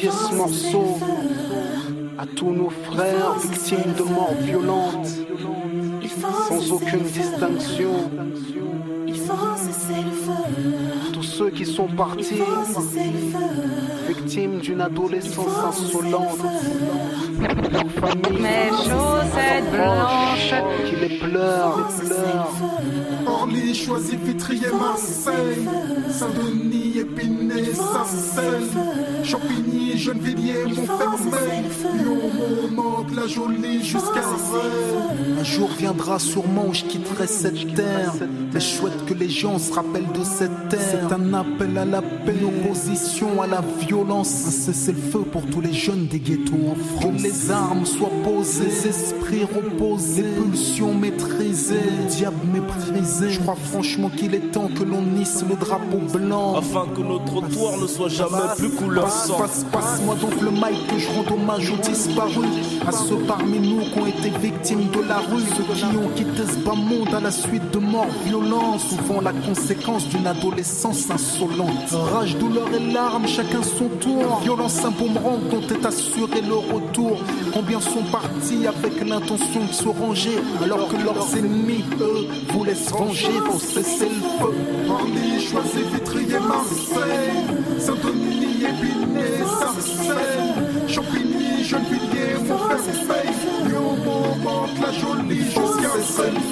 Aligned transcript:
Dédier 0.00 0.10
ce 0.10 0.34
morceau 0.34 0.98
à 2.18 2.26
tous 2.26 2.50
nos 2.50 2.70
frères 2.70 3.38
victimes 3.38 3.92
de 3.98 4.02
morts 4.02 4.34
violentes, 4.40 5.08
sans 6.48 6.72
aucune 6.72 7.02
distinction. 7.02 8.10
Il 9.06 9.16
faut 9.16 9.56
cesser 9.56 10.02
le 10.02 10.10
feu. 10.10 10.99
Ceux 11.40 11.48
qui 11.48 11.64
sont 11.64 11.86
partis, 11.86 12.42
victimes 14.06 14.58
d'une 14.58 14.82
adolescence 14.82 15.56
insolente. 15.66 16.36
Leurs 17.72 17.90
familles, 17.92 18.42
Mes 18.42 18.68
chaussettes 18.68 19.70
blanches, 19.72 20.54
qui 20.84 20.96
les 20.96 21.18
pleurent. 21.18 21.88
Orly, 23.26 23.74
Choisy, 23.74 24.16
Vitrier, 24.16 24.66
Marseille, 24.78 25.66
Saint-Denis, 26.10 26.98
Épinay, 26.98 27.72
Sarcelles, 27.72 28.68
Champigny, 29.24 29.96
Gennevilliers, 29.96 30.64
Montfermeil, 30.64 31.64
Lyon, 31.94 32.70
Montmartre, 32.76 33.14
La 33.16 33.26
Jolie, 33.26 33.82
jusqu'à 33.82 34.20
Rennes. 34.20 35.38
Un 35.40 35.44
jour 35.44 35.70
viendra 35.78 36.18
sûrement 36.18 36.66
où 36.68 36.74
je 36.74 36.84
quitterai 36.84 37.26
cette 37.26 37.74
terre. 37.74 38.12
Mais 38.52 38.60
chouette 38.60 39.06
que 39.06 39.14
les 39.14 39.28
gens 39.28 39.58
se 39.58 39.72
rappellent 39.72 40.12
de 40.12 40.24
cette 40.24 40.68
terre. 40.68 40.80
C'est 41.08 41.14
un 41.14 41.29
appel 41.34 41.76
à 41.78 41.84
la 41.84 42.02
paix, 42.02 42.34
une 42.40 42.46
opposition 42.46 43.42
à 43.42 43.46
la 43.46 43.62
violence. 43.86 44.46
Un 44.46 44.50
cessez-le-feu 44.50 45.20
pour 45.32 45.46
tous 45.46 45.60
les 45.60 45.72
jeunes 45.72 46.06
des 46.06 46.18
ghettos 46.18 46.54
en 46.70 46.74
France. 46.74 47.16
Que 47.16 47.22
les 47.22 47.50
armes 47.50 47.86
soient 47.86 48.10
posées, 48.24 48.64
les 48.64 48.86
esprits 48.88 49.44
reposés, 49.44 50.22
les 50.22 50.28
pulsions 50.42 50.94
maîtrisées, 50.94 51.74
le 51.74 52.08
diable 52.10 52.36
méprisé. 52.52 53.30
Je 53.30 53.40
crois 53.40 53.56
franchement 53.56 54.10
qu'il 54.10 54.34
est 54.34 54.50
temps 54.52 54.68
que 54.68 54.82
l'on 54.84 55.02
hisse 55.20 55.44
le 55.48 55.56
drapeau 55.56 55.98
blanc. 56.12 56.56
afin 56.56 56.86
que 56.94 57.00
nos 57.00 57.18
trottoirs 57.20 57.78
ne 57.80 57.86
soient 57.86 58.08
jamais 58.08 58.54
plus 58.56 58.70
couleur 58.70 59.04
Passe, 59.04 59.26
sang. 59.26 59.38
passe, 59.38 59.64
passe-moi 59.72 60.14
donc 60.20 60.40
le 60.40 60.50
mic 60.50 60.86
que 60.88 60.98
je 60.98 61.08
rends 61.08 61.34
hommage 61.34 61.70
aux 61.70 61.76
disparus. 61.76 62.46
À 62.86 62.92
ceux 62.92 63.16
parmi 63.26 63.58
nous 63.58 63.80
qui 63.92 63.98
ont 63.98 64.06
été 64.06 64.30
victimes 64.40 64.88
de 64.90 65.08
la 65.08 65.18
rue, 65.18 65.42
ceux 65.56 65.74
qui 65.74 65.84
ont 65.96 66.08
quitté 66.14 66.42
ce 66.50 66.58
bas 66.64 66.74
monde 66.74 67.14
à 67.14 67.20
la 67.20 67.30
suite 67.30 67.70
de 67.72 67.78
morts 67.78 68.06
violentes, 68.24 68.80
souvent 68.80 69.20
la 69.20 69.32
conséquence 69.32 70.06
d'une 70.08 70.26
adolescence 70.26 71.10
Rage, 72.12 72.36
douleur 72.36 72.68
et 72.74 72.92
larmes, 72.92 73.26
chacun 73.26 73.62
son 73.62 73.88
tour. 74.00 74.40
Violence, 74.42 74.80
boomerang 74.98 75.40
dont 75.50 75.74
est 75.74 75.86
assuré 75.86 76.40
le 76.40 76.54
retour. 76.54 77.18
Combien 77.52 77.80
sont 77.80 78.02
partis 78.10 78.66
avec 78.66 79.06
l'intention 79.06 79.64
de 79.66 79.72
se 79.72 79.88
ranger, 79.88 80.38
alors 80.62 80.88
que 80.88 80.96
leurs 80.96 81.36
ennemis, 81.36 81.84
eux, 82.00 82.26
voulaient 82.52 82.74
se 82.74 82.90
venger 82.90 83.32
pour 83.44 83.60
cesser 83.60 84.08
le 84.08 84.20
feu. 84.20 84.54
Orly, 84.88 85.40
Choisy, 85.40 85.82
Vitrier, 85.92 86.38
Marseille, 86.38 87.78
Saint-Denis, 87.78 88.64
Épinay, 88.64 89.44
Sarcelles, 89.60 90.88
Champigny, 90.88 91.64
Gennevilliers, 91.64 92.19
Montfermeil, 92.50 93.30
Lyon, 93.66 93.96
Montmartre, 94.04 94.80
La 94.82 94.92
Jolie, 94.92 95.44
jusqu'à 95.44 95.92
Rennes. 96.16 96.42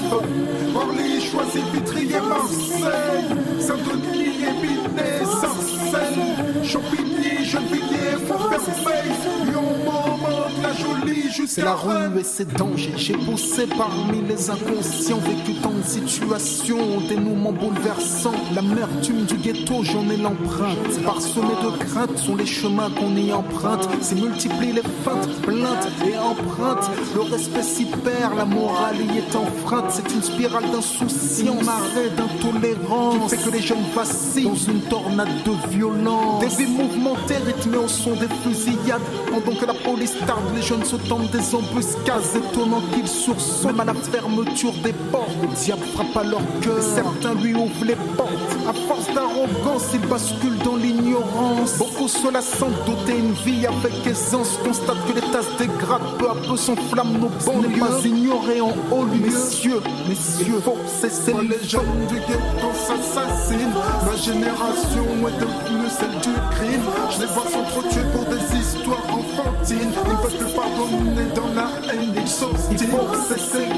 Orly, 0.74 1.20
Choisy, 1.20 1.62
Vitrier, 1.72 2.20
Marseille, 2.20 3.24
Saint-Denis, 3.58 4.44
Épinay, 4.48 5.24
Sarcelles, 5.40 6.62
Champigny, 6.62 7.44
Gennevilliers, 7.44 8.18
Montfermeil, 8.28 9.10
Lyon, 9.46 9.62
Montmartre, 9.84 10.62
La 10.62 10.72
Jolie, 10.72 11.30
jusqu'à 11.32 11.64
la 11.64 11.74
rue 11.74 12.18
et 12.20 12.24
ses 12.24 12.44
dangers. 12.44 12.94
J'ai 12.96 13.14
poussé 13.14 13.66
parmi 13.66 14.22
les 14.28 14.50
inconscients, 14.50 15.18
vécu 15.18 15.54
tant 15.60 15.70
de 15.70 15.82
situations, 15.82 17.00
dénouements 17.08 17.52
bouleversants. 17.52 18.34
L'amertume 18.54 19.24
du 19.24 19.36
ghetto, 19.36 19.82
j'en 19.82 20.08
ai 20.10 20.16
l'empreinte. 20.16 21.02
Parsemé 21.04 21.54
de 21.62 21.84
craintes 21.84 22.18
sont 22.18 22.36
les 22.36 22.46
chemins 22.46 22.90
qu'on 22.90 23.14
y 23.16 23.32
emprunte. 23.32 23.88
C'est 24.00 24.16
multiplier 24.16 24.74
les 24.74 24.82
feintes, 25.04 25.28
plaintes 25.42 25.87
et 26.06 26.18
empreintes. 26.18 26.90
Le 27.14 27.22
respect 27.22 27.62
s'y 27.62 27.84
perd, 27.84 28.36
la 28.36 28.44
morale 28.44 28.96
y 29.00 29.18
est 29.18 29.36
enfreinte. 29.36 29.86
C'est 29.90 30.14
une 30.14 30.22
spirale 30.22 30.70
d'insouciance, 30.70 31.62
un 31.62 31.68
arrêt 31.68 32.10
d'intolérance 32.16 33.32
qui 33.32 33.36
fait 33.36 33.50
que 33.50 33.56
les 33.56 33.62
jeunes 33.62 33.84
vacillent 33.94 34.44
dans 34.44 34.54
une 34.54 34.80
tornade 34.82 35.42
de 35.44 35.70
violence. 35.70 36.40
Des 36.40 36.64
vies 36.64 36.72
mouvementées 36.72 37.36
rythmées 37.46 37.78
au 37.78 37.88
son 37.88 38.12
des 38.12 38.28
fusillades. 38.42 39.02
Pendant 39.30 39.56
que 39.58 39.66
la 39.66 39.74
police 39.74 40.14
tarde, 40.26 40.44
les 40.54 40.62
jeunes 40.62 40.84
se 40.84 40.96
tentent 40.96 41.30
des 41.30 41.54
embuscades. 41.54 42.22
Étonnant 42.34 42.82
qu'ils 42.92 43.08
sursautent 43.08 43.66
même 43.66 43.80
à 43.80 43.84
la 43.84 43.94
fermeture 43.94 44.72
des 44.82 44.92
portes. 44.92 45.30
Le 45.42 45.48
diable 45.48 45.82
frappe 45.94 46.16
à 46.16 46.24
leur 46.24 46.42
cœur. 46.60 46.82
Certains 46.82 47.34
lui 47.34 47.54
ouvrent 47.54 47.84
les 47.84 47.96
portes. 48.16 48.28
À 48.68 48.72
force 48.72 49.12
d'arrogance, 49.14 49.86
ils 49.94 50.08
basculent 50.08 50.58
dans 50.64 50.76
l'ignorance. 50.76 51.76
Beaucoup 51.78 52.08
se 52.08 52.30
la 52.32 52.40
sentent 52.40 52.84
doter 52.86 53.18
une 53.18 53.32
vie 53.32 53.66
avec 53.66 54.06
aisance. 54.06 54.58
Constatent 54.64 55.04
que 55.06 55.12
les 55.12 55.32
tasses 55.32 55.56
dégradent. 55.68 56.16
Peu 56.18 56.30
à 56.30 56.34
peu 56.34 56.56
s'enflamment 56.56 57.18
nos 57.18 57.28
banlieues. 57.28 57.68
n'est 57.68 57.78
pas 57.78 58.00
ignoré 58.04 58.60
en 58.60 58.74
haut 58.90 59.04
lieu. 59.04 59.26
Messieurs, 59.26 59.80
messieurs, 60.08 60.60
faut 60.64 60.78
cesser 60.86 61.34
les 61.42 61.68
jeunes 61.68 62.06
du 62.08 62.16
ghetto 62.16 62.70
s'assassinent. 62.74 63.74
Ma 64.04 64.16
génération 64.16 65.06
est 65.28 65.38
devenue 65.40 65.88
celle 65.90 66.18
du 66.20 66.34
crime. 66.50 66.82
Je 67.10 67.20
les 67.20 67.26
vois 67.26 67.44
s'entretuer 67.50 68.02
pour 68.12 68.24
des 68.24 68.56
histoires 68.56 69.04
enfantines. 69.08 69.78
Ils 69.80 70.10
ne 70.10 70.16
veulent 70.16 70.38
plus 70.38 70.54
pardonner 70.54 71.28
dans 71.34 71.52
la 71.54 71.92
haine, 71.92 72.12
ils 72.16 72.28
s'obstinent. 72.28 72.76
Il 72.80 72.88
faut 72.88 73.34
cesser. 73.34 73.68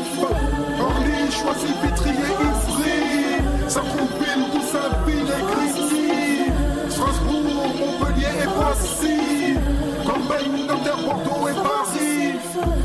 Orly, 0.81 1.31
choisit 1.31 1.77
Vitrier, 1.83 2.33
Ivry. 2.41 3.69
Sartrouville, 3.69 4.45
Goussainville 4.53 5.31
et 5.31 5.43
Grigny. 5.53 6.51
Strasbourg, 6.89 7.43
Montpellier 7.79 8.35
et 8.43 8.49
Poissy. 8.59 9.55
Corbeil, 10.05 10.49
Nanterre, 10.67 10.99
Bordeaux 11.05 11.49
et 11.49 11.55
Paris. 11.55 11.80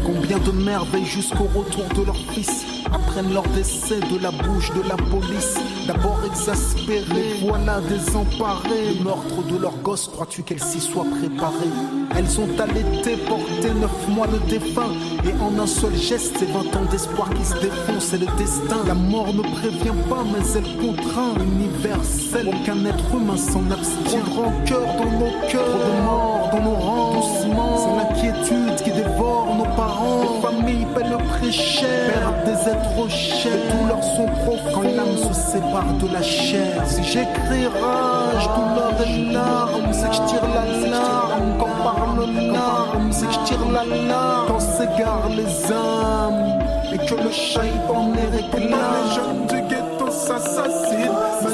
Combien 0.05 0.37
de 0.39 0.51
mères 0.51 0.85
veillent 0.85 1.05
jusqu'au 1.05 1.47
retour 1.55 1.85
de 1.95 2.05
leur 2.05 2.15
fils 2.15 2.65
Apprennent 2.93 3.33
leur 3.33 3.47
décès 3.49 3.99
de 3.99 4.21
la 4.21 4.31
bouche 4.31 4.71
de 4.73 4.87
la 4.87 4.95
police. 4.95 5.55
D'abord 5.87 6.19
exaspérés, 6.25 7.39
voilà 7.41 7.81
désemparés. 7.81 8.93
Le 8.97 9.03
meurtre 9.03 9.43
de 9.49 9.57
leur 9.57 9.75
gosse, 9.77 10.07
crois-tu 10.07 10.43
qu'elles 10.43 10.63
s'y 10.63 10.79
soient 10.79 11.05
préparées? 11.19 11.73
Elles 12.15 12.39
ont 12.39 12.49
allaité, 12.59 13.17
porté 13.27 13.69
neuf 13.79 14.07
mois 14.09 14.27
le 14.27 14.39
défunt. 14.49 14.91
Et 15.25 15.33
en 15.41 15.59
un 15.61 15.67
seul 15.67 15.95
geste, 15.95 16.35
c'est 16.39 16.51
20 16.51 16.75
ans 16.75 16.85
d'espoir 16.89 17.29
qui 17.33 17.43
se 17.43 17.55
défont 17.55 17.99
C'est 17.99 18.19
le 18.19 18.27
destin, 18.37 18.77
la 18.87 18.93
mort 18.93 19.33
ne 19.33 19.41
prévient 19.41 19.97
pas 20.09 20.23
mais 20.23 20.45
elle 20.55 20.77
contraint 20.77 21.33
Universel, 21.39 22.47
aucun 22.47 22.85
être 22.85 23.13
humain 23.13 23.37
s'en 23.37 23.69
abstient. 23.71 24.21
Trop 24.25 24.51
de 24.51 24.69
dans 24.69 25.19
nos 25.19 25.47
cœurs, 25.47 25.65
de 25.65 26.34
dans 26.55 26.63
nos 26.63 26.75
rangs 26.75 27.13
Doucement, 27.15 27.77
c'est 27.77 27.95
l'inquiétude 27.97 28.75
qui 28.83 28.91
dévore 28.91 29.55
nos 29.57 29.75
parents. 29.75 30.21
Les 30.21 30.41
familles 30.41 30.87
paient 30.95 31.09
le 31.09 31.17
prix 31.17 31.51
cher 31.51 32.11
Perdent 32.13 32.45
des 32.45 32.69
êtres 32.69 33.09
chers 33.09 33.51
Les 33.51 33.77
douleurs 33.77 34.03
sont 34.03 34.25
profondes. 34.25 34.73
Quand 34.73 34.81
l'âme 34.83 35.17
se 35.17 35.33
sépare 35.33 35.93
de 36.01 36.11
la 36.11 36.21
chair 36.21 36.83
Si 36.85 37.03
j'écris 37.03 37.67
rage, 37.67 38.49
douleur 38.55 38.93
et 39.05 39.31
larmes 39.31 39.91
C'est 39.91 40.09
que 40.09 40.15
je 40.15 40.21
tire 40.27 40.47
la 40.53 40.89
larme 40.89 41.57
Quand 41.59 41.83
parle 41.83 42.29
l'arme 42.51 43.11
C'est 43.11 43.27
que 43.27 43.33
je 43.33 43.39
tire 43.45 43.71
la 43.71 43.85
larme 43.85 44.47
Quand 44.47 44.59
s'égarent 44.59 45.29
les 45.29 45.71
âmes 45.71 46.59
Et 46.93 46.97
que 46.97 47.15
le 47.15 47.31
chaïban 47.31 48.11
les 48.15 48.37
réclame 48.37 48.69
Les 48.69 49.15
jeunes 49.15 49.47
du 49.47 49.67
ghetto 49.67 50.09
s'assassinent. 50.09 50.84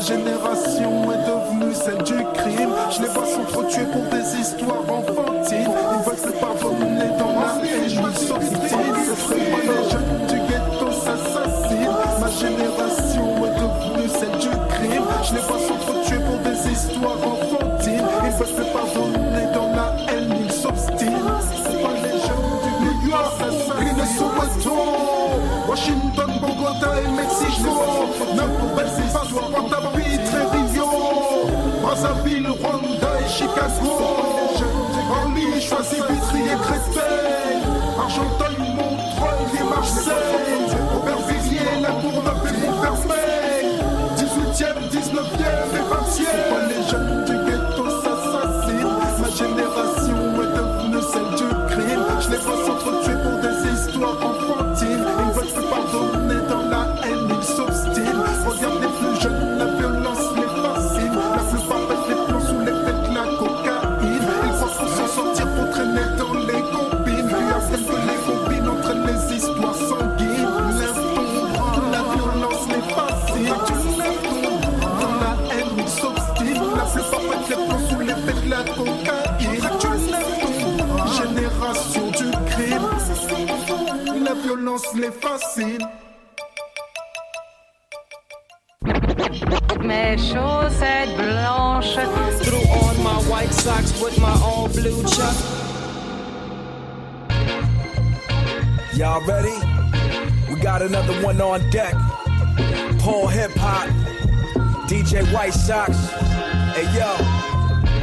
Génération 0.03 1.11
est 1.11 1.23
devenue 1.29 1.73
celle 1.75 2.01
du 2.03 2.23
crime. 2.33 2.73
Je 2.89 3.03
les 3.03 3.09
vois 3.09 3.25
s'entretuer 3.25 3.85
pour 3.85 4.01
des 4.09 4.39
histoires 4.39 4.81
enfantines. 4.89 5.69
Ils 5.69 6.03
veulent 6.03 6.17
se 6.17 6.39
pardonner 6.39 7.09
dans 7.19 7.39
la 7.39 7.61
haine, 7.63 7.85
ils 7.85 8.17
s'obstinent. 8.17 8.59
Les 9.29 9.89
jeunes 9.91 10.25
du 10.27 10.39
ghetto 10.49 10.91
s'assassinent. 10.91 11.97
Ma 12.19 12.29
génération 12.31 13.45
est 13.45 13.55
devenue 13.61 14.09
celle 14.09 14.37
du 14.39 14.49
crime. 14.69 15.05
Je 15.23 15.35
les 15.35 15.41
vois 15.41 15.59
s'entretuer 15.59 16.19
pour 16.25 16.39
des 16.39 16.71
histoires 16.71 17.21
enfantines. 17.23 18.09
Ils 18.25 18.31
veulent 18.31 18.47
se 18.47 18.65
pardonner 18.73 19.45
dans 19.53 19.69
la 19.75 19.95
haine, 20.11 20.33
ils 20.43 20.51
s'obstinent. 20.51 21.29
C'est 21.63 21.81
pas 21.81 21.93
les 21.93 22.17
jeunes 22.25 22.51
du 22.63 22.71
ghetto 23.07 23.17
s'assassinent. 23.37 23.71
Washington, 25.67 26.31
Bogota 26.41 26.91
et. 26.97 27.30
Notre 29.93 30.51
belle 30.51 30.65
histoire 30.65 31.81
Brazzaville, 31.81 32.47
Rwanda 32.47 33.09
et 33.19 33.29
Chicago. 33.29 33.91
Orly, 35.09 35.61
choisi 35.61 35.95
Vitry 35.95 36.41
et 36.43 36.59
Créteil. 36.61 37.59
Argenteuil, 37.99 38.57
Montreuil 38.75 39.51
et 39.59 39.63
Marseille. 39.63 40.71
Aubervilliers, 40.95 41.81
La 41.81 41.89
Courneuve 41.89 42.47
et 42.47 42.55
Montfermeil. 42.65 43.67
18e, 44.17 44.79
19e 44.89 45.51
et 45.75 45.85
20e. 45.91 46.25
Les 46.69 46.83
jeunes 46.89 47.25
du 47.25 47.35
ghetto 47.45 47.85
s'assassinent. 48.01 48.97
Ma 49.19 49.29
génération 49.29 50.19
est 50.41 50.53
devenue 50.57 51.03
celle 51.11 51.31
du 51.35 51.47
crime. 51.69 52.05
Je 52.21 52.29
les 52.29 52.37
vois 52.37 52.59
s'entretuer 52.65 53.10
La 84.71 84.77
violence 84.77 84.95
les 84.95 85.11
fascine. 85.11 85.87
Mes 89.83 90.17
chaussettes 90.17 91.13
blanches. 91.17 92.41
Threw 92.41 92.57
on 92.57 93.03
my 93.03 93.21
white 93.29 93.53
socks 93.53 94.01
with 94.01 94.17
my 94.19 94.31
all 94.41 94.69
blue 94.69 95.03
chuck. 95.03 95.35
Y'all 98.93 99.21
ready? 99.25 99.57
We 100.49 100.59
got 100.61 100.81
another 100.81 101.21
one 101.21 101.41
on 101.41 101.69
deck. 101.69 101.93
Paul 102.99 103.27
Hip 103.27 103.51
Hop, 103.55 103.89
DJ 104.87 105.25
White 105.33 105.53
Sox. 105.53 105.97
Hey 106.75 106.87
yo. 106.97 107.40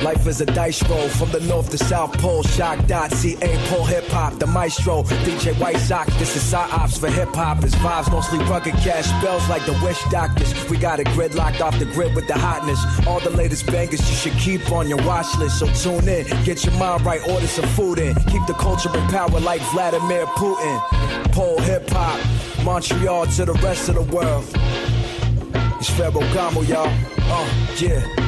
Life 0.03 0.29
is 0.29 0.41
a 0.41 0.47
dice 0.47 0.81
roll 0.89 1.09
from 1.09 1.33
the 1.33 1.41
north 1.41 1.71
to 1.71 1.79
south 1.79 2.17
pole. 2.19 2.45
Shock 2.45 2.87
dot, 2.87 3.11
CA, 3.13 3.67
Paul 3.69 3.85
Hip 3.85 4.07
Hop, 4.09 4.39
the 4.39 4.47
maestro. 4.47 5.03
DJ 5.03 5.59
White 5.59 5.79
Sox, 5.79 6.15
this 6.19 6.37
is 6.37 6.55
ops 6.55 6.99
for 6.99 7.11
hip 7.11 7.35
hop. 7.35 7.63
His 7.63 7.75
vibes 7.77 8.11
mostly 8.11 8.39
rugged 8.41 8.75
cash 8.75 9.07
spells 9.07 9.49
like 9.49 9.67
the 9.67 9.73
wish 9.85 10.01
doctors. 10.05 10.55
We 10.71 10.79
got 10.79 11.01
a 11.01 11.05
grid 11.05 11.35
locked 11.35 11.61
off 11.61 11.79
the 11.79 11.85
grid 11.87 12.15
with 12.15 12.29
the 12.29 12.35
hotness. 12.35 12.79
All 13.07 13.19
the 13.21 13.31
latest 13.31 13.67
bangers 13.67 14.09
you 14.09 14.17
should 14.17 14.41
keep 14.41 14.71
on 14.71 14.89
your 14.89 15.05
watch 15.05 15.37
list. 15.37 15.59
So 15.59 15.67
tune 15.67 16.09
in, 16.09 16.27
get 16.45 16.65
your 16.65 16.75
mind 16.75 17.05
right, 17.05 17.21
order 17.29 17.49
some 17.49 17.67
food 17.71 17.99
in. 17.99 18.15
Keep 18.27 18.47
the 18.47 18.55
culture 18.55 18.97
in 18.97 19.05
power 19.09 19.41
like 19.41 19.61
Vladimir 19.73 20.27
Putin. 20.27 21.33
Pole 21.33 21.59
hip 21.61 21.91
hop, 21.91 22.65
Montreal 22.65 23.27
to 23.27 23.45
the 23.45 23.55
rest 23.55 23.89
of 23.89 23.97
the 23.97 24.03
world. 24.15 24.45
It's 25.81 25.91
Ferragamo, 25.91 26.67
y'all. 26.69 26.89
Uh, 27.31 27.77
yeah. 27.79 28.28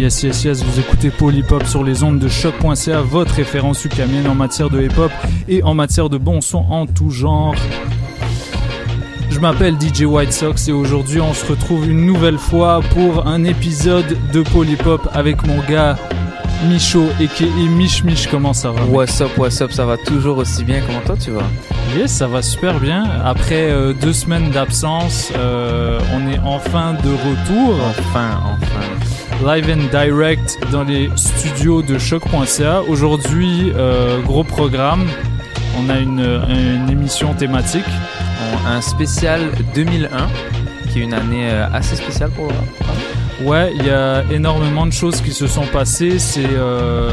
Yes, 0.00 0.22
yes, 0.22 0.44
yes, 0.44 0.64
vous 0.64 0.80
écoutez 0.80 1.12
Hop 1.50 1.66
sur 1.66 1.84
les 1.84 2.02
ondes 2.02 2.18
de 2.18 2.26
choc.ca, 2.26 3.02
votre 3.02 3.34
référence 3.34 3.84
ukamienne 3.84 4.26
en 4.28 4.34
matière 4.34 4.70
de 4.70 4.80
hip 4.80 4.96
hop 4.96 5.12
et 5.46 5.62
en 5.62 5.74
matière 5.74 6.08
de 6.08 6.16
bon 6.16 6.40
son 6.40 6.64
en 6.70 6.86
tout 6.86 7.10
genre. 7.10 7.54
Je 9.28 9.38
m'appelle 9.40 9.74
DJ 9.78 10.04
White 10.04 10.32
Sox 10.32 10.68
et 10.68 10.72
aujourd'hui 10.72 11.20
on 11.20 11.34
se 11.34 11.44
retrouve 11.44 11.86
une 11.86 12.06
nouvelle 12.06 12.38
fois 12.38 12.80
pour 12.94 13.26
un 13.26 13.44
épisode 13.44 14.16
de 14.32 14.42
Hop 14.86 15.06
avec 15.12 15.46
mon 15.46 15.58
gars 15.68 15.98
Micho 16.66 17.02
et 17.20 17.68
Mich 17.68 18.02
Mich. 18.02 18.26
Comment 18.30 18.54
ça 18.54 18.70
va 18.70 18.82
What's 18.86 19.20
up, 19.20 19.36
what's 19.36 19.60
up, 19.60 19.70
ça 19.70 19.84
va 19.84 19.98
toujours 19.98 20.38
aussi 20.38 20.64
bien. 20.64 20.80
Comment 20.86 21.00
toi 21.04 21.16
tu 21.22 21.30
vas? 21.30 21.44
Yes, 21.94 22.10
ça 22.10 22.26
va 22.26 22.40
super 22.40 22.80
bien. 22.80 23.04
Après 23.22 23.70
euh, 23.70 23.92
deux 23.92 24.14
semaines 24.14 24.50
d'absence, 24.50 25.30
euh, 25.36 26.00
on 26.14 26.26
est 26.26 26.38
enfin 26.38 26.94
de 26.94 27.10
retour. 27.10 27.76
Enfin, 27.90 28.40
enfin. 28.62 28.89
Live 29.44 29.68
and 29.70 29.88
direct 29.90 30.58
dans 30.70 30.84
les 30.84 31.10
studios 31.16 31.82
de 31.82 31.98
choc.ca. 31.98 32.82
Aujourd'hui, 32.88 33.72
euh, 33.74 34.20
gros 34.22 34.44
programme. 34.44 35.06
On 35.78 35.88
a 35.88 35.98
une, 35.98 36.20
une 36.48 36.90
émission 36.90 37.32
thématique. 37.34 37.84
On- 37.86 38.68
un 38.68 38.80
spécial 38.80 39.40
2001, 39.74 40.28
qui 40.92 41.00
est 41.00 41.02
une 41.04 41.14
année 41.14 41.48
euh, 41.50 41.66
assez 41.72 41.96
spéciale 41.96 42.30
pour 42.30 42.48
le. 42.48 43.46
Ouais, 43.46 43.72
il 43.74 43.86
y 43.86 43.90
a 43.90 44.22
énormément 44.30 44.84
de 44.86 44.92
choses 44.92 45.20
qui 45.22 45.30
se 45.32 45.46
sont 45.46 45.64
passées. 45.72 46.18
C'est 46.18 46.44
euh, 46.52 47.10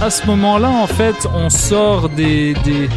à 0.00 0.10
ce 0.10 0.26
moment-là, 0.26 0.68
en 0.68 0.86
fait, 0.88 1.28
on 1.34 1.48
sort 1.48 2.08
des, 2.08 2.54
des 2.64 2.88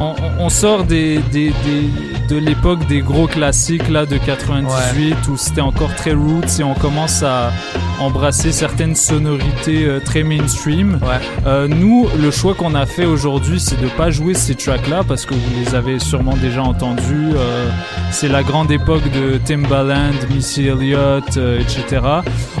on, 0.00 0.14
on- 0.38 0.44
on 0.44 0.48
sort 0.48 0.84
des, 0.84 1.18
des, 1.30 1.50
des- 1.50 1.90
de 2.32 2.38
l'époque 2.38 2.86
des 2.86 3.00
gros 3.00 3.26
classiques 3.26 3.90
là 3.90 4.06
de 4.06 4.16
98 4.16 5.16
où 5.28 5.36
c'était 5.36 5.60
encore 5.60 5.94
très 5.94 6.14
roots 6.14 6.60
et 6.60 6.62
on 6.62 6.72
commence 6.72 7.22
à 7.22 7.52
embrasser 8.00 8.52
certaines 8.52 8.94
sonorités 8.94 9.84
euh, 9.84 10.00
très 10.00 10.22
mainstream. 10.22 10.98
Ouais. 11.02 11.20
Euh, 11.46 11.68
nous, 11.68 12.08
le 12.18 12.30
choix 12.30 12.54
qu'on 12.54 12.74
a 12.74 12.86
fait 12.86 13.04
aujourd'hui, 13.04 13.60
c'est 13.60 13.78
de 13.78 13.88
pas 13.88 14.10
jouer 14.10 14.32
ces 14.32 14.54
tracks-là 14.54 15.02
parce 15.06 15.26
que 15.26 15.34
vous 15.34 15.60
les 15.62 15.74
avez 15.74 15.98
sûrement 15.98 16.34
déjà 16.36 16.62
entendus. 16.62 17.32
Euh, 17.36 17.68
c'est 18.10 18.28
la 18.28 18.42
grande 18.42 18.70
époque 18.70 19.04
de 19.12 19.36
Timbaland, 19.36 20.14
Missy 20.30 20.68
Elliott, 20.68 21.36
etc. 21.36 22.00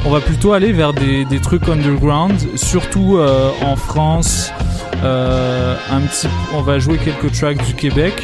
On 0.04 0.10
va 0.10 0.20
plutôt 0.20 0.52
aller 0.52 0.72
vers 0.72 0.92
des, 0.92 1.24
des 1.24 1.40
trucs 1.40 1.66
underground, 1.68 2.38
surtout 2.56 3.18
en 3.62 3.76
France. 3.76 4.50
Un 5.02 6.00
petit, 6.02 6.28
on 6.54 6.60
va 6.62 6.78
jouer 6.78 6.98
quelques 6.98 7.32
tracks 7.32 7.64
du 7.66 7.74
Québec 7.74 8.22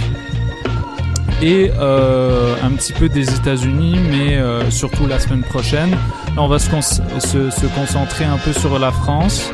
et 1.43 1.71
euh, 1.79 2.55
un 2.65 2.71
petit 2.73 2.93
peu 2.93 3.09
des 3.09 3.33
États-Unis, 3.35 3.99
mais 4.11 4.37
euh, 4.37 4.71
surtout 4.71 5.07
la 5.07 5.19
semaine 5.19 5.43
prochaine. 5.43 5.91
Là, 5.91 6.43
on 6.43 6.49
va 6.49 6.59
se, 6.59 6.69
cons- 6.71 6.83
se, 6.83 7.51
se 7.51 7.67
concentrer 7.75 8.25
un 8.25 8.39
peu 8.39 8.53
sur 8.53 8.79
la 8.79 8.91
France. 8.91 9.51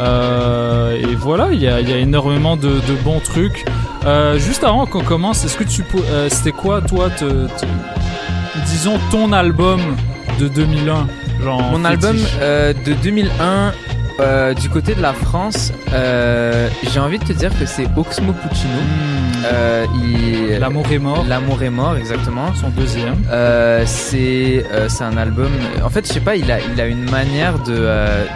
Euh, 0.00 0.96
et 0.96 1.14
voilà, 1.14 1.48
il 1.52 1.60
y 1.60 1.68
a, 1.68 1.80
il 1.80 1.88
y 1.88 1.92
a 1.92 1.98
énormément 1.98 2.56
de, 2.56 2.68
de 2.68 2.94
bons 3.04 3.20
trucs. 3.20 3.64
Juste 4.36 4.64
avant 4.64 4.86
qu'on 4.86 5.02
commence, 5.04 5.44
est-ce 5.44 5.56
que 5.56 5.64
tu 5.64 5.82
peux, 5.82 6.00
c'était 6.28 6.50
quoi 6.52 6.80
toi, 6.80 7.08
te, 7.10 7.24
te- 7.46 7.66
disons 8.66 8.98
ton 9.10 9.32
album 9.32 9.80
de 10.40 10.48
2001, 10.48 11.06
genre 11.44 11.62
Mon 11.70 11.84
album 11.84 12.16
fétiche 12.16 12.84
de 12.84 12.94
2001, 13.02 13.72
euh, 14.20 14.54
du 14.54 14.68
côté 14.68 14.94
de 14.94 15.02
la 15.02 15.12
France, 15.12 15.72
euh, 15.92 16.68
j'ai 16.92 17.00
envie 17.00 17.18
de 17.18 17.24
te 17.24 17.32
dire 17.32 17.50
que 17.58 17.66
c'est 17.66 17.86
Oxmo 17.96 18.32
Puccino. 18.32 18.72
Hmm, 18.74 19.22
Euh, 19.44 19.86
il- 20.04 20.58
L'amour 20.60 20.86
est 20.92 20.98
mort, 21.00 21.24
L'amour 21.28 21.60
est 21.64 21.70
mort, 21.70 21.96
exactement. 21.96 22.54
son 22.54 22.68
deuxième. 22.68 23.16
C'est 23.86 24.64
c'est 24.88 25.02
un 25.04 25.16
album. 25.16 25.50
En 25.84 25.90
fait, 25.90 26.06
je 26.06 26.12
sais 26.12 26.20
pas, 26.20 26.36
il 26.36 26.48
a 26.52 26.58
il 26.60 26.80
a 26.80 26.86
une 26.86 27.10
manière 27.10 27.58
de 27.60 27.88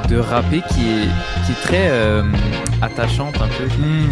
de 0.09 0.19
rapper 0.19 0.63
qui 0.71 0.81
est 0.81 1.09
qui 1.45 1.53
est 1.53 1.63
très 1.63 1.91
attachante 2.83 3.37
un 3.37 3.49
peu. 3.57 3.67
Hmm. 3.79 4.11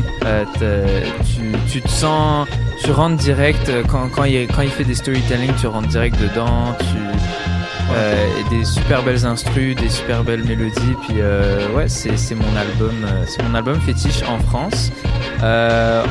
Tu, 1.24 1.42
tu 1.72 1.82
te 1.82 1.88
sens, 1.88 2.46
tu 2.82 2.90
rentres 2.92 3.16
direct 3.16 3.70
quand, 3.90 4.08
quand, 4.14 4.24
il, 4.24 4.46
quand 4.46 4.62
il 4.62 4.70
fait 4.70 4.84
des 4.84 4.94
storytelling, 4.94 5.52
tu 5.60 5.66
rentres 5.66 5.88
direct 5.88 6.16
dedans. 6.20 6.76
Tu, 6.78 6.86
et 7.92 8.56
des 8.56 8.64
super 8.64 9.02
belles 9.02 9.24
instrus, 9.26 9.74
des 9.76 9.88
super 9.88 10.24
belles 10.24 10.44
mélodies. 10.44 10.94
Puis 11.06 11.18
euh, 11.20 11.68
ouais, 11.74 11.88
c'est 11.88 12.16
c'est 12.16 12.34
mon 12.34 12.56
album, 12.56 12.94
euh, 13.04 13.24
c'est 13.26 13.42
mon 13.42 13.54
album 13.54 13.80
fétiche 13.80 14.22
en 14.28 14.38
France. 14.38 14.90
Euh, 15.42 16.04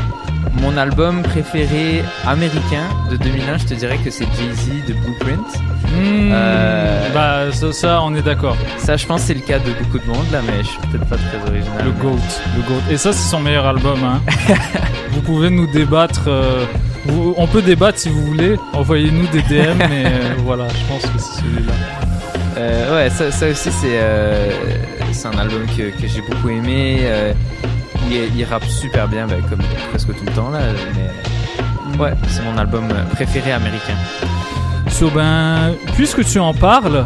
mon 0.62 0.78
album 0.78 1.24
préféré 1.24 2.04
américain 2.28 2.88
de 3.10 3.18
2001, 3.18 3.58
je 3.60 3.66
te 3.66 3.74
dirais 3.74 3.98
que 3.98 4.12
c'est 4.12 4.26
Jay-Z 4.26 4.86
de 4.88 4.94
Blueprint. 4.94 5.48
Hmm, 5.88 6.30
Euh, 6.32 7.10
Bah 7.14 7.52
ça, 7.52 7.72
ça, 7.74 8.02
on 8.04 8.14
est 8.16 8.22
d'accord. 8.22 8.56
Ça, 8.78 8.96
je 8.98 9.06
pense, 9.06 9.22
c'est 9.22 9.34
le 9.34 9.42
cas 9.42 9.60
de 9.60 9.72
beaucoup 9.82 10.00
de 10.00 10.06
monde 10.06 10.26
là, 10.32 10.40
mais 10.46 10.60
je 10.64 10.68
suis 10.68 10.80
peut-être 10.92 11.06
pas 11.06 11.18
très 11.18 11.38
original. 11.52 11.86
Le 11.86 11.92
mais- 11.92 12.02
GOAT, 12.02 12.20
le 12.58 12.62
GOAT. 12.64 12.82
Et 12.92 12.98
ça, 12.98 13.14
c'est 13.14 13.30
son 13.30 13.40
meilleur 13.40 13.66
album. 13.66 14.00
Hein. 14.04 14.22
vous 15.12 15.22
pouvez 15.22 15.50
nous 15.50 15.68
débattre. 15.68 16.24
euh, 16.28 16.66
vous- 17.06 17.34
on 17.38 17.48
peut 17.48 17.62
débattre 17.62 18.00
si 18.00 18.10
vous 18.10 18.26
voulez. 18.26 18.56
Envoyez-nous 18.74 19.28
des 19.28 19.42
DM, 19.44 19.78
mais 19.90 20.06
euh, 20.06 20.34
voilà, 20.46 20.68
je 20.70 20.86
pense 20.94 21.02
que 21.04 21.18
c'est 21.20 21.42
celui-là. 21.42 21.74
Euh, 22.58 22.96
ouais, 22.96 23.10
ça, 23.10 23.32
ça 23.32 23.48
aussi, 23.48 23.72
c'est 23.72 23.98
euh, 24.00 24.52
un 25.26 25.38
album 25.38 25.66
que, 25.76 25.90
que 26.00 26.08
j'ai 26.08 26.22
beaucoup 26.22 26.50
aimé. 26.50 27.00
euh, 27.02 27.34
il, 28.10 28.36
il 28.38 28.44
rappe 28.46 28.66
super 28.66 29.08
bien, 29.08 29.26
bah, 29.28 29.36
comme 29.50 29.62
presque 29.92 30.08
tout 30.10 30.26
le 30.26 30.32
temps 30.34 30.50
là. 30.50 30.60
Mais 30.96 31.98
ouais, 32.00 32.14
c'est 32.28 32.44
mon 32.44 32.58
album 32.58 32.84
préféré 33.14 33.52
américain. 33.54 33.96
So, 34.90 35.10
ben, 35.10 35.74
puisque 35.96 36.24
tu 36.26 36.40
en 36.40 36.54
parles, 36.54 37.06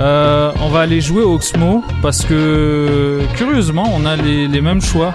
euh, 0.00 0.50
on 0.60 0.68
va 0.68 0.80
aller 0.80 1.00
jouer 1.00 1.22
au 1.22 1.34
Oxmo 1.34 1.84
parce 2.02 2.24
que 2.24 3.20
curieusement, 3.36 3.92
on 3.94 4.04
a 4.06 4.16
les, 4.16 4.48
les 4.48 4.60
mêmes 4.60 4.80
choix. 4.82 5.14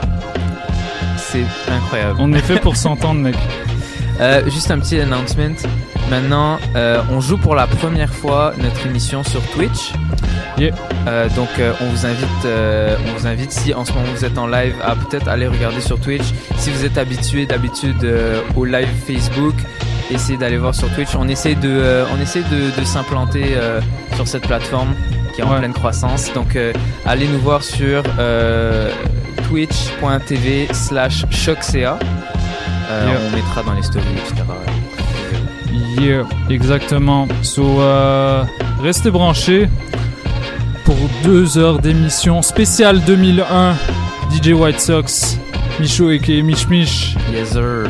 C'est 1.18 1.44
incroyable. 1.70 2.16
On 2.20 2.32
est 2.34 2.40
fait 2.40 2.60
pour 2.60 2.76
s'entendre, 2.78 3.20
mec. 3.20 3.36
Euh, 4.20 4.50
juste 4.50 4.72
un 4.72 4.80
petit 4.80 5.00
announcement. 5.00 5.56
Maintenant, 6.10 6.60
euh, 6.76 7.02
on 7.12 7.20
joue 7.20 7.38
pour 7.38 7.56
la 7.56 7.66
première 7.68 8.14
fois 8.14 8.54
notre 8.58 8.86
émission 8.86 9.24
sur 9.24 9.42
Twitch. 9.52 9.92
Euh, 11.08 11.28
donc, 11.36 11.50
on 11.82 11.86
vous 11.90 12.06
invite, 12.06 12.28
on 12.46 13.18
vous 13.20 13.28
invite 13.28 13.52
si 13.52 13.74
en 13.74 13.84
ce 13.86 13.92
moment 13.94 14.06
vous 14.16 14.24
êtes 14.24 14.38
en 14.38 14.48
live 14.48 14.76
à 14.84 14.96
peut-être 14.96 15.28
aller 15.28 15.48
regarder 15.48 15.82
sur 15.82 16.00
Twitch. 16.00 16.24
Si 16.58 16.70
vous 16.70 16.86
êtes 16.86 16.98
habitué 16.98 17.46
d'habitude 17.46 18.08
au 18.56 18.66
live 18.66 18.88
Facebook, 19.08 19.56
essayez 20.12 20.38
d'aller 20.38 20.58
voir 20.58 20.76
sur 20.76 20.90
Twitch. 20.94 21.16
On 21.18 21.28
essaie 21.28 21.56
de, 21.56 22.04
on 22.16 22.22
essaie 22.22 22.44
de, 22.44 22.80
de 22.80 22.86
s'implanter 22.86 23.56
sur 24.16 24.28
cette 24.28 24.46
plateforme 24.48 24.94
qui 25.34 25.42
est 25.42 25.44
en 25.44 25.52
Ouais. 25.52 25.60
pleine 25.60 25.74
croissance. 25.74 26.32
Donc, 26.34 26.58
allez 27.06 27.28
nous 27.28 27.40
voir 27.40 27.64
sur 27.64 28.04
euh, 28.20 28.92
twitch.tv 29.50 30.68
slash 30.72 31.26
choc.ca. 31.32 31.98
Euh, 32.94 33.08
Yeah. 33.08 33.20
On 33.28 33.36
mettra 33.36 33.64
dans 33.64 33.74
les 33.74 33.84
stories, 33.84 34.06
etc. 34.26 34.44
Yeah, 36.00 36.24
exactement. 36.50 37.28
So, 37.42 37.80
euh, 37.82 38.44
restez 38.82 39.12
branchés 39.12 39.70
pour 40.86 40.96
deux 41.24 41.58
heures 41.58 41.80
d'émission 41.80 42.42
spéciale 42.42 43.02
2001. 43.02 43.76
DJ 44.32 44.54
White 44.54 44.80
Sox, 44.80 45.38
Micho 45.80 46.10
et 46.10 46.42
Mich 46.42 46.68
Mich. 46.70 47.16
Yes, 47.32 47.52
sir. 47.54 47.88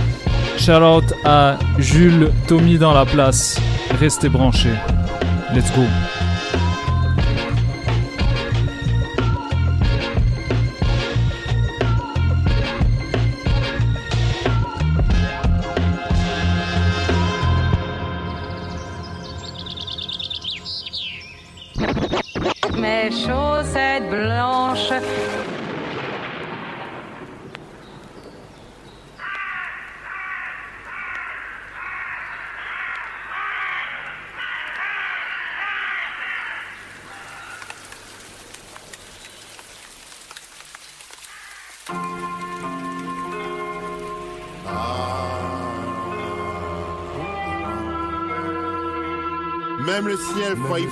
Shout 0.58 0.84
out 0.84 1.14
à 1.26 1.58
Jules, 1.80 2.32
Tommy 2.48 2.78
dans 2.78 2.94
la 2.94 3.06
place. 3.06 3.58
Restez 4.00 4.30
branchés. 4.30 4.76
Let's 5.54 5.72
go. 5.76 5.84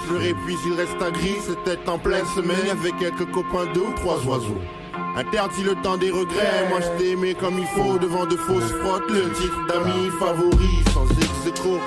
Pleurer 0.08 0.36
puis 0.46 0.58
il 0.65 0.74
resta 0.74 1.12
gris 1.12 1.38
C'était 1.48 1.89
en 1.89 1.98
pleine 1.98 2.25
semaine 2.36 2.70
avec 2.70 2.98
quelques 2.98 3.29
copains 3.31 3.65
deux 3.74 3.81
ou 3.81 3.93
trois 3.96 4.17
oiseaux. 4.25 4.62
Interdit 5.15 5.63
le 5.63 5.75
temps 5.75 5.98
des 5.98 6.10
regrets 6.10 6.70
Moi 6.70 6.79
je 6.79 6.98
t'ai 6.98 7.12
aimé 7.12 7.36
comme 7.38 7.58
il 7.60 7.65
faut 7.67 7.98
Devant 8.00 8.25
de 8.25 8.38
fausses 8.38 8.72
frottes 8.72 9.10
Le 9.10 9.29
titre 9.34 9.67
d'amis 9.67 10.10
favori 10.20 10.70
Sans 10.93 11.05
ex 11.05 11.48
écho 11.48 11.79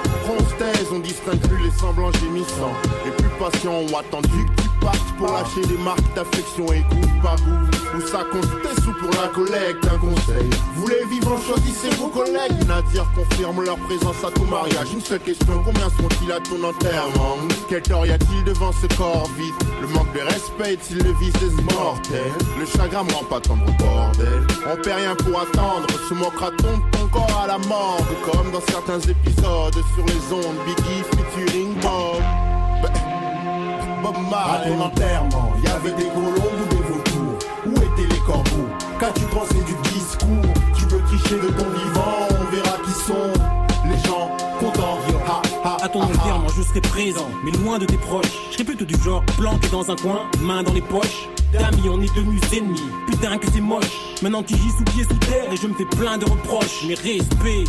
taise 0.59 0.89
On 0.93 0.99
distingue 0.99 1.41
plus 1.49 1.65
les 1.65 1.71
semblants 1.71 2.13
gémissants 2.13 2.75
Les 3.05 3.11
plus 3.13 3.31
patients 3.39 3.81
ont 3.81 3.97
attendu 3.97 4.29
que 4.29 4.63
tu 4.63 4.69
partes 4.81 5.17
Pour 5.17 5.33
lâcher 5.33 5.67
des 5.67 5.79
marques 5.79 6.15
d'affection 6.15 6.67
Et 6.73 6.81
goût 6.81 7.23
par 7.23 7.37
goût 7.37 7.84
Où 7.97 8.01
ça 8.01 8.25
compte 8.31 8.49
tes 8.63 8.83
sous 8.83 8.93
pour 8.93 9.11
la 9.23 9.29
collecte 9.29 9.85
Un 9.85 9.99
conseil. 9.99 10.51
Voulez 10.75 11.05
vivre 11.11 11.33
en 11.33 11.41
choisissez 11.41 11.91
vos 11.97 12.09
collègues. 12.09 12.67
Nadir 12.67 13.07
confirme 13.15 13.63
leur 13.63 13.77
présence 13.77 14.25
à 14.25 14.33
ton 14.33 14.45
mariage. 14.47 14.93
Une 14.93 15.01
seule 15.01 15.21
question 15.21 15.63
Combien 15.65 15.89
sont-ils 15.91 16.33
à 16.33 16.41
ton 16.41 16.63
enterrement? 16.65 17.37
Quel 17.69 17.83
tort 17.83 18.05
y 18.05 18.11
a-t-il 18.11 18.43
devant 18.45 18.73
ce 18.73 18.89
corps 18.97 19.31
vide? 19.39 19.55
Le 19.81 19.87
manque 19.89 20.13
de 20.13 20.21
respect 20.21 20.73
est-il 20.73 21.05
le 21.05 21.13
vice 21.21 21.33
des 21.35 21.53
immortels 21.63 22.33
Le 22.59 22.67
chagrin 22.67 23.05
me 23.05 23.13
rend 23.13 23.25
pas 23.25 23.41
tendre 23.41 23.65
bordel. 23.79 24.43
On 24.67 24.77
perd 24.83 24.99
rien 24.99 25.15
pour 25.15 25.41
attendre. 25.41 25.87
Se 26.09 26.15
moquera-t-on 26.15 26.99
ton 26.99 27.07
corps 27.09 27.43
à 27.45 27.47
la 27.47 27.59
morgue 27.59 28.15
Comme 28.25 28.51
dans 28.51 28.73
certains 28.73 29.01
épisodes 29.01 29.75
Sur 29.95 30.05
les 30.05 30.35
ondes 30.35 30.57
Biggie 30.67 31.05
featuring 31.13 31.75
Bob. 31.81 32.23
Bob 34.03 34.17
À 34.17 34.31
Marley 34.31 34.71
ton 34.71 34.81
enterrement, 34.83 35.53
y 35.65 35.69
avait 35.69 35.93
des 35.93 36.09
colombes 36.09 36.74
corbeaux 38.27 38.69
Qu'as-tu 38.99 39.23
pensé 39.27 39.55
du 39.55 39.75
discours? 39.93 40.53
Tu 40.77 40.85
veux 40.87 41.01
tricher 41.03 41.37
de 41.37 41.49
ton 41.49 41.69
vivant 41.71 42.29
On 42.31 42.55
verra 42.55 42.77
qui 42.85 42.91
sont 42.93 43.33
les 43.89 44.09
gens 44.09 44.31
contents 44.59 44.99
Ha, 45.27 45.43
ha, 45.65 45.77
À 45.83 45.89
ton 45.89 46.03
ha, 46.03 46.05
ha. 46.05 46.09
enterrement, 46.09 46.49
je 46.57 46.63
serai 46.63 46.81
présent, 46.81 47.29
mais 47.45 47.51
loin 47.53 47.79
de 47.79 47.87
tes 47.87 47.97
proches. 47.97 48.27
Je 48.51 48.55
serai 48.55 48.65
plutôt 48.65 48.85
du 48.85 48.95
genre 49.03 49.23
planqué 49.39 49.69
dans 49.69 49.91
un 49.91 49.97
coin, 49.97 50.21
main 50.41 50.63
dans 50.63 50.73
les 50.73 50.83
poches. 50.83 51.29
D'amis, 51.53 51.89
on 51.89 52.01
est 52.01 52.15
devenus 52.17 52.41
ennemis. 52.53 52.83
Putain 53.07 53.39
que 53.39 53.47
c'est 53.53 53.61
moche. 53.61 53.87
Maintenant 54.23 54.43
tu 54.43 54.55
gis 54.55 54.71
sous 54.77 54.85
pied 54.85 55.05
sous 55.05 55.15
terre 55.19 55.53
et 55.53 55.57
je 55.57 55.67
me 55.67 55.75
fais 55.75 55.85
plein 55.97 56.19
de 56.19 56.25
reproches. 56.25 56.85
Mais 56.89 56.95
respect, 56.95 57.65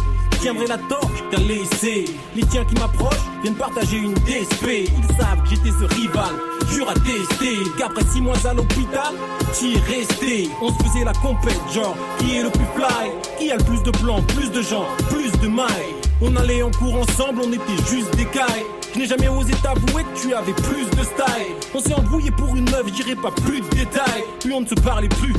tiendrai 0.46 0.68
la 0.68 0.78
torche, 0.78 1.24
t'as 1.32 1.40
laissé. 1.40 2.06
Les 2.36 2.44
tiens 2.44 2.64
qui 2.66 2.76
m'approchent 2.76 3.26
viennent 3.42 3.56
partager 3.56 3.98
une 3.98 4.14
DSP. 4.14 4.86
Ils 4.86 5.18
savent 5.18 5.42
que 5.42 5.50
j'étais 5.50 5.72
ce 5.72 5.92
rival, 5.96 6.36
jure 6.72 6.88
à 6.88 6.94
tester. 6.94 7.58
Qu'après 7.80 8.04
six 8.14 8.22
mois 8.22 8.36
à 8.46 8.54
l'hôpital, 8.54 9.16
t'y 9.54 9.74
es 9.74 9.80
resté. 9.80 10.50
On 10.62 10.68
se 10.70 10.84
faisait 10.84 11.04
la 11.04 11.14
compète, 11.14 11.60
genre 11.74 11.98
qui 12.20 12.36
est 12.36 12.44
le 12.44 12.52
plus 12.52 12.68
fly, 12.76 13.10
qui 13.40 13.52
a 13.52 13.58
le 13.58 13.64
plus 13.64 13.82
de 13.82 13.90
plans, 13.90 14.22
plus 14.22 14.52
de 14.52 14.62
gens, 14.62 14.86
plus 15.10 15.32
de 15.42 15.48
mailles? 15.48 15.96
On 16.22 16.36
allait 16.36 16.62
en 16.62 16.70
cours 16.70 16.96
ensemble, 16.96 17.42
on 17.44 17.52
était 17.52 17.84
juste 17.90 18.16
des 18.16 18.26
cailles. 18.26 18.66
Je 18.94 19.00
n'ai 19.00 19.08
jamais 19.08 19.28
osé 19.28 19.52
t'avouer 19.64 20.04
que 20.04 20.22
tu 20.22 20.36
avais 20.36 20.54
plus 20.54 20.86
de 20.92 21.04
style. 21.04 21.56
On 21.74 21.80
s'est 21.80 21.96
embrouillé 21.96 22.30
pour 22.30 22.56
une 22.56 22.70
meuf, 22.70 22.86
j'irai 22.96 23.16
pas 23.16 23.32
plus 23.32 23.62
de 23.62 23.70
détails. 23.70 24.24
Puis 24.42 24.54
on 24.54 24.62
ne 24.62 24.68
se 24.68 24.76
parlait 24.76 25.10
plus. 25.10 25.34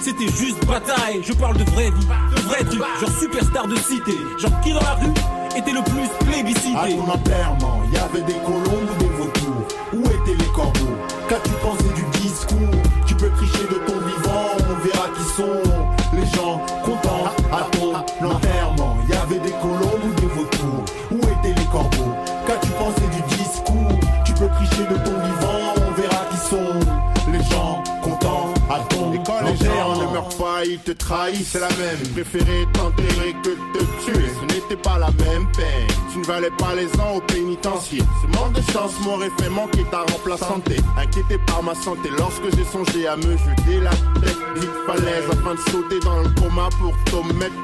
C'était 0.00 0.28
juste 0.28 0.64
bataille. 0.66 1.22
Je 1.22 1.32
parle 1.32 1.56
de 1.56 1.64
vraie 1.70 1.90
vie, 1.90 2.06
de 2.34 2.40
vrais 2.42 2.64
trucs. 2.64 2.80
Genre 3.00 3.18
superstar 3.18 3.66
de 3.66 3.76
cité. 3.76 4.12
Genre 4.38 4.60
qui 4.62 4.72
dans 4.72 4.80
la 4.80 4.94
rue 4.94 5.12
était 5.56 5.72
le 5.72 5.82
plus 5.82 6.04
À 6.04 6.24
plébiscité. 6.24 6.96
ton 6.96 7.10
enterrement, 7.10 7.82
y 7.92 7.96
avait 7.98 8.22
des 8.22 8.38
colombes 8.40 8.90
ils 30.68 30.78
te 30.78 30.92
trahissent, 30.92 31.50
c'est 31.52 31.60
la 31.60 31.68
même. 31.68 31.96
J'ai 32.02 32.22
préféré 32.22 32.66
t'enterrer 32.72 33.34
que 33.42 33.50
te 33.50 33.84
tuer. 34.04 34.26
Ce 34.40 34.54
n'était 34.54 34.76
pas 34.76 34.98
la 34.98 35.10
même 35.24 35.46
peine. 35.56 35.86
Tu 36.12 36.18
ne 36.18 36.24
valais 36.24 36.50
pas 36.58 36.74
les 36.74 36.88
ans 37.00 37.16
au 37.16 37.20
pénitencier. 37.20 38.02
Ce 38.22 38.38
manque 38.38 38.52
de 38.52 38.62
chance 38.72 38.92
m'aurait 39.04 39.30
fait 39.38 39.50
manquer 39.50 39.84
ta 39.90 40.00
remplaçante. 40.00 40.68
Inquiété 40.98 41.38
par 41.46 41.62
ma 41.62 41.74
santé 41.74 42.08
lorsque 42.16 42.44
j'ai 42.56 42.64
songé 42.64 43.06
à 43.06 43.16
me 43.16 43.36
jeter 43.36 43.80
la 43.82 43.90
tête 44.20 44.36
vite 44.56 44.70
falaise 44.86 45.24
afin 45.30 45.54
de 45.54 45.60
sauter 45.70 46.00
dans 46.00 46.20
le 46.20 46.28
coma 46.40 46.68
pour 46.80 46.94
te 47.04 47.34
mettre 47.34 47.54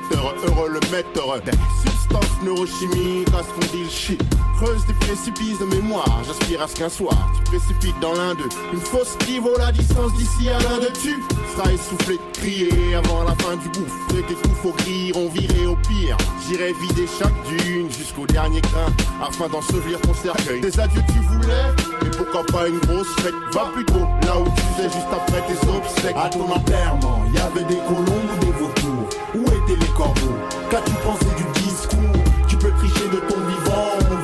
heureux 0.47 0.69
le 0.69 0.81
des 0.81 1.92
substances 2.13 2.43
neurochimiques 2.43 3.29
à 3.29 3.43
ce 3.43 3.49
qu'on 3.49 3.77
dit 3.77 3.85
le 3.85 3.91
shit. 3.91 4.23
Creuse 4.61 4.87
des 4.87 4.95
précipices 4.95 5.59
de 5.59 5.65
mémoire, 5.65 6.23
j'aspire 6.27 6.63
à 6.63 6.69
ce 6.69 6.77
qu'un 6.77 6.89
soir 6.89 7.17
tu 7.35 7.43
précipites 7.45 7.99
dans 8.01 8.13
l'un 8.13 8.35
d'eux. 8.35 8.49
Une 8.73 8.81
fausse 8.81 9.17
qui 9.21 9.39
vaut 9.39 9.57
la 9.59 9.73
distance 9.73 10.13
d'ici 10.15 10.49
à 10.49 10.59
l'un 10.61 10.79
de 10.79 10.91
tu 11.03 11.23
seras 11.57 11.73
essoufflé 11.73 12.17
de 12.17 12.39
crier 12.39 12.95
avant 12.95 13.25
la 13.25 13.35
fin 13.37 13.57
du 13.57 13.69
gouffre. 13.69 13.97
Et 14.19 14.23
tes 14.23 14.35
faut 14.63 14.75
on 15.17 15.29
virer 15.29 15.67
au 15.67 15.77
pire. 15.77 16.17
J'irai 16.47 16.73
vider 16.73 17.07
chaque 17.19 17.35
dune 17.49 17.91
jusqu'au 17.91 18.27
dernier 18.27 18.61
grain 18.61 18.93
afin 19.21 19.49
d'ensevelir 19.49 20.01
ton 20.03 20.15
cercueil. 20.15 20.61
Des 20.61 20.79
adieux 20.79 21.03
tu 21.09 21.19
voulais, 21.19 22.07
et 22.07 22.11
pourquoi 22.17 22.45
pas 22.45 22.69
une 22.69 22.79
grosse 22.79 23.13
fête? 23.21 23.35
Va 23.53 23.65
plutôt 23.75 24.07
là 24.23 24.39
où 24.39 24.45
tu 24.45 24.63
sais 24.77 24.89
juste 24.89 25.13
après 25.13 25.43
tes 25.49 25.69
obsèques. 25.69 26.17
À 26.17 26.29
ton 26.29 26.49
enterrement, 26.49 27.25
y 27.35 27.39
avait 27.39 27.65
des 27.65 27.81
colombes 27.89 28.31
ou 28.37 28.45
des 28.45 28.53
vautours 28.53 29.09
Où 29.35 29.41
étaient 29.41 29.81
les 29.81 29.93
corbeaux? 29.97 30.39
Qu'as-tu 30.71 30.93
pensé 31.05 31.27
du 31.37 31.62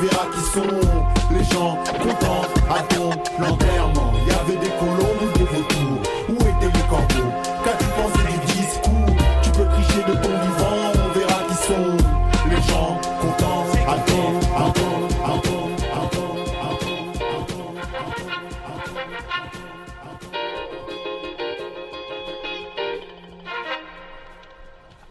verra 0.00 0.26
qui 0.33 0.40
sont 0.40 0.81
les 1.33 1.45
gens 1.45 1.78
contents 2.02 2.47
À 2.71 2.83
ton 2.83 3.11
enterrement, 3.11 4.12
y 4.26 4.33
avait 4.33 4.61
des 4.61 4.73
colombes 4.78 5.23
ou 5.23 5.38
des 5.38 5.45
vautours 5.45 6.02
Où 6.28 6.35
étaient 6.35 6.78
les 6.78 6.87
corbeaux? 6.88 7.33
Qu'as-tu 7.64 7.85
pensé 7.97 8.23
du 8.33 8.52
discours? 8.52 9.17
Tu 9.43 9.50
peux 9.50 9.67
tricher 9.67 10.02
de 10.09 10.14
ton 10.14 10.28
vivant 10.28 10.93
On 10.95 11.19
verra 11.19 11.40
qui 11.49 11.55
sont 11.55 11.97
les 12.49 12.62
gens 12.73 13.00
contents 13.21 13.59
ton, 14.07 14.57
à 14.57 14.71
ton. 14.71 14.99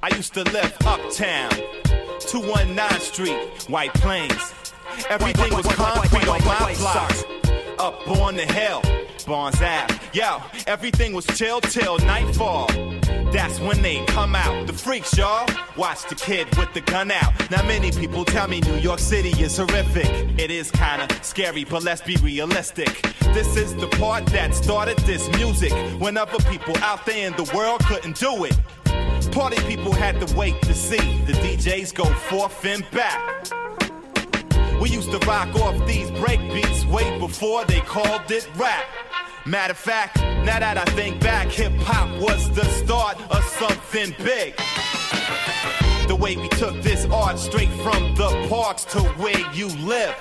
I 0.04 0.16
used 0.16 0.34
to 0.36 0.44
live 0.44 0.74
uptown. 0.86 1.50
219 2.32 3.02
Street, 3.02 3.70
White 3.70 3.94
Plains. 3.96 4.67
Everything 5.10 5.54
was 5.54 5.66
concrete 5.68 6.28
on 6.28 6.44
my 6.46 6.76
block. 6.76 7.12
Up 7.80 8.08
on 8.10 8.36
the 8.36 8.46
hill, 8.46 8.82
Barnes 9.26 9.62
Ave. 9.62 10.00
Yo, 10.14 10.42
everything 10.66 11.14
was 11.14 11.26
chill 11.28 11.62
till 11.62 11.98
nightfall. 12.00 12.68
That's 13.32 13.60
when 13.60 13.82
they 13.82 14.04
come 14.06 14.36
out. 14.36 14.68
The 14.68 14.74
freaks, 14.74 15.16
y'all. 15.18 15.48
Watch 15.76 16.08
the 16.10 16.16
kid 16.16 16.48
with 16.58 16.74
the 16.74 16.82
gun 16.82 17.12
out. 17.12 17.34
Now, 17.52 17.62
many 17.64 17.92
people 17.92 18.26
tell 18.26 18.48
me 18.48 18.62
New 18.62 18.78
York 18.78 19.00
City 19.00 19.30
is 19.42 19.58
horrific. 19.58 20.10
It 20.40 20.50
is 20.50 20.72
kinda 20.72 21.08
scary, 21.22 21.64
but 21.64 21.84
let's 21.84 22.02
be 22.02 22.16
realistic. 22.18 23.02
This 23.34 23.56
is 23.56 23.76
the 23.76 23.88
part 24.00 24.26
that 24.28 24.56
started 24.56 24.98
this 25.00 25.30
music. 25.38 25.74
When 26.00 26.18
other 26.18 26.40
people 26.50 26.76
out 26.78 27.06
there 27.06 27.28
in 27.28 27.34
the 27.34 27.52
world 27.56 27.82
couldn't 27.86 28.18
do 28.18 28.46
it. 28.46 28.58
Party 29.32 29.62
people 29.68 29.92
had 29.92 30.20
to 30.26 30.36
wait 30.36 30.60
to 30.64 30.74
see 30.74 31.22
the 31.26 31.34
DJs 31.34 31.94
go 31.94 32.06
forth 32.06 32.66
and 32.66 32.90
back. 32.92 33.22
We 34.82 34.90
used 34.90 35.12
to 35.12 35.18
rock 35.26 35.56
off 35.56 35.76
these 35.88 36.12
break 36.12 36.40
beats 36.54 36.86
way 36.86 37.18
before 37.20 37.66
they 37.66 37.82
called 37.82 38.30
it 38.30 38.48
rap. 38.56 38.86
Matter 39.46 39.72
of 39.72 39.78
fact, 39.78 40.18
now 40.18 40.60
that 40.60 40.78
I 40.78 40.86
think 40.92 41.20
back, 41.20 41.48
hip 41.48 41.74
hop 41.78 42.10
was 42.22 42.50
the 42.52 42.66
start 42.66 43.18
of 43.32 43.44
something 43.44 44.14
big. 44.24 44.56
The 46.08 46.16
way 46.16 46.38
we 46.38 46.48
took 46.50 46.82
this 46.84 47.06
art 47.06 47.40
straight 47.40 47.72
from 47.82 48.14
the 48.16 48.48
parks 48.50 48.86
to 48.86 49.00
where 49.20 49.40
you 49.54 49.68
live. 49.86 50.16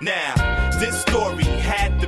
Now, 0.00 0.34
this 0.78 1.02
story 1.02 1.44
had 1.44 2.00
to 2.00 2.06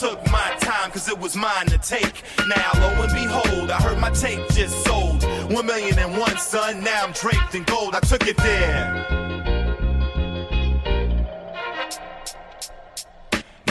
took 0.00 0.24
my 0.32 0.56
time, 0.60 0.90
cause 0.90 1.10
it 1.10 1.18
was 1.18 1.36
mine 1.36 1.66
to 1.66 1.76
take. 1.76 2.22
Now, 2.48 2.70
lo 2.76 3.02
and 3.02 3.12
behold, 3.12 3.70
I 3.70 3.82
heard 3.82 3.98
my 3.98 4.08
tape 4.08 4.40
just 4.48 4.82
sold. 4.82 5.22
One 5.52 5.66
million 5.66 5.98
and 5.98 6.16
one, 6.16 6.38
son, 6.38 6.82
now 6.82 7.04
I'm 7.04 7.12
draped 7.12 7.54
in 7.54 7.64
gold. 7.64 7.94
I 7.94 8.00
took 8.00 8.26
it 8.26 8.38
there. 8.38 9.06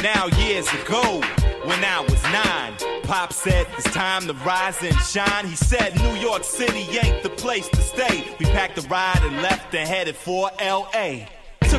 Now, 0.04 0.28
years 0.38 0.72
ago, 0.72 1.20
when 1.66 1.84
I 1.84 2.06
was 2.08 2.22
nine, 2.26 3.02
Pop 3.04 3.34
said 3.34 3.66
it's 3.80 3.92
time 3.92 4.28
to 4.28 4.34
rise 4.46 4.78
and 4.84 4.96
shine. 5.00 5.48
He 5.48 5.56
said 5.56 5.96
New 5.96 6.14
York 6.22 6.44
City 6.44 6.86
ain't 7.00 7.24
the 7.24 7.32
place 7.32 7.68
to 7.70 7.82
stay. 7.82 8.36
We 8.40 8.46
packed 8.46 8.78
a 8.78 8.88
ride 8.88 9.22
and 9.24 9.42
left 9.42 9.74
and 9.74 9.90
headed 9.90 10.16
for 10.16 10.52
LA. 10.62 11.26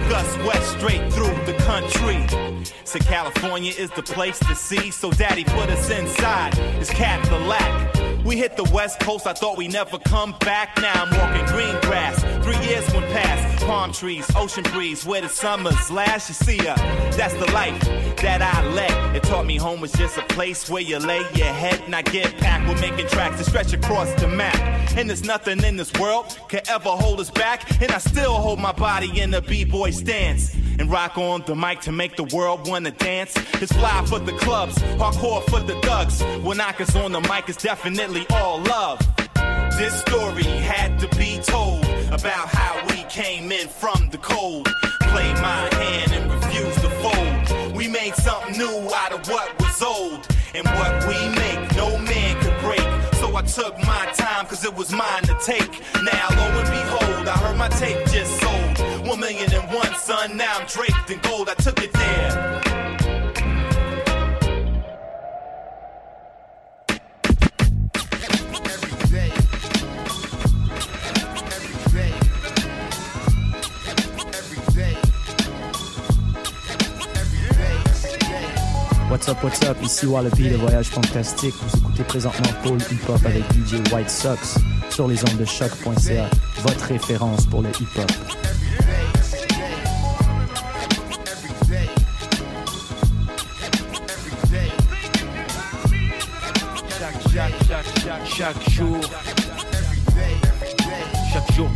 Took 0.01 0.17
us 0.17 0.39
west 0.39 0.73
straight 0.79 1.13
through 1.13 1.35
the 1.45 1.55
country. 1.61 2.27
Said 2.85 3.03
California 3.03 3.73
is 3.77 3.91
the 3.91 4.03
place 4.03 4.39
to 4.41 4.55
see, 4.55 4.91
so 4.91 5.11
daddy 5.11 5.45
put 5.45 5.69
us 5.69 5.91
inside 5.91 6.55
his 6.55 6.89
Cadillac. 6.91 8.10
We 8.25 8.37
hit 8.37 8.57
the 8.57 8.65
west 8.65 9.01
coast, 9.01 9.27
I 9.27 9.33
thought 9.33 9.57
we'd 9.57 9.73
never 9.73 9.99
come 9.99 10.35
back. 10.41 10.77
Now 10.81 10.93
I'm 11.05 11.11
walking 11.11 11.47
green 11.47 11.81
grass. 11.81 12.23
Three 12.45 12.59
years 12.69 12.89
went 12.93 13.07
past. 13.13 13.65
Palm 13.65 13.93
trees, 13.93 14.27
ocean 14.37 14.65
breeze, 14.65 15.07
where 15.07 15.23
the 15.23 15.29
summers 15.29 15.91
last. 15.91 16.29
You 16.29 16.35
see, 16.35 16.59
uh, 16.61 16.75
that's 17.17 17.35
the 17.35 17.51
life 17.53 17.81
that 18.19 18.43
I 18.43 18.67
led. 18.73 19.17
It 19.17 19.23
taught 19.23 19.47
me 19.47 19.57
home 19.57 19.81
was 19.81 19.93
just 19.93 20.19
a 20.19 20.23
place 20.23 20.69
where 20.69 20.83
you 20.83 20.99
lay 20.99 21.23
your 21.35 21.47
head 21.47 21.81
and 21.87 21.95
I 21.95 22.03
get 22.03 22.37
packed. 22.39 22.69
We're 22.69 22.81
making 22.81 23.09
tracks 23.09 23.39
to 23.39 23.45
stretch 23.45 23.73
across 23.73 24.13
the 24.21 24.29
map. 24.29 24.57
And 24.97 25.09
there's 25.09 25.25
nothing 25.25 25.63
in 25.65 25.77
this 25.77 25.93
world 25.95 26.39
could 26.49 26.69
ever 26.69 26.91
hold 26.91 27.21
us 27.21 27.31
back. 27.31 27.81
And 27.81 27.91
I 27.91 27.99
still 27.99 28.35
hold 28.35 28.59
my 28.59 28.73
body 28.73 29.21
in 29.21 29.31
the 29.31 29.41
b-boy 29.41 29.93
stance. 29.93 30.55
And 30.79 30.91
rock 30.91 31.19
on 31.19 31.45
the 31.47 31.55
mic 31.55 31.81
to 31.83 31.93
make 31.93 32.17
the 32.17 32.25
world 32.35 32.67
wanna 32.67 32.91
dance. 32.91 33.35
It's 33.61 33.73
fly 33.73 34.03
for 34.07 34.19
the 34.19 34.33
clubs, 34.33 34.79
hardcore 34.99 35.43
for 35.51 35.61
the 35.61 35.75
thugs. 35.83 36.23
When 36.43 36.57
knockers 36.57 36.97
on 36.97 37.13
the 37.13 37.21
mic, 37.21 37.49
it's 37.49 37.63
definitely 37.63 38.10
all 38.31 38.59
love. 38.63 38.99
This 39.79 40.01
story 40.01 40.43
had 40.43 40.99
to 40.99 41.09
be 41.17 41.39
told 41.43 41.85
about 42.11 42.49
how 42.49 42.85
we 42.89 43.05
came 43.05 43.53
in 43.53 43.69
from 43.69 44.09
the 44.11 44.19
cold. 44.19 44.67
Played 45.15 45.37
my 45.37 45.69
hand 45.75 46.13
and 46.13 46.33
refused 46.33 46.81
to 46.81 46.91
fold. 47.03 47.73
We 47.73 47.87
made 47.87 48.15
something 48.17 48.59
new 48.59 48.91
out 48.95 49.13
of 49.13 49.29
what 49.29 49.49
was 49.61 49.81
old. 49.83 50.27
And 50.55 50.67
what 50.67 51.07
we 51.07 51.19
make, 51.39 51.77
no 51.77 51.97
man 51.99 52.35
could 52.43 52.59
break. 52.61 52.87
So 53.21 53.37
I 53.37 53.43
took 53.43 53.79
my 53.79 54.11
time, 54.15 54.47
cause 54.47 54.65
it 54.65 54.75
was 54.75 54.91
mine 54.91 55.23
to 55.23 55.37
take. 55.45 55.71
Now, 56.03 56.27
lo 56.31 56.47
and 56.61 56.69
behold, 56.69 57.29
I 57.29 57.37
heard 57.39 57.57
my 57.57 57.69
tape 57.69 58.05
just 58.09 58.41
sold. 58.41 59.07
One 59.07 59.21
million 59.21 59.53
and 59.55 59.73
one, 59.73 59.95
son, 59.95 60.37
now 60.37 60.59
I'm 60.59 60.67
draped 60.67 61.11
in 61.11 61.21
gold. 61.21 61.49
I 61.49 61.55
took 61.55 61.81
it 61.81 61.93
What's 79.21 79.29
up, 79.29 79.45
what's 79.45 79.63
up, 79.65 79.77
ici 79.83 80.07
Wallaby, 80.07 80.49
le 80.49 80.57
voyage 80.57 80.89
fantastique. 80.89 81.55
Vous 81.61 81.79
écoutez 81.79 82.05
présentement 82.05 82.49
Paul 82.65 82.79
Hip 82.91 83.07
Hop 83.07 83.21
avec 83.27 83.43
DJ 83.53 83.93
White 83.93 84.09
Sox 84.09 84.57
sur 84.89 85.09
les 85.09 85.23
ondes 85.25 85.37
de 85.37 85.45
choc.ca, 85.45 86.31
votre 86.63 86.85
référence 86.87 87.45
pour 87.45 87.61
le 87.61 87.69
hip 87.69 87.99
hop. 87.99 88.11
Chaque, 96.99 97.23
chaque, 97.35 97.53
chaque, 97.69 98.01
chaque, 98.03 98.27
chaque 98.27 98.71
jour. 98.71 99.01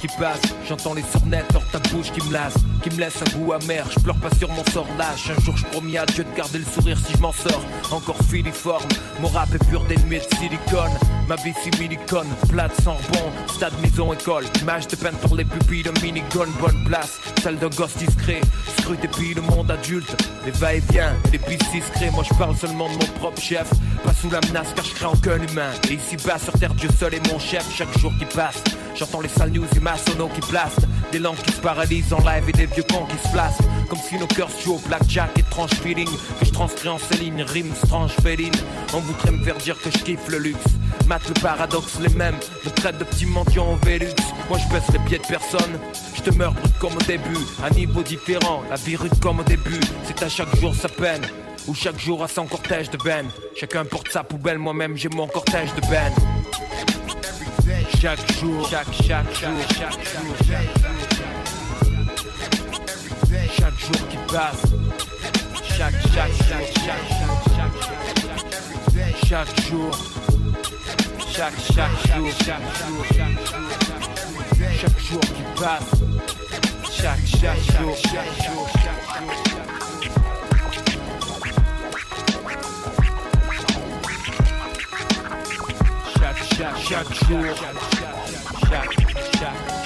Qui 0.01 0.07
passe, 0.19 0.41
j'entends 0.67 0.95
les 0.95 1.03
sornettes 1.03 1.55
hors 1.55 1.67
ta 1.71 1.79
bouche 1.91 2.11
qui 2.11 2.27
me 2.27 2.33
lasse, 2.33 2.55
qui 2.83 2.89
me 2.91 3.01
laisse 3.01 3.21
un 3.21 3.39
goût 3.39 3.53
amer. 3.53 3.85
Je 3.91 4.01
pleure 4.01 4.17
pas 4.17 4.35
sur 4.39 4.49
mon 4.49 4.65
sort 4.67 4.87
lâche. 4.99 5.31
Un 5.31 5.41
jour 5.43 5.57
je 5.57 5.65
promets 5.67 5.99
à 5.99 6.07
Dieu 6.07 6.25
de 6.25 6.37
garder 6.37 6.59
le 6.59 6.65
sourire 6.65 6.99
si 6.99 7.13
je 7.13 7.19
m'en 7.19 7.33
sors. 7.33 7.63
Encore 7.91 8.17
filiforme, 8.31 8.89
mon 9.21 9.29
rap 9.29 9.55
est 9.55 9.69
pur 9.69 9.85
d'ennemis 9.85 10.21
de 10.21 10.37
silicone. 10.37 10.91
Ma 11.29 11.37
vie 11.37 11.53
similicone, 11.63 12.27
plate 12.49 12.73
sans 12.83 12.95
rebond, 12.95 13.31
stade 13.47 13.75
maison 13.83 14.13
école. 14.13 14.45
Image 14.63 14.89
de 14.89 14.97
peine 14.97 15.15
pour 15.17 15.37
les 15.37 15.45
pupilles 15.45 15.83
de 15.83 15.93
minigun, 16.03 16.49
bonne 16.61 16.85
place. 16.87 17.21
Celle 17.43 17.59
d'un 17.59 17.69
gosse 17.69 17.97
discret, 17.97 18.41
scrute 18.79 19.07
puis 19.13 19.35
le 19.35 19.43
monde 19.43 19.71
adulte. 19.71 20.17
Les 20.47 20.53
va-et-vient, 20.53 21.13
les 21.31 21.39
pistes 21.39 21.71
discrets. 21.73 22.11
Moi 22.11 22.25
je 22.29 22.35
parle 22.35 22.57
seulement 22.57 22.89
de 22.89 22.95
mon 22.95 23.13
propre 23.21 23.41
chef. 23.41 23.69
Pas 24.03 24.15
sous 24.15 24.31
la 24.31 24.41
menace 24.41 24.69
car 24.75 24.85
je 24.85 24.95
crée 24.95 25.07
aucun 25.07 25.43
humain. 25.43 25.71
Et 25.91 25.95
ici 25.95 26.17
bas 26.27 26.39
sur 26.39 26.55
terre, 26.55 26.75
Dieu 26.75 26.89
seul 26.99 27.15
est 27.15 27.33
mon 27.33 27.39
chef. 27.39 27.67
Chaque 27.75 27.97
jour 27.99 28.13
qui 28.19 28.25
passe, 28.25 28.63
j'entends 28.95 29.21
les 29.21 29.29
sales 29.29 29.51
news 29.51 29.67
et 29.77 29.81
maçonneaux 29.81 30.29
qui 30.29 30.41
blastent. 30.51 30.87
Des 31.13 31.19
langues 31.19 31.37
qui 31.37 31.53
se 31.53 31.61
paralysent 31.61 32.13
en 32.13 32.19
live 32.19 32.49
et 32.49 32.53
des 32.53 32.67
vieux 32.67 32.85
cons 32.91 33.07
qui 33.07 33.17
se 33.27 33.33
placent. 33.33 33.63
Comme 33.89 33.99
si 33.99 34.19
nos 34.19 34.27
cœurs 34.27 34.51
jouent 34.65 34.75
au 34.75 34.89
blackjack, 34.89 35.39
étrange 35.39 35.71
feeling. 35.71 36.09
Que 36.41 36.47
je 36.47 36.51
transcris 36.51 36.89
en 36.89 36.99
ces 36.99 37.19
lignes, 37.19 37.43
rime 37.43 37.73
strange 37.85 38.13
féline. 38.23 38.55
On 38.93 38.99
voudrait 38.99 39.31
me 39.31 39.45
faire 39.45 39.57
dire 39.57 39.81
que 39.81 39.91
je 39.91 39.99
kiffe 39.99 40.29
le 40.29 40.39
luxe. 40.39 40.65
Mate 41.07 41.29
le 41.29 41.35
paradoxe, 41.41 41.99
les 42.01 42.15
mêmes. 42.15 42.37
Me 42.65 42.71
traite 42.71 42.99
de 42.99 43.05
petit 43.05 43.27
mendiant 43.27 43.73
au 43.73 43.77
Vélux. 43.87 44.15
Moi 44.49 44.59
je 44.59 44.73
baisse 44.73 44.89
les 44.93 44.99
pieds 45.01 45.19
de 45.19 45.27
personne. 45.27 45.79
Je 46.15 46.23
te 46.23 46.31
meurs 46.31 46.55
comme 46.81 46.95
au 46.95 47.05
début. 47.07 47.39
À 47.63 47.71
niveau 47.71 48.03
différent, 48.03 48.63
la 48.71 48.77
vie 48.77 48.97
rude 48.97 49.19
comme 49.21 49.41
au 49.41 49.45
début. 49.45 49.81
C'est 50.05 50.23
à 50.23 50.29
chaque 50.29 50.55
jour 50.57 50.75
sa 50.75 50.89
peine. 50.89 51.23
Ou 51.67 51.75
chaque 51.75 51.99
jour 51.99 52.23
a 52.23 52.29
son 52.29 52.47
cortège 52.47 52.91
de 52.91 52.99
Ben. 52.99 53.27
Chacun 53.57 53.85
porte 53.85 54.11
sa 54.11 54.23
poubelle, 54.23 54.59
moi-même 54.59 54.97
j'ai 54.97 55.09
mon 55.09 55.27
cortège 55.27 55.75
de 55.75 55.81
Ben. 55.83 56.13
Chaque 58.05 58.33
jour, 58.39 58.69
chaque, 58.69 58.93
chaque 58.93 59.33
jour, 59.33 59.49
chaque 59.79 59.93
jour, 60.05 60.37
chaque 63.57 63.79
jour. 63.79 64.09
Qui 64.11 64.19
passe. 64.31 64.65
Chaque, 65.63 65.95
chaque, 66.13 66.35
chaque, 66.37 66.71
chaque, 66.85 67.07
chaque, 67.57 67.77
chaque, 69.27 69.61
jour. 69.71 69.91
Chaque, 71.33 71.59
chaque 71.73 71.97
jour, 72.15 72.29
chaque 72.45 72.67
jour. 72.77 73.05
Chaque 74.79 75.01
jour 75.01 75.21
qui 75.21 75.45
passe. 75.59 75.93
Chaque, 76.93 77.27
chaque 77.27 77.63
jour, 77.81 77.97
chaque 77.97 78.33
jour, 78.45 78.69
chaque 78.75 79.49
jour. 79.49 79.54
Chaque, 86.89 87.13
jour, 87.27 87.45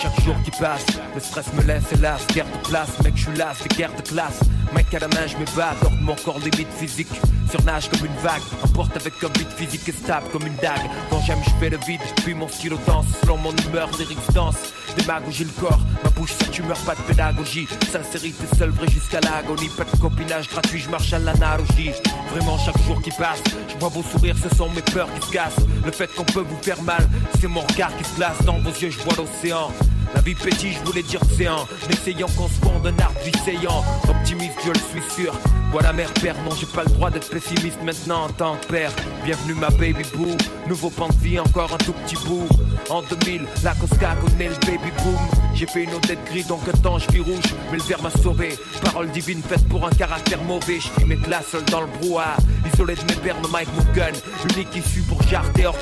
chaque, 0.01 0.21
jour 0.25 0.37
qui 0.45 0.51
passe. 0.53 0.87
Le 1.15 1.21
stress 1.21 1.53
me 1.55 1.63
laisse 1.63 1.93
hélas, 1.93 2.25
guerre 2.29 2.47
de 2.47 2.69
place, 2.69 3.03
mec, 3.03 3.17
je 3.17 3.23
suis 3.23 3.37
là, 3.37 3.53
c'est 3.59 3.77
guerre 3.77 3.95
de 3.97 4.03
classe. 4.03 4.41
Mec, 4.75 4.93
à 4.95 4.99
la 4.99 5.09
main, 5.09 5.27
je 5.27 5.37
me 5.37 5.45
bats, 5.57 5.75
de 5.83 6.05
mon 6.05 6.15
corps 6.15 6.39
limite 6.39 6.73
physique. 6.79 7.09
Surnage 7.51 7.89
comme 7.89 8.07
une 8.07 8.17
vague, 8.23 8.43
emporte 8.63 8.95
avec 8.97 9.15
un 9.25 9.29
beat 9.29 9.51
physique 9.57 9.89
et 9.89 9.93
stable 9.93 10.29
comme 10.31 10.47
une 10.47 10.57
dague. 10.57 10.91
Quand 11.11 11.21
j'aime, 11.27 11.39
je 11.45 11.51
fais 11.59 11.71
le 11.71 11.79
vide, 11.87 12.01
puis 12.23 12.35
mon 12.35 12.49
stylo 12.49 12.79
danse. 12.87 13.07
Selon 13.23 13.39
mon 13.39 13.53
humeur, 13.57 13.89
lyrics 13.99 14.19
danse. 14.35 14.57
Démagogie 14.97 15.45
le 15.45 15.51
corps, 15.61 15.81
ma 16.05 16.11
bouche, 16.11 16.33
ça 16.33 16.47
tu 16.51 16.63
meurs, 16.63 16.79
pas 16.79 16.95
de 16.95 17.01
pédagogie. 17.03 17.67
Sincérité 17.91 18.45
seul 18.59 18.71
vrai 18.71 18.89
jusqu'à 18.89 19.21
l'agonie. 19.21 19.71
Pas 19.77 19.85
de 19.85 19.97
copinage 19.97 20.49
gratuit, 20.49 20.81
je 20.81 20.91
marche 20.91 21.13
à 21.13 21.19
l'analogie. 21.19 21.93
Vraiment, 22.33 22.59
chaque 22.59 22.81
jour 22.83 23.01
qui 23.01 23.11
passe, 23.11 23.43
je 23.69 23.79
vois 23.79 23.89
vos 23.89 24.03
sourires, 24.03 24.37
ce 24.43 24.55
sont 24.55 24.69
mes 24.71 24.83
peurs 24.83 25.09
qui 25.15 25.27
se 25.27 25.33
cassent. 25.33 25.67
Le 25.85 25.93
fait 25.93 26.15
qu'on 26.15 26.25
peut 26.25 26.45
vous 26.47 26.59
faire 26.63 26.83
mal, 26.83 27.09
c'est 27.41 27.49
mon 27.49 27.61
regard 27.61 27.97
qui 27.97 28.05
se 28.05 28.15
place. 28.15 28.43
Dans 28.45 28.59
vos 28.59 28.71
yeux, 28.71 28.91
je 28.91 28.99
vois 28.99 29.15
l'océan. 29.17 29.73
La 30.15 30.21
vie 30.21 30.35
pétille, 30.35 30.73
je 30.73 30.85
voulais 30.85 31.03
dire 31.03 31.21
séant, 31.37 31.67
n'essayant 31.89 32.29
qu'on 32.37 32.49
se 32.49 32.55
fonde 32.55 32.87
un 32.87 32.99
art 33.03 33.13
visséant. 33.25 33.85
Optimiste, 34.09 34.59
je 34.65 34.71
le 34.71 34.79
suis 34.79 35.15
sûr. 35.15 35.35
Voilà 35.71 35.93
mère, 35.93 36.13
père, 36.15 36.35
non, 36.45 36.55
j'ai 36.59 36.67
pas 36.67 36.85
le 36.85 36.91
droit 36.91 37.11
d'être 37.11 37.29
pessimiste 37.29 37.83
maintenant 37.83 38.25
en 38.25 38.29
tant 38.29 38.57
que 38.57 38.67
père. 38.67 38.91
Bienvenue 39.25 39.55
ma 39.55 39.69
baby 39.71 40.05
boo, 40.15 40.35
nouveau 40.67 40.89
pan 40.89 41.09
de 41.09 41.17
vie, 41.17 41.39
encore 41.39 41.73
un 41.75 41.79
tout 41.79 41.93
petit 41.93 42.17
bout. 42.27 42.49
En 42.89 43.03
2000, 43.03 43.43
la 43.63 43.75
Cosca 43.75 44.17
connaît 44.17 44.49
le 44.49 44.57
baby 44.67 44.91
boom. 45.03 45.19
J'ai 45.55 45.67
fait 45.67 45.85
une 45.85 45.95
odette 45.95 46.25
gris, 46.25 46.45
donc 46.45 46.67
un 46.69 46.79
temps 46.79 46.99
je 46.99 47.11
vis 47.13 47.21
rouge, 47.21 47.55
mais 47.71 47.77
le 47.77 47.83
verre 47.83 48.03
m'a 48.03 48.11
sauvé. 48.11 48.57
Parole 48.83 49.11
divine 49.11 49.43
faite 49.43 49.69
pour 49.69 49.87
un 49.87 49.91
caractère 49.91 50.43
mauvais. 50.43 50.79
Je 50.81 51.05
mes 51.05 51.17
classes 51.17 51.49
seul 51.53 51.65
dans 51.65 51.83
le 51.83 51.89
brouhaha, 52.01 52.37
isolé 52.73 52.95
de 52.95 53.03
mes 53.03 53.21
pères, 53.21 53.37
Mike 53.51 53.69
Morgan. 53.75 54.15
Unique 54.55 54.75
issue 54.75 55.03
pour 55.03 55.23
jarter 55.23 55.67
hors 55.67 55.77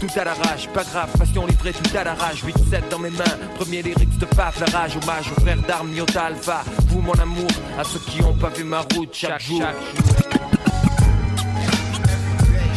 tout 0.00 0.18
à 0.18 0.24
l'arrache, 0.24 0.66
pas 0.68 0.82
grave, 0.82 1.10
passion 1.18 1.46
livrée 1.46 1.72
tout 1.72 1.96
à 1.96 2.04
l'arrache, 2.04 2.42
8-7 2.42 2.88
dans 2.90 2.98
mes 2.98 3.10
mains, 3.10 3.36
premier 3.56 3.82
lyrics 3.82 4.18
de 4.18 4.24
paf, 4.24 4.58
la 4.60 4.78
rage, 4.78 4.96
hommage 4.96 5.30
aux 5.30 5.40
frères 5.40 5.60
d'armes, 5.68 5.92
Iota 5.92 6.24
Alpha, 6.24 6.64
vous 6.88 7.02
mon 7.02 7.12
amour, 7.12 7.48
à 7.78 7.84
ceux 7.84 7.98
qui 8.00 8.22
ont 8.22 8.32
pas 8.32 8.48
vu 8.48 8.64
ma 8.64 8.80
route 8.80 9.10
chaque 9.12 9.40
jour. 9.42 9.62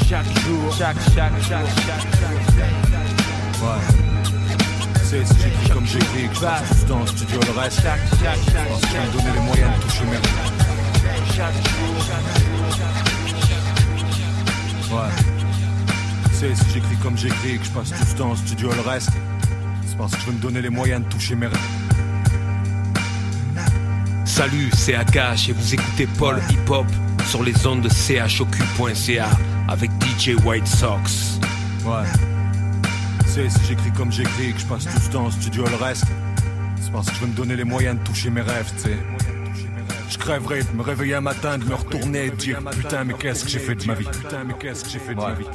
Chaque 0.08 0.26
jour, 0.42 0.76
chaque, 0.78 0.98
chaque, 1.16 1.32
chaque, 1.48 1.66
chaque, 1.86 2.08
chaque, 2.20 2.74
Ouais. 3.64 3.82
C'est 5.06 5.26
si 5.26 5.34
j'écris 5.42 5.70
comme 5.70 5.86
j'écris, 5.86 6.28
que 6.28 6.36
je 6.36 6.42
passe 6.42 6.86
tout 6.86 7.08
studio 7.08 7.40
le 7.40 7.60
reste. 7.60 7.82
Chaque, 7.82 8.00
chaque, 8.22 8.44
chaque, 8.52 8.68
je 8.68 8.74
pense 8.74 8.82
que 8.82 8.88
me 8.88 9.12
donner 9.18 9.34
les 9.34 9.46
moyens 9.46 9.72
de 9.78 9.82
toucher 9.84 10.06
mes 10.06 10.18
rêves. 10.18 10.52
Chaque 11.36 11.54
jour, 11.54 11.96
chaque 12.06 12.28
jour. 12.42 12.58
Ouais 14.98 15.33
si 16.34 16.46
j'écris 16.74 16.96
comme 17.02 17.17
j'écris 17.17 17.60
que 17.60 17.65
je 17.65 17.72
passe 17.72 17.89
tout 17.89 18.06
ce 18.06 18.15
temps 18.15 18.32
en 18.32 18.36
studio 18.36 18.69
le 18.74 18.82
reste, 18.82 19.10
c'est 19.86 19.98
parce 19.98 20.13
que 20.13 20.22
je 20.22 20.26
veux 20.28 20.34
me 20.34 20.39
donner 20.39 20.62
les 20.62 20.69
moyens 20.69 21.04
de 21.04 21.10
toucher 21.10 21.36
mes 21.36 21.48
rêves. 21.48 21.60
Salut, 24.26 24.69
c'est 24.76 24.96
Akash 24.96 25.50
et 25.50 25.54
vous 25.54 25.74
écoutez 25.74 26.08
Paul 26.17 26.41
Hip 26.50 26.69
Hop 26.69 26.88
sur 27.28 27.43
les 27.43 27.67
ondes 27.67 27.82
de 27.82 27.89
chocu.ca 27.89 29.30
avec 29.67 29.91
DJ 30.02 30.36
White 30.43 30.67
Sox. 30.67 31.39
Ouais. 31.86 32.04
C'est 33.28 33.50
si 33.50 33.60
j'écris 33.67 33.91
comme 33.91 34.12
j'écris 34.12 34.54
que 34.54 34.60
je 34.60 34.65
passe 34.65 34.86
tout 34.86 35.00
ce 35.00 35.10
temps 35.10 35.26
en 35.26 35.32
studio 35.32 35.65
le 35.65 35.76
reste, 35.76 36.06
c'est 36.82 36.91
parce 36.91 37.10
que 37.10 37.15
je 37.15 37.22
veux 37.22 37.28
me 37.28 37.36
donner 37.36 37.56
les 37.56 37.63
moyens 37.63 37.98
de 37.98 38.04
toucher 38.04 38.30
mes 38.30 38.41
rêves, 38.41 38.72
tu 38.78 38.89
sais. 38.89 38.98
Je 40.10 40.17
crèverais 40.17 40.63
de 40.63 40.78
me 40.78 40.84
réveiller 40.84 41.15
un 41.15 41.22
matin, 41.22 41.58
de 41.58 41.65
me 41.65 41.74
retourner 41.74 42.26
et 42.26 42.30
de 42.30 42.36
dire 42.36 42.60
Putain, 42.72 43.04
mais 43.04 43.13
qu'est-ce 43.13 43.46
que 43.46 43.50
j'ai 43.50 43.60
fait 43.60 43.76
de 43.76 43.86
ma 43.86 43.93
vie? 43.96 44.06
Putain, 44.06 44.43
mais 44.46 44.54
qu'est-ce 44.60 44.84
que 44.84 44.89
j'ai 44.89 45.00
fait 45.00 45.15
de 45.15 45.19
ma 45.19 45.34
vie? 45.34 45.46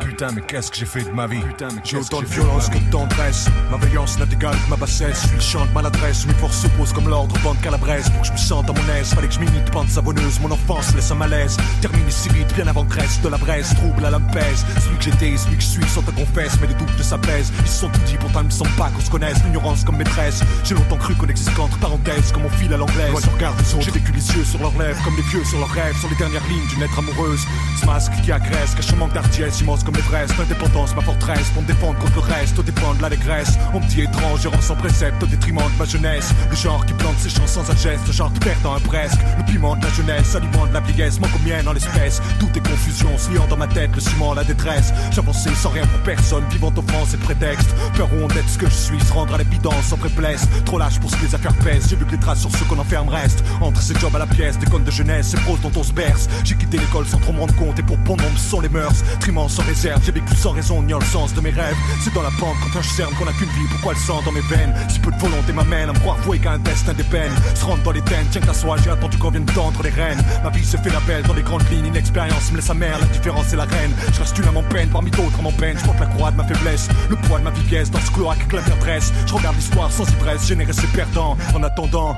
Putain, 0.00 0.32
mais 0.32 0.40
qu'est-ce 0.40 0.70
que 0.70 0.78
j'ai 0.78 0.86
fait 0.86 1.02
de 1.02 1.10
ma 1.10 1.26
vie? 1.26 1.42
J'ai 1.84 1.98
autant 1.98 2.22
de 2.22 2.26
violence 2.26 2.70
que 2.70 2.78
de 2.78 2.90
tendresse. 2.90 3.48
Ma 3.70 3.76
veillance 3.76 4.18
n'a 4.18 4.24
d'égal 4.24 4.54
que 4.54 4.70
ma 4.70 4.76
bassesse. 4.76 5.26
Je 5.34 5.40
suis 5.40 5.58
le 5.58 5.66
de 5.66 5.72
maladresse. 5.72 6.26
Mes 6.26 6.32
forces 6.34 6.62
s'opposent 6.62 6.92
comme 6.92 7.08
l'ordre 7.08 7.38
bande 7.40 7.60
calabrese. 7.60 8.08
Pour 8.10 8.22
que 8.22 8.28
je 8.28 8.32
me 8.32 8.38
sente 8.38 8.70
à 8.70 8.72
mon 8.72 8.94
aise, 8.94 9.12
fallait 9.12 9.28
que 9.28 9.34
je 9.34 9.40
m'imite 9.40 9.70
pente 9.70 9.90
savonneuse. 9.90 10.40
Mon 10.40 10.50
enfance 10.50 10.94
laisse 10.94 11.10
un 11.10 11.16
malaise. 11.16 11.58
Terminé 11.82 12.10
si 12.10 12.30
vite, 12.30 12.54
bien 12.54 12.66
avant 12.66 12.86
reste 12.88 13.22
de 13.22 13.28
la 13.28 13.36
braise. 13.36 13.74
Trouble 13.74 14.06
à 14.06 14.10
la 14.10 14.20
pèse. 14.20 14.64
Celui 14.80 14.96
que 14.96 15.04
j'étais, 15.04 15.36
celui 15.36 15.56
que 15.56 15.62
je 15.62 15.68
suis, 15.68 15.88
sans 15.88 16.02
te 16.02 16.12
confesse. 16.12 16.58
Mais 16.60 16.68
les 16.68 16.74
doutes 16.74 16.96
de 16.96 17.02
sa 17.02 17.18
pèse. 17.18 17.52
Ils 17.60 17.68
se 17.68 17.80
sont 17.80 17.90
tout 17.90 18.00
dit, 18.06 18.16
pourtant 18.16 18.40
ils 18.40 18.46
me 18.46 18.50
semblent 18.50 18.70
pas 18.70 18.88
qu'on 18.88 19.00
se 19.00 19.10
connaisse. 19.10 19.42
L'ignorance 19.44 19.84
comme 19.84 19.98
maîtresse. 19.98 20.42
J'ai 20.64 20.74
longtemps 20.74 20.96
cru 20.96 21.14
qu'on 21.14 21.28
existe 21.28 21.52
qu'entre 21.54 21.76
parenthèses, 21.78 22.32
comme 22.32 22.46
on 22.46 22.50
file 22.50 22.72
à 22.72 22.78
l'anglaise. 22.78 23.10
Moi, 23.10 23.20
je 23.22 23.30
regarde 23.30 23.58
les 23.60 23.74
autres. 23.74 23.84
J'ai 23.84 23.90
vécu 23.90 24.12
les 24.12 24.30
yeux 24.30 24.44
sur 24.44 24.60
leurs 24.60 24.78
lèvres, 24.78 25.02
comme 25.04 25.16
les 25.16 25.22
vieux 25.22 25.44
sur 25.44 25.58
leurs 25.58 25.72
rêves. 25.72 25.98
Sur 25.98 26.08
les 26.08 26.16
dernières 26.16 26.46
lignes 26.48 26.66
d'une 26.68 26.82
être 26.82 26.98
amoureuse. 26.98 27.44
Ce 27.78 27.84
masque 27.84 28.12
qui 28.24 28.32
agresse, 28.32 28.74
cache 28.74 28.94
manque 28.94 29.12
d'artiesse 29.26 29.60
immense 29.60 29.82
comme 29.82 29.94
l'Everest. 29.94 30.34
L'indépendance, 30.38 30.94
ma 30.94 31.02
forteresse, 31.02 31.50
pour 31.50 31.62
me 31.62 31.66
défendre 31.66 31.98
contre 31.98 32.14
le 32.14 32.34
reste. 32.34 32.58
Au 32.58 32.62
dépend 32.62 32.94
de 32.94 33.02
l'allégresse. 33.02 33.58
On 33.74 33.80
me 33.80 33.86
dit 33.86 34.02
étrange, 34.02 34.44
errant 34.44 34.60
sans 34.60 34.76
précepte, 34.76 35.22
au 35.22 35.26
détriment 35.26 35.58
de 35.72 35.78
ma 35.78 35.84
jeunesse. 35.84 36.32
Le 36.50 36.56
genre 36.56 36.84
qui 36.86 36.92
plante 36.94 37.18
ses 37.18 37.30
champs 37.30 37.46
sans 37.46 37.68
agesse, 37.70 38.00
le 38.06 38.12
genre 38.12 38.32
perdant 38.40 38.74
un 38.74 38.80
presque. 38.80 39.18
Le 39.38 39.44
piment 39.44 39.76
de 39.76 39.84
la 39.84 39.92
jeunesse, 39.92 40.34
aliment 40.34 40.66
de 40.66 40.74
la 40.74 40.80
vieillesse, 40.80 41.20
manque 41.20 41.40
mien 41.44 41.62
dans 41.64 41.72
l'espèce. 41.72 42.20
Tout 42.38 42.48
est 42.54 42.68
confusion, 42.68 43.10
liant 43.32 43.46
dans 43.48 43.56
ma 43.56 43.66
tête, 43.66 43.90
le 43.94 44.00
ciment, 44.00 44.34
la 44.34 44.44
détresse. 44.44 44.92
J'avançais 45.12 45.54
sans 45.54 45.70
rien 45.70 45.86
pour 45.86 46.00
personne, 46.00 46.44
vivant 46.50 46.72
offense 46.76 47.14
et 47.14 47.18
prétexte. 47.18 47.70
Peur 47.94 48.08
ou 48.12 48.28
d'être 48.28 48.48
ce 48.48 48.58
que 48.58 48.66
je 48.66 48.74
suis, 48.74 49.00
se 49.00 49.12
rendre 49.12 49.34
à 49.34 49.38
l'évidence 49.38 49.84
sans 49.86 49.96
faiblesse. 49.96 50.46
Trop 50.64 50.78
lâche 50.78 51.00
pour 51.00 51.10
ce 51.10 51.16
que 51.16 51.26
les 51.26 51.34
affaires 51.34 51.54
pèsent. 51.56 51.88
J'ai 51.88 51.96
vu 51.96 52.04
que 52.04 52.12
les 52.12 52.20
traces 52.20 52.40
sur 52.40 52.50
ceux 52.52 52.64
qu'on 52.66 52.78
enferme 52.78 53.08
restent. 53.08 53.42
Entre 53.60 53.80
ces 53.82 53.94
jobs 53.98 54.14
à 54.14 54.18
la 54.18 54.26
pièce, 54.26 54.58
des 54.58 54.66
contes 54.66 54.84
de 54.84 54.90
jeunesse, 54.90 55.28
ces 55.28 55.38
pros 55.38 55.56
dont 55.62 55.72
on 55.76 55.82
se 55.82 55.92
berce. 55.92 56.28
J'ai 56.44 56.56
quitté 56.56 56.78
l'école 56.78 57.06
sans 57.06 57.18
trop 57.18 57.32
me 57.32 57.40
rendre 57.40 57.54
compte 57.56 57.78
et 57.78 57.82
pour 57.82 57.98
bon 57.98 58.16
nombre 58.16 58.36
les 58.62 58.68
mœurs. 58.68 59.02
Trimant 59.20 59.48
sans 59.48 59.62
réserve, 59.64 60.00
j'ai 60.04 60.12
vécu 60.12 60.34
sans 60.36 60.52
raison 60.52 60.82
ni 60.82 60.92
le 60.92 61.00
sens 61.04 61.34
de 61.34 61.40
mes 61.40 61.50
rêves. 61.50 61.76
C'est 62.02 62.14
dans 62.14 62.22
la 62.22 62.30
pente 62.38 62.56
quand 62.62 62.78
un 62.78 62.82
cerne 62.82 63.14
qu'on 63.14 63.26
a 63.26 63.32
qu'une 63.32 63.48
vie, 63.48 63.66
pourquoi 63.70 63.94
le 63.94 63.98
sang 63.98 64.22
dans 64.24 64.32
mes 64.32 64.40
veines? 64.42 64.74
Si 64.88 64.98
peu 64.98 65.10
de 65.10 65.18
volonté 65.18 65.52
m'amène 65.52 65.88
à 65.90 65.92
me 65.92 65.98
croire 65.98 66.16
voué 66.18 66.38
qu'à 66.38 66.52
un 66.52 66.58
destin 66.58 66.92
des 66.92 67.02
peines. 67.04 67.32
Se 67.54 67.64
rendre 67.64 67.82
dans 67.82 67.90
les 67.90 68.02
tentes, 68.02 68.30
tiens 68.30 68.40
qu'à 68.40 68.54
soi, 68.54 68.76
j'ai 68.82 68.90
attendu 68.90 69.18
qu'on 69.18 69.30
vienne 69.30 69.46
tendre 69.46 69.82
les 69.82 69.90
rênes. 69.90 70.22
Ma 70.44 70.50
vie 70.50 70.64
se 70.64 70.76
fait 70.76 70.90
la 70.90 71.00
belle 71.00 71.22
dans 71.24 71.34
les 71.34 71.42
grandes 71.42 71.68
lignes, 71.70 71.86
une 71.86 71.96
expérience 71.96 72.50
me 72.52 72.56
laisse 72.56 72.70
amère, 72.70 72.98
la 72.98 73.06
différence 73.06 73.52
est 73.52 73.56
la 73.56 73.64
reine. 73.64 73.92
Je 74.12 74.20
reste 74.20 74.38
une 74.38 74.48
à 74.48 74.52
mon 74.52 74.62
peine, 74.62 74.88
parmi 74.90 75.10
d'autres 75.10 75.38
à 75.38 75.42
mon 75.42 75.52
peine. 75.52 75.76
Je 75.78 75.84
porte 75.84 76.00
la 76.00 76.06
croix 76.06 76.30
de 76.30 76.36
ma 76.36 76.44
faiblesse, 76.44 76.88
le 77.10 77.16
poids 77.16 77.38
de 77.38 77.44
ma 77.44 77.50
vieillesse 77.50 77.90
dans 77.90 78.00
ce 78.00 78.10
cloaque 78.10 78.46
que 78.48 78.56
la 78.56 78.62
dresse. 78.62 79.12
Je 79.26 79.34
regarde 79.34 79.56
l'histoire 79.56 79.90
sans 79.90 80.08
ivresse, 80.10 80.46
générer 80.46 80.72
ses 80.72 80.86
perdants 80.88 81.36
en 81.54 81.62
attendant. 81.62 82.16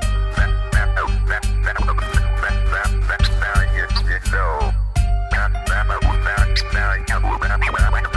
Now 6.73 6.89
I 6.89 6.97
know 7.09 7.27
what 7.29 7.51
I'm 7.51 7.59
doing. 7.61 8.08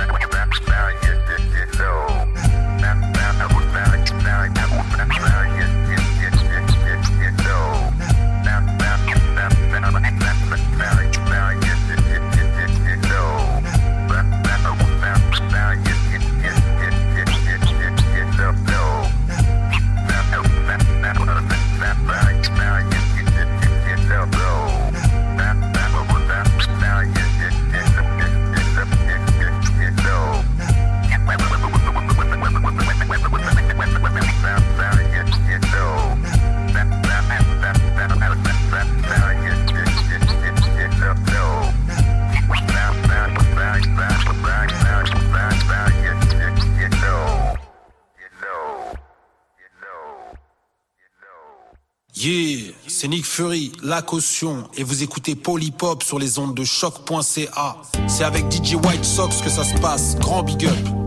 C'est 53.02 53.08
Nick 53.08 53.26
Fury, 53.26 53.72
La 53.82 54.00
Caution, 54.00 54.62
et 54.76 54.84
vous 54.84 55.02
écoutez 55.02 55.34
Polypop 55.34 56.04
sur 56.04 56.20
les 56.20 56.38
ondes 56.38 56.54
de 56.54 56.62
choc.ca. 56.62 57.76
C'est 58.06 58.22
avec 58.22 58.44
DJ 58.48 58.74
White 58.74 59.04
Sox 59.04 59.42
que 59.42 59.50
ça 59.50 59.64
se 59.64 59.74
passe. 59.80 60.16
Grand 60.20 60.44
big 60.44 60.66
up. 60.66 61.01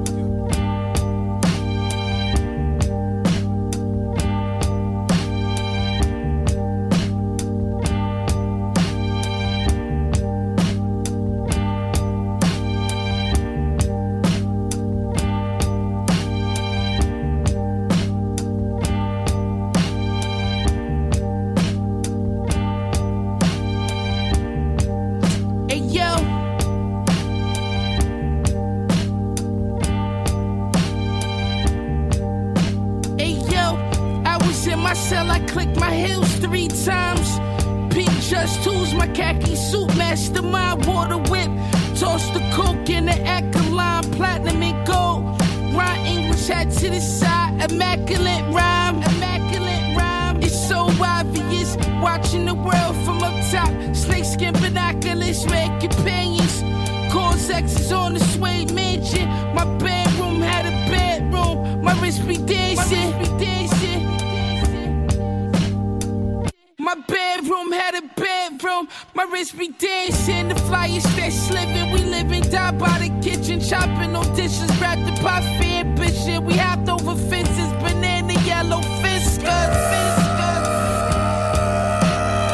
Dishes, 74.47 74.79
wrapped 74.79 75.01
up 75.10 75.23
by 75.23 75.41
fear, 75.58 75.81
ambition. 75.81 76.45
We 76.45 76.53
hopped 76.55 76.88
over 76.89 77.15
fences, 77.29 77.71
banana 77.84 78.34
yellow 78.45 78.81
fiskers. 79.01 79.75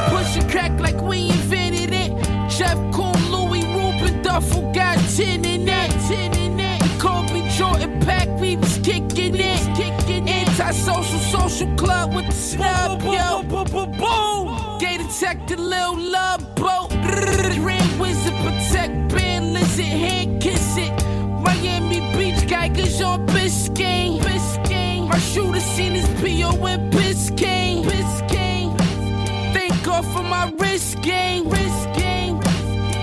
Push 0.09 0.37
a 0.37 0.47
crack 0.49 0.79
like 0.79 1.01
we 1.01 1.29
invented 1.29 1.91
it. 1.93 2.11
Jeff 2.49 2.77
Coon, 2.95 3.19
Louis 3.33 3.65
Ruben, 3.75 4.21
Duffel 4.21 4.71
got 4.73 4.97
10 5.15 5.45
in 5.45 5.65
that. 5.65 5.89
10 6.07 6.35
in 6.35 6.57
that. 6.57 6.79
Kobe 6.99 7.41
Jordan 7.57 7.99
pack, 8.01 8.27
we 8.39 8.55
was 8.55 8.77
kicking 8.83 9.35
it. 9.35 9.61
Kicking 9.75 10.29
Anti-social 10.29 11.19
social 11.19 11.75
club 11.75 12.15
with 12.15 12.27
the 12.27 12.31
snub, 12.49 13.01
yo. 13.03 13.43
Boom, 13.43 14.79
Gay 14.79 14.97
detective, 14.97 15.59
little 15.59 15.97
love 15.97 16.55
boat. 16.55 16.91
Ring 17.67 17.99
wizard, 17.99 18.37
protect 18.45 19.01
kiss 19.71 19.79
it. 19.79 19.91
Miami 20.01 20.40
Beach, 22.61 22.73
Geiger's 22.73 23.01
on 23.01 23.25
Biscayne. 23.27 24.19
Biscayne. 24.19 25.07
My 25.07 25.17
shooter 25.17 25.59
seen 25.59 25.93
his 25.93 26.07
P.O. 26.21 26.65
in 26.65 26.89
Biscayne. 26.91 27.83
Biscayne. 27.83 28.77
Thank 29.53 29.83
God 29.83 30.05
for 30.05 30.23
my 30.23 30.51
wrist 30.59 31.01
game. 31.01 31.49
Wrist 31.49 31.93
game. 31.93 32.39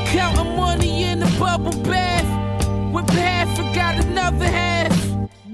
Counting 0.07 0.57
money 0.57 1.05
in 1.05 1.21
the 1.21 1.37
bubble 1.39 1.77
bath. 1.83 2.25
Whip 2.93 3.11
half, 3.11 3.49
forgot 3.57 4.05
another 4.05 4.47
half. 4.47 4.97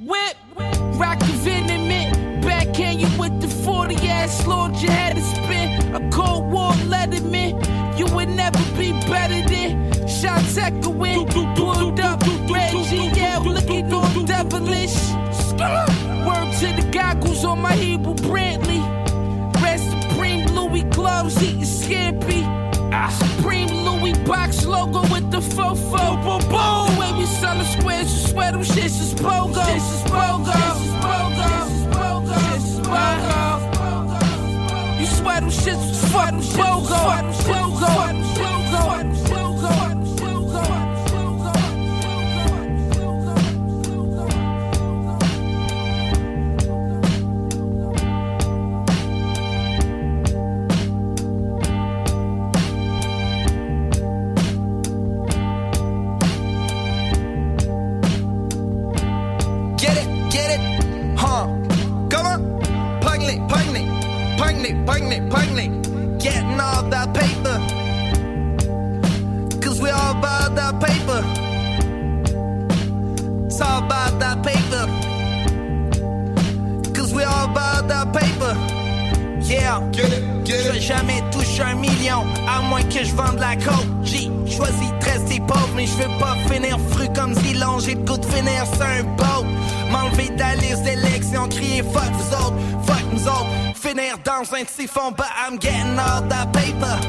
Whip, 0.02 0.36
rock 0.98 1.20
venomant. 1.42 2.42
Backhand 2.42 3.00
you 3.00 3.08
with 3.18 3.40
the 3.40 3.48
40 3.48 3.96
ass 4.08 4.46
Lord, 4.46 4.76
you 4.76 4.90
had 4.90 5.16
to 5.16 5.22
spin. 5.22 5.94
A 5.94 6.10
cold 6.10 6.50
war 6.52 6.72
letterman. 6.92 7.52
You 7.98 8.06
would 8.14 8.28
never 8.28 8.58
be 8.76 8.92
better 9.08 9.40
than 9.48 10.08
shots 10.08 10.56
echoing. 10.58 11.26
Pulled 11.28 12.00
up, 12.00 12.20
Reggie, 12.50 13.10
yeah, 13.16 13.38
looking 13.38 13.92
all 13.92 13.93
devilish. 14.86 15.12
Word 16.26 16.52
to 16.60 16.72
the 16.82 16.88
goggles 16.90 17.44
on 17.44 17.60
my 17.60 17.72
Hebrew 17.72 18.14
Brantley. 18.14 18.80
Rest 19.62 19.90
Supreme 19.90 20.46
Louis 20.46 20.82
gloves, 20.84 21.42
eating 21.42 21.62
scampi. 21.62 22.44
Ah, 22.92 23.08
Supreme 23.10 23.68
Louis 23.68 24.14
box 24.24 24.64
logo 24.66 25.02
with 25.12 25.30
the 25.30 25.40
fofo. 25.40 26.20
The 26.48 27.00
way 27.00 27.12
we 27.18 27.26
sell 27.26 27.56
the 27.58 27.64
squares, 27.64 28.10
you 28.12 28.18
swear 28.28 28.52
them 28.52 28.62
shits 28.62 29.00
is 29.00 29.14
bogo. 29.14 29.54
Shits 29.54 29.94
is 29.94 30.02
bogo. 30.10 30.52
Shits 30.52 30.84
is 30.84 30.92
bogo. 31.94 32.34
Shits 32.34 32.56
is 32.56 32.80
bogo. 32.86 35.00
You 35.00 35.06
swear 35.06 35.40
them 35.40 35.50
shits 35.50 35.90
is 35.90 36.04
fucking 36.12 36.40
bogo. 36.40 37.22
Bogo. 37.44 37.88
Bogo. 38.36 39.23
Pugny, 64.86 65.20
pugny. 65.30 65.68
Getting 66.20 66.60
all 66.60 66.82
that 66.90 67.12
paper. 67.14 67.58
Cause 69.60 69.80
we 69.80 69.90
all 69.90 70.18
about 70.18 70.54
that 70.54 70.80
paper. 70.80 71.20
It's 73.46 73.60
all 73.60 73.84
about 73.84 74.18
that 74.20 74.42
paper. 74.42 74.86
Cause 76.94 77.12
we 77.14 77.22
all 77.22 77.50
about 77.50 77.88
that 77.88 78.12
paper. 78.12 78.54
Yeah, 79.42 79.80
je 79.92 80.72
vais 80.72 80.80
jamais 80.80 81.22
toucher 81.30 81.62
un 81.62 81.74
million, 81.74 82.24
à 82.48 82.62
moins 82.62 82.82
que 82.82 83.04
je 83.04 83.14
vende 83.14 83.38
la 83.38 83.56
coke. 83.56 84.33
J'ai 84.54 84.60
choisi 84.60 84.86
de 85.00 85.04
rester 85.04 85.40
pauvre, 85.40 85.70
mais 85.74 85.84
je 85.84 85.94
veux 85.94 86.18
pas 86.20 86.36
finir 86.48 86.78
fru 86.90 87.08
comme 87.12 87.34
Zilon. 87.34 87.80
J'ai 87.80 87.94
le 87.94 88.02
goût 88.02 88.16
de 88.16 88.24
finir 88.24 88.64
sur 88.72 88.82
un 88.82 89.02
boat. 89.02 89.44
M'enlever 89.90 90.28
de 90.28 90.38
la 90.38 90.54
liste 90.54 90.84
crier 91.50 91.82
fuck 91.82 92.12
vous 92.12 92.34
autres, 92.34 92.54
fuck 92.86 93.02
nous 93.12 93.26
autres. 93.26 93.48
Finir 93.74 94.16
dans 94.24 94.54
un 94.54 94.64
siphon, 94.64 95.10
but 95.10 95.26
I'm 95.36 95.58
getting 95.58 95.98
all 95.98 96.22
that 96.28 96.52
paper. 96.52 97.00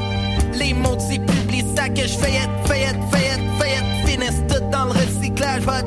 Les 0.54 0.74
mots 0.74 0.96
de 0.96 1.76
ça 1.76 1.88
que 1.88 2.02
je 2.02 2.18
fais, 2.18 2.40
fayette, 2.64 2.96
fayette, 3.12 3.40
fayette, 3.60 4.06
finissent 4.06 4.42
tout 4.48 4.64
dans 4.72 4.86
le 4.86 4.92
recyclage, 4.92 5.62
but 5.62 5.86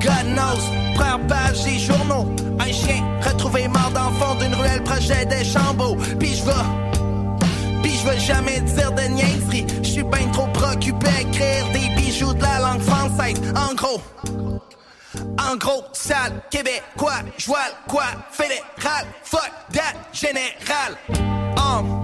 God 0.00 0.26
knows, 0.34 0.60
première 0.96 1.24
page 1.28 1.62
des 1.62 1.78
journaux. 1.78 2.26
Un 2.58 2.72
chien 2.72 3.04
retrouvé 3.24 3.68
mort 3.68 3.92
dans 3.94 4.10
le 4.10 4.16
fond 4.16 4.34
d'une 4.40 4.54
ruelle 4.56 4.82
projet 4.82 5.24
des 5.24 5.44
chambeaux. 5.44 5.96
Puis 6.18 6.34
je 6.34 6.44
vais, 6.44 6.83
je 8.04 8.10
veux 8.10 8.18
jamais 8.18 8.60
dire 8.60 8.92
de 8.92 9.02
niaiserie. 9.02 9.66
Je 9.82 9.88
suis 9.88 10.02
bien 10.02 10.28
trop 10.32 10.46
préoccupé 10.48 11.06
à 11.08 11.20
écrire 11.22 11.66
des 11.72 11.88
bijoux 11.96 12.34
de 12.34 12.42
la 12.42 12.58
langue 12.60 12.82
française. 12.82 13.40
En 13.56 13.74
gros, 13.74 14.00
en 15.38 15.56
gros, 15.56 15.84
sale, 15.92 16.42
québécois, 16.50 17.22
je 17.38 17.46
vois 17.46 17.66
le 17.68 17.90
quoi, 17.90 18.04
fédéral, 18.30 19.06
fuck 19.22 19.50
that, 19.72 19.94
général. 20.12 20.96
Um. 21.56 22.02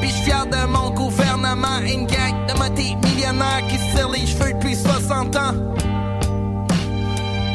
Puis 0.00 0.10
je 0.10 0.22
fier 0.22 0.46
de 0.46 0.66
mon 0.66 0.90
gouvernement, 0.90 1.80
une 1.80 2.06
gang 2.06 2.46
de 2.46 2.58
motés 2.58 2.94
millionnaires 3.02 3.62
qui 3.68 3.76
se 3.76 4.12
les 4.12 4.26
cheveux 4.26 4.52
depuis 4.54 4.76
60 4.76 5.36
ans. 5.36 5.54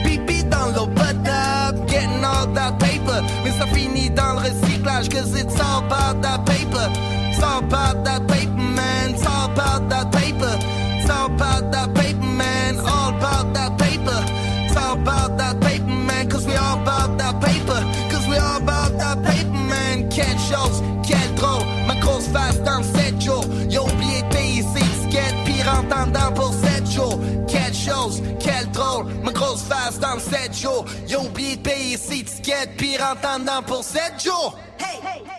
Pipi 0.03 0.43
dans 0.43 0.67
l'eau 0.75 0.87
potable, 0.87 1.87
getting 1.87 2.23
all 2.23 2.51
that 2.53 2.73
paper. 2.73 3.21
Mais 3.43 3.51
ça 3.51 3.65
finit 3.67 4.09
dans 4.09 4.33
le 4.33 4.39
recyclage, 4.39 5.09
cause 5.09 5.39
it's 5.39 5.59
all 5.59 5.83
about 5.85 6.21
that 6.21 6.39
paper. 6.45 7.20
It's 7.31 7.39
about 7.39 8.03
that 8.03 8.27
paper, 8.27 8.51
man. 8.51 9.11
It's 9.11 9.25
all 9.25 9.49
about 9.51 9.89
that 9.89 10.11
paper. 10.11 10.59
About 11.09 11.71
that 11.71 11.93
paper, 11.93 12.19
man. 12.19 12.79
All 12.79 13.09
about 13.09 13.53
that 13.53 13.77
paper. 13.77 14.19
About 14.75 15.37
that 15.37 15.59
paper, 15.61 15.85
man. 15.85 16.29
Cause 16.29 16.45
we 16.45 16.55
all 16.55 16.81
about 16.81 17.17
that 17.17 17.39
paper. 17.41 17.79
Cause 18.11 18.27
we 18.27 18.35
all 18.37 18.57
about 18.57 18.97
that 18.97 19.23
paper, 19.23 19.49
man. 19.49 20.09
Chose, 20.11 20.81
quel 21.07 21.33
drôle. 21.35 21.63
Ma 21.87 21.95
grosse 21.95 22.27
face 22.27 22.61
dans 22.63 22.83
7 22.83 23.21
jours. 23.21 23.45
Y'a 23.69 23.81
oublié 23.81 24.21
de 24.21 24.27
payer 24.29 24.63
ses 24.73 24.85
tickets, 25.01 25.35
pire 25.45 25.69
entendant 25.79 26.31
pour 26.33 26.53
7 26.53 26.85
jours. 26.91 27.19
Quelle 27.47 27.73
chose, 27.73 28.21
quel 28.39 28.69
drôle. 28.71 29.05
Ma 29.23 29.31
grosse 29.31 29.63
face 29.63 29.99
dans 29.99 30.19
7 30.19 30.53
jours. 30.53 30.85
Y'a 31.07 31.19
oublié 31.19 31.55
de 31.55 31.61
payer 31.61 31.97
ses 31.97 32.25
pire 32.77 33.15
pour 33.65 33.83
7 33.83 34.21
jours. 34.21 34.57
Hey, 34.77 34.99
hey, 35.01 35.21
hey, 35.25 35.30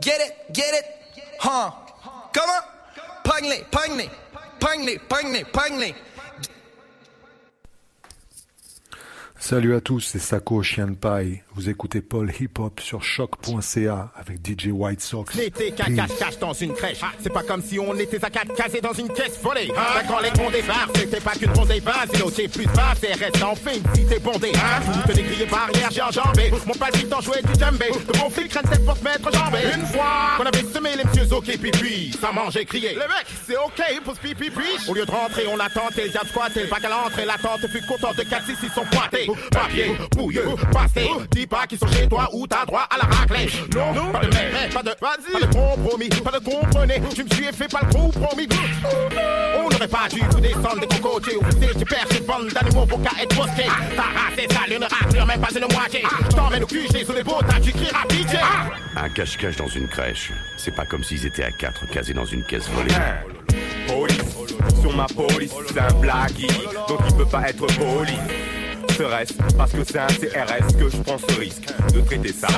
Get 0.00 0.20
it, 0.20 0.52
get 0.52 0.74
it, 0.74 0.84
huh? 1.38 1.70
Come 2.32 2.48
on, 2.48 2.62
pugny, 3.24 3.64
pugny, 3.70 4.08
pugny, 4.58 4.98
pugny, 5.08 5.44
pugny. 5.44 5.94
Salut 9.38 9.74
à 9.74 9.80
tous, 9.80 10.00
c'est 10.00 10.18
Sako 10.18 10.62
Chien 10.62 10.86
de 10.88 10.94
Paille. 10.94 11.42
Vous 11.56 11.68
écoutez 11.68 12.00
Paul 12.00 12.30
Hip 12.40 12.60
Hop 12.60 12.80
sur 12.80 13.02
choc.ca 13.02 14.12
avec 14.14 14.38
DJ 14.46 14.68
White 14.68 15.00
Sox. 15.00 15.34
N'était 15.34 15.72
qu'un 15.72 15.96
cache-cache 15.96 16.38
dans 16.38 16.52
une 16.52 16.72
crèche. 16.72 17.00
C'est 17.20 17.32
pas 17.32 17.42
comme 17.42 17.60
si 17.60 17.76
on 17.80 17.92
était 17.96 18.24
à 18.24 18.30
quatre 18.30 18.54
casés 18.54 18.80
dans 18.80 18.92
une 18.92 19.08
caisse 19.08 19.40
volée. 19.42 19.72
Hein? 19.76 20.02
Quand 20.06 20.20
les 20.20 20.30
bons 20.30 20.48
débarquent, 20.50 20.96
c'était 20.96 21.20
pas 21.20 21.32
qu'une 21.32 21.50
rondée 21.50 21.80
basse. 21.80 22.08
Sinon, 22.14 22.30
plus 22.30 22.66
bas, 22.66 22.94
c'est 23.00 23.14
reste 23.14 23.42
en 23.42 23.56
fait 23.56 23.78
une 23.78 23.94
cité 23.94 24.20
bondée. 24.20 24.52
Hein? 24.54 25.02
Tout 25.04 25.12
les 25.12 25.22
grillé 25.22 25.46
barrière, 25.46 25.90
j'ai 25.90 26.02
enjambé. 26.02 26.52
Mon 26.66 26.74
palpitant 26.74 27.20
jouait 27.20 27.42
du 27.42 27.58
djembé. 27.58 27.90
De 27.90 28.18
mon 28.18 28.30
flic 28.30 28.48
crainte 28.48 28.84
pour 28.84 28.96
se 28.96 29.02
mettre 29.02 29.32
jambé. 29.32 29.58
Une 29.74 29.86
fois 29.86 30.36
qu'on 30.36 30.46
avait 30.46 30.64
semé 30.72 30.90
les 30.96 31.04
messieurs 31.04 31.32
ok 31.32 31.46
pipi, 31.58 32.16
ça 32.20 32.30
mangeait 32.30 32.64
crié. 32.64 32.94
Le 32.94 33.00
mec, 33.00 33.26
c'est 33.44 33.56
ok 33.56 34.02
pour 34.04 34.14
ce 34.14 34.20
pipi 34.20 34.50
Au 34.88 34.94
lieu 34.94 35.04
de 35.04 35.10
rentrer, 35.10 35.46
on 35.48 35.58
a 35.58 35.68
tenté, 35.68 36.04
le 36.04 36.10
diable 36.10 36.28
squatté. 36.28 36.62
Le 36.62 36.68
bac 36.70 36.84
à 36.84 36.88
l'entrée, 36.88 37.24
l'attente 37.24 37.66
fut 37.68 37.84
contente 37.86 38.16
de 38.16 38.22
4 38.22 38.46
6 38.46 38.56
ils 38.62 38.70
sont 38.70 38.84
pointés. 38.84 39.26
Papier, 39.50 39.96
bouilleux, 40.16 40.46
passé. 40.72 41.08
Dis 41.40 41.46
pas 41.46 41.66
qu'ils 41.66 41.78
sont 41.78 41.86
chez 41.86 42.06
toi 42.06 42.28
ou 42.34 42.46
t'as 42.46 42.66
droit 42.66 42.86
à 42.90 42.98
la 42.98 43.04
raclée. 43.04 43.48
Non, 43.74 44.12
pas 44.12 44.20
de 44.20 44.26
mais, 44.26 44.68
pas 44.68 44.82
de, 44.82 44.90
pas 45.00 45.16
de 45.16 45.46
compromis, 45.46 46.08
pas 46.10 46.38
de 46.38 46.44
comprenez. 46.44 47.00
Tu 47.14 47.24
me 47.24 47.30
suis 47.30 47.44
fait 47.44 47.66
pas 47.66 47.80
le 47.80 47.94
compromis. 47.94 48.46
On 49.56 49.70
n'aurait 49.70 49.88
pas 49.88 50.06
dû 50.10 50.20
vous 50.20 50.40
descendre 50.40 50.80
des 50.80 50.86
cocotiers 50.86 51.36
ou 51.36 51.40
vous 51.42 51.78
tu 51.78 51.84
perds 51.86 52.06
une 52.14 52.26
bande 52.26 52.48
d'animaux 52.48 52.84
pour 52.84 53.00
qu'à 53.00 53.22
être 53.22 53.34
posté. 53.34 53.62
Ta 53.96 54.02
race 54.02 54.36
est 54.36 54.52
sale, 54.52 54.76
une 54.76 54.84
raclure, 54.84 55.24
même 55.24 55.40
pas 55.40 55.48
une 55.50 55.74
moitié. 55.74 56.02
Je 56.30 56.36
t'emmène 56.36 56.62
au 56.62 56.66
QG 56.66 57.06
sous 57.06 57.12
les 57.14 57.22
beaux 57.22 57.40
tas, 57.40 57.58
tu 57.58 57.72
crieras 57.72 58.04
pitié. 58.06 58.38
Un 58.96 59.08
cache-cache 59.08 59.56
dans 59.56 59.68
une 59.68 59.88
crèche, 59.88 60.32
c'est 60.58 60.74
pas 60.74 60.84
comme 60.84 61.02
s'ils 61.02 61.24
étaient 61.24 61.44
à 61.44 61.52
quatre 61.52 61.88
casés 61.90 62.12
dans 62.12 62.26
une 62.26 62.44
caisse 62.44 62.68
volée. 62.68 62.92
Police, 63.86 64.78
sur 64.82 64.94
ma 64.94 65.06
police, 65.06 65.54
c'est 65.68 65.80
un 65.80 65.94
blague, 65.94 66.46
donc 66.86 67.00
il 67.08 67.16
peut 67.16 67.24
pas 67.24 67.48
être 67.48 67.66
poli 67.78 68.18
serait-ce 69.00 69.32
parce 69.56 69.72
que 69.72 69.84
c'est 69.84 69.98
un 69.98 70.06
CRS 70.06 70.76
que 70.78 70.88
je 70.90 70.96
prends 70.98 71.16
ce 71.18 71.40
risque 71.40 71.68
de 71.94 72.00
traiter 72.00 72.32
ça. 72.32 72.48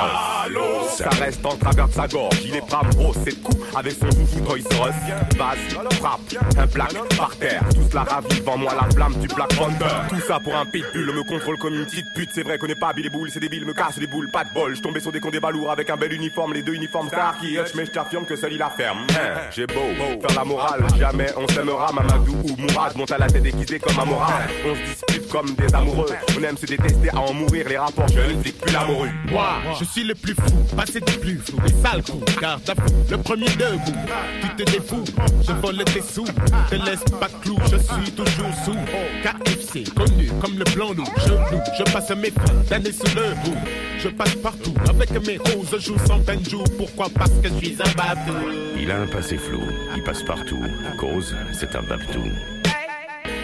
Ça 0.89 1.09
reste 1.09 1.45
en 1.45 1.55
travers 1.55 1.87
de 1.87 1.93
sa 1.93 2.07
gorge, 2.07 2.41
il 2.43 2.55
est 2.55 2.69
pas 2.69 2.81
gros, 2.95 3.13
c'est 3.23 3.41
coup 3.41 3.57
avec 3.75 3.93
son 3.93 4.07
doudou 4.07 4.59
Toys 4.69 4.89
R 4.89 5.53
Us. 5.53 5.97
frappe, 5.99 6.19
un 6.57 6.67
plaque 6.67 7.17
par 7.17 7.35
terre, 7.37 7.63
tout 7.73 7.87
cela 7.89 8.03
ravive 8.03 8.39
devant 8.39 8.57
moi 8.57 8.73
la 8.75 8.89
flamme 8.89 9.15
du 9.15 9.27
Black 9.27 9.55
Panther. 9.55 9.85
Tout 10.09 10.19
ça 10.27 10.39
pour 10.39 10.55
un 10.55 10.65
pitbull, 10.65 11.13
me 11.13 11.23
contrôle 11.23 11.57
comme 11.57 11.75
une 11.75 11.85
petite 11.85 12.13
pute, 12.13 12.29
c'est 12.33 12.43
vrai 12.43 12.57
qu'on 12.57 12.67
est 12.67 12.79
pas 12.79 12.89
habillé 12.89 13.09
boules, 13.09 13.29
c'est 13.31 13.39
débile, 13.39 13.65
me 13.65 13.73
casse 13.73 13.97
les 13.97 14.07
boules, 14.07 14.29
pas 14.29 14.43
de 14.43 14.53
bol. 14.53 14.75
Je 14.75 14.81
tombais 14.81 14.99
sur 14.99 15.11
des 15.11 15.21
condés 15.21 15.39
balourds 15.39 15.71
avec 15.71 15.89
un 15.89 15.95
bel 15.95 16.11
uniforme, 16.11 16.53
les 16.53 16.61
deux 16.61 16.73
uniformes 16.73 17.07
star 17.07 17.37
qui 17.39 17.57
mais 17.75 17.85
je 17.85 17.91
t'affirme 17.91 18.25
que 18.25 18.35
seul 18.35 18.51
il 18.51 18.59
la 18.59 18.69
ferme. 18.69 19.05
Hein, 19.11 19.39
j'ai 19.51 19.65
beau 19.65 19.73
faire 20.21 20.37
la 20.37 20.43
morale, 20.43 20.85
jamais 20.99 21.27
on 21.37 21.47
s'aimera, 21.47 21.91
Mamadou 21.93 22.35
ou 22.49 22.61
Mourad 22.61 22.95
monte 22.97 23.11
à 23.11 23.17
la 23.17 23.27
tête 23.27 23.43
déguisé 23.43 23.79
comme 23.79 23.97
un 23.97 24.05
moral. 24.05 24.49
On 24.65 24.75
se 24.75 24.81
dispute 24.81 25.22
comme 25.33 25.49
des 25.55 25.73
amoureux. 25.73 26.05
On 26.37 26.43
aime 26.43 26.55
se 26.55 26.67
détester 26.67 27.09
à 27.09 27.19
en 27.19 27.33
mourir 27.33 27.67
les 27.67 27.77
rapports. 27.77 28.07
Je 28.07 28.19
ne 28.19 28.43
dis 28.43 28.51
plus 28.51 28.71
la 28.71 28.85
morue. 28.85 29.09
Moi, 29.31 29.49
je 29.79 29.85
suis 29.85 30.03
le 30.03 30.13
plus 30.13 30.35
fou, 30.35 30.75
passé 30.77 30.99
du 31.01 31.13
plus 31.13 31.39
flou. 31.39 31.57
Les 31.65 31.73
sales 31.81 32.03
coups, 32.03 32.35
car 32.39 32.59
t'as 32.63 32.75
fou, 32.75 32.93
le 33.09 33.17
premier 33.17 33.47
debout. 33.47 33.97
Tu 34.41 34.63
te 34.63 34.71
défous, 34.71 35.03
je 35.41 35.51
vole 35.53 35.83
tes 35.85 36.01
sous. 36.01 36.25
Te 36.69 36.75
laisse 36.75 37.03
pas 37.19 37.29
clou, 37.41 37.57
je 37.63 37.77
suis 37.77 38.11
toujours 38.11 38.53
sous. 38.63 38.77
KFC, 39.23 39.83
connu 39.95 40.29
comme 40.39 40.59
le 40.59 40.65
blanc 40.75 40.93
loup. 40.93 41.07
Je 41.25 41.33
loue, 41.33 41.61
je 41.79 41.91
passe 41.91 42.11
mes 42.11 42.29
fins 42.29 42.53
d'années 42.69 42.91
sous 42.91 43.15
le 43.15 43.33
bout. 43.43 43.57
Je 43.97 44.09
passe 44.09 44.35
partout 44.35 44.75
avec 44.87 45.09
mes 45.25 45.37
roses, 45.37 45.69
je 45.71 45.79
joue 45.79 45.97
sans 46.05 46.19
peine 46.19 46.45
joue. 46.47 46.63
Pourquoi? 46.77 47.07
Parce 47.09 47.31
que 47.41 47.49
je 47.49 47.65
suis 47.65 47.77
un 47.79 47.91
bateau. 47.97 48.37
Il 48.79 48.91
a 48.91 49.01
un 49.01 49.07
passé 49.07 49.39
flou, 49.39 49.61
il 49.95 50.03
passe 50.03 50.21
partout. 50.23 50.61
Cause, 50.99 51.35
c'est 51.59 51.75
un 51.75 51.81
babtou. 51.81 52.21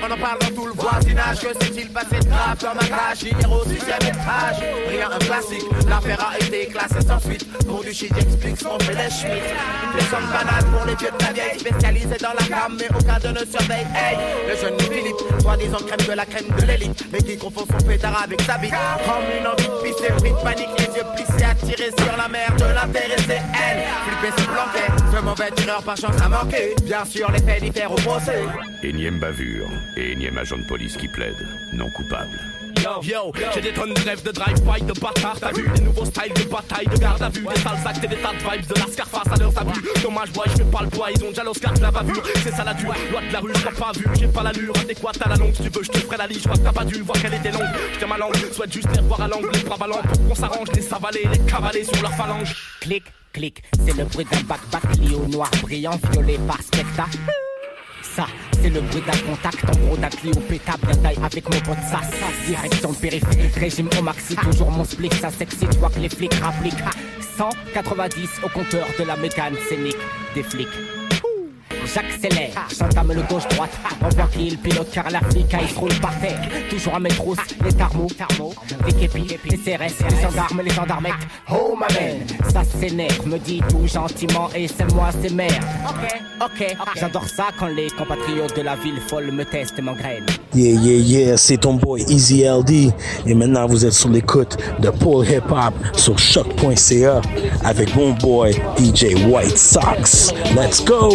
On 0.01 0.11
en 0.11 0.17
parle 0.17 0.39
dans 0.39 0.55
tout 0.55 0.65
le 0.65 0.73
voisinage. 0.73 1.39
Que 1.41 1.63
s'est-il 1.63 1.89
passé 1.89 2.19
de 2.19 2.29
grave 2.29 2.57
dans 2.61 2.73
ma 2.73 2.87
cage 2.87 3.23
Hier 3.23 3.51
au 3.51 3.63
sixième 3.63 4.01
étage. 4.01 4.63
Rien 4.87 5.09
un 5.11 5.19
classique. 5.19 5.65
L'affaire 5.87 6.31
a 6.31 6.37
été 6.37 6.67
classée 6.67 7.05
sans 7.05 7.19
suite. 7.19 7.45
Pour 7.67 7.83
du 7.83 7.93
shit, 7.93 8.11
j'explique 8.15 8.57
ce 8.59 8.63
qu'on 8.63 8.79
fait 8.79 8.93
les 8.93 9.09
schmitts. 9.09 9.53
Les 9.95 10.01
sommes 10.03 10.29
banales 10.31 10.65
pour 10.71 10.85
les 10.85 10.95
vieux 10.95 11.11
de 11.11 11.25
la 11.25 11.33
vieille. 11.33 11.59
Spécialisés 11.59 12.17
dans 12.21 12.33
la 12.33 12.45
cam, 12.47 12.77
mais 12.79 12.87
aucun 12.97 13.19
de 13.19 13.39
ne 13.39 13.45
surveille. 13.45 13.87
Hey, 13.93 14.17
le 14.47 14.55
jeune 14.55 14.79
Philippe, 14.79 15.41
soi-disant 15.41 15.79
crème 15.85 16.07
de 16.07 16.13
la 16.13 16.25
crème 16.25 16.47
de 16.57 16.65
l'élite. 16.65 17.03
Mais 17.11 17.21
qui 17.21 17.37
confond 17.37 17.65
son 17.69 17.85
pétard 17.85 18.23
avec 18.23 18.41
sa 18.41 18.57
vie. 18.57 18.69
Comme 18.69 19.27
une 19.37 19.47
envie 19.47 19.67
de 19.67 19.83
pisser, 19.83 20.13
pris 20.13 20.31
de 20.31 20.43
panique, 20.43 20.69
les 20.79 20.95
yeux 20.95 21.07
plissés, 21.15 21.43
attirés 21.43 21.91
sur 21.97 22.15
la 22.17 22.27
mer 22.27 22.55
de 22.57 22.65
l'intéressé. 22.65 23.37
Elle, 23.53 23.83
flippé, 24.07 24.38
se 25.29 25.35
planquait. 25.35 25.43
Ce 25.43 25.51
mauvais 25.51 25.51
tireur 25.55 25.83
par 25.83 25.97
chance 25.97 26.21
a 26.21 26.29
manqué. 26.29 26.75
Bien 26.83 27.05
sûr, 27.05 27.31
les 27.31 27.39
faits 27.39 27.63
diffèrent 27.63 27.91
au 27.91 27.95
procès. 27.95 28.43
Énième 28.83 29.19
bavure. 29.19 29.67
Et 29.97 30.11
énième 30.11 30.37
agent 30.37 30.57
de 30.57 30.63
police 30.63 30.97
qui 30.97 31.07
plaide, 31.07 31.47
non 31.73 31.89
coupable. 31.91 32.39
Yo, 32.83 33.01
yo, 33.03 33.33
j'ai 33.53 33.61
des 33.61 33.73
tonnes 33.73 33.93
de 33.93 34.01
rêves 34.01 34.23
de 34.23 34.31
drive-by, 34.31 34.81
de 34.83 34.93
bâtard, 34.99 35.37
t'as 35.37 35.51
vu? 35.51 35.67
Des 35.75 35.81
nouveaux 35.81 36.05
styles 36.05 36.33
de 36.33 36.43
bataille, 36.43 36.87
de 36.87 36.97
garde 36.97 37.21
à 37.21 37.27
vue 37.27 37.45
Des 37.53 37.59
sales 37.59 37.77
actes 37.85 38.03
et 38.03 38.07
des 38.07 38.15
tas 38.15 38.31
de 38.31 38.37
vibes 38.37 38.67
de 38.67 38.73
la 38.79 39.05
face 39.05 39.33
à 39.33 39.35
leurs 39.37 39.57
abus 39.57 39.83
Dommage, 40.01 40.31
boy, 40.31 40.45
je 40.47 40.57
fais 40.57 40.71
pas 40.71 40.83
le 40.83 40.89
poids, 40.89 41.11
ils 41.13 41.23
ont 41.25 41.29
déjà 41.29 41.43
l'Oscar 41.43 41.73
de 41.73 41.81
la 41.81 41.91
bavure 41.91 42.23
C'est 42.41 42.51
ça 42.51 42.63
la 42.63 42.73
dure, 42.73 42.93
loi 43.11 43.21
de 43.21 43.33
la 43.33 43.39
rue, 43.39 43.51
j't'ai 43.53 43.71
pas 43.71 43.91
vu 43.93 44.05
J'ai 44.17 44.27
pas 44.27 44.43
l'allure 44.43 44.73
adéquate 44.79 45.19
à 45.25 45.29
la 45.29 45.35
longue, 45.35 45.53
si 45.53 45.63
tu 45.63 45.69
veux, 45.69 45.83
je 45.83 45.89
te 45.89 45.97
ferai 45.97 46.17
la 46.17 46.27
liste, 46.27 46.47
je 46.53 46.61
t'as 46.61 46.71
pas 46.71 46.85
dû 46.85 47.01
voir 47.01 47.21
qu'elle 47.21 47.33
était 47.33 47.51
longue 47.51 47.67
J't'ai 47.95 48.05
ma 48.05 48.17
langue, 48.17 48.35
souhaite 48.53 48.71
juste 48.71 48.87
les 48.93 49.01
revoir 49.01 49.21
à 49.21 49.27
l'angle, 49.27 49.49
les 49.53 49.63
bras 49.63 49.77
ballants 49.77 50.01
Pour 50.01 50.27
qu'on 50.29 50.35
s'arrange, 50.35 50.67
les 50.73 50.81
savaler, 50.81 51.27
les 51.33 51.39
cavaler 51.39 51.83
sur 51.83 52.01
leur 52.01 52.13
phalange 52.13 52.55
Clic, 52.79 53.03
clic, 53.33 53.63
c'est 53.85 53.95
le 53.95 54.05
bruit 54.05 54.25
d'un 54.25 54.41
bac-bac 54.41 54.97
lié 54.97 55.15
au 55.15 55.27
noir 55.27 55.49
brillant, 55.61 55.99
violé 56.11 56.37
par 56.47 56.61
spectacle 56.61 57.17
ça, 58.15 58.27
c'est 58.61 58.69
le 58.69 58.81
bruit 58.81 59.01
d'un 59.01 59.17
contact, 59.31 59.63
en 59.65 59.85
gros 59.85 59.97
d'un 59.97 60.09
Clio 60.09 60.33
péta 60.47 60.73
bien 60.81 60.95
taille 60.95 61.17
avec 61.23 61.43
mon 61.45 61.59
pote 61.61 61.77
Sass. 61.89 62.09
Direction 62.47 62.89
le 62.89 62.95
périphérique, 62.95 63.55
régime 63.55 63.89
au 63.97 64.01
maxi, 64.01 64.35
toujours 64.35 64.71
mon 64.71 64.83
split, 64.83 65.11
ça 65.21 65.29
sexy, 65.29 65.67
tu 65.71 65.77
vois 65.77 65.89
que 65.89 65.99
les 65.99 66.09
flics 66.09 66.33
rappliquent. 66.35 66.83
190 67.37 68.29
au 68.43 68.49
compteur 68.49 68.87
de 68.97 69.03
la 69.05 69.15
mécane 69.15 69.55
scénique 69.69 69.97
des 70.35 70.43
flics. 70.43 70.67
J'accélère, 71.93 72.67
j'entame 72.77 73.13
le 73.13 73.21
gauche-droite. 73.23 73.71
On 74.01 74.09
voit 74.09 74.27
qu'il 74.27 74.57
pilote 74.59 74.89
car 74.93 75.09
la 75.09 75.21
flic 75.21 75.47
il 75.59 75.67
se 75.67 75.79
roule 75.79 75.93
par 75.99 76.17
terre. 76.19 76.39
Toujours 76.69 76.95
à 76.95 76.99
mes 76.99 77.09
trousses, 77.09 77.37
les 77.63 77.73
tarmos, 77.73 78.11
les 78.85 78.93
képis, 78.93 79.37
les 79.49 79.57
CRS, 79.57 79.93
les 80.07 80.21
gendarmes, 80.21 80.61
les 80.63 80.69
gendarmes. 80.69 81.07
Oh 81.51 81.75
ma 81.79 81.87
man, 81.87 82.17
ça 82.51 82.63
s'énerve, 82.63 83.27
me 83.27 83.39
dit 83.39 83.61
tout 83.69 83.87
gentiment 83.87 84.49
et 84.55 84.67
c'est 84.67 84.91
moi, 84.93 85.09
c'est 85.21 85.31
merde. 85.31 85.63
Ok, 86.39 86.39
ok, 86.39 86.67
j'adore 86.95 87.27
ça 87.27 87.47
quand 87.57 87.67
les 87.67 87.89
compatriotes 87.89 88.55
de 88.55 88.61
la 88.61 88.75
ville 88.75 89.01
folle 89.07 89.31
me 89.31 89.43
testent 89.43 89.79
et 89.79 89.81
m'engrainent. 89.81 90.25
Yeah, 90.53 90.79
yeah, 90.79 90.97
yeah, 90.97 91.37
c'est 91.37 91.57
ton 91.57 91.73
boy 91.73 92.03
Easy 92.07 92.43
LD. 92.43 92.93
Et 93.25 93.33
maintenant 93.33 93.65
vous 93.67 93.85
êtes 93.85 93.93
sur 93.93 94.09
l'écoute 94.09 94.57
de 94.79 94.89
Paul 94.89 95.25
Hip 95.25 95.49
Hop 95.49 95.73
sur 95.93 96.17
choc.ca 96.19 97.21
avec 97.63 97.95
mon 97.95 98.11
boy 98.11 98.53
DJ 98.77 99.15
White 99.27 99.57
Sox. 99.57 100.33
Let's 100.55 100.83
go! 100.83 101.13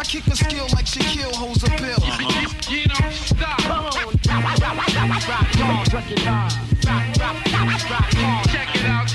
I 0.00 0.02
kick 0.02 0.26
a 0.28 0.34
skill 0.34 0.66
like 0.72 0.86
Shaquille 0.86 1.34
holds 1.34 1.62
a 1.62 1.68
pill. 1.68 1.98
Uh-huh. 2.00 2.70
You 2.70 2.86
don't 2.86 3.12
stop. 3.12 3.58
Come 3.58 3.84
on. 3.84 3.92
Rock, 3.92 4.58
rock, 4.58 4.78
rock, 4.94 5.28
rock, 5.28 5.54
rock, 5.60 5.92
recognize. 5.92 6.56
Rock, 6.86 7.04
rock, 7.20 7.36
rock, 7.60 8.12
rock, 8.14 8.46
check 8.48 8.76
it 8.76 8.84
out. 8.86 9.14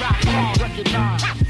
Rock, 0.00 0.24
rock, 0.24 0.56
recognize. 0.56 1.41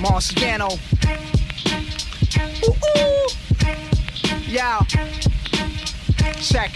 Marciano. 0.00 0.78
Ooh, 2.64 2.74
ooh. 2.96 3.28
Yeah. 4.48 4.80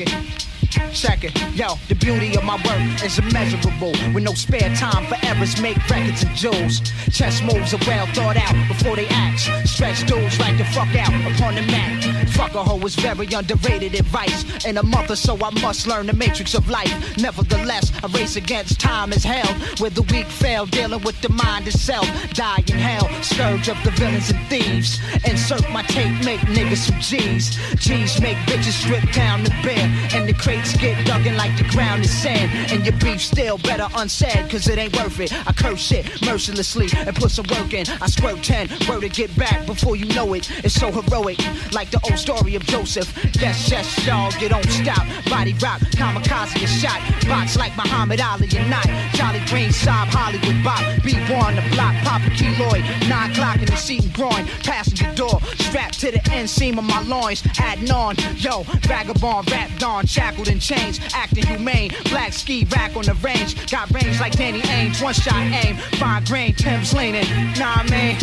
It. 0.01 0.44
It, 0.77 1.57
yo, 1.57 1.77
the 1.89 1.95
beauty 1.95 2.37
of 2.37 2.45
my 2.45 2.57
work 2.57 3.05
is 3.05 3.19
immeasurable. 3.19 3.93
With 4.13 4.25
no 4.25 4.33
spare 4.35 4.75
time 4.75 5.07
for 5.07 5.17
errors, 5.25 5.61
make 5.61 5.79
records 5.89 6.23
and 6.23 6.35
jewels. 6.37 6.81
Chess 7.11 7.41
moves 7.43 7.73
are 7.73 7.81
well 7.87 8.07
thought 8.09 8.37
out 8.37 8.69
before 8.69 8.97
they 8.97 9.07
act. 9.09 9.41
Stretch 9.69 10.05
dudes 10.07 10.39
like 10.41 10.57
to 10.59 10.65
fuck 10.65 10.95
out 10.97 11.15
upon 11.33 11.55
the 11.55 11.63
mat. 11.63 12.29
Fuck 12.31 12.55
a 12.55 12.65
hoe 12.65 12.81
is 12.81 12.97
very 12.97 13.27
underrated 13.33 13.95
advice. 13.95 14.65
In 14.65 14.79
a 14.79 14.83
month 14.83 15.11
or 15.11 15.17
so, 15.17 15.37
I 15.43 15.51
must 15.61 15.87
learn 15.87 16.07
the 16.07 16.13
matrix 16.13 16.55
of 16.55 16.69
life. 16.69 16.93
Nevertheless, 17.19 17.93
a 18.03 18.09
race 18.09 18.37
against 18.37 18.81
time 18.81 19.13
is 19.13 19.23
held. 19.23 19.55
Where 19.81 19.91
the 19.91 20.03
weak 20.03 20.27
fail, 20.27 20.67
dealing 20.67 21.03
with 21.03 21.21
the 21.23 21.29
mind 21.29 21.67
itself. 21.69 22.07
Die 22.33 22.65
in 22.67 22.79
hell, 22.79 23.09
scourge 23.23 23.69
of 23.69 23.83
the 23.85 23.93
villains 23.93 24.31
and 24.31 24.47
thieves. 24.49 24.99
Insert 25.25 25.69
my 25.71 25.83
tape, 25.83 26.25
make 26.25 26.41
niggas 26.41 26.89
some 26.89 27.01
G's. 27.01 27.57
G's 27.77 28.21
make 28.21 28.37
bitches 28.49 28.73
strip 28.83 29.11
down 29.13 29.45
the 29.45 29.51
bed. 29.63 29.91
And 30.13 30.29
the 30.29 30.35
crate 30.35 30.64
Stakes 30.65 30.83
get 30.83 31.27
in 31.27 31.37
like 31.37 31.57
the 31.59 31.65
ground 31.65 32.05
is 32.05 32.11
sand. 32.11 32.51
And 32.73 32.85
your 32.85 32.97
beef 32.99 33.21
still 33.21 33.59
better 33.59 33.87
unsaid, 33.97 34.51
cause 34.51 34.67
it 34.69 34.79
ain't 34.79 34.97
worth 34.97 35.21
it. 35.21 35.33
I 35.47 35.53
curse 35.53 35.93
it 35.93 36.07
mercilessly 36.23 36.89
and 36.97 37.15
put 37.15 37.31
some 37.31 37.47
work 37.51 37.75
in. 37.75 37.87
I 38.01 38.07
squirt 38.07 38.43
10, 38.43 38.69
word 38.89 39.01
to 39.03 39.09
get 39.09 39.35
back 39.37 39.67
before 39.67 39.97
you 39.97 40.07
know 40.15 40.33
it. 40.35 40.51
It's 40.65 40.75
so 40.75 40.91
heroic, 40.91 41.39
like 41.73 41.91
the 41.91 42.01
old 42.05 42.19
story 42.19 42.55
of 42.55 42.65
Joseph. 42.65 43.13
Yes, 43.41 43.71
yes, 43.71 44.07
y'all, 44.07 44.33
you 44.41 44.49
don't 44.49 44.69
stop. 44.71 45.07
Body 45.29 45.53
rock, 45.63 45.81
kamikaze 45.93 46.63
a 46.63 46.67
shot. 46.67 47.01
Box 47.29 47.57
like 47.57 47.77
Muhammad 47.77 48.21
Ali 48.21 48.49
and 48.57 48.71
not. 48.71 48.87
Jolly 49.13 49.41
Green, 49.47 49.73
Sob, 49.73 50.09
Hollywood 50.09 50.65
Bop. 50.65 50.81
B1 51.05 51.57
the 51.57 51.75
block, 51.75 51.95
Papa 52.05 52.31
Keloid. 52.31 52.83
Nine 53.09 53.31
o'clock 53.31 53.57
in 53.57 53.67
the 53.67 53.77
seat 53.77 54.03
and 54.05 54.13
groin. 54.15 54.47
Passenger 54.63 55.13
door, 55.15 55.41
strapped 55.59 56.01
to 56.01 56.11
the 56.11 56.21
inseam 56.31 56.79
of 56.79 56.85
my 56.85 57.03
loins. 57.03 57.43
Adding 57.59 57.91
on, 57.91 58.17
yo, 58.37 58.63
vagabond, 58.87 59.51
rap 59.51 59.71
dawn, 59.79 60.07
shackled 60.07 60.49
in 60.55 60.61
chains. 60.61 61.01
Acting 61.13 61.47
humane, 61.47 61.91
black 62.05 62.33
ski 62.33 62.67
rack 62.71 62.97
on 62.97 63.05
the 63.05 63.15
range. 63.15 63.71
Got 63.71 63.91
range 63.91 64.21
like 64.21 64.33
Danny 64.33 64.61
Ainge, 64.63 65.03
one 65.03 65.13
shot 65.13 65.35
aim. 65.35 65.77
Fine 65.99 66.25
grain, 66.25 66.55
Tim's 66.55 66.95
leaning. 66.95 67.27
Nah, 67.59 67.83
man. 67.91 68.17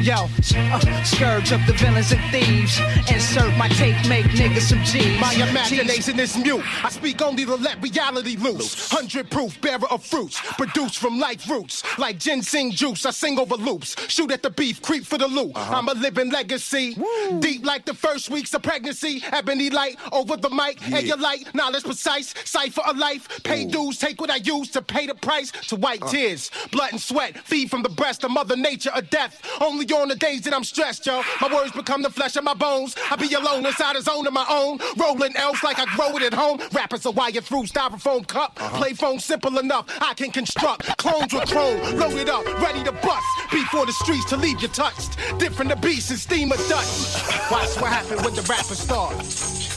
Yo, 0.00 0.14
uh, 0.14 1.02
scourge 1.04 1.52
of 1.52 1.64
the 1.66 1.72
villains 1.74 2.12
and 2.12 2.20
thieves. 2.30 2.78
Insert 3.10 3.56
my 3.56 3.68
tape, 3.68 3.96
make 4.08 4.26
niggas 4.26 4.68
some 4.68 4.82
G's. 4.84 5.18
My 5.20 5.32
imagination 5.34 6.18
is 6.18 6.36
mute. 6.36 6.62
I 6.84 6.90
speak 6.90 7.22
only 7.22 7.44
to 7.44 7.54
let 7.54 7.80
reality 7.80 8.36
loose. 8.36 8.90
Hundred 8.90 9.30
proof, 9.30 9.58
bearer 9.60 9.86
of 9.90 10.04
fruits. 10.04 10.40
Produced 10.58 10.98
from 10.98 11.18
life 11.18 11.48
roots. 11.48 11.82
Like 11.98 12.18
ginseng 12.18 12.72
juice, 12.72 13.06
I 13.06 13.10
sing 13.10 13.38
over 13.38 13.54
loops. 13.54 13.96
Shoot 14.08 14.32
at 14.32 14.42
the 14.42 14.50
beef, 14.50 14.82
creep 14.82 15.04
for 15.06 15.18
the 15.18 15.28
loot. 15.28 15.52
I'm 15.54 15.88
a 15.88 15.94
living 15.94 16.30
legacy. 16.30 16.96
Deep 17.38 17.64
like 17.64 17.84
the 17.84 17.94
first 17.94 18.28
weeks 18.28 18.52
of 18.54 18.62
pregnancy. 18.62 19.22
Ebony 19.32 19.70
light 19.70 19.96
over 20.12 20.36
the 20.36 20.50
mic. 20.50 20.82
And 20.90 21.06
your 21.06 21.16
light, 21.16 21.54
knowledge 21.54 21.75
precise. 21.82 22.34
Cipher 22.44 22.82
of 22.82 22.96
life. 22.96 23.28
Pay 23.42 23.64
dues, 23.64 23.98
take 23.98 24.20
what 24.20 24.30
I 24.30 24.36
use 24.36 24.70
to 24.70 24.82
pay 24.82 25.06
the 25.06 25.14
price. 25.14 25.50
To 25.68 25.76
wipe 25.76 26.02
uh. 26.02 26.08
tears, 26.08 26.50
blood 26.70 26.92
and 26.92 27.00
sweat. 27.00 27.38
Feed 27.38 27.70
from 27.70 27.82
the 27.82 27.88
breast 27.88 28.24
of 28.24 28.30
Mother 28.30 28.56
Nature 28.56 28.90
or 28.94 29.02
death. 29.02 29.40
Only 29.60 29.86
on 29.86 30.08
the 30.08 30.16
days 30.16 30.42
that 30.42 30.54
I'm 30.54 30.64
stressed, 30.64 31.06
yo. 31.06 31.22
My 31.40 31.52
words 31.52 31.72
become 31.72 32.02
the 32.02 32.10
flesh 32.10 32.36
of 32.36 32.44
my 32.44 32.54
bones. 32.54 32.96
I 33.10 33.16
be 33.16 33.32
alone 33.34 33.64
inside 33.66 33.96
a 33.96 34.02
zone 34.02 34.26
of 34.26 34.32
my 34.32 34.46
own. 34.48 34.78
Rolling 34.96 35.36
else 35.36 35.62
like 35.62 35.78
I 35.78 35.86
grow 35.96 36.16
it 36.16 36.22
at 36.22 36.34
home. 36.34 36.60
Rappers 36.72 37.06
are 37.06 37.12
wired 37.12 37.44
through 37.44 37.64
styrofoam 37.64 38.26
cup. 38.26 38.58
Uh-huh. 38.60 38.78
Play 38.78 38.92
phone 38.94 39.18
simple 39.18 39.58
enough. 39.58 39.86
I 40.00 40.14
can 40.14 40.30
construct 40.30 40.96
clones 40.98 41.32
with 41.32 41.48
chrome. 41.48 41.80
Loaded 41.98 42.28
up, 42.28 42.44
ready 42.60 42.82
to 42.84 42.92
bust. 42.92 43.26
Before 43.50 43.86
the 43.86 43.92
streets 43.92 44.24
to 44.26 44.36
leave 44.36 44.60
you 44.60 44.68
touched. 44.68 45.16
Different 45.38 45.70
the 45.70 45.76
beast 45.76 46.10
and 46.10 46.18
steam 46.18 46.52
of 46.52 46.58
dust. 46.68 47.50
Watch 47.50 47.76
what 47.80 47.92
happen 47.92 48.22
when 48.24 48.34
the 48.34 48.42
rapper 48.42 48.74
start. 48.74 49.75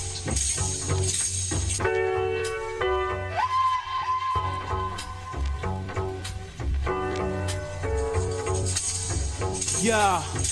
Yeah. 9.82 10.49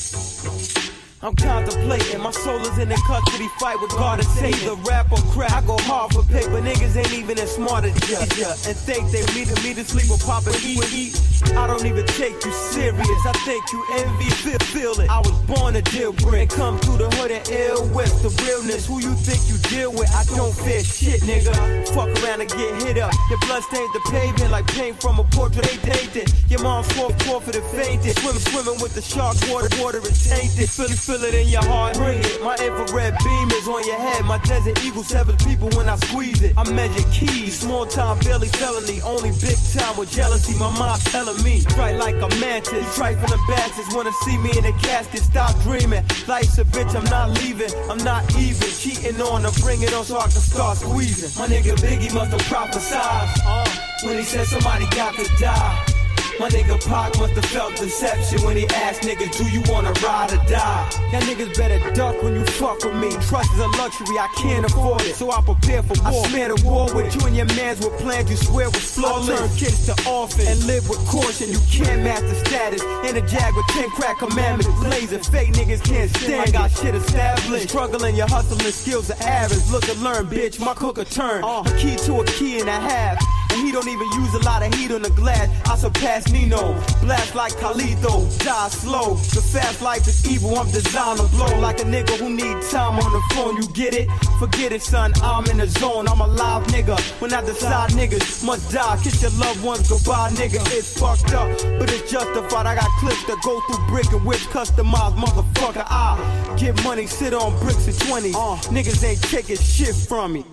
I'm 1.20 1.36
contemplating, 1.36 2.22
my 2.22 2.30
soul 2.30 2.60
is 2.60 2.78
in 2.78 2.92
a 2.92 2.96
custody 3.08 3.48
fight 3.60 3.82
with 3.82 3.90
God 3.92 4.20
and 4.20 4.28
Satan. 4.28 4.68
The 4.68 4.76
rap 4.88 5.12
or 5.12 5.18
crap, 5.34 5.52
I 5.52 5.62
go 5.66 5.76
hard 5.80 6.14
for 6.14 6.22
paper, 6.24 6.62
niggas 6.62 6.96
ain't 6.96 7.12
even 7.12 7.40
as 7.40 7.56
smart 7.56 7.86
as 7.86 7.98
ya. 8.08 8.22
Yeah. 8.38 8.54
And 8.70 8.78
think 8.78 9.10
they 9.10 9.26
meeting 9.34 9.58
me 9.64 9.74
to 9.74 9.84
sleep 9.84 10.12
with 10.12 10.24
Papa 10.24 10.52
and 10.54 10.94
eat. 10.94 11.18
I 11.58 11.66
don't 11.66 11.86
even 11.86 12.06
take 12.06 12.38
you 12.46 12.52
serious, 12.52 13.22
I 13.26 13.34
think 13.46 13.66
you 13.74 13.84
envy, 13.94 14.30
feel, 14.30 15.00
it. 15.00 15.10
I 15.10 15.20
was 15.20 15.34
born 15.50 15.76
a 15.76 15.82
deal 15.82 16.14
break, 16.14 16.50
come 16.50 16.78
through 16.80 16.98
the 16.98 17.10
hood 17.18 17.32
and 17.32 17.50
ill 17.50 17.88
with 17.90 18.14
the 18.22 18.30
realness. 18.46 18.86
Who 18.86 19.02
you 19.02 19.14
think 19.16 19.42
you 19.50 19.58
deal 19.70 19.92
with? 19.92 20.10
I 20.14 20.24
don't 20.36 20.54
fear 20.54 20.84
shit, 20.84 21.22
nigga. 21.22 21.54
Fuck 21.98 22.14
around 22.22 22.42
and 22.42 22.50
get 22.50 22.84
hit 22.84 22.98
up. 22.98 23.14
Your 23.30 23.40
blood 23.40 23.64
stained 23.64 23.90
the 23.94 24.02
pavement 24.12 24.52
like 24.52 24.68
paint 24.68 25.02
from 25.02 25.18
a 25.20 25.24
portrait 25.26 25.66
they 25.66 25.78
painted. 25.78 26.34
Your 26.50 26.62
mom 26.62 26.84
swore 26.84 27.10
forfeited 27.26 27.64
fainted. 27.74 28.18
Swim, 28.18 28.38
swimming 28.38 28.82
with 28.82 28.94
the 28.94 29.02
shark 29.02 29.38
water, 29.50 29.70
water 29.82 30.00
is 30.00 30.30
tainted. 30.30 30.70
Feel 30.70 30.86
it, 30.86 30.98
feel 31.08 31.24
it 31.24 31.34
in 31.34 31.48
your 31.48 31.64
heart, 31.64 31.96
bring 31.96 32.20
it. 32.20 32.44
My 32.44 32.56
infrared 32.60 33.16
beam 33.24 33.48
is 33.52 33.66
on 33.66 33.82
your 33.88 33.96
head. 33.96 34.26
My 34.26 34.40
desert 34.40 34.84
eagle 34.84 35.04
seven 35.04 35.38
people 35.38 35.70
when 35.70 35.88
I 35.88 35.96
squeeze 35.96 36.42
it. 36.44 36.54
I 36.58 36.70
measure 36.70 37.08
keys, 37.14 37.60
small 37.60 37.86
time, 37.86 38.20
barely 38.20 38.50
felony. 38.50 39.00
Only 39.02 39.32
big 39.40 39.56
time 39.72 39.96
with 39.96 40.12
jealousy. 40.12 40.60
My 40.60 40.70
mom 40.78 41.00
telling 41.16 41.42
me, 41.44 41.64
right 41.78 41.96
like 41.96 42.16
a 42.16 42.28
mantis. 42.44 42.84
Trifling 42.98 43.32
the 43.32 43.40
bastards 43.48 43.96
wanna 43.96 44.12
see 44.26 44.38
me 44.38 44.52
in 44.58 44.66
a 44.66 44.74
casket. 44.84 45.22
Stop 45.22 45.56
dreaming. 45.64 46.04
Life's 46.28 46.58
a 46.58 46.66
bitch, 46.66 46.94
I'm 46.94 47.06
not 47.06 47.30
leaving. 47.40 47.72
I'm 47.90 48.04
not 48.04 48.24
even 48.36 48.68
cheating 48.68 49.22
on 49.22 49.44
her. 49.44 49.52
Bring 49.62 49.82
it 49.84 49.94
on 49.94 50.04
so 50.04 50.18
I 50.18 50.28
can 50.28 50.44
start 50.44 50.78
squeezing. 50.78 51.32
My 51.40 51.48
nigga 51.48 51.74
Biggie 51.80 52.14
must 52.14 52.32
have 52.32 52.46
prophesied 52.52 53.30
uh, 53.46 53.66
when 54.04 54.18
he 54.18 54.24
said 54.24 54.46
somebody 54.46 54.86
got 54.90 55.16
to 55.16 55.24
die. 55.40 55.97
My 56.40 56.50
nigga 56.50 56.78
Pac 56.88 57.18
must 57.18 57.34
have 57.34 57.46
felt 57.46 57.76
deception 57.78 58.44
when 58.46 58.56
he 58.56 58.68
asked 58.68 59.02
niggas, 59.02 59.36
do 59.38 59.50
you 59.50 59.64
wanna 59.74 59.92
ride 60.06 60.32
or 60.32 60.38
die? 60.46 60.90
Y'all 61.12 61.22
niggas 61.22 61.58
better 61.58 61.80
duck 61.94 62.22
when 62.22 62.36
you 62.36 62.46
fuck 62.46 62.84
with 62.84 62.96
me. 62.96 63.10
Trust 63.26 63.52
is 63.54 63.60
a 63.60 63.68
luxury, 63.70 64.20
I 64.20 64.30
can't 64.38 64.64
afford 64.64 65.02
it. 65.02 65.16
So 65.16 65.32
I 65.32 65.42
prepare 65.42 65.82
for 65.82 66.00
war. 66.04 66.26
I 66.26 66.30
smear 66.30 66.56
the 66.56 66.62
war 66.64 66.94
with 66.94 67.16
you 67.16 67.26
and 67.26 67.36
your 67.36 67.48
mans 67.58 67.84
with 67.84 67.98
plans 67.98 68.30
you 68.30 68.38
swear 68.38 68.70
was 68.70 68.94
flawless. 68.94 69.30
I 69.30 69.48
turn 69.48 69.58
kids 69.58 69.86
to 69.88 70.10
orphans 70.10 70.48
and 70.48 70.64
live 70.68 70.88
with 70.88 71.00
caution. 71.08 71.50
You 71.50 71.60
can't 71.72 72.04
master 72.04 72.36
status. 72.46 72.84
In 73.10 73.18
a 73.18 73.28
jag 73.28 73.56
with 73.56 73.66
10 73.70 73.90
crack 73.90 74.20
commandments. 74.20 74.70
Blazing 74.84 75.24
fake 75.24 75.54
niggas 75.54 75.84
can't 75.84 76.16
stand. 76.18 76.50
I 76.50 76.52
got 76.52 76.70
shit 76.70 76.94
established. 76.94 77.70
Struggling, 77.70 78.16
your 78.16 78.28
hustling 78.28 78.72
skills 78.72 79.10
are 79.10 79.24
average. 79.24 79.66
Look 79.72 79.90
and 79.90 80.04
learn, 80.04 80.28
bitch. 80.28 80.60
My 80.60 80.76
cooker 80.76 81.04
turn. 81.04 81.44
Uh. 81.44 81.64
A 81.66 81.78
key 81.78 81.96
to 82.06 82.22
a 82.22 82.26
key 82.26 82.60
and 82.60 82.70
a 82.70 82.80
half. 82.80 83.47
And 83.52 83.66
he 83.66 83.72
don't 83.72 83.88
even 83.88 84.10
use 84.12 84.34
a 84.34 84.40
lot 84.40 84.64
of 84.66 84.74
heat 84.74 84.92
on 84.92 85.02
the 85.02 85.10
glass. 85.12 85.50
I 85.68 85.76
surpass 85.76 86.32
Nino. 86.32 86.74
Blast 87.02 87.36
like 87.36 87.54
Carlito. 87.54 88.28
Die 88.44 88.70
slow. 88.70 89.16
The 89.16 89.42
fast 89.42 89.82
life 89.82 90.08
is 90.08 90.30
evil. 90.30 90.58
I'm 90.58 90.70
designed 90.72 91.20
to 91.20 91.28
blow 91.28 91.60
like 91.60 91.80
a 91.80 91.84
nigga 91.84 92.18
who 92.18 92.30
need 92.30 92.62
time 92.70 93.00
on 93.00 93.12
the 93.12 93.22
phone. 93.34 93.58
You 93.58 93.68
get 93.74 93.94
it? 93.94 94.10
Forget 94.40 94.72
it, 94.72 94.82
son. 94.82 95.14
I'm 95.22 95.46
in 95.48 95.58
the 95.58 95.68
zone. 95.68 96.08
I'm 96.08 96.22
a 96.22 96.28
live 96.28 96.68
nigga. 96.68 97.00
When 97.22 97.34
I 97.34 97.42
decide 97.42 97.92
niggas 97.92 98.46
must 98.46 98.72
die. 98.72 98.98
Kiss 99.04 99.22
your 99.22 99.32
loved 99.32 99.64
ones 99.64 99.90
goodbye, 99.90 100.30
nigga. 100.32 100.60
It's 100.78 101.00
fucked 101.00 101.34
up, 101.34 101.50
but 101.80 101.92
it's 101.92 102.12
justified. 102.12 102.66
I 102.66 102.76
got 102.76 102.90
clips 103.00 103.24
that 103.26 103.42
go 103.44 103.62
through 103.62 103.88
brick 103.88 104.12
and 104.12 104.26
whip 104.26 104.40
customized, 104.52 105.16
motherfucker. 105.18 105.86
I 105.88 106.56
get 106.58 106.82
money, 106.84 107.08
sit 107.08 107.34
on 107.34 107.58
bricks 107.60 107.88
and 107.88 107.96
20s. 107.96 108.36
Uh. 108.36 108.58
Niggas 108.72 109.04
ain't 109.04 109.22
taking 109.24 109.58
shit 109.58 109.96
from 109.96 110.34
me. 110.34 110.46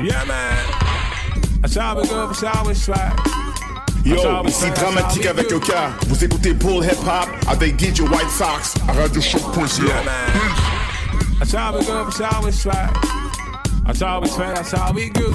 Yeah, 0.00 0.24
man. 0.26 0.56
That's 1.60 1.74
how 1.74 2.00
we 2.00 2.06
go, 2.06 2.28
that's 2.28 2.42
how 2.42 2.64
we 2.64 2.74
slide. 2.74 3.16
Yo, 4.04 4.44
ici 4.46 4.70
Dramatique 4.70 5.26
avec 5.26 5.48
cas. 5.60 5.90
Vous 6.06 6.22
écoutez 6.22 6.54
Bull 6.54 6.84
Hip 6.84 6.98
Hop 7.04 7.28
avec 7.48 7.78
DJ 7.80 8.02
White 8.02 8.30
Sox 8.30 8.74
à 8.88 8.92
RadioShock.ca. 8.92 9.82
Yeah, 9.84 10.04
man. 10.04 10.30
That's 11.40 11.52
how 11.52 11.76
we 11.76 11.84
go, 11.84 12.04
that's 12.04 12.20
how 12.20 12.44
we 12.44 12.52
slide. 12.52 12.90
That's 13.86 14.00
how 14.00 14.20
we 14.20 14.28
slide, 14.28 14.56
that's 14.56 14.70
how 14.70 14.92
we 14.92 15.10
go. 15.10 15.32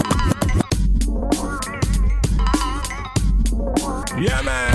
Yeah, 4.18 4.42
man. 4.44 4.73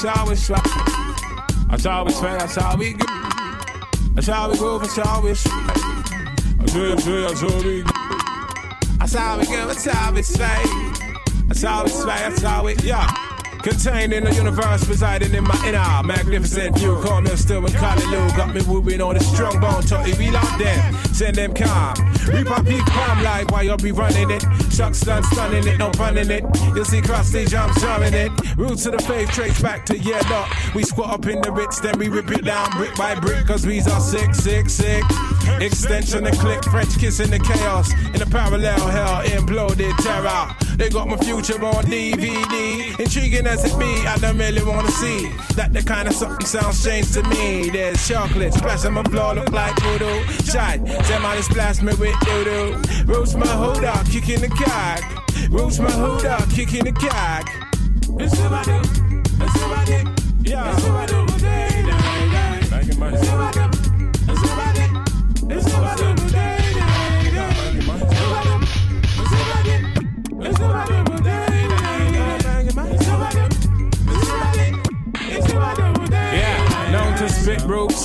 That's 0.00 0.16
how 0.16 0.28
we 0.28 0.36
slide. 0.36 0.62
That's 1.70 1.84
how 1.84 2.04
we 2.04 2.12
slide, 2.12 2.40
that's 2.40 2.54
how 2.54 2.76
we 2.76 2.92
go. 2.92 3.06
That's 4.14 4.28
how 4.28 4.50
we 4.50 4.56
go, 4.56 4.78
that's 4.78 4.96
how 4.96 5.20
we 5.20 5.34
slide. 5.34 5.74
That's 6.58 6.72
how 6.72 6.94
we 6.94 7.02
go, 7.02 7.20
that's 7.22 7.40
how 7.40 7.62
we. 7.62 7.82
That's 8.98 9.14
how 9.14 9.38
we 9.38 9.46
go, 9.46 9.66
that's 9.66 9.84
how 9.84 10.12
we 10.12 10.22
slide. 10.22 10.94
That's 11.48 11.62
how 11.62 11.82
we 11.82 11.90
slide, 11.90 12.20
that's 12.20 12.42
how 12.42 12.64
we, 12.64 12.76
yeah. 12.76 13.08
Contained 13.62 14.12
in 14.12 14.22
the 14.22 14.32
universe, 14.32 14.86
residing 14.86 15.34
in 15.34 15.42
my 15.42 15.66
inner 15.66 16.06
magnificent 16.06 16.78
view. 16.78 16.96
Call 17.02 17.20
me 17.20 17.30
still 17.34 17.66
Kali 17.66 18.06
Lou. 18.06 18.28
Got 18.36 18.54
me 18.54 18.62
moving 18.66 19.00
on 19.00 19.14
the 19.14 19.20
strong 19.20 19.58
bone, 19.60 19.82
totally 19.82 20.16
we 20.16 20.30
love 20.30 20.58
them. 20.58 20.94
Send 21.12 21.34
them 21.34 21.52
calm. 21.54 21.94
We 22.32 22.44
pop 22.44 22.64
peak 22.64 22.84
palm 22.86 23.24
live 23.24 23.50
while 23.50 23.64
you'll 23.64 23.76
be 23.76 23.90
running 23.90 24.30
it. 24.30 24.44
Chuck's 24.68 25.00
done 25.00 25.22
stunning 25.24 25.66
it, 25.66 25.78
no 25.78 25.90
punning 25.90 26.30
it. 26.30 26.44
You'll 26.74 26.84
see 26.84 27.02
stage 27.22 27.50
jumps 27.50 27.80
drumming 27.80 28.14
it. 28.14 28.30
Roots 28.56 28.86
of 28.86 28.92
the 28.92 29.02
faith 29.02 29.30
trace 29.30 29.60
back 29.60 29.84
to 29.86 29.98
yeah. 29.98 30.18
We 30.74 30.82
squat 30.82 31.10
up 31.10 31.26
in 31.26 31.40
the 31.40 31.50
Ritz, 31.50 31.80
then 31.80 31.98
we 31.98 32.08
rip 32.08 32.30
it 32.30 32.44
down 32.44 32.70
brick 32.76 32.94
by 32.96 33.14
brick, 33.14 33.46
cause 33.46 33.66
we's 33.66 33.86
are 33.88 34.00
sick, 34.00 34.34
sick, 34.34 34.68
sick. 34.68 35.04
Extension 35.60 36.26
and 36.26 36.36
click, 36.38 36.62
French 36.64 36.98
kiss 36.98 37.20
in 37.20 37.30
the 37.30 37.38
chaos. 37.38 37.92
In 38.06 38.20
the 38.20 38.26
parallel 38.26 38.86
hell, 38.88 39.22
imploded 39.24 39.96
terror. 39.98 40.67
They 40.78 40.88
got 40.90 41.08
my 41.08 41.16
future 41.16 41.60
on 41.64 41.84
DVD. 41.86 43.00
Intriguing 43.00 43.48
as 43.48 43.64
it 43.64 43.76
be, 43.80 44.06
I 44.06 44.16
don't 44.18 44.38
really 44.38 44.62
wanna 44.62 44.92
see. 44.92 45.28
That 45.56 45.72
the 45.72 45.82
kind 45.82 46.06
of 46.06 46.14
something 46.14 46.46
sounds 46.46 46.78
strange 46.78 47.10
to 47.14 47.22
me. 47.24 47.68
There's 47.68 48.06
chocolate, 48.06 48.54
splash 48.54 48.84
on 48.84 48.94
my 48.94 49.02
floor, 49.02 49.34
look 49.34 49.50
like 49.50 49.76
voodoo. 49.80 50.22
Shine, 50.44 50.84
them 50.84 51.24
on 51.24 51.42
splash 51.42 51.82
me 51.82 51.94
with 51.94 52.16
doo-doo. 52.20 52.80
Roots 53.12 53.34
my 53.34 53.48
hood 53.48 53.84
out, 53.84 54.06
kicking 54.06 54.40
the 54.40 54.48
cock. 54.48 55.02
Roots 55.50 55.80
my 55.80 55.90
hood 55.90 56.24
out, 56.24 56.48
kicking 56.50 56.84
the 56.84 56.92
cock. 56.92 57.50
It's 58.20 58.38
somebody, 58.38 58.78
it's 59.42 59.60
somebody, 59.60 60.04
yeah. 60.44 60.74
It's 60.74 60.82
somebody, 60.84 61.14
it's 61.14 61.42
somebody, 62.86 63.16
it's 63.16 63.26
somebody. 63.26 63.60
It's 63.66 63.77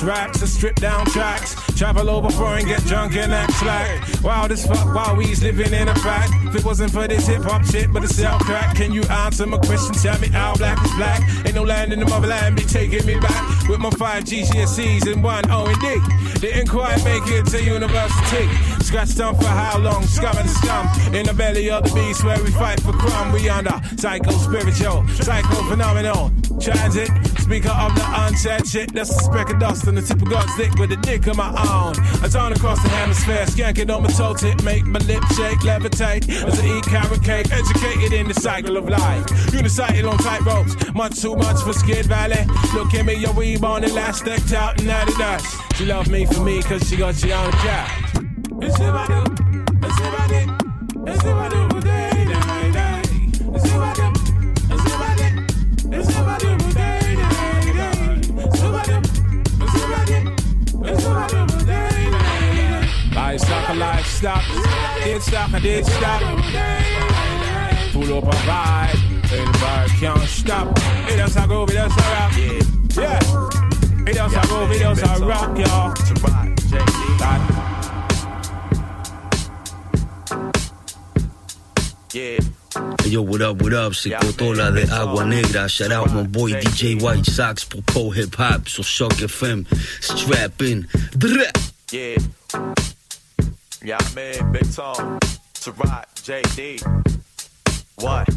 Raps, 0.04 0.40
to 0.40 0.48
strip 0.48 0.76
down 0.76 1.06
tracks. 1.06 1.56
Travel 1.78 2.10
over 2.10 2.30
foreign, 2.30 2.68
get 2.68 2.84
drunk 2.86 3.16
and 3.16 3.34
act 3.34 3.54
slack. 3.54 4.24
Wild 4.24 4.52
as 4.52 4.66
fuck 4.66 4.94
while 4.94 5.16
we's 5.16 5.42
living 5.42 5.74
in 5.74 5.88
a 5.88 5.96
fact. 5.96 6.32
If 6.48 6.56
it 6.56 6.66
wasn't 6.66 6.92
for 6.92 7.08
this 7.08 7.26
hip 7.28 7.44
hop 7.44 7.64
shit, 7.66 7.92
but 7.92 8.04
it's 8.04 8.16
cell 8.16 8.38
crack. 8.40 8.76
Can 8.76 8.92
you 8.92 9.04
answer 9.04 9.46
my 9.46 9.58
question? 9.58 9.94
Tell 9.96 10.20
me 10.20 10.28
how 10.28 10.56
black 10.56 10.84
is 10.84 10.94
black. 10.96 11.22
Ain't 11.46 11.56
no 11.56 11.64
land 11.64 11.94
in 11.94 12.00
the 12.00 12.06
motherland 12.06 12.56
be 12.58 12.64
taking 12.64 13.06
me 13.06 13.20
back. 13.20 13.70
With 13.70 13.80
my 13.80 13.90
five 13.92 14.26
GCSEs 14.26 15.12
and 15.12 15.24
one 15.24 15.50
O 15.50 15.66
and 15.66 15.80
D. 15.80 16.00
Didn't 16.40 16.68
quite 16.68 17.04
make 17.06 17.24
it 17.28 17.46
to 17.48 17.64
university. 17.64 18.48
Scratched 18.84 19.20
on 19.22 19.36
for 19.36 19.48
how 19.48 19.78
long? 19.80 20.04
Scum 20.04 20.38
and 20.38 20.50
scum. 20.50 20.88
In 21.16 21.26
the 21.26 21.34
belly 21.34 21.70
of 21.70 21.84
the 21.84 21.94
beast 21.94 22.24
where 22.24 22.42
we 22.44 22.52
fight 22.52 22.82
for 22.82 22.92
crumb. 22.92 23.32
We 23.32 23.48
under 23.50 23.80
psycho 23.98 24.32
spiritual, 24.32 25.08
psycho 25.08 25.64
phenomenal. 25.70 26.32
Transit, 26.60 27.10
speaker 27.54 27.70
of 27.70 27.94
the 27.94 28.04
unsaid 28.26 28.68
shit. 28.68 28.92
That's 28.94 29.12
a 29.12 29.24
speck 29.26 29.52
of 29.52 29.60
dust 29.60 29.88
on 29.88 29.94
the 29.94 30.02
tip 30.02 30.20
of 30.20 30.28
God's 30.28 30.56
dick 30.58 30.74
with 30.80 30.92
a 30.92 30.98
dick 30.98 31.28
of 31.28 31.38
my 31.38 31.50
own. 31.50 31.94
I 32.24 32.28
turn 32.28 32.52
across 32.52 32.82
the 32.82 32.90
hemisphere, 32.90 33.46
skanking 33.46 33.96
on 33.96 34.02
my 34.02 34.10
toe 34.10 34.34
tip, 34.34 34.64
make 34.64 34.86
my 34.86 35.00
lip 35.02 35.24
shake, 35.36 35.60
levitate 35.60 36.28
as 36.48 36.60
I 36.60 36.66
eat 36.66 36.84
carrot 36.86 37.24
cake. 37.24 37.52
Educated 37.52 38.12
in 38.12 38.28
the 38.28 38.34
cycle 38.34 38.76
of 38.76 38.90
life. 38.90 39.28
Unicycle 39.54 40.12
on 40.12 40.18
tight 40.18 40.42
ropes, 40.42 40.76
much 40.96 41.22
too 41.22 41.36
much 41.36 41.62
for 41.62 41.74
Skid 41.74 42.08
Valley. 42.08 42.44
Look 42.74 42.92
at 42.96 43.06
me, 43.06 43.14
your 43.14 43.34
weeb 43.34 43.64
on 43.64 43.84
the 43.84 43.94
last 43.94 44.26
decked 44.26 44.54
out 44.54 44.82
and 44.82 44.90
Adidas. 44.90 45.78
She 45.78 45.86
love 45.86 46.10
me 46.10 46.26
for 46.26 46.42
me 46.42 46.64
cause 46.64 46.90
she 46.90 46.98
got 46.98 47.14
she 47.14 47.28
the 47.28 47.58
cat. 47.62 48.10
It's 48.64 48.80
about 48.80 49.10
life 49.10 49.44
stop. 64.24 64.44
Did 65.04 65.22
stop, 65.22 65.54
I 65.54 65.60
did 65.60 65.86
stop. 65.86 66.22
Pull 67.92 68.18
up 68.18 68.24
a 68.24 68.48
ride, 68.48 68.96
and 69.12 69.48
the 69.48 69.58
vibe 69.60 70.00
can't 70.00 70.30
stop. 70.30 70.68
It 71.10 71.18
does 71.18 71.36
I 71.36 71.46
go, 71.46 71.64
it 71.66 71.74
does 71.74 71.92
I 71.92 72.04
rock. 72.16 72.32
Yeah. 72.96 73.20
It 74.08 74.16
does 74.16 74.34
I 74.34 74.46
go, 74.48 74.72
it 74.72 74.80
does 74.80 75.04
I 75.04 75.18
rock, 75.26 75.58
y'all. 75.58 75.94
Yeah. 82.14 82.40
Yo, 83.06 83.22
what 83.24 83.42
up, 83.42 83.62
what 83.62 83.74
up, 83.74 83.94
c'est 83.94 84.12
Cotola 84.12 84.72
de 84.72 84.90
Agua 84.90 85.26
Negra. 85.26 85.68
Shout 85.68 85.92
out 85.92 86.14
my 86.14 86.24
boy 86.24 86.54
DJ 86.62 86.96
White 87.02 87.26
Sox 87.26 87.66
pour 87.66 87.84
Cold 87.94 88.16
Hip 88.16 88.40
Hop 88.40 88.70
sur 88.70 88.86
Shock 88.86 89.22
FM. 89.22 89.66
Strap 90.00 90.62
in. 90.62 90.88
Yeah. 91.92 92.16
Yeah, 93.86 93.98
I 94.00 94.42
Big 94.54 94.72
Tone, 94.74 95.20
Tarot, 95.54 96.06
JD. 96.16 96.82
What? 97.98 98.30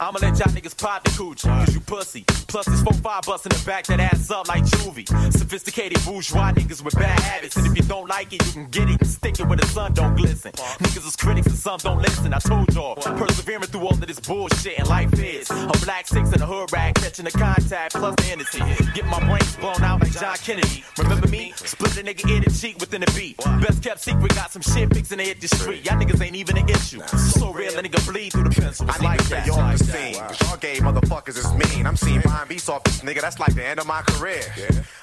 I'ma 0.00 0.18
let 0.22 0.38
y'all 0.38 0.52
niggas 0.54 0.76
pop 0.76 1.02
the 1.02 1.10
coochie, 1.10 1.48
cause 1.48 1.74
you 1.74 1.80
pussy. 1.80 2.24
Plus 2.46 2.66
this 2.66 2.80
4-5 2.82 3.26
bust 3.26 3.46
in 3.46 3.50
the 3.50 3.62
back 3.66 3.86
that 3.86 3.98
ass 3.98 4.30
up 4.30 4.46
like 4.46 4.62
juvie. 4.64 5.06
Sophisticated 5.32 5.98
bourgeois 6.04 6.52
niggas 6.52 6.82
with 6.82 6.94
bad 6.94 7.18
habits. 7.20 7.56
And 7.56 7.66
if 7.66 7.76
you 7.76 7.82
don't 7.82 8.08
like 8.08 8.32
it, 8.32 8.44
you 8.46 8.52
can 8.52 8.66
get 8.70 8.88
it 8.88 9.00
and 9.00 9.10
stick 9.10 9.40
it 9.40 9.46
where 9.46 9.56
the 9.56 9.66
sun 9.66 9.94
don't 9.94 10.16
glisten. 10.16 10.52
Niggas 10.52 11.06
is 11.06 11.16
critics 11.16 11.48
and 11.48 11.56
some 11.56 11.78
don't 11.78 12.00
listen. 12.00 12.32
I 12.32 12.38
told 12.38 12.72
y'all, 12.74 12.94
persevering 12.94 13.62
through 13.62 13.80
all 13.80 13.94
of 13.94 14.06
this 14.06 14.20
bullshit 14.20 14.78
and 14.78 14.88
life 14.88 15.12
is. 15.18 15.50
A 15.50 15.72
black 15.84 16.06
six 16.06 16.32
in 16.32 16.40
a 16.40 16.46
hood 16.46 16.72
rag, 16.72 16.94
catching 16.94 17.24
the 17.24 17.32
contact 17.32 17.94
plus 17.94 18.14
the 18.14 18.26
energy. 18.30 18.60
Get 18.94 19.06
my 19.06 19.18
brains 19.26 19.56
blown 19.56 19.82
out 19.82 20.00
like 20.00 20.12
John 20.12 20.36
Kennedy. 20.36 20.84
Remember 20.98 21.26
me? 21.26 21.52
Split 21.56 21.98
a 21.98 22.02
nigga 22.02 22.36
in 22.36 22.44
the 22.44 22.50
cheek 22.50 22.78
within 22.78 23.02
a 23.02 23.10
beat. 23.16 23.36
Best 23.60 23.82
kept 23.82 24.00
secret, 24.00 24.34
got 24.36 24.52
some 24.52 24.62
shit 24.62 24.94
fixing 24.94 25.18
to 25.18 25.24
hit 25.24 25.40
the 25.40 25.48
street. 25.48 25.84
Y'all 25.84 25.98
niggas 25.98 26.22
ain't 26.22 26.36
even 26.36 26.56
an 26.56 26.68
issue. 26.68 27.00
So 27.08 27.52
real, 27.52 27.76
a 27.76 27.82
nigga 27.82 28.06
bleed 28.06 28.32
through 28.32 28.44
the 28.44 28.50
pencil. 28.50 28.88
It's 28.88 29.02
like 29.02 29.22
that 29.28 29.47
on 29.50 29.72
the 29.72 29.78
scene. 29.78 30.14
Cause 30.14 30.40
y'all 30.42 30.56
gay 30.56 30.76
motherfuckers 30.78 31.38
is 31.38 31.52
mean. 31.54 31.86
I'm 31.86 31.96
seeing 31.96 32.20
buying 32.20 32.48
beats 32.48 32.68
off 32.68 32.84
this 32.84 33.00
nigga, 33.00 33.20
that's 33.20 33.38
like 33.38 33.54
the 33.54 33.64
end 33.64 33.80
of 33.80 33.86
my 33.86 34.02
career. 34.02 34.42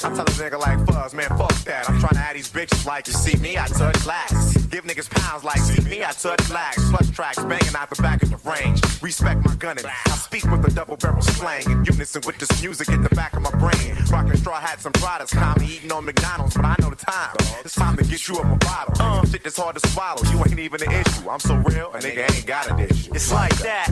I 0.04 0.10
tell 0.14 0.22
a 0.22 0.36
nigga 0.38 0.60
like 0.60 0.86
Fuzz, 0.88 1.14
man, 1.14 1.30
fuck 1.30 1.54
that. 1.66 1.90
I'm 1.90 2.00
trying 2.00 2.14
to 2.14 2.20
add 2.20 2.36
these 2.36 2.52
bitches 2.52 2.86
like 2.86 3.08
you 3.08 3.14
see 3.14 3.38
me, 3.38 3.58
I 3.58 3.68
touch 3.68 4.02
glass. 4.04 4.58
Give 4.68 4.84
niggas 4.84 5.10
pounds 5.10 5.44
like 5.44 5.60
see 5.60 5.82
me, 5.90 6.04
I 6.04 6.12
touch 6.12 6.48
blacks. 6.48 6.90
Plus 6.90 7.10
tracks 7.12 7.44
banging 7.44 7.76
out 7.76 7.90
the 7.90 8.02
back 8.02 8.22
of 8.24 8.30
the 8.30 8.50
range. 8.50 8.82
Respect 9.02 9.44
my 9.46 9.56
gunning. 9.56 9.86
I 9.86 10.10
speak 10.18 10.44
with 10.46 10.66
a 10.66 10.72
double 10.72 10.98
barrel 10.98 11.22
slang 11.22 11.70
in 11.70 11.86
unison 11.86 12.22
with 12.26 12.38
this 12.38 12.62
music 12.62 12.90
in 12.90 13.02
the 13.02 13.10
back 13.10 13.36
of 13.36 13.42
my 13.42 13.52
brain. 13.52 13.96
Rockin' 14.12 14.38
straw 14.38 14.60
hats 14.60 14.86
and 14.86 14.94
products, 14.96 15.34
calm 15.34 15.58
eating 15.64 15.92
on 15.92 16.06
McDonald's, 16.06 16.56
but 16.56 16.66
I 16.66 16.76
know 16.82 16.90
the 16.90 16.96
time. 16.96 17.36
It's 17.64 17.76
time 17.76 17.98
to 17.98 18.04
get 18.04 18.28
you 18.28 18.38
up 18.38 18.46
a 18.46 18.58
bottle. 18.58 19.02
Um, 19.02 19.26
shit 19.28 19.44
that's 19.44 19.58
hard 19.58 19.76
to 19.78 19.90
swallow, 19.90 20.22
you 20.32 20.38
ain't 20.40 20.60
even 20.60 20.82
an 20.84 20.92
issue. 20.92 21.30
I'm 21.30 21.40
so 21.40 21.56
real, 21.56 21.92
a 21.94 22.00
nigga 22.00 22.36
ain't 22.36 22.46
got 22.46 22.72
a 22.72 22.88
dish. 22.88 23.10
It's 23.10 23.32
like 23.32 23.56
that. 23.60 23.88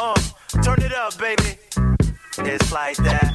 Uh, 0.00 0.14
turn 0.62 0.80
it 0.80 0.92
up, 0.94 1.18
baby. 1.18 1.58
It's 2.38 2.72
like 2.72 2.96
that. 2.98 3.34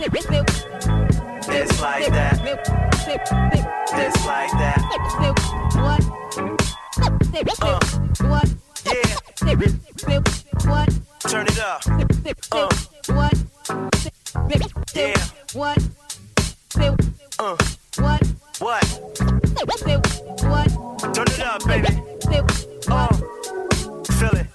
It's 1.50 1.82
like 1.82 2.08
that. 2.08 2.40
It's 3.96 4.26
like 4.26 4.52
that. 4.52 4.80
What? 5.76 6.02
Uh, 7.62 7.80
what? 8.28 8.50
Yeah. 8.86 9.18
What? 10.66 10.90
Turn 11.20 11.48
it 11.48 11.60
up. 11.60 11.86
Uh. 12.52 12.70
What? 13.08 13.34
Yeah. 14.96 15.16
What? 15.54 15.78
Uh. 17.40 17.58
What? 17.98 18.24
What? 18.60 18.84
What? 20.44 20.70
Turn 21.14 21.28
it 21.28 21.40
up, 21.42 21.66
baby. 21.66 21.90
Uh. 22.88 23.08
Feel 24.14 24.38
it. 24.38 24.53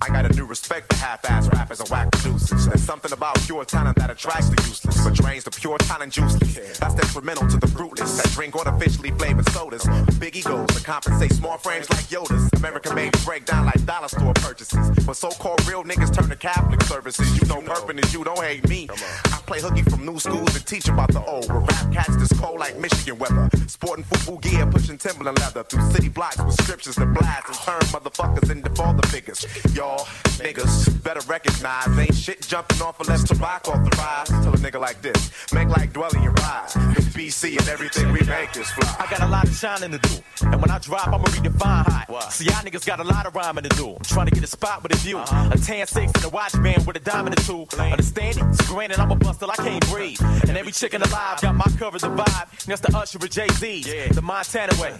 I 0.00 0.08
got 0.08 0.24
a 0.24 0.32
new 0.34 0.44
respect 0.44 0.92
for 0.92 0.98
half-ass 0.98 1.48
rappers 1.52 1.80
and 1.80 1.88
whack 1.88 2.10
producers. 2.12 2.66
There's 2.66 2.82
something 2.82 3.12
about 3.12 3.38
pure 3.42 3.64
talent 3.64 3.96
that 3.98 4.10
attracts 4.10 4.48
the 4.48 4.62
useless, 4.62 5.02
but 5.02 5.12
drains 5.14 5.44
the 5.44 5.50
pure 5.50 5.76
talent 5.78 6.12
juiceless. 6.12 6.78
That's 6.78 6.94
detrimental 6.94 7.48
to 7.48 7.56
the 7.56 7.66
fruitless 7.66 8.16
that 8.22 8.30
drink 8.32 8.54
artificially 8.54 9.10
flavored 9.12 9.48
sodas. 9.50 9.84
Big 10.18 10.36
egos 10.36 10.68
to 10.68 10.84
compensate 10.84 11.32
small 11.32 11.58
frames 11.58 11.90
like 11.90 12.04
Yodas. 12.06 12.48
American 12.58 12.94
made 12.94 13.12
break 13.24 13.44
down 13.44 13.66
like 13.66 13.84
dollar 13.86 14.08
store 14.08 14.34
purchases. 14.34 14.90
But 15.04 15.16
so-called 15.16 15.66
real 15.66 15.82
niggas 15.82 16.14
turn 16.14 16.28
to 16.30 16.36
Catholic 16.36 16.82
services. 16.82 17.40
You 17.40 17.48
know, 17.48 17.60
purping 17.60 17.98
is 17.98 18.14
you 18.14 18.22
don't 18.22 18.42
hate 18.42 18.68
me. 18.68 18.88
I 18.90 19.40
play 19.46 19.60
hooky 19.60 19.82
from 19.82 20.06
new 20.06 20.18
schools 20.18 20.54
and 20.54 20.64
teach 20.64 20.88
about 20.88 21.12
the 21.12 21.24
old. 21.24 21.48
Where 21.48 21.60
rap 21.60 21.92
cats 21.92 22.16
this 22.16 22.32
cold 22.38 22.60
like 22.60 22.78
Michigan 22.78 23.18
weather. 23.18 23.48
Sporting 23.66 24.04
football 24.04 24.38
gear, 24.38 24.66
pushing 24.66 24.96
Timberland 24.96 25.38
leather 25.40 25.64
through 25.64 25.90
city 25.90 26.08
blocks 26.08 26.38
with 26.38 26.54
scriptures 26.62 26.94
that 26.96 27.12
blast 27.12 27.48
and 27.48 27.56
turn 27.56 27.80
motherfuckers 27.90 28.50
into 28.50 28.70
father 28.70 29.06
figures. 29.08 29.44
Y'all 29.88 30.06
Niggas 30.38 31.02
better 31.02 31.20
recognize 31.26 31.88
ain't 31.98 32.14
shit 32.14 32.40
jumping 32.42 32.80
off 32.80 33.00
unless 33.00 33.24
tobacco 33.24 33.72
off 33.72 33.90
the 33.90 33.96
rise. 33.96 34.28
Tell 34.28 34.54
a 34.54 34.56
nigga 34.58 34.80
like 34.80 35.02
this, 35.02 35.32
make 35.52 35.68
like 35.68 35.92
dwelling 35.92 36.22
your 36.22 36.32
rise. 36.34 36.74
Cause 36.74 37.06
BC 37.06 37.58
and 37.58 37.68
everything 37.68 38.12
we 38.12 38.20
make 38.20 38.56
is 38.56 38.70
fly. 38.70 38.94
I 39.00 39.10
got 39.10 39.22
a 39.22 39.26
lot 39.26 39.48
of 39.48 39.54
shining 39.56 39.90
to 39.90 39.98
do. 39.98 40.14
And 40.42 40.60
when 40.62 40.70
I 40.70 40.78
drop, 40.78 41.08
I'ma 41.08 41.24
redefine 41.24 41.86
hot. 41.86 42.32
See, 42.32 42.44
y'all 42.44 42.54
niggas 42.62 42.86
got 42.86 43.00
a 43.00 43.04
lot 43.04 43.26
of 43.26 43.34
rhyming 43.34 43.64
to 43.64 43.70
do. 43.70 43.96
I'm 43.96 44.04
trying 44.04 44.26
to 44.26 44.32
get 44.32 44.44
a 44.44 44.46
spot 44.46 44.84
with 44.84 44.92
a 44.92 44.96
view. 44.98 45.18
Uh-huh. 45.18 45.50
A 45.52 45.58
tan 45.58 45.88
six 45.88 46.12
and 46.12 46.24
a 46.24 46.28
watch 46.28 46.52
band 46.62 46.86
with 46.86 46.96
a 46.96 47.00
diamond 47.00 47.36
or 47.36 47.42
two. 47.42 47.66
Understand 47.76 48.36
it? 48.36 48.44
It's 48.44 48.68
granted, 48.68 49.00
I'm 49.00 49.10
a 49.10 49.16
bust 49.16 49.40
till 49.40 49.50
I 49.50 49.56
can't 49.56 49.84
breathe. 49.90 50.20
And 50.46 50.56
every 50.56 50.70
chicken 50.70 51.02
alive 51.02 51.40
got 51.40 51.56
my 51.56 51.66
cover 51.78 51.98
the 51.98 52.10
vibe. 52.10 52.64
That's 52.66 52.80
the 52.80 52.96
usher 52.96 53.18
of 53.18 53.28
Jay 53.28 53.48
Z. 53.48 53.84
yeah. 53.86 54.12
The 54.12 54.22
Montana 54.22 54.72
way. 54.80 54.96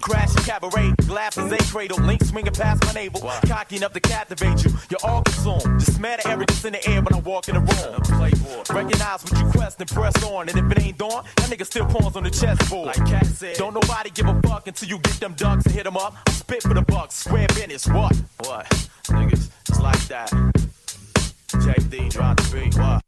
Crashing 0.00 0.42
cabaret, 0.42 0.92
glasses, 1.06 1.52
a 1.52 1.58
cradle, 1.70 1.98
link 1.98 2.24
swinging 2.24 2.52
past 2.52 2.84
my 2.84 2.92
navel. 2.92 3.20
Cocky 3.46 3.76
enough 3.76 3.92
to 3.92 4.00
captivate 4.22 4.64
you. 4.64 4.70
You're 4.90 5.00
all 5.04 5.22
consumed. 5.22 5.80
Just 5.80 5.98
matter 6.00 6.28
arrogance 6.28 6.64
in 6.64 6.72
the 6.74 6.88
air 6.88 7.02
when 7.02 7.14
I 7.14 7.18
walk 7.20 7.48
in 7.48 7.54
the 7.54 7.60
room. 7.60 8.00
Recognize 8.70 9.24
what 9.24 9.38
you 9.38 9.50
quest 9.50 9.80
and 9.80 9.90
press 9.90 10.22
on. 10.24 10.48
And 10.48 10.58
if 10.58 10.70
it 10.70 10.82
ain't 10.82 10.98
dawn, 10.98 11.24
that 11.36 11.50
nigga 11.50 11.66
still 11.66 11.86
pawns 11.86 12.16
on 12.16 12.22
the 12.24 12.30
chessboard. 12.30 12.86
Like 12.86 13.04
Cat 13.06 13.26
said. 13.26 13.56
Don't 13.56 13.74
nobody 13.74 14.10
give 14.10 14.26
a 14.26 14.40
fuck 14.42 14.66
until 14.68 14.88
you 14.88 14.98
get 14.98 15.18
them 15.20 15.34
ducks 15.34 15.66
and 15.66 15.74
hit 15.74 15.84
them 15.84 15.96
up. 15.96 16.16
I 16.26 16.32
spit 16.32 16.62
for 16.62 16.74
the 16.74 16.82
bucks. 16.82 17.16
Square 17.16 17.48
business. 17.48 17.86
What? 17.88 18.14
What? 18.38 18.66
Niggas, 19.06 19.50
it's 19.68 19.80
like 19.80 20.00
that. 20.08 20.30
JD, 21.48 22.10
drop 22.10 22.36
the 22.36 22.50
beat. 22.52 22.76
What? 22.78 23.02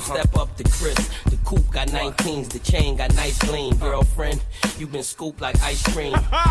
Zinfandel, 0.00 0.20
step 0.20 0.36
up 0.36 0.56
the 0.56 0.64
Chris. 0.64 1.08
The 1.24 1.36
coupe 1.44 1.70
got 1.70 1.88
19s, 1.88 2.48
the 2.48 2.58
chain 2.60 2.96
got 2.96 3.14
nice 3.14 3.38
gleam. 3.38 3.74
Girlfriend, 3.76 4.42
you 4.78 4.86
been 4.86 5.02
scooped 5.02 5.40
like 5.40 5.60
ice 5.62 5.82
cream. 5.92 6.14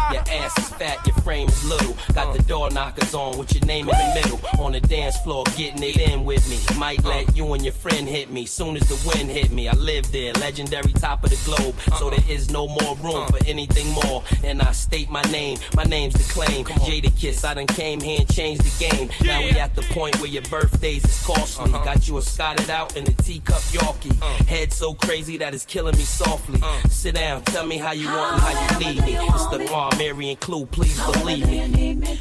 me. 8.38 8.46
Soon 8.46 8.78
as 8.78 8.88
the 8.88 9.00
wind 9.08 9.30
hit 9.32 9.52
me, 9.52 9.68
I 9.68 9.74
live 9.74 10.12
there, 10.12 10.32
legendary 10.34 10.92
top 10.94 11.24
of 11.24 11.32
the 11.32 11.40
globe. 11.44 11.76
So 11.98 12.10
there 12.10 12.24
is 12.30 12.52
no 12.52 12.68
more 12.68 12.96
room 12.98 13.28
for 13.28 13.40
anything 13.48 13.88
more. 14.02 14.24
And 14.44 14.62
I 14.62 14.72
state 14.74 15.10
my 15.10 15.24
name, 15.24 15.58
my 15.76 15.84
name's 15.84 16.14
the 16.14 16.34
claim. 16.34 16.66
Jada 16.86 17.12
Kiss, 17.20 17.44
I 17.44 17.56
done 17.56 17.68
came 17.68 18.00
here 18.00 18.20
and 18.20 18.30
changed 18.30 18.62
the 18.62 18.90
game. 18.90 19.10
Now 19.26 19.40
we 19.42 19.52
at 19.52 19.74
the 19.76 19.82
point 19.94 20.20
where 20.20 20.30
your 20.30 20.44
birthdays 20.44 21.04
is 21.04 21.26
costly. 21.26 21.72
Got 21.72 22.08
you 22.08 22.18
a 22.18 22.22
scotted 22.22 22.70
out 22.70 22.96
in 22.96 23.04
a 23.04 23.14
teacup 23.26 23.62
Yorkie. 23.76 24.16
Head 24.46 24.72
so 24.72 24.94
crazy 24.94 25.38
that 25.38 25.54
it's 25.56 25.66
killing 25.66 25.98
me 25.98 26.04
softly. 26.04 26.62
Sit 26.90 27.16
down, 27.16 27.42
tell 27.44 27.66
me 27.66 27.78
how 27.78 27.94
you 27.94 28.08
want 28.08 28.34
and 28.34 28.42
how 28.42 28.80
you 28.80 28.94
need 28.94 29.04
me. 29.04 29.18
It's 29.18 29.48
the 29.48 29.60
Raw 29.72 29.90
Mary 29.98 30.30
and 30.30 30.40
Clue, 30.40 30.66
please 30.68 31.00
believe 31.12 31.48
me. 31.50 32.20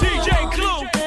DJ 0.00 0.52
Clue. 0.52 0.99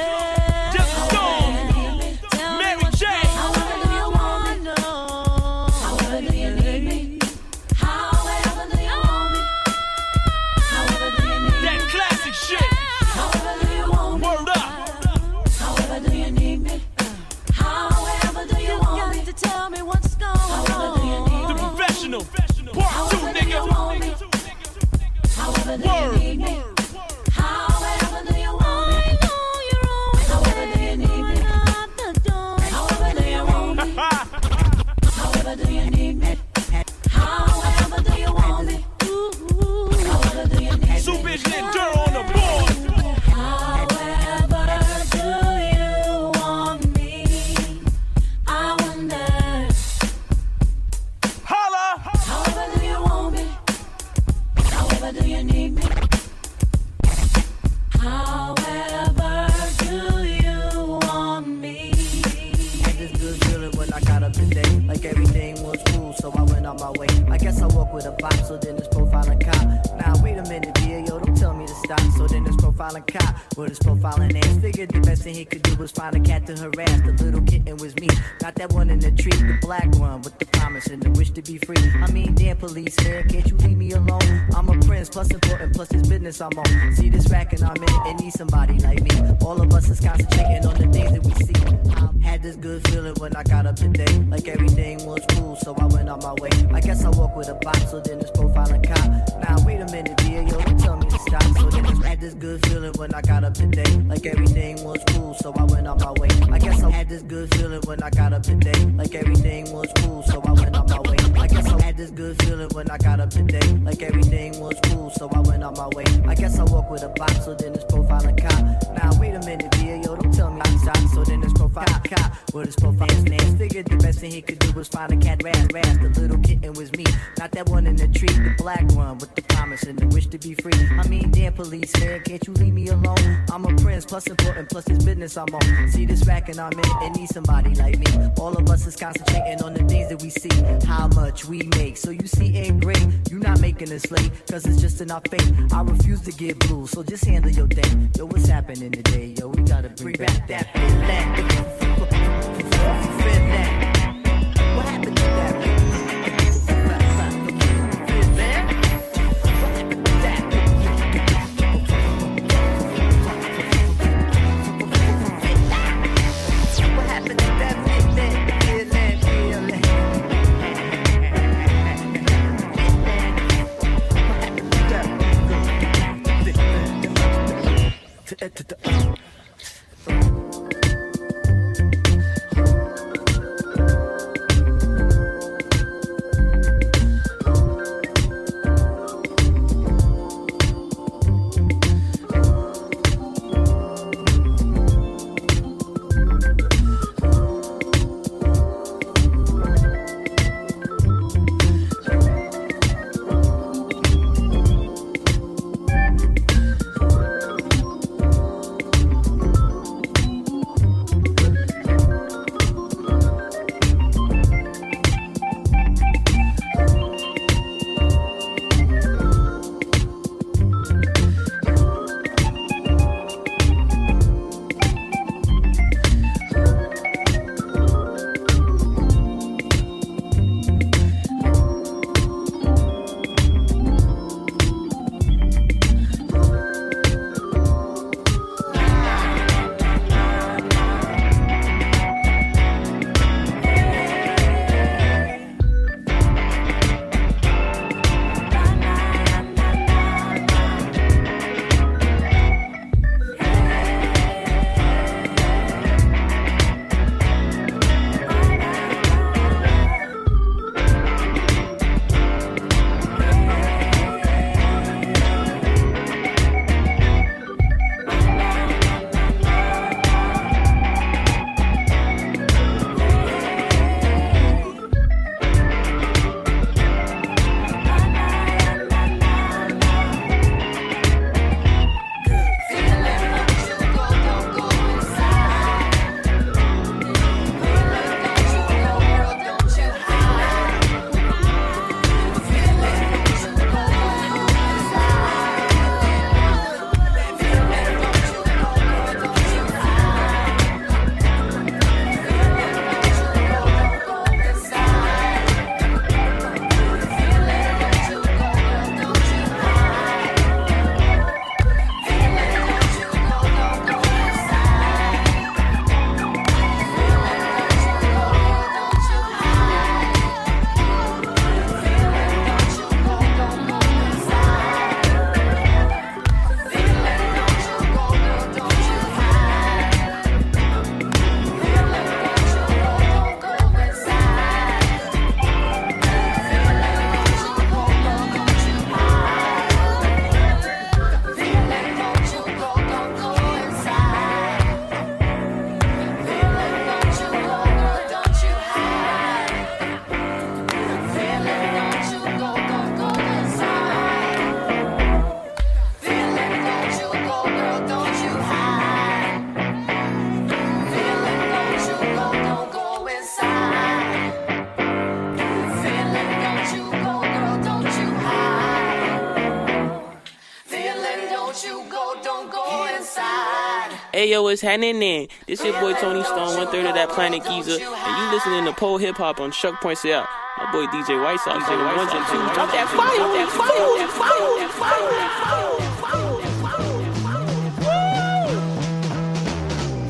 what's 374.44 374.60
happening 374.60 375.00
then? 375.00 375.26
This 375.46 375.64
your 375.64 375.72
boy 375.80 375.94
Tony 375.94 376.22
Stone, 376.22 376.56
one 376.56 376.68
third 376.68 376.86
of 376.86 376.94
that 376.94 377.08
Planet 377.08 377.42
Giza, 377.44 377.72
and 377.72 377.80
you 377.80 378.32
listening 378.32 378.64
to 378.66 378.72
pole 378.72 378.98
hip 378.98 379.16
hop 379.16 379.40
on 379.40 379.50
Chuck 379.50 379.80
Points 379.80 380.04
Out. 380.04 380.28
My 380.58 380.70
boy 380.70 380.86
DJ 380.86 381.20
White 381.20 381.40
Sox, 381.40 381.64
DJ 381.64 381.96
White 381.96 382.10
Sox, 382.10 382.30
drop 382.54 382.70
that 382.70 382.88
fire, 382.88 383.16
drop 383.16 383.32
that 383.32 383.48
fire, 383.50 383.72
that 383.98 384.10
fire, 384.14 384.60
that 384.60 384.70
fire, 384.70 385.00
that 385.00 385.00
fire, 385.00 385.00
that 385.00 386.12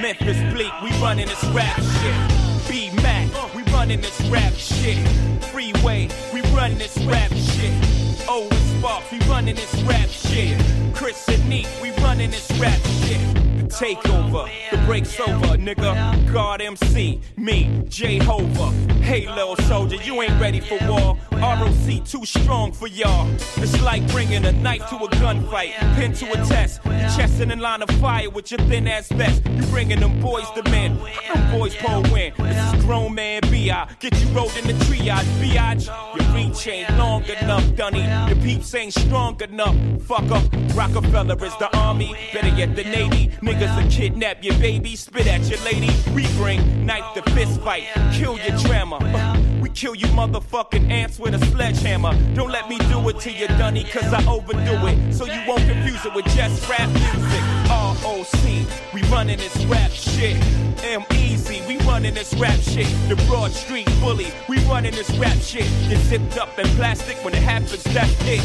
Memphis 0.01 0.53
Bleak, 0.53 0.73
we 0.83 0.91
running 1.01 1.27
this 1.27 1.43
rap 1.45 1.79
shit. 1.79 2.69
B 2.69 2.91
Mac, 3.01 3.29
we 3.55 3.63
running 3.71 4.01
this 4.01 4.21
rap 4.29 4.53
shit. 4.53 5.07
Freeway, 5.45 6.09
we 6.33 6.41
running 6.53 6.77
this 6.77 6.97
rap 7.05 7.31
shit. 7.31 7.96
Oh, 8.29 8.43
Owen 8.43 8.79
Sparks, 8.79 9.11
we 9.11 9.19
running 9.19 9.55
this 9.55 9.73
rap 9.83 10.09
shit. 10.09 10.59
Chris 10.93 11.27
and 11.29 11.47
Neat, 11.47 11.67
we 11.81 11.91
running 12.03 12.29
this 12.29 12.51
rap 12.59 12.79
shit. 13.01 13.19
The 13.57 13.63
takeover, 13.63 14.49
the 14.69 14.77
break's 14.85 15.19
over, 15.19 15.57
nigga. 15.57 16.31
God 16.31 16.61
MC, 16.61 17.21
me, 17.37 17.83
Jehovah. 17.87 18.71
Hey, 19.01 19.27
little 19.27 19.55
soldier, 19.67 19.95
you 20.03 20.21
ain't 20.21 20.39
ready 20.41 20.59
for 20.59 20.77
war. 20.87 21.16
ROC 21.37 22.05
too 22.05 22.25
strong 22.25 22.71
for 22.71 22.87
y'all. 22.87 23.29
It's 23.57 23.81
like 23.81 24.07
bringing 24.11 24.45
a 24.45 24.51
knife 24.51 24.87
to 24.89 24.95
a 24.95 25.07
gunfight, 25.09 25.73
pin 25.95 26.13
to 26.13 26.31
a 26.31 26.45
test. 26.45 26.83
Your 26.85 26.95
chest 27.15 27.39
in 27.39 27.57
line 27.59 27.81
of 27.81 27.89
fire 28.01 28.29
with 28.29 28.51
your 28.51 28.59
thin 28.61 28.87
ass 28.87 29.07
vest. 29.09 29.43
You 29.45 29.63
bringing 29.67 29.99
them 29.99 30.19
boys 30.19 30.49
to 30.51 30.63
men. 30.69 30.97
Them 31.33 31.51
boys 31.51 31.75
pull 31.75 32.01
win. 32.11 32.33
This 32.37 32.73
is 32.73 32.85
grown 32.85 33.13
man 33.15 33.41
B.I. 33.49 33.95
Get 33.99 34.19
you 34.19 34.27
rolled 34.29 34.55
in 34.57 34.67
the 34.67 34.73
triage, 34.85 35.25
biatch. 35.39 35.87
Your 36.17 36.35
reach 36.35 36.67
ain't 36.67 36.97
long 36.97 37.23
enough, 37.25 37.75
Dunny. 37.75 38.03
Your 38.27 38.41
peeps 38.43 38.73
ain't 38.75 38.93
strong 38.93 39.39
enough. 39.41 39.75
Fuck 40.03 40.31
up. 40.31 40.43
Rockefeller 40.75 41.43
is 41.45 41.55
the 41.57 41.75
army, 41.77 42.15
better 42.33 42.49
yet 42.49 42.75
the 42.75 42.83
navy. 42.83 43.29
Niggas 43.41 43.75
will 43.81 43.89
kidnap 43.89 44.43
your 44.43 44.57
baby, 44.59 44.95
spit 44.95 45.27
at 45.27 45.41
your 45.49 45.59
lady. 45.61 45.89
We 46.13 46.27
bring 46.37 46.85
knife 46.85 47.13
to 47.15 47.21
fist 47.31 47.61
fight, 47.61 47.85
kill 48.13 48.37
your 48.39 48.57
drama. 48.57 49.56
Kill 49.77 49.93
you 49.93 50.07
motherfucking 50.07 50.89
ants 50.89 51.19
with 51.19 51.35
a 51.35 51.45
sledgehammer. 51.51 52.11
Don't 52.33 52.49
let 52.49 52.67
me 52.67 52.79
do 52.89 53.07
it 53.09 53.19
to 53.19 53.31
you, 53.31 53.45
Dunny, 53.59 53.83
cause 53.83 54.11
I 54.11 54.25
overdo 54.25 54.87
it. 54.87 55.13
So 55.13 55.25
you 55.25 55.39
won't 55.47 55.61
confuse 55.69 56.03
it 56.03 56.15
with 56.15 56.25
just 56.33 56.67
rap 56.67 56.89
music. 56.89 57.43
ROC, 57.69 58.91
we 58.91 59.03
running 59.11 59.37
this 59.37 59.55
rap 59.65 59.91
shit. 59.91 60.35
M 60.83 61.05
Easy, 61.13 61.61
we 61.67 61.77
running 61.85 62.15
this 62.15 62.33
rap 62.33 62.59
shit. 62.59 62.87
The 63.07 63.23
Broad 63.27 63.51
Street 63.51 63.87
Bully, 64.01 64.31
we 64.49 64.57
running 64.65 64.95
this 64.95 65.11
rap 65.19 65.37
shit. 65.37 65.69
Get 65.87 65.99
zipped 65.99 66.39
up 66.39 66.57
in 66.57 66.65
plastic 66.69 67.23
when 67.23 67.35
it 67.35 67.43
happens, 67.43 67.83
that's 67.83 68.17
it. 68.21 68.41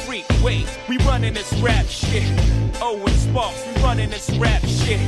Freak, 0.00 0.26
wait, 0.42 0.66
we 0.88 0.98
running 1.06 1.34
this 1.34 1.52
rap 1.60 1.86
shit. 1.86 2.24
Owen 2.82 3.14
Sparks, 3.14 3.64
we 3.68 3.82
running 3.84 4.10
this 4.10 4.30
rap 4.30 4.62
shit. 4.62 4.98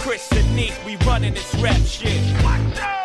Chris 0.00 0.28
and 0.32 0.56
Neek, 0.56 0.74
we 0.84 0.96
running 1.06 1.34
this 1.34 1.54
rap 1.62 1.80
shit. 1.82 2.20
I 2.44 2.58
don't 2.74 3.03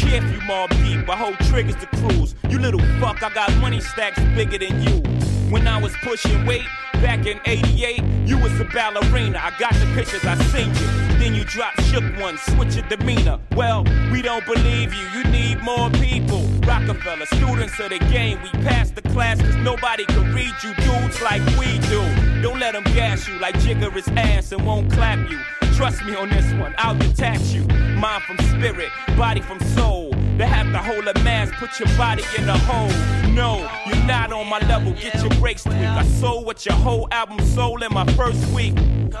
care 0.00 0.24
if 0.24 0.32
you 0.32 0.40
deep, 0.40 1.08
I 1.08 1.16
hold 1.16 1.38
triggers 1.40 1.76
to 1.76 1.86
cruise. 1.86 2.34
You 2.48 2.58
little 2.58 2.80
fuck, 3.00 3.22
I 3.22 3.32
got 3.32 3.54
money 3.58 3.80
stacks 3.80 4.20
bigger 4.34 4.58
than 4.58 4.82
you. 4.82 5.02
When 5.50 5.66
I 5.66 5.80
was 5.80 5.92
pushing 6.02 6.46
weight 6.46 6.66
back 6.94 7.26
in 7.26 7.40
88, 7.44 8.02
you 8.26 8.38
was 8.38 8.58
a 8.60 8.64
ballerina. 8.64 9.38
I 9.42 9.52
got 9.58 9.74
the 9.74 9.86
pictures, 9.94 10.24
I 10.24 10.36
seen 10.44 10.68
you. 10.68 11.18
Then 11.18 11.34
you 11.34 11.44
dropped 11.44 11.82
shook 11.84 12.04
one, 12.20 12.38
switch 12.38 12.76
your 12.76 12.88
demeanor. 12.88 13.38
Well, 13.54 13.84
we 14.10 14.22
don't 14.22 14.44
believe 14.46 14.94
you, 14.94 15.06
you 15.10 15.24
need 15.24 15.60
more 15.62 15.90
people. 15.90 16.42
Rockefeller, 16.66 17.26
students 17.26 17.78
of 17.80 17.90
the 17.90 17.98
game, 18.10 18.40
we 18.42 18.50
passed 18.62 18.94
the 18.94 19.02
class 19.02 19.40
cause 19.40 19.56
nobody 19.56 20.04
can 20.06 20.34
read 20.34 20.54
you 20.62 20.74
dudes 20.74 21.20
like 21.20 21.42
we 21.58 21.78
do. 21.88 22.00
Don't 22.42 22.58
let 22.58 22.72
them 22.72 22.84
gas 22.94 23.28
you 23.28 23.38
like 23.38 23.54
Jigger 23.60 23.94
is 23.96 24.08
ass 24.08 24.52
and 24.52 24.64
won't 24.64 24.90
clap 24.92 25.18
you. 25.30 25.40
Trust 25.80 26.04
me 26.04 26.14
on 26.14 26.28
this 26.28 26.52
one, 26.60 26.74
I'll 26.76 26.94
detach 26.94 27.40
you. 27.54 27.64
Mind 27.96 28.22
from 28.24 28.36
spirit, 28.48 28.90
body 29.16 29.40
from 29.40 29.58
soul. 29.60 30.12
They 30.40 30.46
have 30.46 30.72
to 30.72 30.78
hold 30.78 31.06
a 31.06 31.12
mask, 31.22 31.52
put 31.56 31.78
your 31.78 31.94
body 31.98 32.24
in 32.38 32.48
a 32.48 32.56
hole. 32.56 32.88
No, 33.30 33.58
you're 33.86 34.06
not 34.06 34.32
on 34.32 34.48
my 34.48 34.58
level, 34.60 34.94
get 34.94 35.20
your 35.20 35.28
breaks 35.38 35.64
tweaked. 35.64 35.76
I 35.76 36.02
sold 36.02 36.46
what 36.46 36.64
your 36.64 36.76
whole 36.76 37.06
album 37.10 37.40
sold 37.40 37.82
in 37.82 37.92
my 37.92 38.06
first 38.14 38.50
week. 38.54 38.74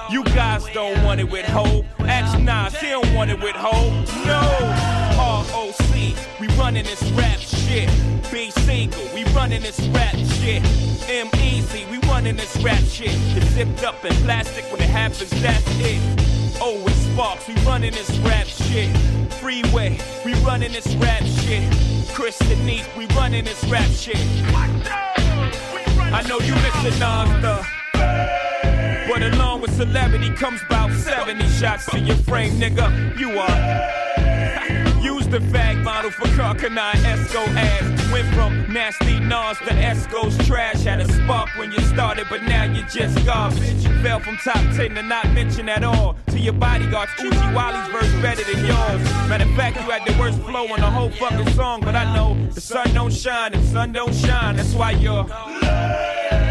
You 0.08 0.24
guys 0.24 0.64
don't 0.72 1.04
want 1.04 1.20
it 1.20 1.30
with 1.30 1.44
hope. 1.44 1.84
Action 2.00 2.46
Nas, 2.46 2.74
he 2.74 2.88
don't 2.88 3.12
want 3.12 3.30
it 3.30 3.38
with 3.38 3.54
hope. 3.54 3.92
No, 4.24 4.40
ROC, 5.18 6.40
we 6.40 6.46
running 6.56 6.84
this 6.84 7.02
rap 7.10 7.38
shit. 7.38 7.90
B 8.32 8.50
single, 8.50 9.04
we 9.14 9.24
running 9.34 9.60
this 9.60 9.78
rap 9.88 10.16
shit. 10.16 10.62
M 11.10 11.28
Easy, 11.34 11.84
we 11.90 11.98
running 12.08 12.36
this 12.36 12.56
rap 12.62 12.82
shit. 12.84 13.12
It's 13.36 13.44
zipped 13.48 13.84
up 13.84 14.02
in 14.06 14.14
plastic 14.24 14.64
when 14.72 14.80
it 14.80 14.88
happens, 14.88 15.28
that's 15.42 15.80
it. 15.80 16.00
Owen 16.62 16.99
Sparks, 17.12 17.48
we 17.48 17.54
running 17.66 17.92
this 17.92 18.10
rap 18.18 18.46
shit. 18.46 18.94
Freeway, 19.34 19.98
we 20.24 20.34
running 20.44 20.72
this 20.72 20.94
rap 20.96 21.22
shit. 21.22 21.62
Chris 22.14 22.38
Neat, 22.64 22.86
we 22.96 23.06
running 23.16 23.44
this 23.44 23.62
rap 23.64 23.88
shit. 23.90 24.16
I 26.12 26.22
know 26.28 26.38
you 26.38 26.54
missing 26.54 26.98
Nas, 26.98 27.42
though. 27.42 27.62
But 29.08 29.22
along 29.22 29.62
with 29.62 29.72
celebrity 29.76 30.30
comes 30.30 30.62
about 30.62 30.92
70 30.92 31.46
shots 31.48 31.86
to 31.90 31.98
your 31.98 32.16
frame, 32.16 32.52
nigga. 32.60 33.18
You 33.18 33.38
are. 33.38 34.09
The 35.30 35.38
fag 35.38 35.84
bottle 35.84 36.10
for 36.10 36.24
Carcanine 36.34 37.04
Esco 37.04 37.46
ass. 37.54 38.12
Went 38.12 38.26
from 38.34 38.72
nasty 38.72 39.20
Nas 39.20 39.58
to 39.58 39.72
Esco's 39.74 40.36
trash. 40.44 40.82
Had 40.82 41.00
a 41.00 41.12
spark 41.12 41.50
when 41.56 41.70
you 41.70 41.78
started, 41.82 42.26
but 42.28 42.42
now 42.42 42.64
you're 42.64 42.84
just 42.86 43.24
garbage. 43.24 43.84
You 43.84 43.96
fell 44.02 44.18
from 44.18 44.38
top 44.38 44.56
10 44.74 44.96
to 44.96 45.02
not 45.04 45.30
mention 45.30 45.68
at 45.68 45.84
all. 45.84 46.16
To 46.30 46.38
your 46.40 46.54
bodyguards, 46.54 47.12
Uchi 47.20 47.54
Wally's 47.54 47.86
verse 47.92 48.12
better 48.20 48.42
than 48.42 48.66
yours. 48.66 49.02
Matter 49.28 49.48
of 49.48 49.54
fact, 49.54 49.76
you 49.76 49.82
had 49.82 50.04
the 50.04 50.18
worst 50.18 50.40
flow 50.40 50.66
on 50.66 50.80
the 50.80 50.90
whole 50.90 51.10
fucking 51.10 51.52
song. 51.52 51.80
But 51.80 51.94
I 51.94 52.12
know 52.12 52.36
the 52.50 52.60
sun 52.60 52.92
don't 52.92 53.12
shine 53.12 53.54
and 53.54 53.64
sun 53.64 53.92
don't 53.92 54.12
shine. 54.12 54.56
That's 54.56 54.74
why 54.74 54.90
you're. 54.90 55.26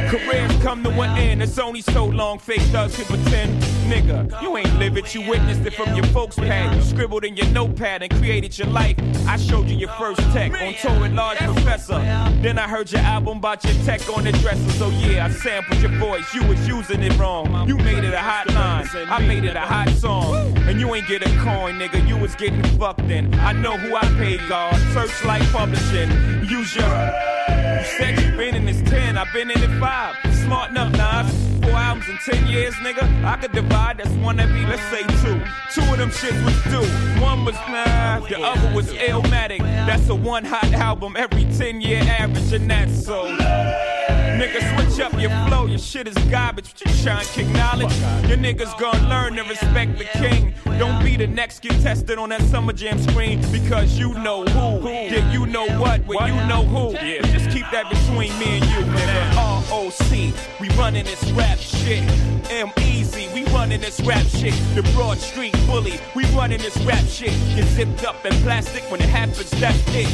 Careers 0.09 0.51
come 0.63 0.83
to 0.83 0.89
an 0.89 1.19
end, 1.19 1.43
it's 1.43 1.59
only 1.59 1.81
so 1.81 2.03
long 2.03 2.39
fake 2.39 2.61
thugs 2.73 2.95
can 2.95 3.05
pretend. 3.05 3.61
Nigga, 3.83 4.41
you 4.41 4.57
ain't 4.57 4.79
live 4.79 4.97
it, 4.97 5.13
you 5.13 5.21
witnessed 5.29 5.61
it 5.61 5.73
from 5.75 5.93
your 5.93 6.05
folks' 6.05 6.35
pad. 6.35 6.75
You 6.75 6.81
scribbled 6.81 7.25
in 7.25 7.37
your 7.37 7.45
notepad 7.49 8.01
and 8.01 8.11
created 8.15 8.57
your 8.57 8.68
life. 8.69 8.97
I 9.27 9.37
showed 9.37 9.69
you 9.69 9.77
your 9.77 9.89
first 9.89 10.19
tech 10.31 10.51
on 10.53 10.73
tour 10.75 10.99
with 11.01 11.13
Large 11.13 11.37
Professor. 11.39 11.99
Then 12.41 12.57
I 12.57 12.67
heard 12.67 12.91
your 12.91 13.01
album 13.01 13.37
about 13.37 13.63
your 13.63 13.73
tech 13.85 14.07
on 14.09 14.23
the 14.23 14.31
dresser. 14.31 14.69
So 14.71 14.89
yeah, 14.89 15.25
I 15.25 15.29
sampled 15.29 15.81
your 15.81 15.91
voice, 15.99 16.33
you 16.33 16.45
was 16.47 16.67
using 16.67 17.03
it 17.03 17.17
wrong. 17.17 17.67
You 17.67 17.77
made 17.77 18.03
it 18.03 18.13
a 18.13 18.19
hot 18.19 18.47
line, 18.47 18.87
I 19.09 19.19
made 19.19 19.43
it 19.43 19.55
a 19.55 19.61
hot 19.61 19.89
song. 19.89 20.57
And 20.67 20.79
you 20.79 20.93
ain't 20.95 21.07
get 21.07 21.21
a 21.21 21.29
coin, 21.39 21.77
nigga, 21.79 22.07
you 22.07 22.17
was 22.17 22.35
getting 22.35 22.63
fucked 22.77 23.01
in. 23.01 23.33
I 23.35 23.53
know 23.53 23.77
who 23.77 23.95
I 23.95 24.05
paid, 24.17 24.41
God. 24.49 24.75
Searchlight 24.93 25.43
Publishing. 25.51 26.09
Use 26.45 26.75
your. 26.75 26.85
You 26.85 27.85
said 27.97 28.19
you 28.19 28.35
been 28.37 28.55
in 28.55 28.65
this 28.65 28.81
10, 28.89 29.17
I've 29.17 29.31
been 29.33 29.51
in 29.51 29.61
it 29.61 29.79
5. 29.79 30.15
Smart 30.43 30.71
enough, 30.71 30.91
Nas. 30.93 31.49
Four 31.61 31.77
albums 31.77 32.09
in 32.09 32.17
10 32.17 32.47
years, 32.47 32.73
nigga. 32.75 33.03
I 33.23 33.37
could 33.37 33.51
divide, 33.51 33.97
that's 33.97 34.09
one 34.25 34.39
every, 34.39 34.65
let's 34.65 34.81
say 34.89 35.03
two. 35.23 35.39
Two 35.71 35.81
of 35.91 35.97
them 35.97 36.09
shits 36.09 36.43
was 36.43 36.55
due. 36.63 37.21
One 37.21 37.45
was 37.45 37.55
nah, 37.69 38.19
the 38.19 38.41
other 38.41 38.58
was 38.75 38.91
Illmatic. 38.93 39.59
That's 39.59 40.09
a 40.09 40.15
one 40.15 40.45
hot 40.45 40.71
album 40.73 41.15
every 41.17 41.45
10 41.45 41.81
year 41.81 42.01
average, 42.01 42.53
and 42.53 42.69
that's 42.69 43.05
so. 43.05 44.18
Nigga, 44.39 44.87
switch 44.87 45.05
up 45.05 45.19
your 45.19 45.31
flow, 45.47 45.65
your 45.65 45.77
shit 45.77 46.07
is 46.07 46.15
garbage. 46.29 46.71
But 46.71 46.85
you 46.85 47.03
trying 47.03 47.25
to 47.25 47.31
kick 47.33 47.47
knowledge. 47.49 47.93
Your 48.29 48.37
niggas 48.37 48.79
gonna 48.79 49.09
learn 49.09 49.35
to 49.35 49.43
respect 49.43 49.97
the 49.97 50.05
king. 50.05 50.53
Don't 50.77 51.03
be 51.03 51.17
the 51.17 51.27
next 51.27 51.61
get 51.61 51.73
tested 51.81 52.17
on 52.17 52.29
that 52.29 52.41
summer 52.43 52.71
jam 52.71 52.97
screen 52.99 53.41
because 53.51 53.99
you 53.99 54.13
know 54.13 54.45
who. 54.45 54.87
Yeah, 54.87 55.29
you 55.33 55.45
know 55.45 55.67
what, 55.77 56.07
well, 56.07 56.25
you 56.25 56.35
know 56.47 56.63
who. 56.63 56.93
Yeah. 56.93 57.21
Just 57.23 57.49
keep 57.49 57.65
that 57.71 57.89
between 57.89 58.31
me 58.39 58.59
and 58.59 58.65
you, 58.65 58.93
nigga. 58.93 59.69
ROC, 59.69 60.61
we 60.61 60.69
running 60.77 61.03
this 61.03 61.21
rap 61.31 61.57
shit. 61.57 62.01
M 62.49 62.71
Easy, 62.79 63.27
we 63.33 63.43
running 63.51 63.81
this 63.81 63.99
rap 63.99 64.25
shit. 64.27 64.53
The 64.73 64.83
Broad 64.95 65.17
Street 65.17 65.53
Bully, 65.67 65.99
we 66.15 66.23
running 66.27 66.59
this 66.59 66.77
rap 66.85 67.03
shit. 67.07 67.33
Get 67.55 67.67
zipped 67.67 68.05
up 68.05 68.25
in 68.25 68.31
plastic 68.43 68.83
when 68.89 69.01
it 69.01 69.09
happens, 69.09 69.51
that's 69.51 69.83
it. 69.89 70.07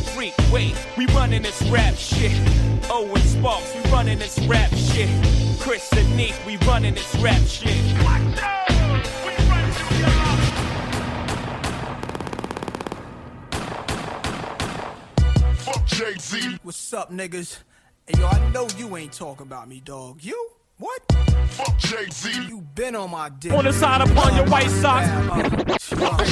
Freak, 0.00 0.34
wait, 0.52 0.74
we 0.96 1.06
running 1.06 1.42
this 1.42 1.62
rap 1.70 1.94
shit. 1.94 2.32
Oh, 2.90 3.08
Owen 3.08 3.22
Sparks, 3.22 3.74
we 3.74 3.90
running 3.90 4.18
this 4.18 4.38
rap 4.40 4.70
shit. 4.70 5.08
Chris 5.60 5.92
and 5.92 6.16
Neek, 6.16 6.34
we 6.46 6.56
running 6.66 6.94
this 6.94 7.14
rap 7.16 7.40
shit. 7.42 7.76
Fuck 15.58 15.86
Jay-Z. 15.86 16.58
What's 16.62 16.92
up, 16.92 17.12
niggas? 17.12 17.58
Hey, 18.06 18.20
yo, 18.20 18.26
I 18.26 18.50
know 18.50 18.66
you 18.76 18.96
ain't 18.96 19.12
talking 19.12 19.46
about 19.46 19.68
me, 19.68 19.80
dog. 19.80 20.22
You? 20.22 20.50
What? 20.80 21.02
Fuck 21.50 21.76
Jay-Z. 21.76 22.46
You 22.48 22.62
been 22.74 22.96
on 22.96 23.10
my 23.10 23.28
dick. 23.28 23.52
On 23.52 23.64
the 23.64 23.72
side 23.72 24.00
upon 24.00 24.34
your 24.34 24.46
white 24.46 24.70
socks. 24.70 25.06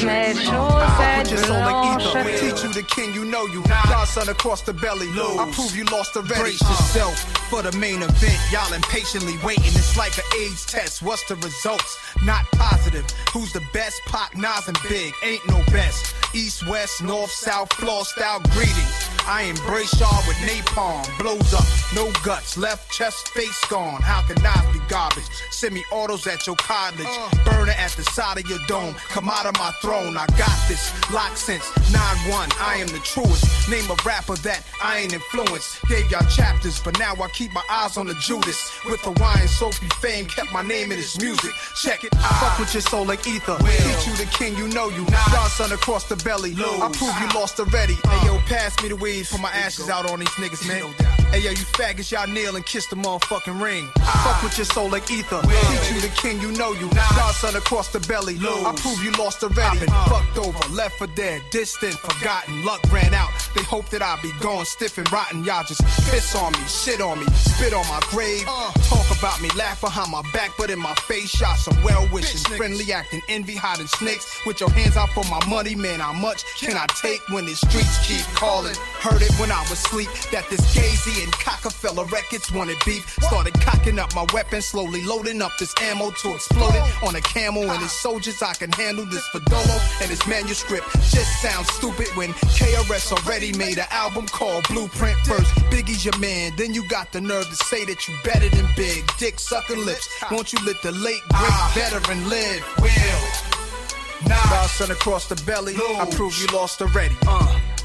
Mais 0.02 0.38
Put 0.38 1.30
your 1.30 1.38
soul 1.44 1.60
like 1.60 2.00
ether. 2.00 2.24
Teach 2.38 2.62
you 2.62 2.72
the 2.72 2.82
king, 2.88 3.12
you 3.12 3.26
know 3.26 3.44
you. 3.44 3.62
Godson 3.64 4.30
across 4.30 4.62
the 4.62 4.72
belly. 4.72 5.06
I 5.08 5.50
prove 5.52 5.76
you 5.76 5.84
lost 5.92 6.14
the 6.14 6.20
already. 6.20 6.40
Brace 6.40 6.62
yourself 6.62 7.20
for 7.50 7.60
the 7.60 7.76
main 7.76 8.00
event. 8.02 8.40
Y'all 8.50 8.72
impatiently 8.72 9.34
waiting. 9.44 9.64
It's 9.66 9.98
like 9.98 10.16
an 10.16 10.24
AIDS 10.40 10.64
test. 10.64 11.02
What's 11.02 11.24
the 11.24 11.36
results? 11.36 11.98
Not 12.24 12.46
positive. 12.52 13.04
Who's 13.34 13.52
the 13.52 13.62
best? 13.74 14.00
Pac, 14.06 14.34
Nas, 14.34 14.66
and 14.66 14.78
Big. 14.88 15.12
Ain't 15.22 15.46
no 15.46 15.62
best. 15.66 16.14
East, 16.34 16.66
west, 16.66 17.02
north, 17.02 17.30
south, 17.30 17.70
floor 17.74 18.06
style 18.06 18.40
greetings. 18.54 19.17
I 19.28 19.42
embrace 19.42 19.92
y'all 20.00 20.22
with 20.26 20.38
napalm. 20.38 21.04
Blows 21.18 21.52
up, 21.52 21.66
no 21.94 22.10
guts, 22.24 22.56
left 22.56 22.90
chest, 22.90 23.28
face 23.28 23.62
gone. 23.68 24.00
How 24.00 24.22
can 24.22 24.42
knives 24.42 24.72
be 24.72 24.80
garbage? 24.88 25.28
Send 25.50 25.74
me 25.74 25.84
autos 25.92 26.26
at 26.26 26.46
your 26.46 26.56
cottage. 26.56 27.04
Uh. 27.06 27.28
Burner 27.44 27.72
at 27.72 27.90
the 27.90 28.04
side 28.04 28.38
of 28.38 28.48
your 28.48 28.58
dome. 28.66 28.94
Come 29.10 29.28
out 29.28 29.44
of 29.44 29.52
my 29.58 29.70
throne. 29.82 30.16
I 30.16 30.24
got 30.38 30.56
this. 30.66 30.90
Lock 31.12 31.36
since 31.36 31.68
9-1. 31.92 32.56
I 32.58 32.76
am 32.80 32.86
the 32.86 33.00
truest. 33.00 33.68
Name 33.68 33.84
a 33.90 33.96
rapper 34.06 34.36
that 34.36 34.64
I 34.82 35.00
ain't 35.00 35.12
influenced. 35.12 35.84
Gave 35.88 36.10
y'all 36.10 36.26
chapters, 36.30 36.80
but 36.80 36.98
now 36.98 37.12
I 37.12 37.28
keep 37.28 37.52
my 37.52 37.64
eyes 37.70 37.98
on 37.98 38.06
the 38.06 38.14
Judas. 38.14 38.80
With 38.86 39.02
the 39.02 39.12
Hawaiian 39.12 39.46
soapy 39.46 39.88
fame, 40.00 40.24
kept 40.24 40.54
my 40.54 40.62
name 40.62 40.90
in 40.90 40.96
his 40.96 41.20
music. 41.20 41.52
Check 41.82 42.02
it. 42.02 42.14
I 42.16 42.28
fuck 42.40 42.58
with 42.58 42.72
your 42.72 42.80
soul 42.80 43.04
like 43.04 43.26
ether. 43.28 43.58
Teach 43.58 44.06
you 44.06 44.16
the 44.16 44.28
king, 44.32 44.56
you 44.56 44.68
know 44.68 44.88
you. 44.88 45.04
Godson 45.30 45.72
across 45.72 46.04
the 46.08 46.16
belly. 46.16 46.54
I 46.56 46.88
prove 46.94 47.12
you 47.20 47.28
lost 47.38 47.60
already. 47.60 47.96
Uh. 48.04 48.08
Hey 48.08 48.26
yo, 48.26 48.38
pass 48.46 48.82
me 48.82 48.88
the 48.88 48.96
weed. 48.96 49.17
Put 49.26 49.40
my 49.40 49.50
ashes 49.50 49.88
out 49.88 50.10
on 50.10 50.20
these 50.20 50.28
niggas, 50.30 50.66
man. 50.68 50.94
Hey 51.30 51.40
yo, 51.40 51.50
you 51.50 51.64
faggots, 51.76 52.10
y'all 52.10 52.26
kneel 52.26 52.56
and 52.56 52.64
kiss 52.64 52.86
the 52.86 52.96
motherfucking 52.96 53.60
ring. 53.60 53.86
Fuck 54.24 54.42
with 54.42 54.56
your 54.56 54.64
soul 54.64 54.88
like 54.88 55.10
ether. 55.10 55.42
Teach 55.42 55.92
you 55.92 56.00
the 56.00 56.12
king, 56.16 56.40
you 56.40 56.52
know 56.52 56.72
you. 56.72 56.88
Godson 57.16 57.54
across 57.56 57.88
the 57.92 58.00
belly. 58.00 58.36
I 58.40 58.72
prove 58.76 59.02
you 59.04 59.10
lost 59.12 59.42
already. 59.42 59.80
Been 59.80 59.88
fucked 59.88 60.38
over, 60.38 60.72
left 60.72 60.96
for 60.96 61.06
dead, 61.08 61.42
distant, 61.50 61.94
forgotten. 61.94 62.64
Luck 62.64 62.80
ran 62.90 63.12
out. 63.12 63.30
They 63.54 63.62
hope 63.62 63.90
that 63.90 64.02
I 64.02 64.18
be 64.22 64.30
gone 64.40 64.64
stiff 64.64 64.96
and 64.96 65.10
rotten. 65.12 65.44
Y'all 65.44 65.64
just 65.64 65.82
piss 66.10 66.34
on 66.34 66.52
me, 66.52 66.64
shit 66.66 67.00
on 67.00 67.20
me, 67.20 67.26
spit 67.34 67.74
on 67.74 67.86
my 67.88 68.00
grave. 68.08 68.44
Talk 68.44 69.18
about 69.18 69.42
me, 69.42 69.50
laugh 69.56 69.80
behind 69.80 70.10
my 70.10 70.22
back, 70.32 70.52
but 70.56 70.70
in 70.70 70.78
my 70.78 70.94
face, 70.94 71.28
shot 71.28 71.56
some 71.58 71.76
well 71.82 72.08
wishing, 72.12 72.40
friendly 72.56 72.90
acting, 72.92 73.20
envy, 73.28 73.54
hiding 73.54 73.86
snakes. 73.86 74.40
With 74.46 74.60
your 74.60 74.70
hands 74.70 74.96
out 74.96 75.10
for 75.10 75.24
my 75.24 75.44
money, 75.46 75.74
man. 75.74 76.00
How 76.00 76.12
much 76.12 76.44
can 76.56 76.76
I 76.76 76.86
take 77.00 77.20
when 77.28 77.44
the 77.44 77.54
streets 77.54 78.06
keep 78.06 78.24
calling? 78.34 78.74
Heard 79.00 79.22
it 79.22 79.32
when 79.38 79.52
I 79.52 79.60
was 79.62 79.72
asleep 79.72 80.08
that 80.32 80.50
this 80.50 80.60
Gazy 80.74 81.22
and 81.22 81.32
Cockefeller 81.32 82.04
records 82.06 82.50
wanted 82.50 82.78
beef. 82.84 83.08
Started 83.22 83.54
cocking 83.60 83.96
up 83.96 84.12
my 84.14 84.26
weapon, 84.32 84.60
slowly 84.60 85.04
loading 85.04 85.40
up 85.40 85.52
this 85.58 85.72
ammo 85.80 86.10
to 86.10 86.34
explode 86.34 86.74
it 86.74 87.04
on 87.06 87.14
a 87.14 87.20
camel 87.20 87.70
and 87.70 87.80
his 87.80 87.92
soldiers. 87.92 88.42
I 88.42 88.54
can 88.54 88.72
handle 88.72 89.06
this 89.06 89.26
Fadolo 89.28 90.02
and 90.02 90.10
his 90.10 90.26
manuscript. 90.26 90.90
Just 91.14 91.40
sounds 91.40 91.70
stupid 91.72 92.08
when 92.16 92.32
KRS 92.58 93.12
already 93.12 93.52
made 93.56 93.78
an 93.78 93.86
album 93.90 94.26
called 94.26 94.66
Blueprint 94.66 95.16
first. 95.20 95.54
Biggie's 95.70 96.04
your 96.04 96.18
man, 96.18 96.52
then 96.56 96.74
you 96.74 96.86
got 96.88 97.12
the 97.12 97.20
nerve 97.20 97.48
to 97.48 97.56
say 97.56 97.84
that 97.84 98.08
you 98.08 98.16
better 98.24 98.48
than 98.48 98.66
Big. 98.74 99.08
Dick 99.18 99.38
sucking 99.38 99.84
lips. 99.86 100.08
Won't 100.30 100.52
you 100.52 100.58
let 100.66 100.82
the 100.82 100.90
late 100.90 101.22
great 101.34 101.70
veteran 101.74 102.28
live? 102.28 102.64
Will. 102.82 104.28
Nah. 104.28 104.42
Godson 104.50 104.90
across 104.90 105.28
the 105.28 105.36
belly. 105.46 105.76
I 105.76 106.04
prove 106.10 106.36
you 106.40 106.48
lost 106.48 106.82
already. 106.82 107.14
Uh. 107.28 107.77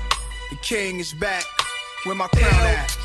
The 0.54 0.60
king 0.60 1.00
is 1.00 1.14
back. 1.16 1.46
Where 2.04 2.14
my 2.14 2.28
crown 2.28 2.54
at? 2.54 2.96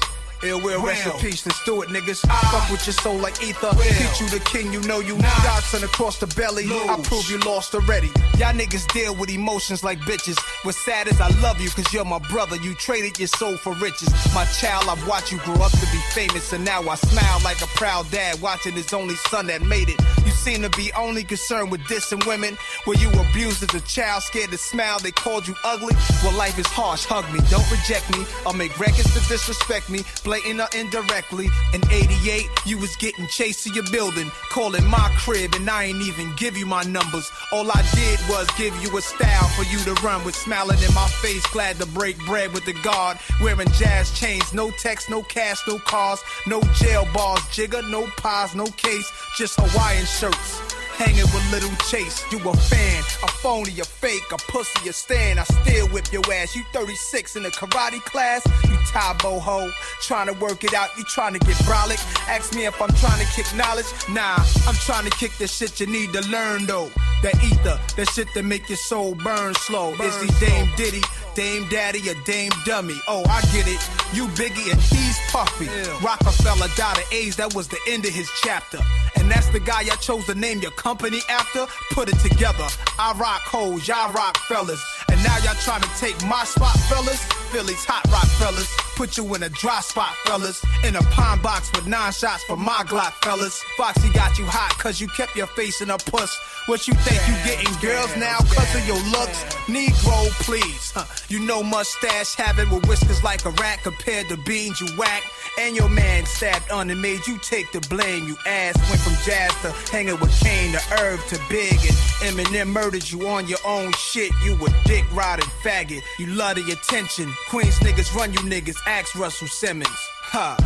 Ill 0.43 0.61
will, 0.61 0.85
rest 0.85 1.07
in 1.07 1.13
peace, 1.13 1.47
let's 1.47 1.65
do 1.65 1.81
it, 1.81 1.89
niggas. 1.89 2.23
Ah. 2.29 2.51
Fuck 2.53 2.71
with 2.71 2.87
your 2.87 2.93
soul 2.93 3.17
like 3.17 3.43
ether. 3.43 3.71
Teach 3.73 4.21
you 4.21 4.29
the 4.29 4.41
king, 4.45 4.71
you 4.71 4.83
know 4.83 5.01
you. 5.01 5.17
Godson 5.43 5.83
across 5.83 6.19
the 6.19 6.27
belly. 6.27 6.67
I 6.69 7.01
prove 7.03 7.29
you 7.31 7.39
lost 7.39 7.75
already. 7.75 8.09
Y'all 8.37 8.53
niggas 8.53 8.87
deal 8.93 9.15
with 9.17 9.31
emotions 9.31 9.83
like 9.83 9.99
bitches. 10.01 10.37
What's 10.63 10.77
sad 10.85 11.09
is 11.09 11.23
I 11.23 11.29
love 11.41 11.59
you, 11.59 11.71
cause 11.71 11.91
you're 11.91 12.05
my 12.05 12.19
brother. 12.31 12.57
You 12.57 12.75
traded 12.75 13.19
your 13.19 13.29
soul 13.29 13.57
for 13.57 13.73
riches. 13.77 14.11
My 14.35 14.45
child, 14.45 14.85
I've 14.87 15.09
watched 15.09 15.33
you 15.33 15.39
grow 15.39 15.55
up 15.55 15.73
to 15.73 15.87
be 15.91 16.01
famous, 16.13 16.53
and 16.53 16.67
now 16.67 16.87
I 16.87 16.97
smile 16.97 17.41
like 17.43 17.63
a 17.63 17.67
proud 17.79 18.11
dad 18.11 18.43
watching 18.43 18.75
his 18.75 18.93
only 18.93 19.17
son 19.17 19.47
that 19.47 19.63
made 19.63 19.89
it. 19.89 19.99
Seem 20.39 20.63
to 20.63 20.71
be 20.71 20.91
only 20.97 21.25
concerned 21.25 21.71
with 21.71 21.81
dissing 21.83 22.25
women. 22.27 22.57
Were 22.87 22.95
you 22.95 23.11
abused 23.11 23.63
as 23.63 23.75
a 23.75 23.85
child, 23.85 24.23
scared 24.23 24.51
to 24.53 24.57
smile? 24.57 24.99
They 24.99 25.11
called 25.11 25.47
you 25.47 25.55
ugly? 25.65 25.95
Well, 26.23 26.33
life 26.39 26.59
is 26.59 26.67
harsh, 26.67 27.05
hug 27.05 27.31
me, 27.33 27.41
don't 27.51 27.69
reject 27.71 28.17
me. 28.17 28.25
I'll 28.47 28.55
make 28.55 28.79
records 28.79 29.13
to 29.13 29.29
disrespect 29.29 29.91
me, 29.91 30.05
blatant 30.25 30.61
or 30.61 30.69
indirectly. 30.79 31.49
In 31.75 31.83
88, 31.91 32.47
you 32.65 32.79
was 32.79 32.95
getting 32.97 33.27
chased 33.27 33.65
to 33.65 33.73
your 33.75 33.85
building, 33.91 34.31
calling 34.49 34.87
my 34.87 35.13
crib, 35.19 35.55
and 35.55 35.69
I 35.69 35.85
ain't 35.85 36.03
even 36.03 36.35
give 36.37 36.57
you 36.57 36.67
my 36.67 36.83
numbers. 36.85 37.31
All 37.53 37.71
I 37.71 37.83
did 37.95 38.19
was 38.31 38.49
give 38.57 38.75
you 38.83 38.97
a 38.97 39.03
style 39.03 39.49
for 39.49 39.65
you 39.65 39.79
to 39.85 39.95
run 40.03 40.25
with, 40.25 40.37
smiling 40.37 40.79
in 40.79 40.95
my 40.95 41.09
face, 41.21 41.45
glad 41.49 41.77
to 41.81 41.87
break 41.87 42.17
bread 42.25 42.55
with 42.55 42.65
the 42.65 42.75
guard. 42.85 43.19
Wearing 43.43 43.69
jazz 43.73 44.19
chains, 44.19 44.55
no 44.55 44.71
text, 44.71 45.11
no 45.11 45.23
cash, 45.25 45.67
no 45.67 45.79
cars, 45.79 46.23
no 46.47 46.63
jail 46.75 47.07
bars, 47.13 47.41
jigger, 47.51 47.83
no 47.83 48.07
pies, 48.17 48.55
no 48.55 48.67
case, 48.67 49.11
just 49.37 49.59
Hawaiian 49.59 50.07
shirts. 50.29 50.61
Hanging 50.99 51.31
with 51.31 51.53
Little 51.53 51.77
Chase, 51.89 52.25
you 52.33 52.39
a 52.39 52.57
fan, 52.57 53.05
a 53.23 53.29
phony, 53.29 53.79
a 53.79 53.85
fake, 53.85 54.33
a 54.33 54.37
pussy, 54.51 54.89
a 54.89 54.93
stand. 54.93 55.39
I 55.39 55.45
still 55.45 55.87
whip 55.89 56.13
your 56.13 56.25
ass. 56.33 56.57
You 56.57 56.65
36 56.73 57.37
in 57.37 57.47
a 57.47 57.51
karate 57.51 58.03
class, 58.05 58.45
you 58.65 58.77
tie 58.91 59.15
boho. 59.19 59.71
Trying 60.01 60.27
to 60.27 60.33
work 60.33 60.65
it 60.65 60.75
out, 60.75 60.89
you 60.99 61.05
trying 61.05 61.35
to 61.35 61.39
get 61.39 61.55
brolic. 61.59 62.03
Ask 62.29 62.53
me 62.53 62.67
if 62.67 62.83
I'm 62.83 62.93
trying 62.97 63.25
to 63.25 63.33
kick 63.33 63.47
knowledge. 63.55 63.87
Nah, 64.11 64.39
I'm 64.67 64.75
trying 64.75 65.05
to 65.05 65.17
kick 65.17 65.31
the 65.39 65.47
shit 65.47 65.79
you 65.79 65.87
need 65.87 66.13
to 66.15 66.29
learn 66.31 66.67
though. 66.67 66.91
That 67.23 67.35
ether, 67.43 67.79
that 67.97 68.09
shit 68.11 68.33
that 68.35 68.45
make 68.45 68.69
your 68.69 68.79
soul 68.79 69.15
burn 69.17 69.55
slow. 69.55 69.93
Is 69.95 70.23
he 70.23 70.47
Dame 70.47 70.71
Diddy, 70.77 71.03
Dame 71.35 71.69
Daddy, 71.69 72.09
or 72.09 72.15
Dame 72.25 72.53
Dummy? 72.65 72.95
Oh, 73.09 73.25
I 73.29 73.41
get 73.53 73.67
it. 73.67 73.81
You 74.15 74.27
Biggie 74.39 74.71
and 74.71 74.81
he's 74.81 75.19
Puffy. 75.31 75.67
Rockefeller 76.05 76.69
died 76.77 76.99
of 76.99 77.13
AIDS, 77.13 77.37
that 77.37 77.55
was 77.55 77.67
the 77.69 77.79
end 77.89 78.05
of 78.05 78.13
his 78.13 78.31
chapter. 78.43 78.79
And 79.17 79.29
that's 79.31 79.49
the 79.49 79.61
guy 79.61 79.81
I 79.81 79.97
chose 79.97 80.27
to 80.27 80.35
name 80.35 80.61
your 80.61 80.71
company 80.73 81.19
after. 81.29 81.67
Put 81.91 82.09
it 82.09 82.19
together. 82.21 82.67
I 82.99 83.13
rock 83.19 83.43
hoes, 83.43 83.89
y'all 83.89 84.13
rock 84.13 84.37
fellas. 84.49 84.83
And 85.19 85.27
now 85.27 85.37
y'all 85.39 85.55
trying 85.63 85.83
to 85.83 85.89
take 85.99 86.15
my 86.27 86.45
spot, 86.45 86.79
fellas. 86.89 87.21
Philly's 87.51 87.85
hot 87.85 88.07
rock 88.13 88.27
fellas. 88.39 88.71
Put 88.95 89.17
you 89.17 89.35
in 89.35 89.43
a 89.43 89.49
dry 89.49 89.81
spot, 89.81 90.15
fellas. 90.25 90.65
In 90.85 90.95
a 90.95 91.03
pine 91.11 91.41
box 91.43 91.71
with 91.75 91.87
nine 91.87 92.13
shots 92.13 92.45
for 92.45 92.57
my 92.57 92.85
Glock, 92.87 93.13
fellas. 93.25 93.61
Foxy 93.77 94.11
got 94.11 94.39
you 94.39 94.45
hot 94.45 94.79
cause 94.79 95.01
you 95.01 95.09
kept 95.09 95.35
your 95.35 95.49
face 95.49 95.81
in 95.81 95.91
a 95.91 95.99
puss. 95.99 96.37
What 96.67 96.87
you 96.87 96.95
think 96.95 97.19
you 97.27 97.35
getting 97.49 97.73
girls 97.81 98.15
now 98.17 98.39
cause 98.39 98.75
of 98.75 98.87
your 98.87 99.03
looks? 99.11 99.43
Negro, 99.67 100.29
please. 100.45 100.93
Huh. 100.93 101.07
You 101.29 101.41
know 101.41 101.63
mustache 101.63 102.35
having 102.35 102.71
with 102.71 102.87
whiskers 102.87 103.25
like 103.25 103.45
a 103.45 103.51
rat 103.51 103.83
compared 103.83 104.29
to 104.29 104.37
beans 104.37 104.81
you 104.81 104.87
whack. 104.97 105.25
And 105.59 105.75
your 105.75 105.89
man 105.89 106.27
stabbed 106.27 106.71
on 106.71 106.91
and 106.91 107.01
made 107.01 107.27
you 107.27 107.39
take 107.39 107.73
the 107.73 107.81
blame. 107.89 108.29
You 108.29 108.37
ass 108.47 108.77
went 108.91 109.01
from 109.01 109.15
jazz 109.25 109.51
to 109.63 109.73
hanging 109.91 110.21
with 110.21 110.39
Kane 110.41 110.73
to 110.73 110.79
Herb 110.79 111.21
to 111.29 111.41
Big. 111.49 111.75
And 112.23 112.37
Eminem 112.37 112.69
murdered 112.69 113.11
you 113.11 113.27
on 113.27 113.49
your 113.49 113.59
own 113.65 113.93
shit. 113.93 114.31
You 114.45 114.55
a 114.55 114.69
dick 114.85 115.08
riding 115.13 115.49
faggot. 115.63 116.03
You 116.19 116.27
love 116.27 116.57
the 116.57 116.71
attention. 116.73 117.33
Queens 117.49 117.79
niggas 117.81 118.15
run 118.15 118.33
you 118.33 118.41
niggas. 118.41 118.77
Ask 118.87 119.15
Russell 119.15 119.49
Simmons. 119.49 119.89
Ha, 120.31 120.57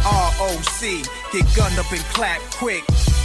ROC. 0.41 1.33
Get 1.33 1.57
gunned 1.57 1.79
up 1.79 1.91
and 1.93 2.01
clap 2.13 2.41
quick. 2.53 2.83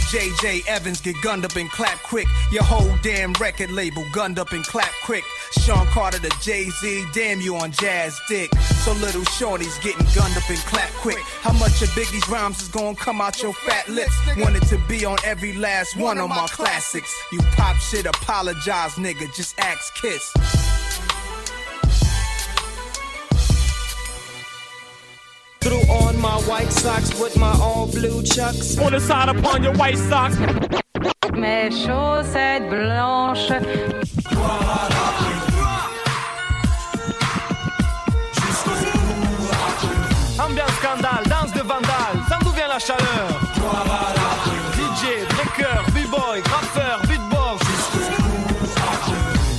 JJ 0.08 0.66
Evans 0.66 1.02
get 1.02 1.16
gunned 1.20 1.44
up 1.44 1.56
and 1.56 1.70
clap 1.70 2.02
quick. 2.02 2.26
Your 2.50 2.62
whole 2.62 2.96
damn 3.02 3.34
record 3.34 3.70
label 3.70 4.04
gunned 4.12 4.38
up 4.38 4.52
and 4.52 4.64
clap 4.64 4.90
quick. 5.04 5.24
Sean 5.60 5.86
Carter 5.88 6.18
to 6.18 6.30
Jay 6.40 6.70
Z, 6.70 7.04
damn 7.12 7.42
you 7.42 7.56
on 7.56 7.72
jazz 7.72 8.18
dick. 8.26 8.54
So 8.84 8.92
little 8.92 9.24
shorty's 9.24 9.76
getting 9.80 10.06
gunned 10.14 10.36
up 10.36 10.48
and 10.48 10.58
clap 10.60 10.90
quick. 10.92 11.18
How 11.42 11.52
much 11.52 11.82
of 11.82 11.88
Biggie's 11.90 12.26
rhymes 12.28 12.62
is 12.62 12.68
gonna 12.68 12.96
come 12.96 13.20
out 13.20 13.42
your 13.42 13.52
fat 13.52 13.86
lips? 13.88 14.16
Wanted 14.38 14.62
to 14.68 14.78
be 14.88 15.04
on 15.04 15.18
every 15.24 15.52
last 15.54 15.96
one 15.96 16.18
of 16.18 16.30
my 16.30 16.46
classics. 16.46 17.14
You 17.30 17.40
pop 17.56 17.76
shit, 17.76 18.06
apologize, 18.06 18.94
nigga. 18.94 19.34
Just 19.34 19.58
ask 19.58 19.94
Kiss. 19.94 20.87
Threw 25.68 25.84
on 25.92 26.18
my 26.18 26.40
white 26.48 26.72
socks 26.72 27.10
with 27.20 27.36
my 27.36 27.52
all 27.60 27.86
blue 27.86 28.22
chucks. 28.22 28.78
On 28.78 28.90
the 28.90 28.98
side 28.98 29.28
upon 29.28 29.62
your 29.62 29.74
white 29.74 29.98
socks. 29.98 30.38
Mes 31.34 31.70
chaussettes 31.84 32.70
blanches. 32.70 33.50
Ambiance 40.40 40.72
scandale, 40.80 41.24
danse 41.28 41.52
de 41.52 41.60
vandale, 41.60 42.16
ça 42.30 42.38
d'où 42.40 42.50
vient 42.52 42.68
la 42.68 42.78
chaleur 42.78 43.28
DJ, 44.72 45.26
breaker, 45.34 45.84
b-boy, 45.92 46.40
graffeur, 46.44 47.02
beatbox 47.06 47.60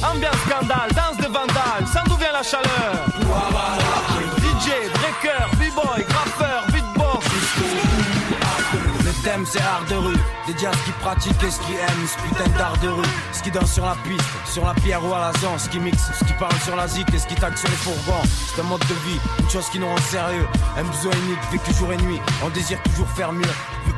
Ambiance 0.01 0.41
scandale, 0.47 0.89
danse 0.95 1.17
de 1.17 1.27
vandale, 1.31 1.85
ça 1.93 2.01
d'où 2.07 2.15
vient 2.15 2.33
la 2.33 2.41
chaleur 2.41 3.08
c'est 9.45 9.61
art 9.61 9.85
de 9.89 9.95
rue, 9.95 10.15
à 10.15 10.73
ce 10.73 10.85
qui 10.85 10.91
pratique 10.99 11.43
et 11.43 11.51
ce 11.51 11.59
qui 11.59 11.73
aime, 11.73 12.07
ce 12.07 12.27
putain 12.27 12.49
d'art 12.57 12.77
de 12.81 12.89
rue. 12.89 13.05
Ce 13.31 13.41
qui 13.41 13.51
danse 13.51 13.71
sur 13.71 13.85
la 13.85 13.95
piste, 14.03 14.23
sur 14.45 14.65
la 14.65 14.73
pierre 14.73 15.03
ou 15.05 15.13
à 15.13 15.19
la 15.19 15.39
zone, 15.39 15.57
ce 15.57 15.69
qui 15.69 15.79
mixe, 15.79 16.11
ce 16.17 16.25
qui 16.25 16.33
parle 16.33 16.55
sur 16.63 16.75
la 16.75 16.87
zik 16.87 17.13
et 17.13 17.19
ce 17.19 17.27
qui 17.27 17.35
tague 17.35 17.55
sur 17.55 17.69
les 17.69 17.75
fourgons. 17.75 18.21
C'est 18.23 18.61
un 18.61 18.65
mode 18.65 18.81
de 18.81 18.93
vie, 19.07 19.19
une 19.39 19.49
chose 19.49 19.69
qui 19.69 19.79
nous 19.79 19.87
rend 19.87 19.97
sérieux. 19.97 20.47
Un 20.77 20.83
besoin 20.83 21.13
unique, 21.25 21.39
vécu 21.51 21.73
jour 21.73 21.91
et 21.93 21.97
nuit. 21.97 22.19
On 22.43 22.49
désire 22.49 22.81
toujours 22.83 23.09
faire 23.09 23.31
mieux, 23.31 23.53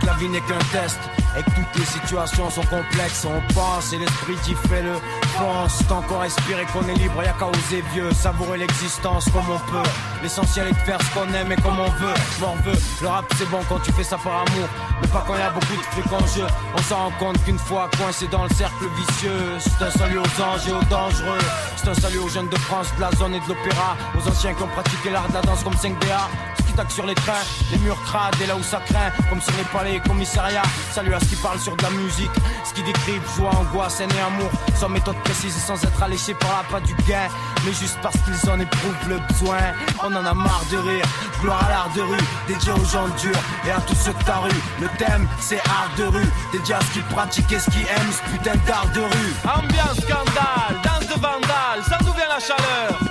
la 0.06 0.14
vie 0.14 0.30
n'est 0.30 0.42
qu'un 0.42 0.60
test. 0.72 1.00
Et 1.38 1.44
que 1.44 1.50
toutes 1.52 1.80
les 1.80 1.86
situations 1.86 2.50
sont 2.50 2.64
complexes, 2.64 3.26
on 3.26 3.54
pense 3.54 3.94
et 3.94 3.98
l'esprit 3.98 4.36
dit 4.44 4.56
fait 4.68 4.82
le 4.82 4.96
pense. 5.38 5.80
Tant 5.88 6.02
qu'on 6.02 6.20
respire 6.20 6.60
et 6.60 6.66
qu'on 6.66 6.86
est 6.90 6.96
libre, 6.96 7.24
y'a 7.24 7.32
qu'à 7.34 7.48
oser 7.48 7.82
vieux, 7.94 8.12
savourer 8.12 8.58
l'existence 8.58 9.26
comme 9.32 9.50
on 9.50 9.60
peut. 9.72 9.90
L'essentiel 10.22 10.68
est 10.68 10.74
de 10.74 10.78
faire 10.80 11.00
ce 11.02 11.14
qu'on 11.14 11.34
aime 11.34 11.52
et 11.52 11.56
comme 11.56 11.80
on 11.80 11.90
veut. 11.90 12.14
M'en 12.42 12.56
veut, 12.64 12.78
le 13.02 13.08
rap 13.08 13.26
c'est 13.38 13.50
bon 13.50 13.60
quand 13.70 13.80
tu 13.80 13.94
fais 13.94 14.04
ça 14.04 14.18
par 14.18 14.34
amour, 14.34 14.68
mais 15.02 15.08
pas 15.08 15.24
quand 15.26 15.38
y 15.38 15.42
a 15.42 15.52
beaucoup 15.52 15.76
de 15.76 15.82
fric 15.82 16.12
en 16.12 16.28
jeu. 16.28 16.46
On 16.78 16.82
s'en 16.84 16.98
rend 16.98 17.12
compte 17.18 17.44
qu'une 17.46 17.60
fois 17.60 17.90
coincé 17.98 18.28
dans 18.28 18.44
le 18.44 18.50
cercle 18.50 18.86
vicieux, 18.98 19.58
c'est 19.60 19.86
un 19.86 19.92
salut 19.92 20.18
aux 20.18 20.42
anges 20.42 20.68
et 20.68 20.74
aux 20.74 20.84
dangereux. 20.90 21.40
C'est 21.78 21.90
un 21.90 21.94
salut 21.94 22.20
aux 22.20 22.30
jeunes 22.30 22.50
de 22.50 22.58
France, 22.58 22.88
de 22.98 23.02
la 23.02 23.12
zone 23.12 23.36
et 23.36 23.40
de 23.40 23.48
l'opéra, 23.48 23.96
aux 24.18 24.28
anciens 24.28 24.54
qui 24.54 24.64
ont 24.64 24.68
pratiqué 24.68 25.10
l'art 25.10 25.30
de 25.30 25.34
la 25.34 25.42
danse 25.42 25.64
comme 25.64 25.74
5DA. 25.74 26.28
Ce 26.58 26.71
sur 26.90 27.06
les 27.06 27.16
trains, 27.16 27.34
les 27.72 27.78
murs 27.80 28.02
crades 28.04 28.36
et 28.42 28.48
là 28.48 28.56
où 28.56 28.64
ça 28.64 28.80
craint, 28.86 29.12
comme 29.30 29.42
sur 29.42 29.54
les 29.58 29.64
palais 29.66 29.96
et 29.96 30.00
commissariats. 30.00 30.64
Salut 30.92 31.14
à 31.14 31.20
ce 31.20 31.26
qui 31.26 31.36
parle 31.36 31.60
sur 31.60 31.76
de 31.76 31.84
la 31.84 31.90
musique, 31.92 32.32
ce 32.64 32.74
qui 32.74 32.84
décrivent 32.84 33.22
joie, 33.36 33.52
angoisse, 33.56 34.00
haine 34.00 34.10
et 34.18 34.22
amour, 34.22 34.50
sans 34.76 34.90
méthode 34.90 35.16
précise 35.24 35.56
et 35.56 35.60
sans 35.60 35.82
être 35.84 36.04
alléché 36.04 36.34
par 36.34 36.50
la 36.52 36.70
pas 36.70 36.86
du 36.86 36.94
gain, 37.08 37.28
mais 37.66 37.74
juste 37.74 37.98
parce 38.02 38.16
qu'ils 38.20 38.50
en 38.50 38.60
éprouvent 38.60 39.10
le 39.10 39.20
besoin. 39.20 39.60
On 40.04 40.14
en 40.16 40.26
a 40.26 40.34
marre 40.34 40.64
de 40.72 40.78
rire, 40.78 41.06
gloire 41.42 41.64
à 41.66 41.70
l'art 41.70 41.92
de 41.96 42.02
rue, 42.02 42.26
dédié 42.48 42.72
aux 42.72 42.86
gens 42.86 43.08
durs 43.20 43.44
et 43.68 43.72
à 43.72 43.82
tous 43.82 43.96
ceux 43.96 44.14
de 44.14 44.24
ta 44.24 44.38
rue. 44.38 44.62
Le 44.80 44.88
thème 44.98 45.28
c'est 45.40 45.60
art 45.60 45.92
de 45.98 46.04
rue, 46.04 46.30
dédié 46.52 46.76
à 46.76 46.80
ce 46.82 46.94
qui 46.94 47.00
pratique 47.14 47.52
et 47.52 47.60
ce 47.60 47.70
qui 47.70 47.82
aime 47.82 48.12
ce 48.12 48.32
putain 48.32 48.56
d'art 48.68 48.88
de 48.94 49.02
rue. 49.02 49.34
Ambiance 49.44 50.00
scandale, 50.02 50.76
danse 50.84 51.08
de 51.08 51.20
vandale, 51.20 51.84
ça 51.88 51.98
d'où 52.02 52.14
vient 52.14 52.30
la 52.30 52.40
chaleur 52.40 53.11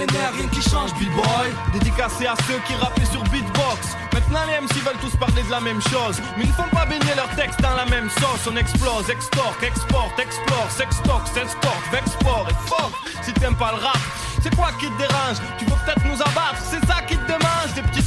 millénaire, 0.00 0.32
rien 0.32 0.48
qui 0.48 0.62
change, 0.62 0.92
b-boy. 0.94 1.48
Dédicacé 1.72 2.26
à 2.26 2.34
ceux 2.46 2.58
qui 2.66 2.74
rappaient 2.74 3.04
sur 3.04 3.22
beatbox. 3.24 3.96
Maintenant 4.12 4.40
les 4.46 4.60
MC 4.60 4.74
veulent 4.84 5.00
tous 5.00 5.16
parler 5.16 5.42
de 5.42 5.50
la 5.50 5.60
même 5.60 5.80
chose. 5.82 6.20
Mais 6.36 6.44
ils 6.44 6.48
ne 6.48 6.54
font 6.54 6.70
pas 6.72 6.86
baigner 6.86 7.14
leurs 7.16 7.34
textes 7.36 7.60
dans 7.60 7.74
la 7.74 7.86
même 7.86 8.08
sauce. 8.10 8.48
On 8.50 8.56
explose, 8.56 9.08
extorque, 9.10 9.62
exporte, 9.62 10.18
explore, 10.18 10.70
sextoque, 10.70 11.26
s'exporte, 11.34 11.84
vexport 11.92 12.46
et 12.50 13.24
Si 13.24 13.32
t'aimes 13.34 13.56
pas 13.56 13.72
le 13.72 13.84
rap, 13.84 13.98
c'est 14.42 14.54
quoi 14.56 14.70
qui 14.78 14.86
te 14.86 14.98
dérange? 14.98 15.38
Tu 15.58 15.64
veux 15.64 15.76
peut-être 15.84 16.04
nous 16.04 16.20
abattre, 16.20 16.60
c'est 16.62 16.84
ça 16.86 17.02
qui 17.06 17.16
te 17.16 17.30
petites 17.30 17.49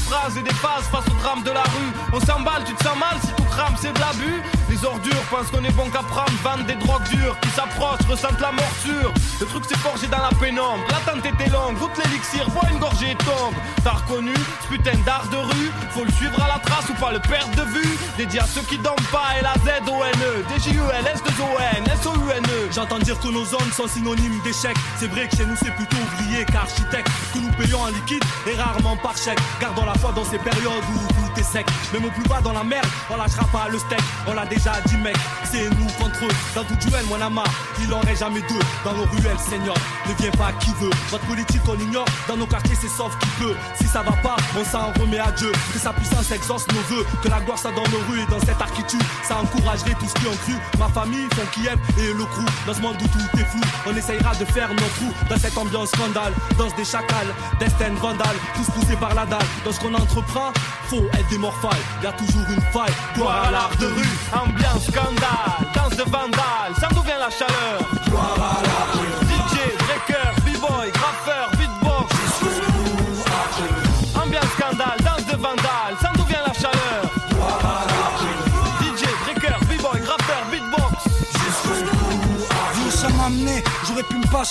phrases 0.08 0.38
et 0.38 0.44
des 0.44 0.54
phases 0.54 0.86
face 0.92 1.06
au 1.08 1.18
drame 1.22 1.44
de 1.44 1.52
la 1.52 1.64
rue. 1.64 1.92
On 2.14 2.20
s'emballe, 2.20 2.64
tu 2.66 2.74
te 2.74 2.84
sens 2.84 2.98
mal 2.98 3.18
si 3.22 3.32
tout 3.34 3.44
crame 3.44 3.76
c'est 3.80 3.94
de 3.94 4.00
l'abus. 4.00 4.42
Les 4.70 4.84
ordures 4.86 5.24
pensent 5.30 5.52
qu'on 5.52 5.64
est 5.64 5.76
bon 5.76 5.90
qu'à 5.90 6.04
prendre 6.04 6.32
Vendent 6.44 6.66
des 6.66 6.76
drogues 6.76 7.08
dures 7.10 7.40
qui 7.42 7.50
s'approchent, 7.50 8.06
ressentent 8.10 8.42
la 8.42 8.52
morsure. 8.52 9.14
Le 9.40 9.46
truc 9.46 9.64
c'est 9.68 9.78
forgé 9.78 10.08
dans 10.08 10.22
la 10.22 10.34
pénombre. 10.40 10.84
L'attente 10.90 11.26
était 11.26 11.50
longue, 11.50 11.78
goûte 11.78 11.98
l'élixir, 12.04 12.50
bois 12.50 12.68
une 12.72 12.80
gorgée 12.80 13.12
et 13.12 13.16
tombe 13.16 13.54
T'as 13.84 13.92
reconnu 13.92 14.34
ce 14.64 14.68
putain 14.68 14.98
d'art 15.06 15.28
de 15.32 15.38
rue. 15.38 15.72
Faut 15.92 16.04
le 16.04 16.12
suivre 16.12 16.42
à 16.42 16.48
la 16.48 16.60
trace 16.60 16.90
ou 16.90 16.94
pas 16.94 17.12
le 17.12 17.20
perdre 17.20 17.56
de 17.56 17.62
vue. 17.70 17.98
Dédié 18.18 18.40
à 18.40 18.46
ceux 18.46 18.62
qui 18.62 18.78
dorment 18.78 19.10
pas 19.12 19.38
et 19.40 19.44
la 19.44 19.54
Z-O-N-E 19.54 20.44
D-J-U-L, 20.50 21.06
S-2-O-N, 21.14 21.84
S-O-U-N-E 22.02 22.70
J'entends 22.72 23.00
dire 23.00 23.20
que 23.20 23.28
nos 23.28 23.46
zones 23.46 23.72
sont 23.72 23.88
synonymes 23.88 24.40
d'échec. 24.44 24.76
C'est 24.98 25.08
vrai 25.08 25.28
que 25.28 25.36
chez 25.36 25.46
nous 25.46 25.56
c'est 25.56 25.76
plutôt 25.76 25.98
ouvrier 25.98 26.46
qu'architecte. 26.46 27.10
Que 27.34 27.40
nous 27.40 27.52
payons 27.52 27.82
en 27.82 27.88
liquide 27.88 28.24
et 28.48 28.56
rarement 28.56 28.98
par 28.98 29.16
chèque. 29.18 29.40
Gardons 29.62 29.86
la 29.86 29.93
foi 29.96 30.12
dans 30.12 30.26
ces 30.26 30.38
périodes 30.38 30.84
où 30.96 31.14
tout 31.14 31.40
est 31.40 31.44
sec. 31.44 31.66
Même 31.94 32.06
au 32.06 32.12
plus 32.12 32.24
bas 32.24 32.42
dans 32.42 32.54
la 32.54 32.64
merde, 32.64 32.86
on 33.10 33.18
lâchera 33.18 33.46
pas 33.48 33.68
le 33.70 33.78
steak. 33.78 34.02
On 34.28 34.34
l'a 34.34 34.46
déjà 34.46 34.74
dit 34.86 34.98
mec, 34.98 35.16
c'est 35.52 35.70
nous 35.70 35.88
contre 36.00 36.26
eux. 36.26 36.36
Dans 36.56 36.64
tout 36.64 36.76
duel, 36.76 37.06
mon 37.10 37.22
ama, 37.22 37.44
il 37.82 37.94
en 37.94 38.00
reste 38.02 38.20
jamais 38.20 38.42
deux. 38.42 38.64
Dans 38.84 38.94
nos 38.94 39.06
ruelles, 39.06 39.40
Seigneur, 39.40 39.76
ne 40.08 40.14
viens 40.16 40.32
pas 40.32 40.52
qui 40.60 40.72
veut. 40.80 40.92
Votre 41.10 41.26
politique 41.26 41.62
on 41.68 41.80
ignore, 41.80 42.06
dans 42.28 42.38
nos 42.38 42.46
quartiers 42.48 42.78
c'est 42.80 42.90
sauf 42.90 43.18
qui 43.20 43.30
peut. 43.40 43.56
Si 43.76 43.88
ça 43.88 44.02
va 44.02 44.12
pas, 44.24 44.36
on 44.60 44.64
s'en 44.66 44.92
remet 45.00 45.20
à 45.20 45.32
Dieu. 45.32 45.52
Que 45.74 45.80
sa 45.80 45.94
puissance 45.94 46.32
exauce 46.32 46.66
nos 46.70 46.96
voeux. 46.96 47.06
Que 47.22 47.30
la 47.30 47.40
gloire 47.42 47.58
soit 47.58 47.72
dans 47.72 47.88
nos 47.90 48.04
rues 48.10 48.22
et 48.22 48.26
dans 48.32 48.40
cette 48.40 48.62
architecture. 48.62 49.00
Ça 49.28 49.38
encouragerait 49.38 49.96
tous 50.00 50.14
qui 50.14 50.28
ont 50.28 50.38
cru. 50.44 50.54
Ma 50.80 50.88
famille, 50.88 51.28
font 51.34 51.48
Kiev 51.54 51.78
et 51.98 52.14
le 52.14 52.26
crew. 52.26 52.46
Dans 52.66 52.74
ce 52.74 52.82
monde 52.82 52.96
où 53.02 53.08
tout 53.08 53.40
est 53.40 53.46
flou, 53.46 53.62
on 53.88 53.96
essayera 53.96 54.36
de 54.36 54.46
faire 54.46 54.70
notre 54.70 54.94
trou. 54.96 55.12
Dans 55.30 55.38
cette 55.38 55.58
ambiance 55.58 55.90
scandale, 55.90 56.34
danse 56.58 56.76
des 56.76 56.86
chacals, 56.86 57.34
destin 57.60 57.94
vandale, 58.02 58.36
tous 58.56 58.72
poussés 58.72 58.96
par 58.96 59.14
la 59.14 59.26
dalle. 59.26 59.40
Qu'on 59.84 59.94
entreprend, 59.94 60.52
faut 60.86 61.04
être 61.14 61.30
des 61.30 61.38
morphales. 61.38 61.72
Y 62.02 62.08
a 62.08 62.14
toujours 62.14 62.50
une 62.50 62.62
faille, 62.72 62.94
gloire 63.16 63.48
à 63.48 63.52
l'art 63.52 63.76
de 63.80 63.88
rue. 63.88 64.18
Ambiance 64.34 64.86
scandale, 64.86 65.74
danse 65.76 65.98
de 65.98 66.04
vandale, 66.10 66.74
ça 66.80 66.88
d'où 66.94 67.02
vient 67.02 67.20
la 67.20 67.30
chaleur 67.30 67.80
DJ, 68.06 68.83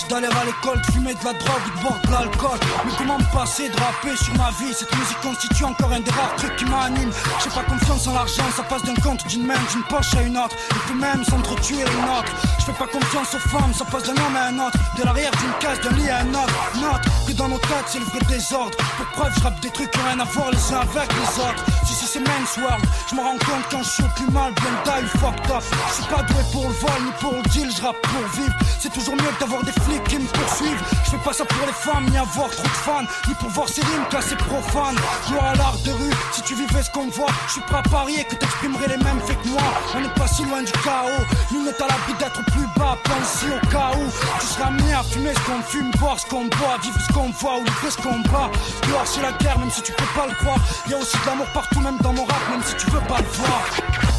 d'aller 0.09 0.28
à 0.28 0.45
l'école, 0.45 0.80
de 0.80 0.93
fumer 0.93 1.12
de 1.12 1.24
la 1.24 1.33
drogue 1.33 1.62
ou 1.66 1.76
de 1.76 1.83
boire 1.83 2.01
de 2.05 2.12
l'alcool. 2.12 2.59
Mais 2.85 2.93
comment 2.97 3.18
me 3.18 3.33
passer 3.33 3.68
de 3.68 3.76
rapper 3.76 4.16
sur 4.16 4.33
ma 4.37 4.51
vie? 4.51 4.72
Cette 4.72 4.95
musique 4.97 5.20
constitue 5.20 5.64
encore 5.64 5.91
un 5.91 5.99
des 5.99 6.11
rares 6.12 6.37
trucs 6.37 6.55
qui 6.55 6.64
m'anime. 6.66 7.11
J'ai 7.43 7.51
pas 7.51 7.64
confiance 7.64 8.07
en 8.07 8.14
l'argent, 8.14 8.45
ça 8.55 8.62
passe 8.62 8.85
d'un 8.85 8.95
compte 8.95 9.26
d'une 9.26 9.45
main, 9.45 9.59
d'une 9.72 9.83
poche 9.85 10.14
à 10.14 10.22
une 10.22 10.39
autre. 10.39 10.55
Et 10.70 10.89
peut 10.89 10.99
même 10.99 11.24
s'entretuer 11.24 11.80
une 11.80 12.09
autre. 12.16 12.33
Je 12.61 12.64
fais 12.66 12.78
pas 12.78 12.87
confiance 12.87 13.35
aux 13.35 13.49
femmes, 13.49 13.74
ça 13.74 13.85
passe 13.85 14.05
d'un 14.05 14.12
homme 14.12 14.37
à 14.37 14.47
un 14.47 14.59
autre. 14.61 14.78
De 14.97 15.03
l'arrière 15.03 15.33
d'une 15.33 15.53
case, 15.59 15.80
d'un 15.80 15.97
lit 15.97 16.11
à 16.11 16.18
un 16.18 16.28
autre. 16.28 16.55
Note 16.80 17.03
que 17.26 17.33
dans 17.33 17.49
nos 17.49 17.59
têtes, 17.59 17.89
c'est 17.89 17.99
le 17.99 18.05
vrai 18.05 18.20
désordre. 18.28 18.76
Pour 18.97 19.07
preuve, 19.07 19.33
je 19.37 19.43
rappe 19.43 19.61
des 19.61 19.70
trucs 19.70 19.91
qui 19.91 19.99
ont 19.99 20.05
rien 20.05 20.20
à 20.20 20.24
voir 20.24 20.51
les 20.53 20.72
uns 20.72 20.80
avec 20.80 21.11
les 21.12 21.43
autres. 21.43 21.64
Si 21.85 22.09
c'est 22.09 22.20
Men's 22.20 22.57
World, 22.57 22.85
je 23.09 23.14
me 23.14 23.20
rends 23.20 23.39
compte 23.39 23.64
quand 23.70 23.83
je 23.83 23.91
suis 23.91 24.05
plus 24.16 24.30
mal, 24.33 24.53
bien 24.55 24.74
taille, 24.85 25.07
fucked 25.20 25.51
up. 25.51 25.62
Je 25.89 25.95
suis 25.95 26.05
pas 26.05 26.22
doué 26.22 26.43
pour 26.53 26.62
le 26.68 26.74
vol 26.74 27.03
ni 27.05 27.12
pour 27.20 27.33
le 27.33 27.43
deal, 27.51 27.70
je 27.70 27.80
pour 27.80 28.28
vivre. 28.35 28.55
C'est 28.80 28.93
toujours 28.93 29.14
mieux 29.14 29.33
d'avoir 29.39 29.62
des 29.62 29.71
flics 29.72 30.04
qui 30.04 30.18
me 30.18 30.26
poursuivent. 30.26 30.82
Je 31.04 31.10
fais 31.10 31.24
pas 31.24 31.32
ça 31.32 31.44
pour 31.44 31.66
les 31.66 31.72
femmes, 31.72 32.06
ni 32.10 32.18
avoir 32.18 32.50
trop 32.50 32.62
de 32.62 32.68
fans, 32.68 33.06
ni 33.28 33.34
pour 33.34 33.48
voir 33.50 33.68
ces 33.68 33.82
rimes 33.82 34.06
classées 34.10 34.36
profanes. 34.36 34.96
Gloire 35.28 35.46
à 35.46 35.54
l'art 35.54 35.78
de 35.84 35.90
rue, 35.92 36.14
si 36.32 36.42
tu 36.42 36.54
vivais 36.54 36.82
ce 36.82 36.90
qu'on 36.90 37.08
voit, 37.08 37.32
je 37.46 37.52
suis 37.52 37.60
prêt 37.62 37.78
à 37.78 37.82
parier 37.82 38.24
que 38.24 38.34
t'exprimerais 38.36 38.88
les 38.88 39.02
mêmes 39.04 39.20
faits 39.26 39.40
que 39.42 39.48
moi. 39.48 39.62
On 39.94 40.00
n'est 40.00 40.14
pas 40.14 40.26
si 40.26 40.44
loin 40.44 40.62
du 40.62 40.72
chaos, 40.84 41.24
nous 41.52 41.64
n'est 41.64 41.82
à 41.82 41.86
l'abri 41.86 42.14
d'être 42.18 42.44
plus 42.52 42.66
bas, 42.76 42.96
pense 43.04 43.44
au 43.44 43.66
cas 43.68 43.90
où 43.96 44.04
tu 44.40 44.46
seras 44.46 44.66
amené 44.66 44.92
à 44.92 45.02
fumer 45.02 45.34
ce 45.34 45.40
qu'on 45.40 45.62
fume, 45.62 45.90
boire 45.98 46.18
ce 46.18 46.26
qu'on 46.26 46.44
boit, 46.46 46.78
vivre 46.82 47.00
ce 47.00 47.12
qu'on 47.12 47.30
voit 47.30 47.58
ou 47.58 47.64
livrer 47.64 47.90
ce 47.90 47.96
qu'on 47.98 48.18
bat. 48.30 48.50
Dehors 48.88 49.06
c'est 49.06 49.22
la 49.22 49.32
guerre, 49.32 49.58
même 49.58 49.70
si 49.70 49.82
tu 49.82 49.92
peux 49.92 50.12
pas 50.14 50.26
le 50.26 50.34
croire. 50.34 50.58
Y 50.88 50.94
a 50.94 50.98
aussi 50.98 51.16
de 51.18 51.26
l'amour 51.26 51.46
partout, 51.54 51.80
même 51.80 51.98
dans 51.98 52.12
mon 52.12 52.24
rap, 52.24 52.40
même 52.50 52.62
si 52.64 52.74
tu 52.76 52.90
veux 52.90 53.00
pas 53.00 53.18
le 53.18 53.28
voir. 53.38 53.62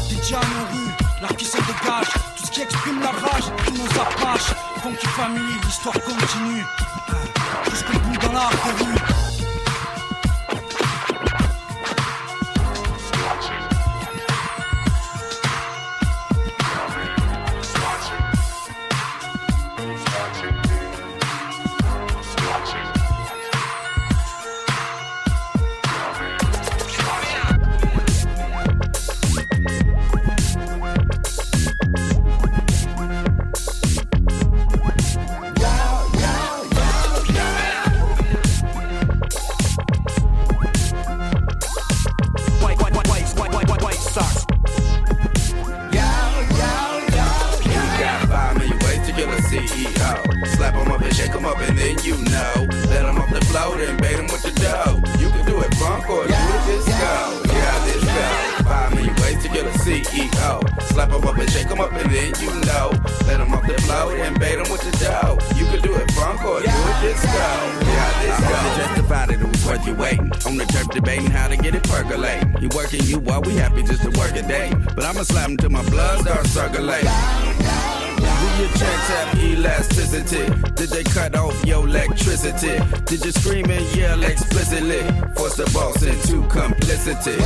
Déjà 0.08 0.36
nos 0.36 0.76
rues, 0.76 0.94
l'art 1.24 1.36
qui 1.36 1.44
se 1.46 1.56
dégage, 1.56 2.10
tout 2.36 2.46
ce 2.46 2.50
qui 2.50 2.60
exprime 2.60 3.00
la 3.00 3.10
rage, 3.10 3.44
tous 3.64 3.72
nos 3.72 4.00
apaches. 4.00 4.52
Funky 4.82 5.06
family, 5.06 5.54
l'histoire 5.64 5.94
continue. 5.94 6.64
Jusqu'au 7.70 7.98
bout 7.98 8.18
dans 8.18 8.32
de 8.32 8.84
rue. 8.84 9.23
Did 82.60 83.24
you 83.24 83.32
scream 83.32 83.68
and 83.68 83.96
yell 83.96 84.22
explicitly? 84.22 85.02
Force 85.34 85.56
the 85.56 85.68
boss 85.74 86.02
into 86.02 86.46
complicity. 86.48 87.36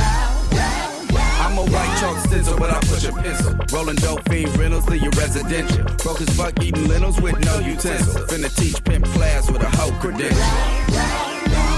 I'm 1.41 1.57
a 1.57 1.63
white 1.63 1.97
chalk 1.99 2.17
stencil, 2.27 2.57
but 2.57 2.69
I 2.69 2.79
push 2.81 3.05
a 3.05 3.11
pencil. 3.11 3.55
Rolling 3.73 3.95
dope 3.95 4.27
fiend 4.29 4.55
rentals, 4.57 4.87
leave 4.87 5.01
you 5.01 5.09
residential. 5.17 5.83
Broke 5.97 6.21
as 6.21 6.29
fuck 6.37 6.61
eating 6.61 6.87
lentils 6.87 7.19
with 7.19 7.39
no 7.39 7.59
utensil. 7.59 8.21
Finna 8.27 8.55
teach 8.55 8.83
pimp 8.83 9.05
class 9.05 9.49
with 9.49 9.63
a 9.63 9.69
hoe 9.77 9.91
credential. 9.99 10.37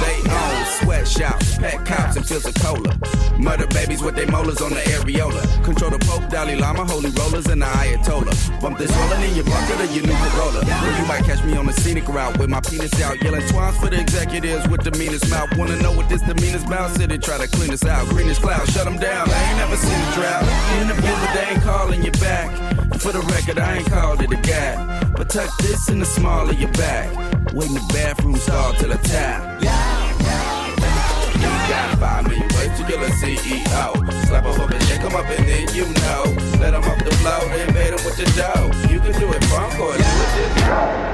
They 0.02 0.18
own 0.30 0.66
sweatshops, 0.82 1.58
pet 1.58 1.86
cops, 1.86 2.18
and 2.18 2.30
of 2.32 2.54
cola. 2.56 3.21
Murder 3.42 3.66
babies 3.68 4.04
with 4.04 4.16
their 4.16 4.28
molars 4.28 4.62
on 4.62 4.70
the 4.70 4.82
areola. 4.94 5.42
Control 5.64 5.90
the 5.90 5.98
Pope, 6.06 6.30
Dalai 6.30 6.56
Lama, 6.56 6.86
holy 6.86 7.10
rollers, 7.10 7.48
and 7.48 7.62
the 7.62 7.66
Ayatollah. 7.66 8.62
Bump 8.62 8.78
this 8.78 8.92
rolling 8.96 9.24
in 9.24 9.36
your 9.36 9.46
bucket 9.46 9.82
or 9.82 9.90
your 9.92 10.06
new 10.06 10.14
Corolla. 10.14 10.62
Or 10.62 10.92
you 11.00 11.06
might 11.08 11.24
catch 11.26 11.44
me 11.44 11.58
on 11.58 11.66
the 11.66 11.74
scenic 11.74 12.08
route 12.08 12.38
with 12.38 12.50
my 12.50 12.62
penis 12.62 12.94
out, 13.02 13.22
yelling 13.24 13.46
twines 13.48 13.78
for 13.78 13.90
the 13.90 14.00
executives 14.00 14.68
with 14.68 14.84
the 14.84 14.92
meanest 14.92 15.28
mouth. 15.32 15.50
Wanna 15.58 15.76
know 15.82 15.92
what 15.92 16.08
this 16.08 16.22
demeanor's 16.22 16.64
about? 16.64 16.92
City 16.92 17.18
try 17.18 17.40
to 17.40 17.48
clean 17.48 17.72
us 17.72 17.84
out. 17.84 18.08
Greenest 18.10 18.42
cloud, 18.42 18.68
shut 18.70 18.86
them 18.86 18.98
down. 18.98 19.28
I 19.28 19.50
ain't 19.50 19.58
never 19.58 19.76
seen 19.76 20.00
a 20.00 20.12
drought. 20.14 20.44
In 20.80 20.88
the 20.88 20.94
but 21.02 21.34
they 21.34 21.46
ain't 21.52 21.64
calling 21.64 22.04
you 22.04 22.12
back. 22.12 22.50
For 23.00 23.12
the 23.12 23.22
record, 23.34 23.58
I 23.58 23.78
ain't 23.78 23.88
called 23.90 24.22
it 24.22 24.32
a 24.32 24.36
gap. 24.36 25.16
But 25.18 25.30
tuck 25.30 25.50
this 25.58 25.90
in 25.90 26.00
the 26.00 26.06
small 26.06 26.48
of 26.48 26.60
your 26.60 26.72
back. 26.74 27.10
Wait 27.54 27.68
in 27.70 27.74
the 27.74 27.86
bathroom 27.92 28.36
stall 28.36 28.74
till 28.74 28.94
I 28.94 28.98
tap. 28.98 29.62
You 31.42 31.50
got 31.68 31.98
five 32.00 32.28
million 32.28 32.41
ways 32.62 32.78
to 32.78 32.86
kill 32.86 33.04
a 33.04 33.10
CEO. 33.12 33.94
Slap 34.28 34.46
'em 34.46 34.62
up 34.62 34.72
and 34.72 34.84
shake 34.84 35.02
'em 35.02 35.16
up 35.16 35.30
and 35.30 35.48
then 35.48 35.68
you 35.76 35.86
know. 36.02 36.24
Let 36.60 36.74
'em 36.74 36.84
off 36.84 37.00
the 37.04 37.12
floor, 37.22 37.42
then 37.56 37.74
bait 37.74 37.94
'em 37.94 38.04
with 38.06 38.18
the 38.18 38.28
dough. 38.38 38.72
You 38.92 39.00
can 39.00 39.14
do 39.20 39.32
it 39.34 39.44
funk 39.46 39.80
or 39.80 39.94
do 39.94 40.04
it 40.04 40.30
disco. 40.36 41.11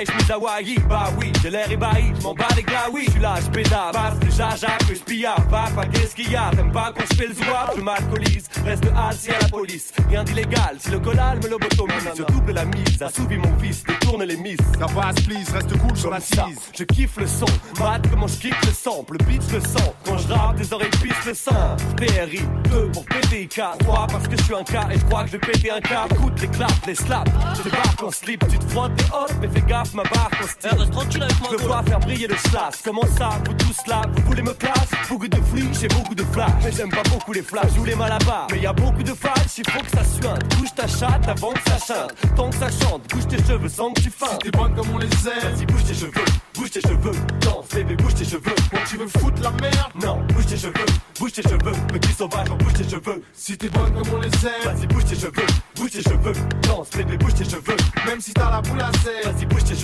Paille, 0.00 0.06
chemise 0.06 0.30
Hawaii. 0.30 0.78
Bah 0.88 1.10
oui, 1.18 1.32
j'ai 1.42 1.50
l'air 1.50 1.70
ébahi, 1.70 2.12
je 2.16 2.22
m'en 2.22 2.34
bats 2.34 2.46
des 2.54 2.62
glaouis. 2.62 3.04
Je 3.06 3.10
suis 3.12 3.20
là, 3.20 3.34
je 3.42 3.50
pédale, 3.50 3.92
passe 3.92 4.14
le 4.22 4.30
jaja 4.30 4.78
que 4.88 4.94
je 4.94 5.00
pilla. 5.00 5.34
Papa, 5.50 5.86
qu'est-ce 5.86 6.14
qu'il 6.14 6.30
y 6.30 6.36
a 6.36 6.50
T'aimes 6.54 6.72
pas 6.72 6.92
quand 6.96 7.04
je 7.10 7.16
fais 7.16 7.26
le 7.26 7.34
soir 7.34 7.72
Je 7.76 7.80
m'alcoolise, 7.82 8.48
reste 8.64 8.84
assis 8.96 9.30
à 9.30 9.40
la 9.40 9.48
police. 9.48 9.92
Rien 10.08 10.24
d'illégal, 10.24 10.76
si 10.78 10.90
le 10.90 10.98
collal 10.98 11.38
me 11.42 11.48
lobotomise, 11.48 12.10
je 12.16 12.22
double 12.22 12.52
la 12.52 12.64
mise, 12.64 13.02
assouvis 13.02 13.36
mon 13.36 13.56
fils, 13.58 13.84
détourne 13.84 14.24
les 14.24 14.36
miss. 14.36 14.58
Ça 14.78 14.86
passe, 14.86 15.20
please, 15.26 15.50
reste 15.52 15.76
cool 15.78 15.96
sur 15.96 16.10
la 16.10 16.20
cise. 16.20 16.58
Je 16.76 16.84
kiffe 16.84 17.16
le 17.16 17.26
son, 17.26 17.46
mat 17.78 18.00
comment 18.10 18.26
je 18.26 18.38
kiffe 18.38 18.66
le 18.66 18.72
sample, 18.72 19.16
le 19.18 19.24
beat 19.24 19.52
le 19.52 19.60
sens. 19.60 19.92
Quand 20.04 20.18
je 20.18 20.32
rappe, 20.32 20.58
les 20.58 20.72
oreilles 20.72 20.90
pissent 20.90 21.26
le 21.26 21.34
sang. 21.34 21.76
PRI, 21.96 22.40
2 22.70 22.90
pour 22.92 23.04
péter 23.04 23.46
K, 23.46 23.60
3 23.80 24.06
parce 24.10 24.28
que 24.28 24.36
je 24.36 24.42
suis 24.42 24.54
un 24.54 24.64
K 24.64 24.74
et 24.92 24.98
je 24.98 25.04
crois 25.04 25.24
que 25.24 25.28
je 25.28 25.32
vais 25.32 25.38
péter 25.38 25.70
un 25.70 25.80
K. 25.80 25.92
Écoute 26.10 26.40
les 26.40 26.48
claps, 26.48 26.86
les 26.86 26.94
slaps, 26.94 27.30
je 27.56 27.62
débarque 27.62 28.02
en 28.02 28.10
slip, 28.10 28.46
tu 28.48 28.58
te 28.58 28.64
frottes 28.70 28.94
tes 28.96 29.04
hop, 29.12 29.30
mais 29.40 29.48
fais 29.48 29.62
gaffe, 29.66 29.89
ma 29.94 30.02
barre. 30.04 30.30
Je 30.40 31.56
veux 31.56 31.68
pas 31.68 31.82
faire 31.82 32.00
briller 32.00 32.26
le 32.26 32.36
slash, 32.36 32.74
comment 32.84 33.06
ça, 33.16 33.30
vous 33.46 33.54
tous 33.54 33.86
là, 33.86 34.02
vous 34.14 34.22
voulez 34.26 34.42
me 34.42 34.52
clash 34.52 34.74
Beaucoup 35.08 35.28
de 35.28 35.36
fruits, 35.36 35.68
j'ai 35.80 35.88
beaucoup 35.88 36.14
de 36.14 36.22
flash, 36.24 36.50
mais 36.62 36.72
j'aime 36.72 36.90
pas 36.90 37.02
beaucoup 37.10 37.32
les 37.32 37.42
flashs, 37.42 37.72
je 37.74 37.78
voulais 37.78 37.94
mal 37.94 38.12
à 38.12 38.18
bas. 38.18 38.46
Mais 38.50 38.60
y 38.60 38.66
a 38.66 38.72
beaucoup 38.72 39.02
de 39.02 39.12
flash, 39.12 39.58
il 39.58 39.68
faut 39.70 39.80
que 39.80 39.90
ça 39.90 40.04
suinte. 40.04 40.56
Bouge 40.56 40.74
ta 40.74 40.86
chatte 40.86 41.28
avant 41.28 41.52
que 41.52 41.60
ça 41.68 41.78
chante, 41.94 42.12
tant 42.36 42.50
que 42.50 42.56
ça 42.56 42.68
chante, 42.70 43.02
bouge 43.10 43.26
tes 43.28 43.38
cheveux 43.38 43.68
sans 43.68 43.92
que 43.92 44.00
tu 44.00 44.10
fasses. 44.10 44.38
T'es 44.42 44.50
bonne 44.50 44.74
comme 44.74 44.90
on 44.94 44.98
les 44.98 45.06
aime. 45.06 45.54
Vas-y, 45.54 45.66
bouge 45.66 45.84
tes 45.84 45.94
cheveux, 45.94 46.24
bouge 46.54 46.70
tes 46.70 46.80
cheveux, 46.80 47.12
danse, 47.40 47.68
bébé, 47.74 47.96
bouge 47.96 48.14
tes 48.14 48.24
cheveux. 48.24 48.54
Quand 48.70 48.84
tu 48.88 48.96
veux 48.96 49.08
foutre 49.08 49.42
la 49.42 49.50
merde, 49.50 49.92
Non, 50.02 50.20
bouge 50.34 50.46
tes 50.46 50.56
cheveux, 50.56 50.72
bouge 51.18 51.32
tes 51.32 51.42
cheveux, 51.42 51.72
petit 51.88 52.12
sauvage, 52.12 52.48
bouge 52.48 52.72
tes 52.74 52.88
cheveux. 52.88 53.22
si 53.32 53.56
t'es 53.58 53.68
bonne 53.68 53.92
comme 53.92 54.14
on 54.14 54.20
les 54.20 54.28
aime. 54.28 54.64
Vas-y, 54.64 54.86
bouge 54.86 55.04
tes 55.04 55.16
cheveux, 55.16 55.46
bouge 55.76 55.90
tes 55.90 56.02
cheveux, 56.02 56.32
danse, 56.62 56.90
bébé, 56.90 57.16
bouge 57.16 57.34
tes 57.34 57.44
cheveux. 57.44 57.76
Même 58.06 58.20
si 58.20 58.32
t'as 58.32 58.50
la 58.50 58.60
boule 58.60 58.80
à 58.80 58.90
serre. 59.02 59.32
Vas-y, 59.32 59.46
bouge 59.46 59.64
tes 59.64 59.74
cheveux, 59.74 59.79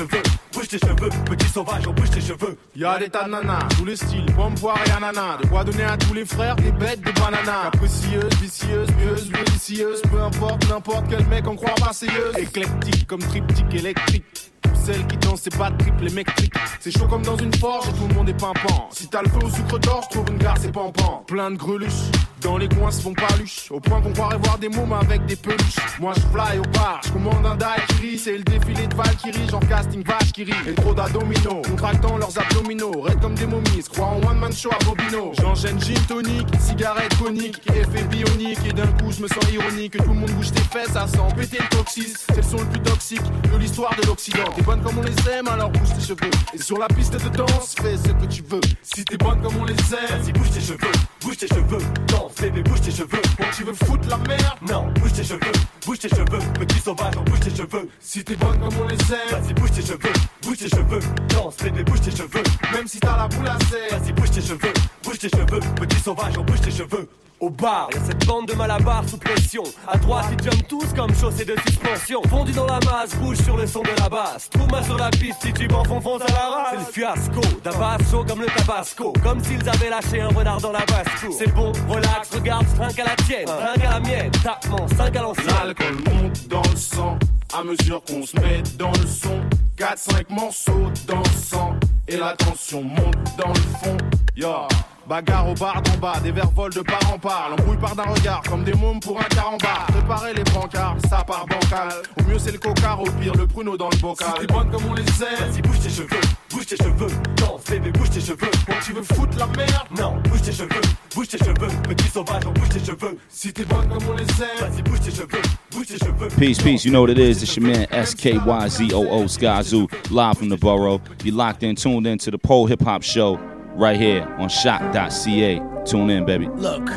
bouge 0.53 0.69
tes 0.69 0.79
cheveux, 0.79 1.11
petit 1.25 1.49
sauvage, 1.49 1.85
bouge 1.85 2.11
tes 2.11 2.21
cheveux. 2.21 2.59
Y'a 2.75 2.99
des 2.99 3.09
tas 3.09 3.25
de 3.25 3.77
tous 3.77 3.85
les 3.85 3.97
styles, 3.97 4.27
pomme, 4.35 4.55
poire 4.55 4.79
et 4.87 4.91
ananas. 4.91 5.39
De 5.43 5.47
quoi 5.49 5.65
donner 5.65 5.85
à 5.85 5.97
tous 5.97 6.15
les 6.15 6.25
frères 6.25 6.57
des 6.57 6.73
bêtes, 6.73 7.01
des 7.01 7.13
bananas. 7.13 7.71
Capricieuse, 7.73 8.35
vicieuse, 8.41 8.89
pieuse, 8.99 9.31
délicieuse. 9.31 10.03
Peu 10.03 10.21
importe, 10.21 10.69
n'importe 10.69 11.07
quel 11.09 11.27
mec 11.27 11.47
en 11.47 11.57
croit 11.57 11.75
passeilleuse. 11.75 12.37
Éclectique 12.39 13.07
comme 13.07 13.21
triptyque 13.21 13.75
électrique. 13.75 14.53
Celles 14.87 15.05
qui 15.09 15.17
dansent, 15.17 15.41
c'est 15.43 15.59
pas 15.59 15.69
de 15.71 15.79
triple 15.79 16.07
électrique. 16.07 16.55
C'est 16.79 16.97
chaud 16.97 17.09
comme 17.09 17.23
dans 17.23 17.37
une 17.37 17.53
forge 17.55 17.87
tout 17.99 18.07
le 18.09 18.15
monde 18.15 18.29
est 18.29 18.41
pimpant. 18.41 18.89
Si 18.93 19.09
t'as 19.09 19.23
le 19.23 19.29
feu 19.29 19.41
au 19.45 19.51
sucre 19.51 19.81
d'orge, 19.81 20.09
trouve 20.11 20.27
une 20.31 20.39
gare, 20.39 20.57
c'est 20.61 20.71
pampant. 20.71 21.25
Plein 21.27 21.51
de 21.51 21.57
greluches, 21.57 22.13
dans 22.41 22.57
les 22.57 22.69
coins 22.69 22.93
se 22.93 23.03
font 23.03 23.13
paluches. 23.13 23.67
Au 23.73 23.81
point 23.81 24.01
qu'on 24.01 24.13
croirait 24.13 24.39
voir 24.39 24.59
des 24.59 24.69
mômes 24.69 24.93
avec 24.93 25.27
des 25.27 25.35
peluches. 25.35 25.75
Moi 25.99 26.13
je 26.15 26.21
fly 26.21 26.61
au 26.61 26.71
bar, 26.79 27.01
je 27.05 27.11
commande 27.11 27.45
un 27.45 27.57
daiquiri. 27.57 28.17
C'est 28.17 28.39
le 28.39 28.45
défilé 28.45 28.87
de 28.87 28.95
Valkyrie, 28.95 29.49
genre 29.49 29.67
casting 29.69 30.05
vache 30.05 30.31
qui 30.33 30.45
rit. 30.45 30.53
Et 30.69 30.75
trop 30.75 30.95
d'abdominaux, 30.95 31.63
contractant 31.69 32.17
leurs 32.19 32.39
abdominaux. 32.39 33.01
Raides 33.01 33.21
comme 33.21 33.35
des 33.35 33.47
momies, 33.47 33.83
croient 33.93 34.07
en 34.07 34.23
one 34.23 34.39
man 34.39 34.53
show 34.53 34.71
à 34.71 34.85
Bobino. 34.85 35.33
J'enchaîne 35.41 35.81
gin 35.81 35.99
tonic, 36.07 36.47
cigarette 36.61 37.13
conique, 37.19 37.61
effet 37.75 38.05
bionique. 38.05 38.61
Et 38.65 38.73
d'un 38.73 38.87
coup 38.87 39.11
je 39.11 39.21
me 39.21 39.27
sens 39.27 39.51
ironique. 39.53 39.95
Que 39.95 39.99
tout 40.05 40.11
le 40.11 40.21
monde 40.21 40.31
bouge 40.31 40.53
tes 40.53 40.63
fesses, 40.63 40.93
ça 40.93 41.09
sent 41.09 41.19
péter 41.37 41.59
le 41.59 41.77
toxis. 41.77 42.15
C'est 42.29 42.37
le 42.37 42.43
son 42.43 42.59
le 42.59 42.67
plus 42.67 42.83
toxique 42.83 43.23
de 43.53 43.59
l'histoire 43.59 43.93
de 44.01 44.07
l'Occident. 44.07 44.45
Comme 44.83 44.99
on 44.99 45.03
les 45.03 45.31
aime, 45.31 45.49
alors 45.49 45.71
bouge 45.71 45.89
tes 45.95 46.01
cheveux. 46.01 46.31
Et 46.55 46.59
sur 46.59 46.79
la 46.79 46.87
piste 46.89 47.13
de 47.13 47.29
danse, 47.37 47.75
fais 47.81 47.97
ce 47.97 48.13
que 48.13 48.27
tu 48.27 48.43
veux. 48.43 48.61
Si 48.83 49.05
t'es 49.05 49.17
bonne 49.17 49.41
comme 49.43 49.57
on 49.61 49.65
les 49.65 49.75
aime, 49.75 50.21
Vas-y, 50.21 50.33
bouge 50.33 50.51
tes 50.51 50.61
cheveux, 50.61 50.93
bouge 51.21 51.37
tes 51.37 51.49
cheveux, 51.49 51.79
danse, 52.09 52.35
bébé, 52.41 52.63
bouge 52.63 52.81
tes 52.81 52.91
cheveux. 52.91 53.23
quand 53.39 53.51
tu 53.57 53.65
veux 53.65 53.75
foutre 53.75 54.09
la 54.09 54.17
merde, 54.19 54.59
Non, 54.69 54.87
bouge 55.01 55.13
tes 55.13 55.25
cheveux, 55.25 55.53
bouge 55.85 55.99
tes 55.99 56.09
cheveux, 56.09 56.39
petit 56.59 56.79
sauvage, 56.81 57.15
bouge 57.15 57.41
tes 57.41 57.51
cheveux. 57.51 57.89
si 58.01 58.25
t'es 58.25 58.37
bonne 58.37 58.59
comme 58.59 58.75
on 58.83 58.89
les 58.89 58.95
aime, 58.95 59.31
Vas-y, 59.41 59.55
bouge 59.55 59.71
tes 59.73 59.83
cheveux, 59.83 60.13
bouge 60.43 60.57
tes 60.59 60.69
cheveux, 60.69 61.01
danse, 61.29 61.57
bébé, 61.57 61.85
bouge 61.85 62.01
tes 62.01 62.11
cheveux. 62.11 62.43
même 62.73 62.87
si 62.87 63.01
t'as 63.01 63.17
la 63.17 63.29
boule 63.29 63.49
à 63.49 63.59
serre. 63.71 63.99
Vas-y, 63.99 64.13
bouge 64.13 64.31
tes 64.31 64.41
cheveux, 64.43 64.73
bouge 65.03 65.19
tes 65.19 65.29
cheveux, 65.29 65.61
petit 65.77 66.01
sauvage, 66.01 66.35
bouge 66.35 66.61
tes 66.61 66.71
cheveux. 66.71 67.09
Au 67.39 67.51
bar, 67.51 67.89
y'a 67.93 68.01
cette 68.01 68.27
bande 68.27 68.47
de 68.47 68.55
malabar 68.55 69.07
sous 69.07 69.19
pression. 69.19 69.63
À 69.87 69.99
droite, 69.99 70.25
ils 70.33 70.43
jumpent 70.43 70.69
tous 70.69 70.87
comme 70.95 71.15
chaussée 71.15 71.45
de 71.45 71.55
suspension. 71.67 72.23
Fondu 72.31 72.53
dans 72.53 72.65
la 72.67 72.81
masse, 72.81 73.15
bouge 73.17 73.37
sur 73.43 73.59
le 73.59 73.67
son 73.67 73.83
de 73.83 73.91
la 74.01 74.09
basse. 74.09 74.49
Trouve-moi 74.49 74.83
sur 74.83 74.97
la 74.97 75.11
piste 75.11 75.43
si 75.43 75.53
tu 75.53 75.69
fonds 75.69 76.17
à 76.17 76.33
la 76.33 76.49
race. 76.49 76.69
C'est 76.71 76.77
le 76.79 76.93
fiasco, 76.93 77.41
d'abas 77.63 77.99
chaud 78.11 78.25
comme 78.27 78.41
le 78.41 78.47
tabasco. 78.47 79.13
Comme 79.23 79.45
s'ils 79.45 79.69
avaient 79.69 79.91
lâché 79.91 80.23
un 80.23 80.29
renard 80.29 80.63
dans 80.63 80.73
la 80.73 80.85
basse-cour. 80.87 81.35
C'est 81.39 81.53
bon, 81.53 81.73
relax, 81.89 82.31
regarde, 82.33 82.67
trinque 82.75 82.99
à 83.01 83.05
la 83.05 83.17
tienne, 83.17 83.45
trinque 83.45 83.85
à 83.85 83.91
la 83.91 84.01
mienne. 84.01 84.31
Tapement, 84.43 84.89
5 84.97 85.17
à 85.17 85.23
l'ancienne. 85.23 85.47
L'alcool 85.47 85.97
monte 86.11 86.49
dans 86.49 86.63
le 86.63 86.77
sang 86.77 87.19
à 87.53 87.63
mesure 87.63 88.03
qu'on 88.03 88.25
se 88.25 88.35
met 88.41 88.63
dans 88.79 88.93
le 88.93 89.07
son. 89.07 89.43
4-5 89.77 90.25
morceaux 90.31 90.91
dansant 91.07 91.75
et 92.09 92.17
la 92.17 92.35
tension 92.35 92.83
monte 92.83 93.37
dans 93.37 93.49
le 93.49 93.61
fond. 93.83 93.97
Yo, 94.35 94.67
bagarre 95.09 95.49
au 95.49 95.55
bar 95.55 95.83
d'en 95.83 95.97
bas, 95.99 96.21
des 96.23 96.33
verres 96.33 96.51
volent 96.51 96.75
de 96.75 96.81
part 96.81 97.13
en 97.13 97.19
part. 97.19 97.51
L'embrouille 97.51 97.77
part 97.77 97.95
d'un 97.95 98.05
regard 98.05 98.43
comme 98.43 98.65
des 98.65 98.75
mômes 98.75 99.01
pour 99.01 99.19
un 99.19 99.25
carambar. 99.25 99.87
Préparez 99.89 100.35
les 100.35 100.45
brancards, 100.45 100.97
ça 101.09 101.25
part 101.25 101.47
bancal. 101.47 101.89
Au 102.19 102.29
mieux 102.29 102.39
c'est 102.39 102.53
le 102.53 102.59
cocard, 102.59 103.01
au 103.01 103.11
pire 103.21 103.35
le 103.35 103.47
pruneau 103.47 103.77
dans 103.77 103.89
le 103.91 103.97
bocal. 103.99 104.29
Si 104.35 104.47
t'es 104.47 104.53
bonne 104.53 104.71
comme 104.71 104.85
on 104.91 104.95
les 104.95 105.03
aime, 105.03 105.51
Vas-y, 105.51 105.63
bouge 105.63 105.81
tes 105.81 105.91
cheveux, 105.91 106.21
bouge 106.51 106.67
tes 106.67 106.77
cheveux, 106.77 107.13
danse, 107.37 107.65
bébé, 107.71 107.91
bouge 107.93 108.11
tes 108.11 108.21
cheveux. 108.21 108.51
quand 108.67 108.81
tu 108.85 108.93
veux 108.93 109.03
foutre 109.03 109.39
la 109.39 109.47
merde, 109.47 109.87
Non, 109.99 110.15
bouge 110.29 110.43
tes 110.43 110.53
cheveux, 110.53 110.81
bouge 111.15 111.29
tes 111.29 111.39
cheveux, 111.39 111.69
petit 111.89 112.09
sauvage, 112.09 112.45
bouge 112.45 112.69
tes 112.69 112.85
cheveux. 112.85 113.19
si 113.29 113.53
t'es 113.53 113.65
bonne 113.65 113.89
comme 113.89 114.09
on 114.11 114.17
les 114.17 114.23
aime. 114.23 114.71
Vas-y, 114.71 114.83
bouge 114.83 115.01
tes 115.01 115.11
cheveux, 115.11 115.43
bouge 115.71 115.87
tes 115.87 115.99
cheveux. 115.99 116.29
Peace, 116.39 116.59
peace. 116.59 116.85
You 116.85 116.93
know 116.93 117.03
what 117.03 117.11
it 117.11 117.19
is. 117.19 117.43
It's 117.43 117.57
your 117.57 117.67
man 117.67 117.87
SKYZOO 117.91 119.29
Skyzoo, 119.29 120.11
live 120.11 120.39
from 120.39 120.49
the 120.49 120.57
borough. 120.57 121.01
You 121.23 121.33
locked 121.33 121.63
in, 121.63 121.77
tuned 121.77 122.07
in 122.07 122.19
to 122.19 122.31
the 122.31 122.39
Pole 122.39 122.67
Hip 122.67 122.83
Hop 122.83 123.03
Show 123.03 123.39
right 123.77 123.99
here 123.99 124.25
on 124.39 124.49
shop.ca. 124.49 125.61
Tune 125.85 126.11
in, 126.11 126.25
baby. 126.25 126.49
Look, 126.49 126.89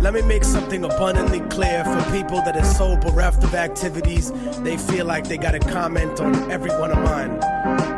let 0.00 0.14
me 0.14 0.22
make 0.22 0.44
something 0.44 0.84
abundantly 0.84 1.40
clear 1.48 1.84
for 1.84 2.10
people 2.12 2.40
that 2.42 2.56
are 2.56 2.64
so 2.64 2.96
bereft 2.96 3.42
of 3.44 3.54
activities, 3.54 4.30
they 4.62 4.76
feel 4.76 5.06
like 5.06 5.26
they 5.28 5.38
gotta 5.38 5.58
comment 5.58 6.20
on 6.20 6.50
every 6.50 6.70
one 6.70 6.90
of 6.90 6.98
mine. 6.98 7.40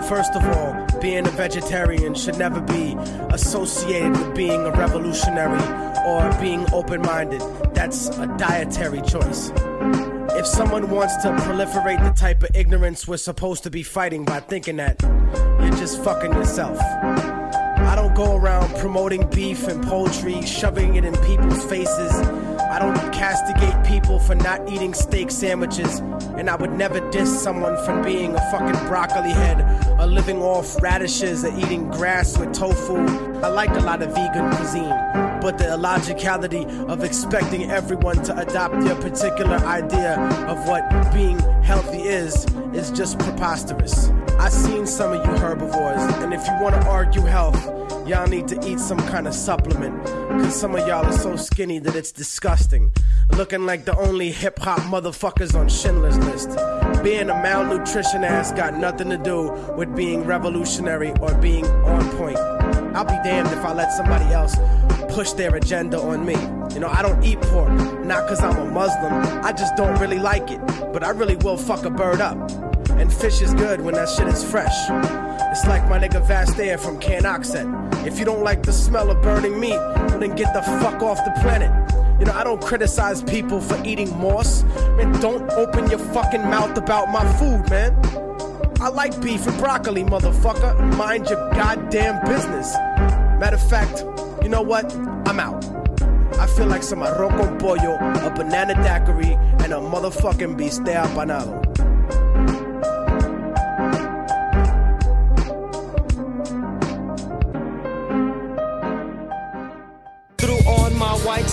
First 0.04 0.34
of 0.34 0.44
all, 0.56 1.00
being 1.00 1.26
a 1.26 1.30
vegetarian 1.30 2.14
should 2.14 2.38
never 2.38 2.60
be 2.60 2.96
associated 3.30 4.12
with 4.12 4.34
being 4.34 4.60
a 4.66 4.70
revolutionary 4.70 5.60
or 6.06 6.32
being 6.40 6.66
open 6.72 7.02
minded. 7.02 7.42
That's 7.74 8.08
a 8.18 8.26
dietary 8.38 9.02
choice. 9.02 9.52
If 10.32 10.46
someone 10.46 10.90
wants 10.90 11.16
to 11.18 11.28
proliferate 11.28 12.02
the 12.02 12.18
type 12.18 12.42
of 12.42 12.50
ignorance 12.54 13.06
we're 13.06 13.18
supposed 13.18 13.62
to 13.64 13.70
be 13.70 13.82
fighting 13.82 14.24
by 14.24 14.40
thinking 14.40 14.76
that, 14.76 15.02
you're 15.02 15.76
just 15.76 16.02
fucking 16.02 16.32
yourself. 16.32 16.78
Go 18.20 18.36
around 18.36 18.76
promoting 18.76 19.26
beef 19.30 19.66
and 19.66 19.82
poultry, 19.82 20.42
shoving 20.42 20.96
it 20.96 21.06
in 21.06 21.16
people's 21.24 21.64
faces. 21.64 22.12
I 22.70 22.78
don't 22.78 22.94
castigate 23.14 23.82
people 23.86 24.18
for 24.18 24.34
not 24.34 24.70
eating 24.70 24.92
steak 24.92 25.30
sandwiches, 25.30 26.00
and 26.36 26.50
I 26.50 26.56
would 26.56 26.72
never 26.72 27.00
diss 27.12 27.42
someone 27.42 27.82
for 27.86 28.02
being 28.02 28.36
a 28.36 28.50
fucking 28.50 28.88
broccoli 28.88 29.30
head 29.30 29.62
or 29.98 30.04
living 30.04 30.42
off 30.42 30.82
radishes 30.82 31.46
or 31.46 31.58
eating 31.58 31.88
grass 31.88 32.36
with 32.36 32.52
tofu. 32.52 32.98
I 33.42 33.48
like 33.48 33.70
a 33.70 33.80
lot 33.80 34.02
of 34.02 34.10
vegan 34.10 34.54
cuisine, 34.54 34.90
but 35.40 35.56
the 35.56 35.72
illogicality 35.72 36.66
of 36.90 37.02
expecting 37.02 37.70
everyone 37.70 38.22
to 38.24 38.38
adopt 38.38 38.84
your 38.84 38.96
particular 38.96 39.56
idea 39.64 40.18
of 40.46 40.68
what 40.68 40.82
being 41.14 41.38
healthy 41.62 42.02
is 42.02 42.44
is 42.74 42.90
just 42.90 43.18
preposterous. 43.18 44.10
I've 44.38 44.52
seen 44.52 44.86
some 44.86 45.14
of 45.14 45.24
you 45.24 45.38
herbivores, 45.38 46.02
and 46.22 46.34
if 46.34 46.46
you 46.46 46.52
want 46.60 46.74
to 46.74 46.86
argue 46.86 47.22
health, 47.22 47.79
y'all 48.10 48.26
need 48.26 48.48
to 48.48 48.58
eat 48.68 48.80
some 48.80 48.98
kind 49.06 49.28
of 49.28 49.32
supplement. 49.32 50.04
Cause 50.04 50.58
some 50.58 50.74
of 50.74 50.80
y'all 50.80 51.06
are 51.06 51.12
so 51.12 51.36
skinny 51.36 51.78
that 51.78 51.94
it's 51.94 52.10
disgusting. 52.10 52.92
Looking 53.36 53.66
like 53.66 53.84
the 53.84 53.96
only 53.96 54.32
hip 54.32 54.58
hop 54.58 54.80
motherfuckers 54.80 55.54
on 55.54 55.68
Schindler's 55.68 56.18
List. 56.18 56.50
Being 57.04 57.30
a 57.30 57.34
malnutrition 57.34 58.24
ass 58.24 58.50
got 58.50 58.74
nothing 58.74 59.10
to 59.10 59.16
do 59.16 59.52
with 59.76 59.94
being 59.94 60.24
revolutionary 60.24 61.12
or 61.20 61.32
being 61.34 61.64
on 61.64 62.10
point. 62.16 62.38
I'll 62.96 63.04
be 63.04 63.18
damned 63.22 63.52
if 63.52 63.64
I 63.64 63.72
let 63.72 63.92
somebody 63.92 64.24
else 64.34 64.56
push 65.14 65.30
their 65.32 65.54
agenda 65.54 66.00
on 66.00 66.26
me. 66.26 66.34
You 66.74 66.80
know, 66.80 66.88
I 66.88 67.02
don't 67.02 67.22
eat 67.22 67.40
pork, 67.42 67.70
not 68.04 68.26
cause 68.26 68.42
I'm 68.42 68.56
a 68.58 68.68
Muslim, 68.72 69.12
I 69.44 69.52
just 69.52 69.76
don't 69.76 69.96
really 70.00 70.18
like 70.18 70.50
it. 70.50 70.60
But 70.92 71.04
I 71.04 71.10
really 71.10 71.36
will 71.36 71.56
fuck 71.56 71.84
a 71.84 71.90
bird 71.90 72.20
up. 72.20 72.69
And 73.00 73.10
fish 73.10 73.40
is 73.40 73.54
good 73.54 73.80
when 73.80 73.94
that 73.94 74.10
shit 74.10 74.28
is 74.28 74.44
fresh. 74.44 74.76
It's 75.50 75.66
like 75.66 75.88
my 75.88 75.98
nigga 75.98 76.22
Vast 76.26 76.58
Air 76.58 76.76
from 76.76 77.00
Can 77.00 77.22
Oxet. 77.22 77.66
If 78.06 78.18
you 78.18 78.26
don't 78.26 78.44
like 78.44 78.62
the 78.62 78.74
smell 78.74 79.10
of 79.10 79.22
burning 79.22 79.58
meat, 79.58 79.80
then 80.20 80.36
get 80.36 80.52
the 80.52 80.60
fuck 80.80 81.02
off 81.02 81.16
the 81.24 81.32
planet. 81.40 81.72
You 82.20 82.26
know, 82.26 82.32
I 82.32 82.44
don't 82.44 82.60
criticize 82.60 83.22
people 83.22 83.62
for 83.62 83.82
eating 83.86 84.14
moss. 84.18 84.64
Man, 84.98 85.18
don't 85.20 85.50
open 85.52 85.88
your 85.88 85.98
fucking 85.98 86.42
mouth 86.42 86.76
about 86.76 87.08
my 87.08 87.24
food, 87.38 87.70
man. 87.70 87.96
I 88.82 88.88
like 88.88 89.18
beef 89.22 89.46
and 89.46 89.56
broccoli, 89.56 90.04
motherfucker. 90.04 90.96
Mind 90.98 91.30
your 91.30 91.50
goddamn 91.52 92.22
business. 92.26 92.74
Matter 93.40 93.56
of 93.56 93.70
fact, 93.70 94.04
you 94.42 94.50
know 94.50 94.62
what? 94.62 94.94
I'm 95.26 95.40
out. 95.40 95.64
I 96.38 96.46
feel 96.46 96.66
like 96.66 96.82
some 96.82 97.00
arroz 97.00 97.30
con 97.30 97.58
pollo, 97.58 97.94
a 97.96 98.30
banana 98.30 98.74
daiquiri, 98.74 99.34
and 99.64 99.72
a 99.72 99.76
motherfucking 99.76 100.58
bistec 100.58 101.02
apanado. 101.02 101.69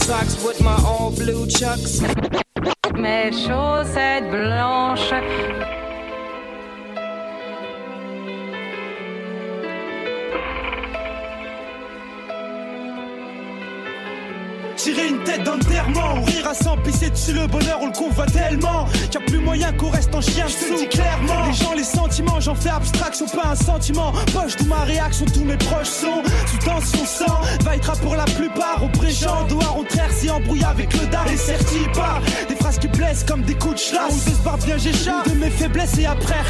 Socks 0.08 0.42
with 0.42 0.62
my 0.64 0.82
all 0.86 1.12
blue 1.12 1.46
chucks. 1.48 2.00
Mes 2.94 3.32
chaussettes 3.46 4.32
blanches. 4.32 5.77
Tirer 14.88 15.10
une 15.10 15.22
tête 15.26 15.44
d'enterrement, 15.44 16.24
rire 16.24 16.48
à 16.48 16.54
s'en 16.54 16.78
pisser 16.78 17.10
dessus 17.10 17.34
le 17.34 17.46
bonheur, 17.46 17.80
on 17.82 17.88
le 17.88 17.92
convoit 17.92 18.26
tellement 18.26 18.86
qu'il 19.12 19.18
a 19.18 19.26
plus 19.26 19.40
moyen 19.40 19.74
qu'on 19.74 19.90
reste 19.90 20.16
en 20.16 20.22
chien, 20.22 20.46
je 20.48 20.66
te 20.66 20.72
le 20.72 20.78
dis 20.78 20.88
clairement. 20.88 21.46
Les 21.46 21.54
gens, 21.54 21.74
les 21.74 21.84
sentiments, 21.84 22.40
j'en 22.40 22.56
fais 22.56 22.70
abstraction, 22.70 23.26
pas 23.26 23.50
un 23.50 23.56
sentiment. 23.56 24.14
Poche 24.32 24.56
d'où 24.56 24.64
ma 24.68 24.86
réaction, 24.86 25.26
tous 25.26 25.44
mes 25.44 25.58
proches 25.58 25.90
sont 25.90 26.24
sous 26.46 26.66
tension 26.66 27.06
sang. 27.06 27.42
Va 27.66 27.76
être 27.76 28.00
pour 28.00 28.16
la 28.16 28.24
plupart 28.24 28.82
au 28.82 28.88
préjean, 28.88 29.46
doigt 29.50 29.76
au 29.78 29.84
traire 29.84 30.10
si 30.14 30.30
embrouillé 30.30 30.64
avec 30.64 30.94
le 30.94 31.06
dard 31.08 31.30
et 31.30 31.36
certi 31.36 31.80
par 31.94 32.22
des 32.48 32.56
phrases 32.56 32.80
qui 32.80 32.88
blessent 32.88 33.26
comme 33.26 33.42
des 33.42 33.56
coups 33.56 33.76
de 33.76 33.90
chlasse. 33.90 34.14
Ou 34.14 34.30
de 34.30 34.36
se 34.38 34.42
barre 34.42 34.58
bien 34.60 34.78
j'échappe 34.78 35.28
de 35.30 35.36
mes 35.36 35.50
faiblesses 35.50 35.98
et 35.98 36.06
après 36.06 36.42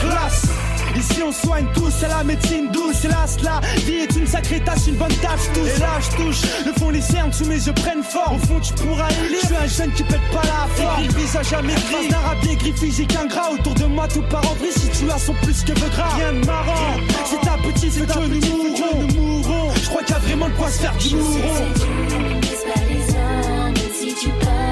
relasse. 0.98 1.10
Ici 1.11 1.22
on 1.24 1.32
soigne 1.32 1.65
tous, 1.74 1.91
c'est 1.99 2.07
la 2.07 2.24
médecine 2.24 2.69
douce, 2.72 3.06
hélas 3.06 3.38
la 3.44 3.61
vie 3.86 3.98
est 3.98 4.15
une 4.15 4.28
sacrée 4.28 4.60
tâche, 4.60 4.88
une 4.88 4.95
bonne 4.95 5.14
tâche 5.15 5.48
tous. 5.53 5.68
Et 5.68 5.80
là 5.80 5.99
je 5.99 6.24
touche, 6.24 6.41
le 6.65 6.74
fond 6.74 6.90
les 6.90 7.02
cernes 7.02 7.32
sous 7.34 7.45
mes 7.45 7.56
yeux 7.56 7.74
prennent 7.74 8.03
fort. 8.03 8.34
Au 8.34 8.45
fond 8.45 8.60
tu 8.60 8.74
pourras 8.74 9.10
y 9.10 9.30
lire, 9.30 9.40
je 9.41 9.48
suis 9.48 9.56
un 9.56 9.68
jeune 9.68 9.91
qui 9.94 10.03
pète 10.03 10.22
pas 10.32 10.41
la 10.44 10.68
forme. 10.76 11.03
Écrit 11.03 11.22
visage 11.22 11.49
jamais 11.49 11.74
gris, 11.74 12.07
d'un 12.10 12.19
rabier 12.19 12.56
gris 12.56 12.74
physique 12.74 13.15
ingrat. 13.15 13.52
Autour 13.52 13.76
de 13.76 13.86
moi 13.86 14.07
tout 14.07 14.24
part 14.24 14.49
en 14.49 14.56
vrille, 14.56 14.72
situation 14.72 15.34
plus 15.41 15.64
que 15.64 15.74
de 15.74 15.90
gras. 15.90 16.15
Rien 16.15 16.34
de 16.34 16.45
marrant, 16.45 16.98
c'est 17.26 17.41
ta 17.41 17.57
petite, 17.57 17.94
c'est 17.94 18.06
que 18.07 18.19
nous 18.19 19.22
mourrons, 19.22 19.74
je 19.76 19.90
crois 19.90 20.02
qu'il 20.03 20.15
y 20.15 20.18
a 20.18 20.19
vraiment 20.19 20.48
de 20.48 20.53
quoi 20.53 20.69
se 20.69 20.80
faire 20.80 20.95
du 20.98 21.15
mouron. 21.15 21.68
Si 23.94 24.14
tu 24.14 24.30
passes 24.30 24.66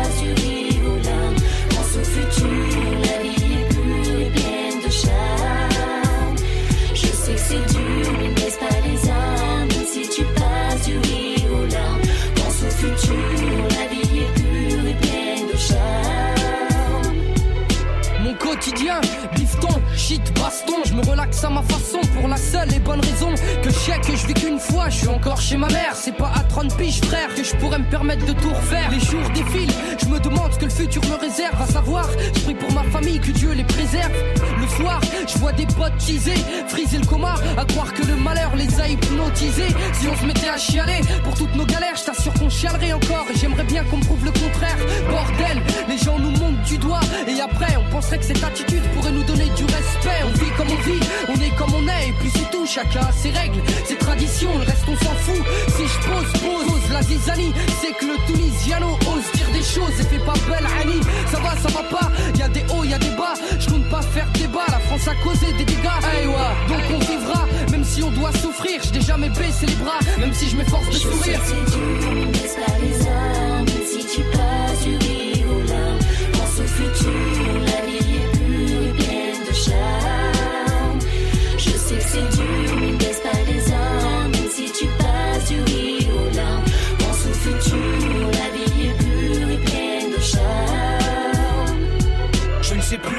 shit, 20.05 20.35
baston. 20.35 20.74
Je 20.85 20.93
me 20.93 21.01
relaxe 21.01 21.43
à 21.43 21.49
ma 21.49 21.61
façon 21.63 21.99
pour 22.13 22.27
la 22.27 22.37
seule 22.37 22.73
et 22.73 22.79
bonne 22.79 23.01
raison 23.01 23.33
que 23.63 23.69
je 23.69 23.75
sais 23.75 23.99
que 23.99 24.15
je 24.15 24.27
vis 24.27 24.33
qu'une 24.33 24.59
fois. 24.59 24.89
Je 24.89 24.97
suis 24.97 25.07
encore 25.07 25.41
chez 25.41 25.57
ma 25.57 25.67
mère, 25.67 25.93
c'est 25.93 26.15
pas 26.15 26.31
à 26.35 26.41
30 26.41 26.77
piges, 26.77 27.01
frère, 27.01 27.33
que 27.35 27.43
je 27.43 27.55
pourrais 27.55 27.79
me 27.79 27.89
permettre 27.89 28.25
de 28.25 28.33
tout 28.33 28.49
refaire. 28.49 28.89
Les 28.91 28.99
jours 28.99 29.27
défilent, 29.33 29.73
je 30.01 30.05
me 30.05 30.19
demande 30.19 30.53
ce 30.53 30.59
que 30.59 30.65
le 30.65 30.71
futur 30.71 31.01
me 31.05 31.15
réserve. 31.15 31.59
À 31.61 31.65
savoir, 31.65 32.07
je 32.35 32.39
prie 32.41 32.55
pour 32.55 32.71
ma 32.71 32.83
famille, 32.83 33.19
que 33.19 33.31
Dieu 33.31 33.51
les 33.53 33.63
préserve. 33.63 34.11
Le 34.59 34.67
soir, 34.67 35.01
je 35.27 35.37
vois 35.39 35.51
des 35.53 35.65
potes 35.65 35.97
teaser, 35.97 36.37
friser 36.67 36.99
le 36.99 37.05
coma, 37.05 37.35
à 37.57 37.65
croire 37.65 37.91
que 37.93 38.05
le 38.05 38.15
malheur 38.15 38.55
les 38.55 38.79
a 38.79 38.87
hypnotisés. 38.87 39.73
Si 39.93 40.07
on 40.07 40.15
se 40.15 40.25
mettait 40.25 40.49
à 40.49 40.57
chialer 40.57 41.01
pour 41.23 41.35
toutes 41.35 41.55
nos 41.55 41.65
galères, 41.65 41.95
je 41.95 42.05
t'assure 42.05 42.33
qu'on 42.33 42.49
chialerait 42.49 42.93
encore. 42.93 43.25
Et 43.33 43.37
j'aimerais 43.37 43.63
bien 43.63 43.83
qu'on 43.85 43.97
me 43.97 44.03
prouve 44.03 44.23
le 44.23 44.31
contraire. 44.31 44.77
Bordel, 45.09 45.61
les 45.89 45.97
gens 45.97 46.19
nous 46.19 46.31
montent 46.31 46.61
du 46.63 46.77
doigt, 46.77 47.01
et 47.27 47.41
après, 47.41 47.75
on 47.77 47.89
penserait 47.91 48.19
que 48.19 48.25
cette 48.25 48.43
attitude 48.43 48.83
pourrait 48.93 49.11
nous 49.11 49.23
donner 49.23 49.49
du 49.55 49.63
respect. 49.63 50.21
On 50.25 50.31
vit 50.37 50.51
comme 50.57 50.74
vit, 50.77 50.99
on 51.29 51.35
est 51.41 51.55
comme 51.55 51.73
on 51.73 51.87
est, 51.87 52.09
et 52.09 52.13
puis 52.19 52.31
c'est 52.33 52.49
tout. 52.51 52.65
Chacun 52.65 53.01
a 53.01 53.11
ses 53.11 53.31
règles, 53.31 53.61
ses 53.85 53.95
traditions, 53.95 54.51
le 54.57 54.65
reste 54.65 54.85
on 54.87 54.95
s'en 54.95 55.15
fout. 55.25 55.43
Si 55.67 55.83
je 55.87 56.07
pose, 56.07 56.41
pose, 56.41 56.65
pose 56.65 56.91
la 56.91 57.01
zizanie, 57.01 57.53
c'est 57.81 57.93
que 57.93 58.05
le 58.05 58.17
Tunisiano 58.25 58.97
ose 59.07 59.31
dire 59.33 59.49
des 59.53 59.63
choses 59.63 59.99
et 59.99 60.03
fait 60.03 60.25
pas 60.25 60.33
belle 60.49 60.67
Annie. 60.81 61.01
Ça 61.31 61.39
va, 61.39 61.55
ça 61.57 61.69
va 61.69 61.83
pas, 61.83 62.11
y 62.37 62.41
a 62.41 62.47
des 62.49 62.63
hauts, 62.73 62.83
y 62.83 62.93
a 62.93 62.97
des 62.97 63.15
bas. 63.15 63.33
Je 63.59 63.69
compte 63.69 63.89
pas 63.89 64.01
faire 64.01 64.27
débat, 64.33 64.65
la 64.69 64.79
France 64.79 65.07
a 65.07 65.15
causé 65.23 65.53
des 65.57 65.65
dégâts. 65.65 65.99
Hey, 66.03 66.27
ouais. 66.27 66.33
Donc 66.67 66.83
on 66.95 66.99
vivra, 66.99 67.45
même 67.71 67.83
si 67.83 68.03
on 68.03 68.11
doit 68.11 68.31
souffrir. 68.33 68.81
Je 68.83 68.91
n'ai 68.93 69.01
jamais 69.01 69.29
baissé 69.29 69.65
les 69.65 69.75
bras, 69.75 69.99
même 70.19 70.33
si 70.33 70.49
je 70.49 70.55
m'efforce 70.57 70.87
de 70.87 70.91
Je 70.93 70.97
sourire. 70.97 71.41
les 72.81 73.07
armes. 73.07 73.65
Si 73.85 74.05
tu 74.05 74.21
passes 74.31 74.83
du 74.83 74.95
pense 76.33 76.59
au 76.59 76.67
futur, 76.67 77.64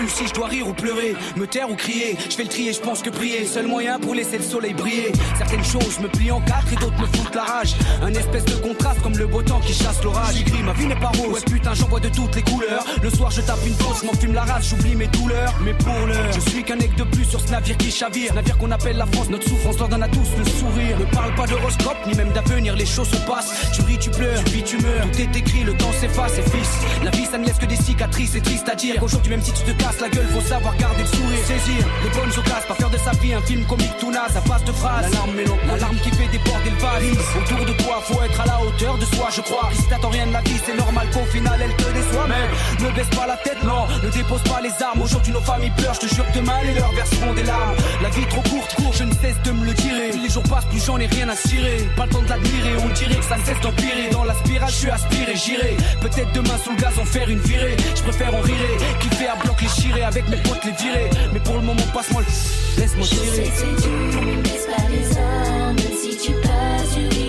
si 0.08 0.26
je 0.26 0.34
dois 0.34 0.48
rire 0.48 0.68
ou 0.68 0.72
pleurer, 0.72 1.14
me 1.36 1.46
taire 1.46 1.70
ou 1.70 1.74
crier. 1.74 2.16
Je 2.28 2.34
fais 2.34 2.44
le 2.44 2.48
trier, 2.48 2.72
je 2.72 2.80
pense 2.80 3.02
que 3.02 3.10
prier, 3.10 3.44
seul 3.44 3.66
moyen 3.66 3.98
pour 3.98 4.14
laisser 4.14 4.38
le 4.38 4.44
soleil 4.44 4.74
briller. 4.74 5.12
Certaines 5.38 5.64
choses 5.64 6.00
me 6.00 6.08
plient 6.08 6.32
en 6.32 6.40
quatre 6.40 6.72
et 6.72 6.76
d'autres 6.76 7.00
me 7.00 7.06
foutent 7.06 7.34
la 7.34 7.44
rage. 7.44 7.74
Un 8.02 8.14
espèce 8.14 8.44
de 8.44 8.54
contraste 8.56 9.00
comme 9.02 9.16
le 9.16 9.26
beau 9.26 9.42
temps 9.42 9.60
qui 9.60 9.72
chasse 9.72 10.02
l'orage. 10.02 10.44
Gris, 10.44 10.62
ma 10.62 10.72
vie 10.72 10.86
n'est 10.86 11.00
pas 11.00 11.12
rose. 11.16 11.32
Ouais, 11.32 11.40
putain, 11.40 11.74
j'en 11.74 11.88
vois 11.88 12.00
de 12.00 12.08
toutes 12.08 12.34
les 12.36 12.42
couleurs. 12.42 12.84
Le 13.02 13.10
soir, 13.10 13.30
je 13.30 13.40
tape 13.40 13.64
une 13.66 13.74
pause, 13.74 14.02
m'en 14.04 14.12
fume 14.14 14.34
la 14.34 14.44
race, 14.44 14.68
j'oublie 14.70 14.94
mes 14.94 15.08
douleurs. 15.08 15.54
Mais 15.64 15.74
pour 15.74 15.92
je 16.32 16.40
suis 16.50 16.62
qu'un 16.62 16.78
aigle 16.78 16.96
de 16.96 17.04
plus 17.04 17.24
sur 17.24 17.40
ce 17.40 17.50
navire 17.50 17.76
qui 17.76 17.90
chavire. 17.90 18.34
Navire 18.34 18.58
qu'on 18.58 18.70
appelle 18.70 18.96
la 18.96 19.06
France, 19.06 19.28
notre 19.30 19.48
souffrance 19.48 19.78
leur 19.78 19.88
donne 19.88 20.02
à 20.02 20.08
tous 20.08 20.28
le 20.38 20.44
sourire. 20.44 20.98
Ne 20.98 21.04
parle 21.06 21.34
pas 21.34 21.46
d'horoscope, 21.46 21.96
ni 22.06 22.14
même 22.14 22.30
d'avenir, 22.32 22.76
les 22.76 22.86
choses 22.86 23.08
se 23.08 23.16
passent. 23.26 23.70
Tu 23.74 23.82
ris, 23.82 23.98
tu 23.98 24.10
pleures, 24.10 24.42
tu 24.44 24.52
vis, 24.52 24.62
tu 24.62 24.76
meurs. 24.78 25.10
Tout 25.12 25.20
est 25.20 25.36
écrit, 25.36 25.64
le 25.64 25.76
temps 25.76 25.92
s'efface 25.92 26.38
et 26.38 26.42
fils. 26.42 26.70
La 27.04 27.10
vie, 27.10 27.24
ça 27.24 27.38
ne 27.38 27.46
laisse 27.46 27.58
que 27.58 27.66
des 27.66 27.76
cicatrices, 27.76 28.30
c'est 28.32 28.42
triste 28.42 28.68
à 28.68 28.74
dire. 28.74 28.96
Qu'aujourd'hui, 29.00 29.30
même 29.30 29.42
si 29.42 29.52
tu 29.52 29.62
te 29.62 29.82
casses 29.82 29.95
la 30.00 30.08
gueule, 30.08 30.26
faut 30.32 30.40
savoir 30.40 30.76
garder 30.76 31.02
le 31.02 31.08
sourire, 31.08 31.38
saisir 31.44 31.84
les 32.02 32.10
bonnes 32.10 32.30
occasions, 32.30 32.68
pas 32.68 32.74
faire 32.74 32.90
de 32.90 32.98
sa 32.98 33.12
vie 33.12 33.34
un 33.34 33.40
film 33.42 33.64
comique 33.64 33.96
tout 33.98 34.10
naze, 34.10 34.36
à 34.36 34.40
base 34.40 34.64
de 34.64 34.72
phrases. 34.72 35.10
L'alarme 35.10 35.34
mélo, 35.34 35.56
l'alarme 35.66 35.96
qui 35.96 36.10
fait 36.10 36.28
déborder 36.28 36.70
le 36.70 36.76
vase. 36.76 37.02
Autour 37.38 37.64
de 37.64 37.72
toi, 37.82 38.02
faut 38.02 38.22
être 38.22 38.40
à 38.40 38.46
la 38.46 38.60
hauteur 38.62 38.98
de 38.98 39.04
soi, 39.04 39.28
je 39.34 39.40
crois. 39.40 39.68
Si 39.72 39.86
t'attends 39.88 40.10
rien 40.10 40.26
de 40.26 40.32
la 40.32 40.40
vie, 40.42 40.60
c'est 40.64 40.76
normal 40.76 41.06
qu'au 41.12 41.24
final 41.26 41.58
elle 41.62 41.74
te 41.76 41.92
déçoit. 41.92 42.26
Mais 42.28 42.84
ne 42.84 42.90
baisse 42.92 43.10
pas 43.16 43.26
la 43.26 43.36
tête, 43.36 43.62
non, 43.64 43.86
ne 44.02 44.10
dépose 44.10 44.42
pas 44.42 44.60
les 44.60 44.72
armes. 44.82 45.02
Aujourd'hui, 45.02 45.32
nos 45.32 45.40
familles 45.40 45.72
pleurent, 45.76 45.94
je 45.94 46.06
te 46.06 46.14
jure 46.14 46.26
que 46.30 46.38
demain, 46.38 46.60
les 46.64 46.74
leurs 46.74 46.92
verseront 46.92 47.32
des 47.34 47.44
larmes. 47.44 47.76
La 48.02 48.08
vie 48.10 48.22
est 48.22 48.28
trop 48.28 48.42
courte, 48.42 48.74
court, 48.74 48.92
je 48.92 49.04
ne 49.04 49.12
cesse 49.14 49.40
de 49.44 49.52
me 49.52 49.64
le 49.64 49.74
tirer. 49.74 50.10
Plus 50.10 50.22
les 50.22 50.30
jours 50.30 50.42
passent, 50.44 50.66
plus 50.66 50.84
j'en 50.84 50.98
ai 50.98 51.06
rien 51.06 51.28
à 51.28 51.36
cirer. 51.36 51.88
Pas 51.96 52.06
le 52.06 52.10
temps 52.10 52.22
de 52.22 52.28
l'admirer, 52.28 52.76
on 52.84 52.88
dirait 52.94 53.16
que 53.16 53.24
ça 53.24 53.36
ne 53.36 53.44
cesse 53.44 53.60
d'empirer. 53.60 54.08
Dans 54.10 54.24
la 54.24 54.34
spirale, 54.34 54.70
je 54.70 54.74
suis 54.74 54.90
aspiré, 54.90 55.34
j'irai. 55.34 55.76
Peut-être 56.00 56.32
demain 56.32 56.58
sous 56.62 56.70
le 56.70 56.76
gaz 56.76 56.98
en 56.98 57.04
faire 57.04 57.28
une 57.28 57.40
virée. 57.40 57.76
Je 57.94 58.02
préfère 58.02 58.34
en 58.34 58.40
rire, 58.40 58.54
kiffer 59.00 59.28
à 59.28 59.36
bloc 59.36 59.60
les 59.60 59.68
chirer, 59.86 60.02
avec 60.02 60.28
mes 60.28 60.36
potes 60.38 60.64
les 60.64 60.72
virer. 60.72 61.10
Mais 61.32 61.40
pour 61.40 61.54
le 61.54 61.62
moment, 61.62 61.82
passe-moi 61.94 62.22
le. 62.22 62.80
Laisse-moi 62.80 63.06
Je 63.10 63.14
sais 63.14 63.24
tirer. 63.24 63.48
que 63.48 63.56
c'est 63.56 63.88
dur, 63.88 64.22
mais 64.24 64.74
pas 64.74 64.88
les 64.90 65.18
armes. 65.18 65.76
Si 65.78 66.16
tu 66.16 66.32
passes 66.32 66.94
du 66.94 67.25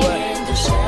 de 0.00 0.54
charme. 0.54 0.78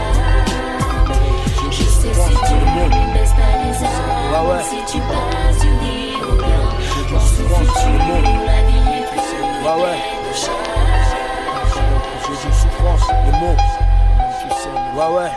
Je 1.70 1.82
sais 1.82 2.08
dur, 2.08 2.64
mais 2.74 2.88
ne 2.88 3.24
pas 3.36 3.54
les 3.62 3.76
armes. 3.84 4.60
Si 4.62 4.78
tu 4.92 4.98
passes 5.00 5.60
du 5.60 5.68
rire 5.68 6.22
aux 6.22 6.36
larmes, 6.40 6.80
pense 7.14 7.32
au 7.32 7.46
futur. 7.56 7.98
La 8.46 8.60
vie. 8.62 8.86
J'ai 12.22 12.32
dit 12.32 12.54
souffrance. 12.54 13.06
Ouais, 14.96 15.10
ouais. 15.16 15.32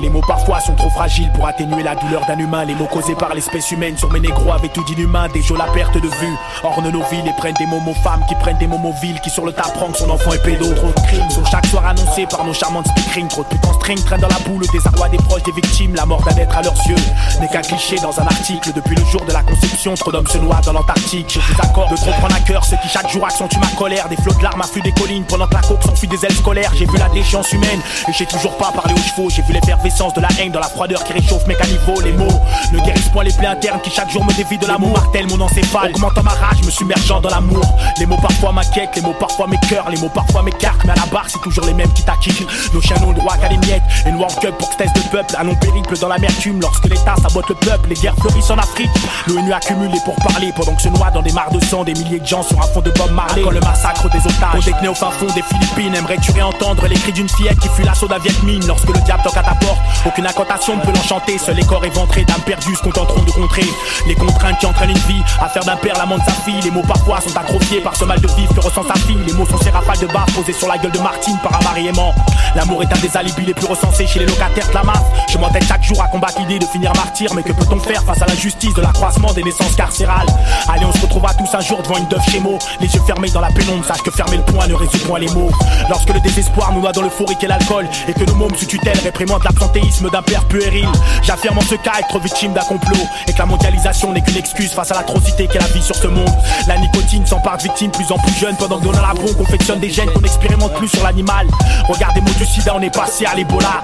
Les 0.00 0.10
mots 0.10 0.20
sont 0.64 0.74
trop 0.74 0.90
fragiles 0.90 1.30
pour 1.32 1.46
atténuer 1.46 1.82
la 1.82 1.94
douleur 1.94 2.24
d'un 2.26 2.38
humain. 2.38 2.64
Les 2.64 2.74
mots 2.74 2.86
causés 2.86 3.14
par 3.14 3.34
l'espèce 3.34 3.70
humaine 3.70 3.96
sur 3.96 4.10
mes 4.10 4.20
négros 4.20 4.52
avaient 4.52 4.68
tout 4.68 4.84
d'inhumain. 4.84 5.28
Des 5.28 5.42
jeux 5.42 5.56
la 5.56 5.66
perte 5.72 5.94
de 5.94 6.08
vue. 6.08 6.36
Ornent 6.62 6.90
nos 6.90 7.02
villes 7.10 7.26
et 7.26 7.32
prennent 7.36 7.54
des 7.54 7.66
mots 7.66 7.80
femmes 8.02 8.24
qui 8.28 8.34
prennent 8.36 8.58
des 8.58 8.66
mots 8.66 8.78
villes 9.02 9.20
qui 9.20 9.30
sur 9.30 9.44
le 9.44 9.52
tas 9.52 9.62
que 9.62 9.98
son 9.98 10.10
enfant 10.10 10.32
est 10.32 10.42
pédo. 10.42 10.72
Trop 10.74 10.88
de 10.88 11.06
crimes 11.06 11.30
sont 11.30 11.44
chaque 11.44 11.66
soir 11.66 11.86
annoncés 11.86 12.26
par 12.26 12.44
nos 12.44 12.52
charmantes 12.52 12.86
speakerines. 12.88 13.28
Trop 13.28 13.44
de 13.44 13.68
en 13.68 13.72
string 13.74 13.98
traînent 14.04 14.20
dans 14.20 14.28
la 14.28 14.38
boule. 14.46 14.62
Le 14.62 14.72
désarroi 14.72 15.08
des 15.08 15.16
proches 15.18 15.42
des 15.42 15.52
victimes. 15.52 15.94
La 15.94 16.06
mort 16.06 16.22
d'un 16.22 16.36
être 16.36 16.56
à 16.56 16.62
leurs 16.62 16.86
yeux 16.86 16.96
n'est 17.40 17.48
qu'un 17.48 17.62
cliché 17.62 17.96
dans 17.96 18.18
un 18.20 18.26
article. 18.26 18.72
Depuis 18.74 18.96
le 18.96 19.04
jour 19.06 19.24
de 19.24 19.32
la 19.32 19.42
conception, 19.42 19.94
trop 19.94 20.12
d'hommes 20.12 20.26
se 20.26 20.38
noient 20.38 20.60
dans 20.64 20.72
l'Antarctique. 20.72 21.38
Je 21.40 21.40
vous 21.40 21.60
accorde 21.62 21.90
de 21.90 21.96
trop 21.96 22.12
prendre 22.12 22.36
à 22.36 22.40
cœur 22.40 22.64
ceux 22.64 22.76
qui 22.82 22.88
chaque 22.88 23.10
jour 23.10 23.24
accentuent 23.24 23.60
ma 23.60 23.70
colère. 23.78 24.08
Des 24.08 24.16
flots 24.16 24.34
de 24.34 24.42
larmes 24.42 24.60
affluent 24.60 24.82
des 24.82 24.92
collines 24.92 25.24
pendant 25.24 25.46
que 25.46 25.54
la 25.54 25.62
coque 25.62 25.82
s'enfuit 25.82 26.08
des 26.08 26.24
ailes 26.24 26.34
scolaires. 26.34 26.72
J'ai 26.74 26.86
vu 26.86 26.98
la 26.98 27.08
déchéance 27.08 27.52
humaine 27.52 27.80
et 28.08 28.12
j'ai 28.12 28.26
toujours 28.26 28.56
pas 28.56 28.70
parlé 28.72 28.94
aux 28.94 29.02
chevaux. 29.02 29.30
J'ai 29.30 29.42
vu 29.42 29.52
l'effervescence 29.52 30.14
de 30.14 30.20
la 30.20 30.28
dans 30.52 30.60
la 30.60 30.68
froideur 30.68 31.02
qui 31.04 31.12
réchauffe 31.12 31.46
mes 31.46 31.54
caniveaux. 31.54 32.00
Les 32.02 32.12
mots 32.12 32.40
ne 32.72 32.80
guérissent 32.80 33.08
point 33.10 33.24
les 33.24 33.32
plaies 33.32 33.46
internes 33.46 33.80
qui 33.82 33.90
chaque 33.90 34.10
jour 34.10 34.24
me 34.24 34.32
dévient 34.32 34.58
de 34.58 34.66
l'amour. 34.66 34.92
Martèle 34.92 35.26
mon 35.28 35.40
encéphale, 35.40 35.92
augmentant 35.94 36.22
ma 36.22 36.32
rage, 36.32 36.62
me 36.64 36.70
submergeant 36.70 37.20
dans 37.20 37.30
l'amour. 37.30 37.64
Les 37.98 38.06
mots 38.06 38.18
parfois 38.20 38.52
m'inquiètent, 38.52 38.96
les 38.96 39.02
mots 39.02 39.14
parfois 39.18 39.46
m'écœurent, 39.46 39.88
les 39.90 39.98
mots 39.98 40.08
parfois 40.08 40.42
m'écartent. 40.42 40.84
Mais 40.84 40.92
à 40.92 40.96
la 40.96 41.06
barre, 41.06 41.26
c'est 41.28 41.40
toujours 41.40 41.64
les 41.66 41.74
mêmes 41.74 41.92
qui 41.92 42.02
taquinent. 42.02 42.46
Nos 42.72 42.80
chiens 42.80 42.96
n'ont 43.00 43.12
droit 43.12 43.36
qu'à 43.36 43.48
les 43.48 43.58
miettes. 43.58 43.82
Et 44.06 44.12
noir 44.12 44.30
cup 44.40 44.54
pour 44.58 44.68
que 44.76 44.82
de 44.82 45.08
peuple. 45.10 45.36
Un 45.38 45.44
long 45.44 45.54
périple 45.54 45.96
dans 45.98 46.08
l'amertume 46.08 46.60
lorsque 46.60 46.84
l'État 46.86 47.14
sabote 47.22 47.48
le 47.48 47.54
peuple. 47.54 47.90
Les 47.90 47.96
guerres 47.96 48.16
fleurissent 48.16 48.50
en 48.50 48.58
Afrique. 48.58 48.90
L'ONU 49.28 49.52
accumule 49.52 49.90
les 49.90 50.00
pour 50.00 50.16
parler 50.16 50.52
pendant 50.56 50.74
que 50.74 50.82
se 50.82 50.88
noient 50.88 51.10
dans 51.12 51.22
des 51.22 51.32
mares 51.32 51.52
de 51.52 51.64
sang 51.64 51.84
des 51.84 51.94
milliers 51.94 52.20
de 52.20 52.26
gens 52.26 52.42
sur 52.42 52.58
un 52.58 52.66
fond 52.66 52.80
de 52.80 52.90
Bob 52.90 53.12
Marley. 53.12 53.42
Quand 53.42 53.50
le 53.50 53.60
massacre 53.60 54.10
des 54.10 54.18
otages, 54.18 54.54
on 54.54 54.58
détenait 54.58 54.88
au 54.88 54.94
fin 54.94 55.10
fond 55.10 55.26
des 55.34 55.42
Philippines. 55.42 55.94
Aimerais-tu 55.94 56.32
réentendre 56.32 56.86
les 56.86 56.96
cris 56.96 57.12
d'une 57.12 57.28
fillette 57.28 57.58
qui 57.60 57.68
fuit 57.68 57.84
l'assaut 57.84 58.08
d'un 58.08 58.18
Viet 58.18 58.32
lorsque 58.66 58.88
le 58.88 59.00
diable 59.00 59.22
toque 59.22 59.36
à 59.36 59.42
ta 59.42 59.54
porte 59.54 59.78
Aucune 60.06 60.23
incantation 60.26 60.78
peut 60.78 60.92
l'enchanter. 60.92 61.38
Seuls 61.38 61.56
les 61.56 61.64
corps 61.64 61.84
éventrés 61.84 62.24
d'âmes 62.24 62.42
perdues 62.44 62.74
se 62.76 62.82
contenteront 62.82 63.22
de 63.22 63.30
contrer 63.30 63.64
les 64.06 64.14
contraintes 64.14 64.58
qui 64.58 64.66
entraînent 64.66 64.90
une 64.90 64.98
vie. 64.98 65.22
À 65.40 65.48
faire 65.48 65.64
d'un 65.64 65.76
père 65.76 65.96
l'amant 65.98 66.18
de 66.18 66.24
sa 66.24 66.32
fille. 66.32 66.60
Les 66.62 66.70
mots 66.70 66.82
parfois 66.86 67.20
sont 67.20 67.36
atrophiés 67.36 67.80
par 67.80 67.96
ce 67.96 68.04
mal 68.04 68.20
de 68.20 68.28
vivre 68.28 68.54
que 68.54 68.60
ressent 68.60 68.84
sa 68.86 68.94
fille. 68.94 69.18
Les 69.26 69.32
mots 69.32 69.46
sont 69.46 69.58
ces 69.58 69.70
rafales 69.70 69.98
de 69.98 70.06
bas 70.06 70.26
posées 70.34 70.52
sur 70.52 70.68
la 70.68 70.78
gueule 70.78 70.92
de 70.92 70.98
Martine 70.98 71.38
par 71.42 71.60
un 71.60 71.64
mari 71.64 71.88
aimant. 71.88 72.14
L'amour 72.54 72.82
est 72.82 72.92
un 72.92 72.98
des 72.98 73.16
alibis 73.16 73.44
les 73.46 73.54
plus 73.54 73.66
recensés 73.66 74.06
chez 74.06 74.20
les 74.20 74.26
locataires 74.26 74.68
de 74.68 74.74
la 74.74 74.82
MAF. 74.82 75.02
Je 75.30 75.38
m'entête 75.38 75.64
chaque 75.66 75.82
jour 75.82 76.00
à 76.02 76.08
combattre 76.08 76.38
l'idée 76.40 76.58
de 76.58 76.66
finir 76.66 76.92
martyr. 76.94 77.32
Mais 77.34 77.42
que 77.42 77.52
peut-on 77.52 77.78
faire 77.80 78.02
face 78.04 78.22
à 78.22 78.26
l'injustice 78.26 78.74
de 78.74 78.80
l'accroissement 78.80 79.32
des 79.32 79.42
naissances 79.42 79.74
carcérales? 79.74 80.26
Allez, 80.68 80.84
on 80.84 80.92
se 80.92 81.00
retrouvera 81.00 81.34
tous 81.34 81.52
un 81.54 81.60
jour 81.60 81.82
devant 81.82 81.96
une 81.96 82.08
deuve 82.08 82.24
chez 82.30 82.40
mots. 82.40 82.58
Les 82.80 82.92
yeux 82.94 83.02
fermés 83.06 83.30
dans 83.30 83.40
la 83.40 83.48
pénombre, 83.48 83.84
sache 83.84 84.02
que 84.02 84.10
fermer 84.10 84.36
le 84.36 84.44
poing 84.44 84.66
ne 84.66 84.74
résout 84.74 84.98
point 85.06 85.18
les 85.18 85.28
mots. 85.28 85.50
Lorsque 85.88 86.10
le 86.10 86.20
désespoir 86.20 86.72
nous 86.72 86.80
noie 86.80 86.92
dans 86.92 87.02
l'euphorique 87.02 87.42
et 87.42 87.46
l'alcool, 87.46 87.88
et 88.08 88.12
que 88.12 88.24
nos 88.24 88.34
mômes 88.34 88.54
sous 88.56 88.66
tutelle 88.66 88.98
réprimandent 89.02 89.44
l'absentéisme 89.44 90.10
d'un 90.14 90.22
père 90.22 90.44
puéril, 90.44 90.86
j'affirme 91.24 91.58
en 91.58 91.62
ce 91.62 91.74
cas 91.74 91.94
être 91.98 92.20
victime 92.20 92.52
d'un 92.52 92.62
complot, 92.62 93.04
et 93.26 93.32
que 93.32 93.38
la 93.38 93.46
mondialisation 93.46 94.12
n'est 94.12 94.20
qu'une 94.20 94.36
excuse 94.36 94.70
face 94.70 94.92
à 94.92 94.94
l'atrocité 94.94 95.48
qu'est 95.48 95.58
la 95.58 95.66
vie 95.66 95.82
sur 95.82 95.96
ce 95.96 96.06
monde. 96.06 96.30
La 96.68 96.78
nicotine 96.78 97.26
s'empare 97.26 97.56
de 97.56 97.90
plus 97.90 98.12
en 98.12 98.18
plus 98.18 98.32
jeunes, 98.38 98.54
pendant 98.56 98.78
que 98.78 98.84
dans 98.84 98.92
la 98.92 99.12
confectionne 99.36 99.80
des 99.80 99.90
gènes 99.90 100.08
qu'on 100.12 100.20
n'expérimente 100.20 100.72
plus 100.74 100.86
sur 100.86 101.02
l'animal. 101.02 101.48
Regardez 101.88 102.20
mots 102.20 102.30
du 102.38 102.46
sida, 102.46 102.72
on 102.76 102.80
est 102.80 102.94
passé 102.94 103.26
à 103.26 103.34
l'Ebola. 103.34 103.82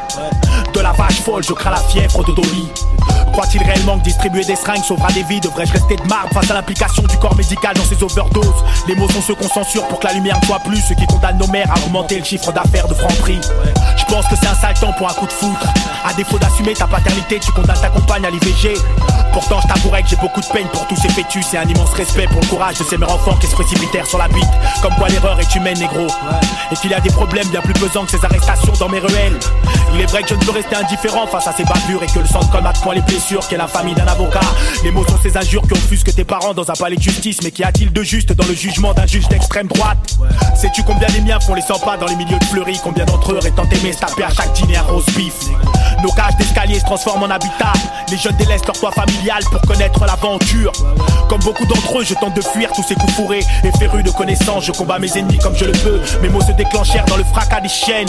De 0.73 0.79
la 0.79 0.93
vache 0.93 1.21
folle, 1.21 1.43
je 1.43 1.53
crains 1.53 1.73
la 1.73 1.79
fièvre 1.79 2.25
de 2.25 2.33
Dolly. 2.33 2.69
Croit-il 3.33 3.63
réellement 3.63 3.99
que 3.99 4.05
distribuer 4.05 4.45
des 4.45 4.57
seringues 4.57 4.85
sauvera 4.85 5.11
des 5.13 5.23
vies? 5.23 5.41
Devrais-je 5.41 5.73
rester 5.73 5.97
de 5.97 6.03
marbre 6.05 6.33
face 6.33 6.51
à 6.51 6.55
l'implication 6.55 7.03
du 7.03 7.17
corps 7.19 7.37
médical 7.37 7.75
dans 7.75 7.85
ces 7.85 8.03
overdoses? 8.03 8.65
Les 8.87 8.95
mots 8.95 9.09
sont 9.09 9.23
ceux 9.23 9.35
qu'on 9.35 9.49
censure 9.49 9.87
pour 9.89 10.01
que 10.01 10.07
la 10.07 10.15
lumière 10.15 10.39
ne 10.41 10.47
soit 10.47 10.59
plus 10.61 10.81
Ceux 10.81 10.95
qui 10.95 11.07
condamnent 11.07 11.39
nos 11.39 11.47
mères 11.47 11.71
à 11.71 11.79
augmenter 11.87 12.19
le 12.19 12.25
chiffre 12.25 12.53
d'affaires 12.53 12.89
de 12.89 12.95
Franprix. 12.95 13.41
Je 13.97 14.05
pense 14.05 14.27
que 14.27 14.37
c'est 14.37 14.49
un 14.49 14.55
sale 14.55 14.75
temps 14.75 14.93
pour 14.93 15.09
un 15.09 15.15
coup 15.15 15.27
de 15.27 15.33
foudre. 15.33 15.73
À 16.05 16.13
défaut 16.15 16.39
d'assumer 16.39 16.73
ta 16.75 16.87
paternité, 16.87 17.39
tu 17.39 17.53
condamnes 17.53 17.81
ta 17.81 17.91
compagne 17.91 18.25
à 18.25 18.31
l'IVG 18.31 18.75
Pourtant 19.33 19.61
je 19.61 19.69
t'avouerai 19.69 20.03
que 20.03 20.09
j'ai 20.09 20.17
beaucoup 20.17 20.41
de 20.41 20.47
peine 20.47 20.67
pour 20.69 20.87
tous 20.87 20.97
ces 20.97 21.09
fœtus 21.09 21.55
Et 21.55 21.59
un 21.59 21.69
immense 21.69 21.93
respect 21.93 22.27
pour 22.27 22.41
le 22.41 22.47
courage 22.47 22.79
de 22.79 22.85
ces 22.85 22.97
mères 22.97 23.13
enfants 23.13 23.37
qui 23.37 23.47
se 23.47 23.55
précipitèrent 23.55 24.07
sur 24.07 24.19
la 24.19 24.29
bite. 24.29 24.49
Comme 24.83 24.95
quoi 24.95 25.09
l'erreur 25.09 25.39
est 25.39 25.55
humaine 25.55 25.79
négro. 25.79 26.07
Et 26.73 26.77
qu'il 26.77 26.91
y 26.91 26.95
a 26.95 27.01
des 27.01 27.11
problèmes 27.11 27.49
bien 27.49 27.61
plus 27.61 27.75
pesants 27.75 28.05
que 28.05 28.11
ces 28.11 28.25
arrestations 28.25 28.73
dans 28.79 28.89
mes 28.89 28.99
ruelles. 28.99 29.39
Il 29.95 30.01
est 30.01 30.07
vrai 30.07 30.23
que 30.23 30.31
je 30.31 30.35
ne 30.35 30.41
peux 30.41 30.53
rester 30.53 30.77
indifférent 30.77 31.27
face 31.27 31.47
à 31.47 31.53
ces 31.53 31.65
bavures 31.65 32.03
Et 32.03 32.07
que 32.07 32.19
le 32.19 32.27
sang 32.27 32.41
ne 32.41 32.51
colmate 32.51 32.81
point 32.81 32.95
les 32.95 33.03
blessures 33.21 33.47
qu'est 33.49 33.57
l'infamie 33.59 33.95
d'un 33.95 34.07
avocat. 34.07 34.41
Les 34.83 34.91
mots 34.91 35.05
sont 35.05 35.19
ces 35.23 35.37
injures 35.37 35.63
qui 35.63 35.73
offusquent 35.73 36.15
tes 36.15 36.25
parents 36.25 36.55
dans 36.55 36.69
un 36.71 36.75
palais 36.75 36.97
de 36.97 37.03
justice. 37.03 37.43
Mais 37.43 37.51
qu'y 37.51 37.65
a-t-il 37.65 37.93
de 37.93 38.03
juste 38.03 38.33
dans 38.33 38.47
le 38.47 38.55
jugement 38.55 38.95
d'un 38.95 39.07
juge 39.07 39.29
d'extrême 39.29 39.67
droite? 39.67 39.99
Sais-tu 40.57 40.83
combien 40.85 41.09
les 41.09 41.21
miens 41.21 41.39
font 41.39 41.55
les 41.55 41.63
100 41.63 41.81
pas 41.81 41.97
dans 41.99 42.07
les 42.07 42.17
milieux 42.17 42.39
de 42.39 42.45
fleuris? 42.45 42.81
Combien 42.83 43.05
d'entre 43.05 43.33
eux 43.33 43.37
auraient 43.37 43.51
tant 43.51 43.69
aimé 43.69 43.93
se 43.93 43.99
taper 43.99 44.25
à 44.25 44.31
chaque 44.31 44.53
dîner 44.55 44.79
un 44.79 44.83
rose 44.83 45.05
bif? 45.17 45.35
Nos 46.03 46.11
cages 46.13 46.37
d'escalier 46.39 46.79
se 46.79 46.85
transforment 46.85 47.25
en 47.25 47.31
habitat. 47.31 47.73
Les 48.11 48.17
jeunes 48.17 48.37
délaissent 48.37 48.65
leur 48.67 48.79
toit 48.79 48.93
familial 48.93 49.43
pour 49.51 49.61
connaître 49.63 50.05
l'aventure. 50.07 50.73
Comme 51.29 51.41
beaucoup 51.41 51.67
d'entre 51.67 51.99
eux 51.99 52.05
je 52.05 52.15
tente 52.15 52.35
de 52.35 52.41
fuir 52.41 52.71
tous 52.75 52.83
ces 52.83 52.95
coups 52.95 53.13
fourrés 53.13 53.45
Et 53.65 53.79
féru 53.79 54.03
de 54.03 54.11
connaissances. 54.11 54.65
Je 54.65 54.73
combats 54.73 54.99
mes 54.99 55.17
ennemis 55.19 55.39
comme 55.39 55.57
je 55.57 55.67
le 55.67 55.73
peux. 55.73 56.01
Mes 56.23 56.29
mots 56.29 56.41
se 56.41 56.53
déclenchèrent 56.53 57.05
dans 57.05 57.17
le 57.17 57.25
fracas 57.25 57.61
des 57.61 57.69
chiennes. 57.69 58.09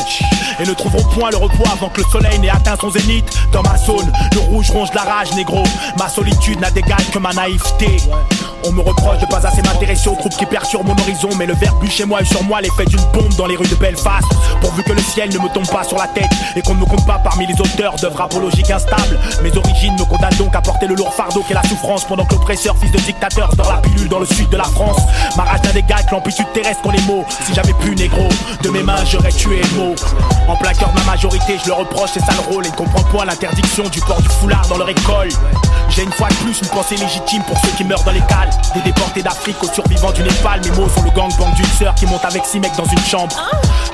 Et 0.60 0.66
ne 0.66 0.74
trouveront 0.74 1.04
point 1.10 1.32
le 1.32 1.38
repos 1.38 1.66
avant 1.72 1.90
que 1.90 2.00
le 2.00 2.08
soleil 2.08 2.40
n'ait 2.40 2.50
atteint 2.50 2.78
son 2.80 2.90
zénith. 2.92 3.26
Dans 3.52 3.62
ma 3.64 3.78
zone 3.78 4.12
le 4.34 4.40
rouge 4.40 4.70
ronge 4.72 4.90
la 4.94 5.01
rage 5.04 5.34
négro. 5.34 5.64
Ma 5.98 6.10
solitude 6.10 6.60
n'a 6.60 6.72
d'égal 6.72 7.04
que 7.12 7.20
ma 7.20 7.32
naïveté. 7.34 7.98
On 8.64 8.72
me 8.72 8.82
reproche 8.82 9.18
de 9.20 9.26
pas 9.26 9.46
assez 9.46 9.62
m'intéresser 9.64 10.10
aux 10.10 10.16
troupes 10.16 10.38
qui 10.38 10.46
perturbent 10.46 10.88
mon 10.88 11.00
horizon 11.00 11.30
Mais 11.38 11.48
le 11.48 11.56
verbe 11.56 11.84
chez 11.88 12.06
moi 12.06 12.22
et 12.22 12.26
sur 12.26 12.44
moi 12.44 12.62
l'effet 12.62 12.86
d'une 12.86 13.02
bombe 13.12 13.34
dans 13.36 13.48
les 13.48 13.56
rues 13.56 13.68
de 13.68 13.76
Belfast. 13.76 14.28
Pourvu 14.62 14.84
que 14.84 14.94
le 14.94 15.02
ciel 15.02 15.30
ne 15.34 15.40
me 15.40 15.50
tombe 15.50 15.68
pas 15.68 15.84
sur 15.84 15.98
la 15.98 16.08
tête 16.08 16.30
Et 16.56 16.62
qu'on 16.62 16.76
ne 16.76 16.80
me 16.80 16.86
compte 16.86 17.06
pas 17.06 17.20
parmi 17.24 17.48
les 17.48 17.60
auteurs 17.60 17.96
d'œuvres 17.96 18.22
apologiques 18.22 18.70
instables. 18.70 19.20
Mes 19.44 19.56
origines 19.58 19.96
me 19.96 20.06
condamnent 20.06 20.38
donc 20.38 20.56
à 20.56 20.62
porter 20.62 20.88
le 20.88 20.96
lourd 20.96 21.14
fardeau 21.14 21.44
qu'est 21.48 21.54
la 21.54 21.64
souffrance 21.64 22.06
Pendant 22.06 22.26
que 22.26 22.36
l'oppresseur, 22.36 22.78
fils 22.78 22.92
de 22.92 23.00
dictateur, 23.00 23.56
dans 23.56 23.70
la 23.70 23.78
pilule 23.78 24.10
dans 24.10 24.20
le 24.20 24.26
sud 24.26 24.50
de 24.50 24.58
la 24.58 24.66
France. 24.66 25.02
Ma 25.36 25.44
rage 25.44 25.64
n'a 25.64 25.72
d'égal 25.72 26.06
que 26.06 26.12
l'amplitude 26.12 26.46
terrestre 26.54 26.82
qu'ont 26.82 26.92
les 26.92 27.02
mots. 27.02 27.26
Si 27.46 27.54
j'avais 27.54 27.74
pu 27.74 27.96
négro, 27.96 28.28
de 28.62 28.70
mes 28.70 28.84
mains 28.84 29.04
j'aurais 29.06 29.32
tué 29.32 29.62
mot 29.76 29.96
En 30.48 30.56
plein 30.56 30.74
cœur 30.74 30.92
de 30.92 31.00
ma 31.00 31.06
majorité, 31.06 31.58
je 31.64 31.68
le 31.68 31.74
reproche, 31.74 32.12
c'est 32.14 32.20
ça 32.20 32.34
le 32.34 32.54
rôle 32.54 32.66
Et 32.66 32.70
ne 32.70 32.76
comprends 32.76 33.04
point 33.04 33.26
l'interdiction 33.26 33.84
du 33.90 34.00
port 34.02 34.22
du 34.22 34.30
foulard 34.30 34.68
dans 34.68 34.78
leur 34.78 34.90
J'ai 35.90 36.04
une 36.04 36.12
fois 36.12 36.28
de 36.28 36.34
plus 36.36 36.60
une 36.60 36.68
pensée 36.68 36.96
légitime 36.96 37.44
pour 37.44 37.58
ceux 37.60 37.72
qui 37.78 37.84
meurent 37.84 38.04
dans 38.04 38.12
les 38.12 38.22
cales 38.22 38.50
Des 38.74 38.82
déportés 38.82 39.22
d'Afrique 39.22 39.62
aux 39.64 39.74
survivants 39.74 40.12
du 40.12 40.22
Népal. 40.22 40.60
Mes 40.62 40.72
mots 40.72 40.90
sont 40.90 41.04
le 41.04 41.12
gangbang 41.12 41.54
d'une 41.56 41.66
sœur 41.66 41.96
qui 41.96 42.06
monte 42.06 42.24
avec 42.26 42.46
six 42.46 42.60
mecs 42.60 42.76
dans 42.76 42.86
une 42.86 43.00
chambre. 43.00 43.36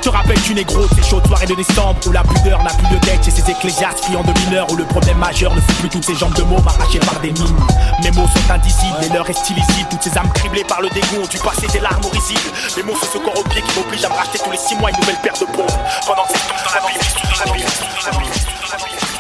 Te 0.02 0.10
rappelles-tu, 0.10 0.53
négro, 0.53 0.88
ces 0.95 1.03
chaudes 1.07 1.26
soirées 1.28 1.45
de 1.45 1.56
décembre 1.56 1.99
où 2.07 2.11
la 2.11 2.24
pudeur 2.24 2.64
n'a 2.64 2.72
plus 2.74 2.88
de 2.88 2.99
dette 3.06 3.24
chez 3.24 3.32
ces 3.32 3.49
ecclésiastes 3.49 4.06
friands 4.06 4.24
de 4.24 4.34
mineurs 4.45 4.72
où 4.72 4.76
le 4.76 4.86
problème 4.86 5.18
majeur 5.18 5.53
ne 5.53 5.61
fut 5.61 5.74
plus 5.74 5.90
toutes 5.90 6.06
ces 6.06 6.15
jambes 6.15 6.34
de 6.34 6.44
mots 6.44 6.61
arrachées 6.65 6.99
par 6.99 7.19
des 7.19 7.32
mines. 7.32 7.57
Mes 8.03 8.11
mots 8.11 8.28
sont 8.28 8.52
indicibles 8.52 8.98
et 9.03 9.10
leur 9.14 9.30
est 9.30 9.49
illicite. 9.49 9.90
Toutes 9.90 10.03
ces 10.03 10.18
âmes 10.18 10.32
criblées 10.34 10.64
par 10.64 10.82
le 10.82 10.90
dégoût 10.90 11.22
ont 11.24 11.28
dû 11.28 11.38
passer 11.38 11.68
des 11.68 11.80
larmes 11.80 12.06
risibles. 12.11 12.52
Mes 12.76 12.84
mots 12.84 12.95
sont 12.95 13.07
ce 13.14 13.18
corps 13.19 13.38
au 13.38 13.44
pied 13.49 13.61
qui 13.61 13.80
m'oblige 13.80 14.03
à 14.06 14.10
me 14.10 14.15
racheter 14.15 14.40
tous 14.44 14.52
les 14.52 14.57
six 14.57 14.76
mois 14.76 14.90
une 14.90 14.99
nouvelle 14.99 15.19
paire 15.22 15.34
de 15.34 15.45
pompes. 15.45 15.72
Pendant 16.06 16.24
que 16.24 16.34
tout 16.34 16.56
dans 16.65 16.74
la 16.74 16.82
tout 16.82 17.28
dans 17.28 17.45
la 17.45 17.53
Bible. 17.53 19.16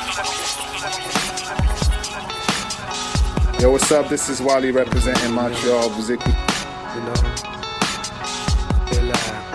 Yo, 3.59 3.71
what's 3.71 3.91
up? 3.91 4.07
This 4.07 4.29
is 4.29 4.39
Wally 4.39 4.69
representing 4.71 5.33
Montreal. 5.33 5.89
Vous 5.89 6.11
écoutez. 6.11 6.35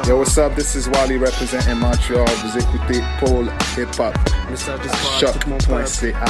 Yo, 0.09 0.19
what's 0.19 0.37
up? 0.37 0.57
This 0.57 0.74
is 0.74 0.89
Wally 0.89 1.19
representing 1.19 1.79
Montreal. 1.79 2.27
Vous 2.27 2.59
écoutez 2.59 3.01
Paul 3.20 3.49
Hip 3.77 3.95
Hop. 4.01 4.19
Choc.ca. 5.20 6.27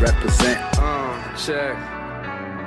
Represent. 0.00 0.58
Uh, 0.78 1.36
check. 1.36 2.01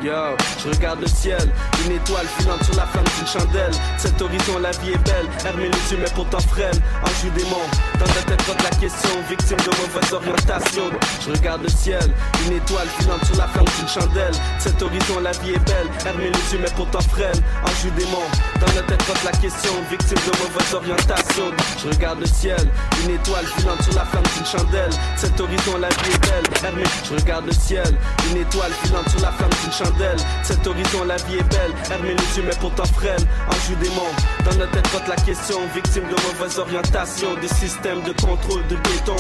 Yo, 0.06 0.38
je 0.62 0.70
regarde 0.70 1.02
le 1.02 1.08
ciel, 1.08 1.50
une 1.84 1.94
étoile 1.94 2.28
filante 2.38 2.64
sur 2.64 2.76
la 2.76 2.86
flamme 2.86 3.06
d'une 3.18 3.26
chandelle. 3.26 3.74
Cet 3.98 4.22
horizon, 4.22 4.60
la 4.60 4.70
vie 4.70 4.92
est 4.92 5.04
belle, 5.04 5.26
hermé 5.44 5.64
les 5.64 5.92
yeux 5.92 5.98
mais 6.00 6.12
pourtant 6.14 6.40
frêle. 6.42 6.78
Ange 7.02 7.26
ou 7.26 7.32
démon, 7.32 7.66
dans 7.98 8.06
ta 8.06 8.22
tête 8.22 8.38
trotte 8.46 8.62
la 8.62 8.70
question, 8.70 9.10
victime 9.28 9.58
de 9.58 9.72
mauvaise 9.82 10.14
orientation. 10.14 10.84
Je 11.26 11.32
regarde 11.32 11.64
le 11.64 11.70
ciel, 11.70 12.06
une 12.46 12.54
étoile 12.54 12.88
filante 13.00 13.26
sur 13.26 13.36
la 13.38 13.48
flamme 13.48 13.66
d'une 13.66 13.88
chandelle. 13.88 14.34
Cet 14.60 14.80
horizon, 14.80 15.22
la 15.22 15.32
vie 15.32 15.54
est 15.54 15.66
belle, 15.66 15.90
hermé 16.06 16.26
les 16.30 16.54
yeux 16.54 16.60
mais 16.62 16.74
pourtant 16.76 17.02
frêle. 17.02 17.42
Ange 17.66 17.86
ou 17.88 18.00
démon, 18.00 18.30
dans 18.62 18.74
ta 18.78 18.84
tête 18.84 19.00
trotte 19.00 19.24
la 19.24 19.32
question, 19.32 19.74
victime 19.90 20.22
de 20.22 20.38
mauvaise 20.38 20.74
orientation. 20.76 21.50
Je 21.82 21.88
regarde 21.90 22.20
le 22.20 22.28
ciel, 22.28 22.62
une 23.04 23.16
étoile 23.16 23.46
filante 23.58 23.82
sur 23.82 23.96
la 23.96 24.06
flamme 24.06 24.30
d'une 24.38 24.46
chandelle. 24.46 24.94
Cet 25.18 25.42
horizon, 25.42 25.80
la 25.80 25.90
vie 25.90 26.14
est 26.14 26.30
belle, 26.30 26.46
hermé. 26.64 26.84
Je 27.10 27.16
regarde 27.16 27.48
le 27.48 27.54
ciel, 27.54 27.98
une 28.30 28.38
étoile 28.38 28.72
filante 28.84 29.10
sur 29.10 29.22
la 29.22 29.32
flamme 29.32 29.50
d'une 29.64 29.74
chandelle. 29.74 29.95
Cet 30.44 30.68
horizon, 30.68 31.06
la 31.06 31.16
vie 31.16 31.36
est 31.36 31.50
belle, 31.50 31.74
hermé 31.90 32.10
les 32.10 32.38
yeux 32.38 32.44
mais 32.46 32.56
pourtant 32.60 32.86
frêle. 32.86 33.22
Ange 33.48 33.70
ou 33.72 33.76
démon, 33.76 34.10
dans 34.44 34.58
notre 34.58 34.72
tête 34.72 34.84
trotte 34.84 35.08
la 35.08 35.16
question, 35.16 35.58
victime 35.74 36.04
de 36.04 36.16
mauvaise 36.28 36.60
orientation, 36.60 37.34
des 37.42 37.48
systèmes 37.48 38.02
de 38.04 38.12
contrôle 38.22 38.66
de 38.68 38.76
béton. 38.76 39.16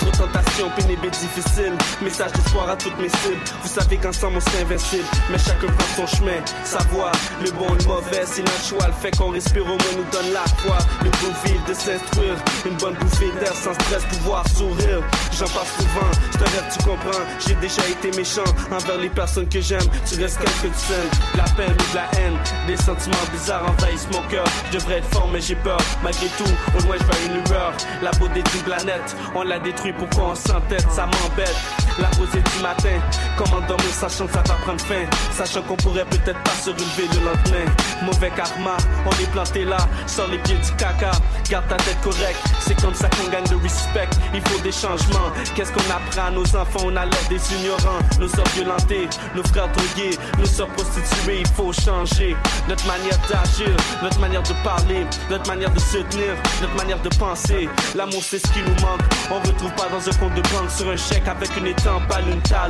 Trop 0.00 0.10
tentation, 0.10 0.70
pénible 0.76 1.06
et 1.06 1.10
difficile. 1.10 1.72
Message 2.02 2.32
d'espoir 2.32 2.70
à 2.70 2.76
toutes 2.76 2.98
mes 2.98 3.08
cibles. 3.08 3.40
Vous 3.62 3.68
savez 3.68 3.96
qu'ensemble 3.98 4.38
on 4.38 4.40
serait 4.40 4.62
invincible, 4.62 5.04
mais 5.30 5.38
chacun 5.38 5.66
prend 5.66 6.06
son 6.06 6.16
chemin. 6.16 6.40
Savoir 6.64 7.12
le 7.42 7.50
bon 7.52 7.72
le 7.78 7.84
mauvais, 7.84 8.24
si 8.24 8.40
notre 8.40 8.64
choix 8.64 8.86
le 8.86 8.94
fait 8.94 9.16
qu'on 9.16 9.30
respire 9.30 9.62
au 9.62 9.76
moins 9.76 9.94
nous 9.96 10.10
donne 10.10 10.32
la 10.32 10.44
foi. 10.58 10.78
Le 11.02 11.10
vivre 11.44 11.64
de 11.68 11.74
s'instruire, 11.74 12.36
une 12.66 12.76
bonne 12.76 12.94
bouffée 12.94 13.30
d'air 13.40 13.54
sans 13.54 13.74
stress, 13.74 14.04
pouvoir 14.04 14.44
sourire. 14.48 15.02
J'en 15.32 15.46
parle 15.48 15.66
souvent, 15.78 16.10
je 16.32 16.38
te 16.38 16.44
tu 16.44 16.84
comprends. 16.84 17.24
J'ai 17.46 17.54
déjà 17.56 17.82
été 17.88 18.16
méchant 18.16 18.44
envers 18.70 18.98
les 18.98 19.10
personnes 19.10 19.48
que 19.48 19.60
j'aime. 19.60 19.88
Tu 20.14 20.22
restes 20.22 20.38
quelque 20.38 20.72
de 20.72 20.78
scène, 20.78 21.10
la 21.36 21.42
peine 21.42 21.72
ou 21.72 21.92
de 21.92 21.96
la 21.96 22.08
haine. 22.20 22.38
Des 22.68 22.76
sentiments 22.76 23.16
bizarres 23.32 23.64
envahissent 23.68 24.06
mon 24.12 24.22
cœur. 24.28 24.44
Je 24.70 24.78
devrais 24.78 24.98
être 24.98 25.12
fort, 25.12 25.28
mais 25.32 25.40
j'ai 25.40 25.56
peur. 25.56 25.78
Malgré 26.04 26.26
tout, 26.38 26.44
au 26.78 26.82
loin 26.82 26.96
je 27.00 27.04
vois 27.04 27.16
une 27.26 27.44
lueur. 27.44 27.72
La 28.00 28.12
beauté 28.12 28.42
d'une 28.42 28.62
planète, 28.62 29.16
on 29.34 29.42
l'a 29.42 29.58
détruit, 29.58 29.92
pourquoi 29.92 30.30
on 30.30 30.34
s'entête, 30.36 30.86
ça 30.88 31.06
m'embête. 31.06 31.56
La 31.98 32.08
rosée 32.18 32.42
du 32.42 32.62
matin, 32.62 33.00
comment 33.36 33.60
dormir 33.68 33.92
sachant 33.92 34.26
que 34.26 34.32
ça 34.32 34.42
va 34.46 34.54
prendre 34.54 34.80
fin? 34.80 35.04
Sachant 35.32 35.62
qu'on 35.62 35.76
pourrait 35.76 36.04
peut-être 36.04 36.42
pas 36.42 36.50
se 36.62 36.70
relever 36.70 37.08
le 37.12 37.24
lendemain. 37.24 37.72
Mauvais 38.02 38.30
karma, 38.30 38.76
on 39.06 39.22
est 39.22 39.30
planté 39.30 39.64
là, 39.64 39.78
sans 40.06 40.26
les 40.26 40.38
pieds 40.38 40.56
du 40.56 40.72
caca. 40.72 41.12
Garde 41.48 41.68
ta 41.68 41.76
tête 41.76 42.00
correcte, 42.02 42.42
c'est 42.60 42.80
comme 42.80 42.94
ça 42.94 43.08
qu'on 43.10 43.30
gagne 43.30 43.44
le 43.50 43.56
respect. 43.58 44.08
Il 44.32 44.40
faut 44.42 44.60
des 44.60 44.72
changements. 44.72 45.30
Qu'est-ce 45.54 45.72
qu'on 45.72 45.90
apprend 45.90 46.28
à 46.28 46.30
nos 46.30 46.46
enfants? 46.56 46.84
On 46.84 46.96
a 46.96 47.04
l'air 47.04 47.28
des 47.28 47.40
ignorants. 47.54 48.00
Nos 48.18 48.28
sœurs 48.28 48.48
violentées, 48.54 49.08
nos 49.36 49.44
frères 49.44 49.70
drogués, 49.94 50.18
nos 50.38 50.46
sœurs 50.46 50.68
prostituées. 50.68 51.40
Il 51.40 51.46
faut 51.48 51.72
changer 51.72 52.36
notre 52.68 52.86
manière 52.86 53.18
d'agir, 53.28 53.74
notre 54.02 54.20
manière 54.20 54.42
de 54.42 54.52
parler, 54.62 55.06
notre 55.30 55.48
manière 55.48 55.70
de 55.70 55.78
se 55.78 55.98
tenir, 55.98 56.34
notre 56.60 56.74
manière 56.76 57.00
de 57.00 57.08
penser. 57.16 57.68
L'amour, 57.94 58.22
c'est 58.22 58.38
ce 58.38 58.52
qui 58.52 58.60
nous 58.60 58.86
manque. 58.86 59.00
On 59.30 59.40
retrouve 59.46 59.72
pas 59.74 59.88
dans 59.88 60.08
un 60.08 60.12
compte 60.18 60.34
de 60.34 60.42
banque 60.42 60.70
sur 60.70 60.88
un 60.88 60.96
chèque 60.96 61.28
avec 61.28 61.56
une 61.56 61.66
étampe, 61.66 62.02
allume 62.12 62.40
ta. 62.42 62.64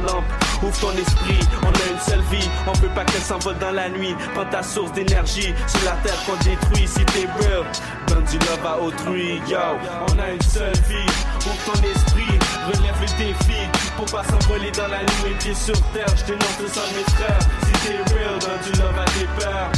Ouvre 0.63 0.79
ton 0.81 0.93
esprit, 0.93 1.39
on 1.63 1.69
a 1.69 1.93
une 1.93 2.01
seule 2.01 2.23
vie. 2.31 2.49
On 2.67 2.73
veut 2.73 2.89
pas 2.89 3.05
qu'elle 3.05 3.23
s'envole 3.23 3.59
dans 3.59 3.71
la 3.71 3.89
nuit. 3.89 4.15
Prends 4.35 4.45
ta 4.47 4.63
source 4.63 4.93
d'énergie 4.93 5.55
sur 5.67 5.85
la 5.85 5.93
terre 6.03 6.19
qu'on 6.27 6.37
détruit. 6.45 6.87
Si 6.87 7.05
t'es 7.07 7.29
real, 7.39 7.65
donne 8.09 8.25
du 8.25 8.39
love 8.39 8.67
à 8.67 8.81
autrui. 8.81 9.41
Yo, 9.49 9.59
on 10.09 10.19
a 10.19 10.31
une 10.31 10.43
seule 10.43 10.73
vie. 10.89 11.11
Ouvre 11.47 11.73
ton 11.73 11.83
esprit, 11.83 12.39
relève 12.66 13.01
le 13.01 13.07
défi. 13.19 13.61
Pour 13.97 14.07
pas 14.07 14.24
s'envoler 14.24 14.70
dans 14.73 14.89
la 14.89 15.01
nuit, 15.01 15.35
pieds 15.39 15.55
sur 15.55 15.78
terre. 15.93 16.12
Je 16.16 16.24
dénonce 16.24 16.59
le 16.61 16.69
sang 16.69 16.86
de 16.91 16.97
mes 16.99 17.09
frères. 17.15 17.39
Si 17.65 17.73
t'es 17.82 17.97
real, 18.12 18.39
donne 18.41 18.73
du 18.73 18.81
love 18.81 18.99
à 18.99 19.05
tes 19.05 19.28
peurs. 19.39 19.73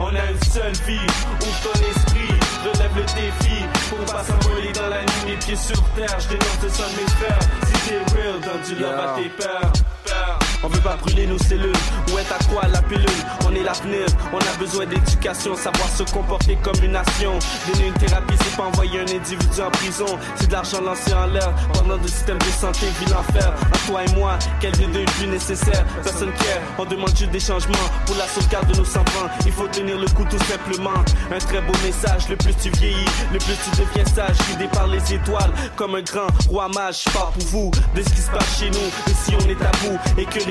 On 0.00 0.14
a 0.14 0.30
une 0.30 0.42
seule 0.42 0.72
vie. 0.86 1.08
Ouvre 1.42 1.60
ton 1.62 1.78
esprit, 1.90 2.34
relève 2.64 2.96
le 2.96 3.02
défi. 3.02 3.64
Pour 3.90 4.04
pas 4.12 4.22
s'envoler 4.24 4.72
dans 4.72 4.88
la 4.88 5.02
nuit, 5.02 5.36
pieds 5.44 5.56
sur 5.56 5.82
terre. 5.94 6.18
Je 6.20 6.28
dénonce 6.28 6.62
le 6.62 6.68
sang 6.68 6.88
de 6.88 7.02
mes 7.02 7.10
frères. 7.18 7.38
Si 7.66 7.88
t'es 7.88 7.98
real, 8.14 8.40
donne 8.40 8.62
du 8.62 8.82
love 8.82 9.00
à 9.00 9.16
tes 9.16 9.28
peurs. 9.30 9.72
Peurs. 10.04 10.47
On 10.64 10.68
veut 10.68 10.80
pas 10.80 10.96
brûler 10.96 11.26
nos 11.26 11.38
cellules. 11.38 11.72
Est 12.18 12.32
à 12.32 12.52
quoi 12.52 12.62
la 12.72 12.82
pilule? 12.82 13.06
On 13.46 13.54
est 13.54 13.62
l'avenir. 13.62 14.06
On 14.32 14.38
a 14.38 14.58
besoin 14.58 14.86
d'éducation, 14.86 15.54
savoir 15.54 15.88
se 15.88 16.02
comporter 16.02 16.58
comme 16.64 16.82
une 16.82 16.92
nation. 16.92 17.38
Donner 17.72 17.86
une 17.86 17.94
thérapie, 17.94 18.34
c'est 18.42 18.56
pas 18.56 18.64
envoyer 18.64 18.98
un 18.98 19.02
individu 19.02 19.60
en 19.60 19.70
prison. 19.70 20.18
C'est 20.34 20.48
de 20.48 20.52
l'argent 20.52 20.80
lancé 20.80 21.14
en 21.14 21.26
l'air. 21.26 21.54
Pendant 21.74 21.96
le 21.96 22.08
système 22.08 22.38
de 22.38 22.44
santé, 22.46 22.86
vit 22.98 23.06
l'enfer. 23.12 23.54
À 23.72 23.86
toi 23.86 24.02
et 24.04 24.18
moi, 24.18 24.36
quel 24.60 24.72
des 24.72 24.86
deux 24.86 25.04
plus 25.04 25.28
nécessaire? 25.28 25.84
Personne 26.02 26.32
care. 26.32 26.60
On 26.76 26.84
demande 26.86 27.16
juste 27.16 27.30
des 27.30 27.38
changements 27.38 27.88
pour 28.04 28.16
la 28.16 28.26
sauvegarde 28.26 28.66
de 28.72 28.78
nos 28.78 28.98
enfants. 28.98 29.28
Il 29.46 29.52
faut 29.52 29.68
tenir 29.68 29.96
le 29.96 30.08
coup 30.08 30.24
tout 30.28 30.44
simplement. 30.44 30.98
Un 31.32 31.38
très 31.38 31.60
beau 31.60 31.74
message. 31.84 32.28
Le 32.28 32.36
plus 32.36 32.54
tu 32.54 32.70
vieillis, 32.70 33.08
le 33.32 33.38
plus 33.38 33.54
tu 33.62 33.70
deviens 33.80 34.04
sage. 34.06 34.36
Guidé 34.48 34.66
par 34.72 34.88
les 34.88 35.14
étoiles, 35.14 35.52
comme 35.76 35.94
un 35.94 36.02
grand 36.02 36.26
roi 36.48 36.68
mage. 36.68 37.04
Je 37.06 37.10
pour 37.10 37.32
vous 37.52 37.70
de 37.94 38.02
ce 38.02 38.08
qui 38.08 38.22
se 38.22 38.30
passe 38.30 38.58
chez 38.58 38.70
nous. 38.70 38.88
Et 39.06 39.14
si 39.14 39.36
on 39.36 39.48
est 39.48 39.62
à 39.62 39.70
bout, 39.82 39.98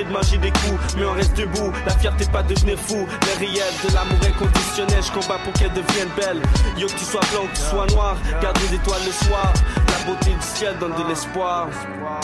de 0.03 0.11
manger 0.11 0.37
des 0.37 0.51
coups, 0.51 0.95
mais 0.97 1.05
on 1.05 1.13
reste 1.13 1.35
debout. 1.35 1.71
La 1.85 1.93
fierté 1.97 2.25
pas 2.25 2.43
de 2.43 2.53
devenir 2.53 2.77
fou, 2.79 3.07
le 3.07 3.39
réel 3.39 3.73
de 3.83 3.93
l'amour 3.93 4.19
inconditionnel. 4.25 5.01
Je 5.03 5.11
combat 5.11 5.39
pour 5.43 5.53
qu'elle 5.53 5.73
devienne 5.73 6.09
belle. 6.15 6.41
Yo, 6.77 6.87
que 6.87 6.93
tu 6.93 7.05
sois 7.05 7.21
blanc 7.31 7.47
que 7.51 7.55
tu 7.57 7.63
sois 7.63 7.87
noir, 7.87 8.15
garde 8.41 8.57
les 8.59 8.75
étoiles 8.75 9.05
le 9.05 9.11
soir. 9.25 9.53
La 9.87 10.05
beauté 10.05 10.31
du 10.31 10.45
ciel 10.45 10.77
donne 10.79 10.93
de 10.93 11.07
l'espoir. 11.09 11.67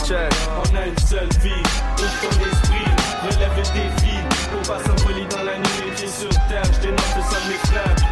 Check, 0.06 0.32
on 0.60 0.76
a 0.76 0.88
une 0.88 0.98
seule 1.00 1.30
vie, 1.42 1.64
ouvre 1.98 2.18
ton 2.22 2.34
esprit, 2.46 2.90
relève 3.24 3.56
le 3.58 3.64
défi. 3.74 4.16
Pour 4.52 4.76
pas 4.76 4.84
s'envoler 4.84 5.26
dans 5.26 5.44
la 5.44 5.58
nuit, 5.58 5.92
pieds 5.96 6.08
sur 6.08 6.30
terre. 6.48 6.64
Je 6.74 6.80
dénonce 6.88 7.16
le 7.16 7.24
sang 7.24 7.44
mes. 7.48 7.60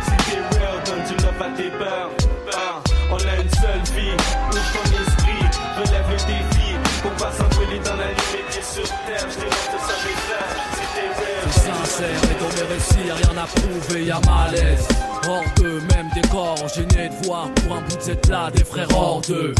Si 0.05 0.31
t'es 0.31 0.39
real, 0.59 0.77
donne 0.85 1.03
du 1.05 1.23
love 1.23 1.41
à 1.41 1.57
tes 1.57 1.69
peurs. 1.71 2.09
Peurs. 2.49 2.83
On 3.11 3.17
a 3.17 3.35
une 3.41 3.49
seule 3.49 3.95
vie, 3.95 4.11
ouvre 4.49 4.71
ton 4.73 4.85
esprit, 5.03 5.43
relève 5.77 6.09
le 6.09 6.15
défi. 6.15 6.60
Pour 7.01 7.11
pas 7.13 7.31
s'envoler 7.31 7.79
dans 7.79 7.95
la 7.95 8.07
nuit, 8.07 8.43
pieds 8.49 8.61
sur 8.61 8.83
terre. 8.83 9.27
Je 9.29 9.37
dénonce 9.39 9.69
le 9.73 9.79
sang 9.79 9.97
de 9.97 10.05
mes 10.07 10.17
frères. 10.21 10.51
Si 10.73 10.85
t'es 10.93 11.07
real, 11.17 11.47
C'est 11.51 11.73
sincère, 11.73 12.21
mais 12.23 12.37
dans 12.39 12.53
mes 12.55 12.73
récits, 12.73 13.07
y'a 13.07 13.15
rien 13.15 13.43
à 13.43 13.47
prouver, 13.47 14.05
y'a 14.05 14.19
malaise. 14.19 14.87
Hors 15.27 15.43
d'eux, 15.57 15.81
même 15.95 16.09
des 16.13 16.27
corps, 16.29 16.67
gênés 16.75 17.09
de 17.09 17.25
voir 17.25 17.47
pour 17.55 17.75
un 17.75 17.81
bout 17.81 17.95
de 17.97 18.01
cette 18.01 18.27
là 18.27 18.51
des 18.51 18.63
frères 18.63 18.87
hors 18.95 19.21
d'eux. 19.21 19.53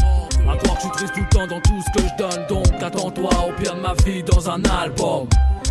À 0.48 0.56
croire 0.56 0.76
que 0.76 0.82
je 0.82 0.88
suis 0.88 0.90
triste 0.90 1.14
tout 1.14 1.20
le 1.20 1.28
temps 1.28 1.46
dans 1.46 1.60
tout 1.60 1.82
ce 1.86 2.00
que 2.00 2.08
je 2.08 2.16
donne, 2.16 2.46
donc 2.48 2.82
attends-toi 2.82 3.30
au 3.48 3.52
pire 3.60 3.74
de 3.74 3.80
ma 3.80 3.94
vie 4.04 4.22
dans 4.22 4.50
un 4.50 4.62
album. 4.64 5.28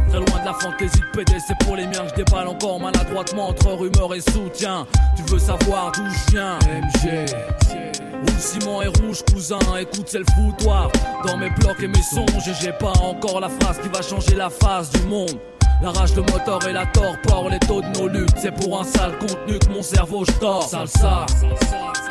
Très 0.10 0.20
loin 0.20 0.40
de 0.42 0.46
la 0.46 0.54
fantaisie 0.54 1.00
de 1.00 1.18
PD, 1.18 1.34
c'est 1.46 1.58
pour 1.66 1.76
les 1.76 1.86
miens 1.86 2.04
que 2.04 2.10
je 2.10 2.24
déballe 2.24 2.48
encore 2.48 2.80
maladroitement 2.80 3.50
entre 3.50 3.72
rumeur 3.72 4.14
et 4.14 4.22
soutien. 4.22 4.86
Tu 5.16 5.24
veux 5.32 5.40
savoir 5.40 5.92
d'où 5.94 6.04
je 6.10 6.32
viens? 6.32 6.60
MG. 6.60 7.91
Où 8.22 8.26
le 8.26 8.40
ciment 8.40 8.82
est 8.82 8.88
rouge, 9.00 9.24
cousin, 9.32 9.60
écoute, 9.80 10.08
c'est 10.08 10.20
le 10.20 10.26
foutoir. 10.36 10.92
Dans 11.26 11.38
mes 11.38 11.50
blocs 11.50 11.82
et 11.82 11.88
mes 11.88 12.02
songes, 12.02 12.48
et 12.48 12.54
j'ai 12.62 12.74
pas 12.74 12.94
encore 13.02 13.40
la 13.40 13.50
phrase 13.50 13.80
qui 13.82 13.90
va 13.90 14.02
changer 14.02 14.36
la 14.36 14.50
face 14.50 14.90
du 14.92 15.02
monde. 15.04 15.40
La 15.82 15.90
rage, 15.90 16.16
le 16.16 16.22
moteur 16.22 16.66
et 16.68 16.74
la 16.74 16.86
torpore, 16.86 17.50
les 17.50 17.60
taux 17.60 17.82
de 17.82 17.88
nos 18.00 18.08
luttes. 18.08 18.36
C'est 18.38 18.54
pour 18.54 18.80
un 18.80 18.84
sale 18.84 19.18
contenu 19.18 19.58
que 19.58 19.70
mon 19.70 19.82
cerveau 19.82 20.24
je 20.26 20.32
tords. 20.34 20.70
Salsa. 20.70 21.26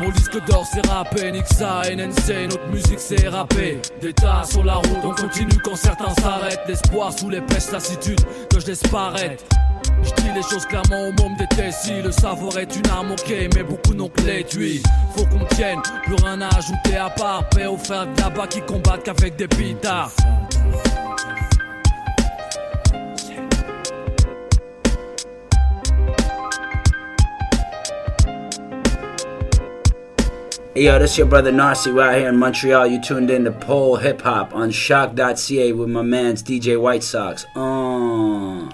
Mon 0.00 0.10
disque 0.10 0.44
d'or 0.46 0.66
c'est 0.72 0.84
rappé, 0.88 1.30
Nixa, 1.30 1.82
NNC, 1.94 2.48
notre 2.50 2.66
musique 2.68 2.98
c'est 2.98 3.28
rappé. 3.28 3.80
Des 4.00 4.12
tas 4.14 4.42
sur 4.44 4.64
la 4.64 4.74
route, 4.76 5.04
on 5.04 5.14
continue 5.14 5.58
quand 5.62 5.76
certains 5.76 6.14
s'arrêtent. 6.20 6.62
L'espoir 6.66 7.12
sous 7.12 7.28
l'épaisse 7.28 7.70
lassitude 7.70 8.20
que 8.48 8.58
je 8.58 8.66
laisse 8.66 8.82
paraître. 8.90 9.44
Je 10.02 10.22
dis 10.22 10.30
les 10.34 10.42
choses 10.42 10.66
clairement 10.66 11.08
au 11.08 11.22
monde 11.22 11.36
d'été 11.38 11.70
Si 11.70 12.02
le 12.02 12.10
savoir 12.12 12.56
est 12.58 12.74
une 12.76 12.88
arme, 12.90 13.12
ok, 13.12 13.32
mais 13.54 13.62
beaucoup 13.62 13.94
n'ont 13.94 14.08
que 14.08 14.22
l'étui 14.22 14.82
Faut 15.16 15.26
qu'on 15.26 15.44
tienne, 15.54 15.80
plus 16.04 16.16
rien 16.24 16.40
à 16.40 16.48
ajouter 16.56 16.96
à 16.96 17.10
part 17.10 17.48
Paix 17.50 17.66
aux 17.66 17.76
frères 17.76 18.06
là-bas 18.18 18.46
qui 18.46 18.60
combattent 18.62 19.04
qu'avec 19.04 19.36
des 19.36 19.48
pitards 19.48 20.12
Hey, 30.72 30.86
yo, 30.86 30.98
this 31.00 31.18
your 31.18 31.26
brother 31.26 31.50
Narcy 31.50 31.92
right 31.92 32.16
here 32.16 32.28
in 32.28 32.38
Montreal. 32.38 32.86
You 32.86 33.00
tuned 33.02 33.30
in 33.30 33.44
to 33.44 33.50
Pole 33.50 33.96
Hip 33.96 34.22
Hop 34.22 34.54
on 34.54 34.70
shock.ca 34.70 35.72
with 35.72 35.88
my 35.88 36.00
man's 36.00 36.42
DJ 36.42 36.80
White 36.80 37.02
Sox. 37.02 37.44
Uh. 37.54 38.70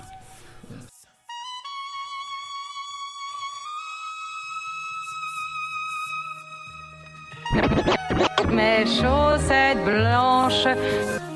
Mes 8.56 8.86
chaussettes 8.86 9.84
blanches. 9.84 11.35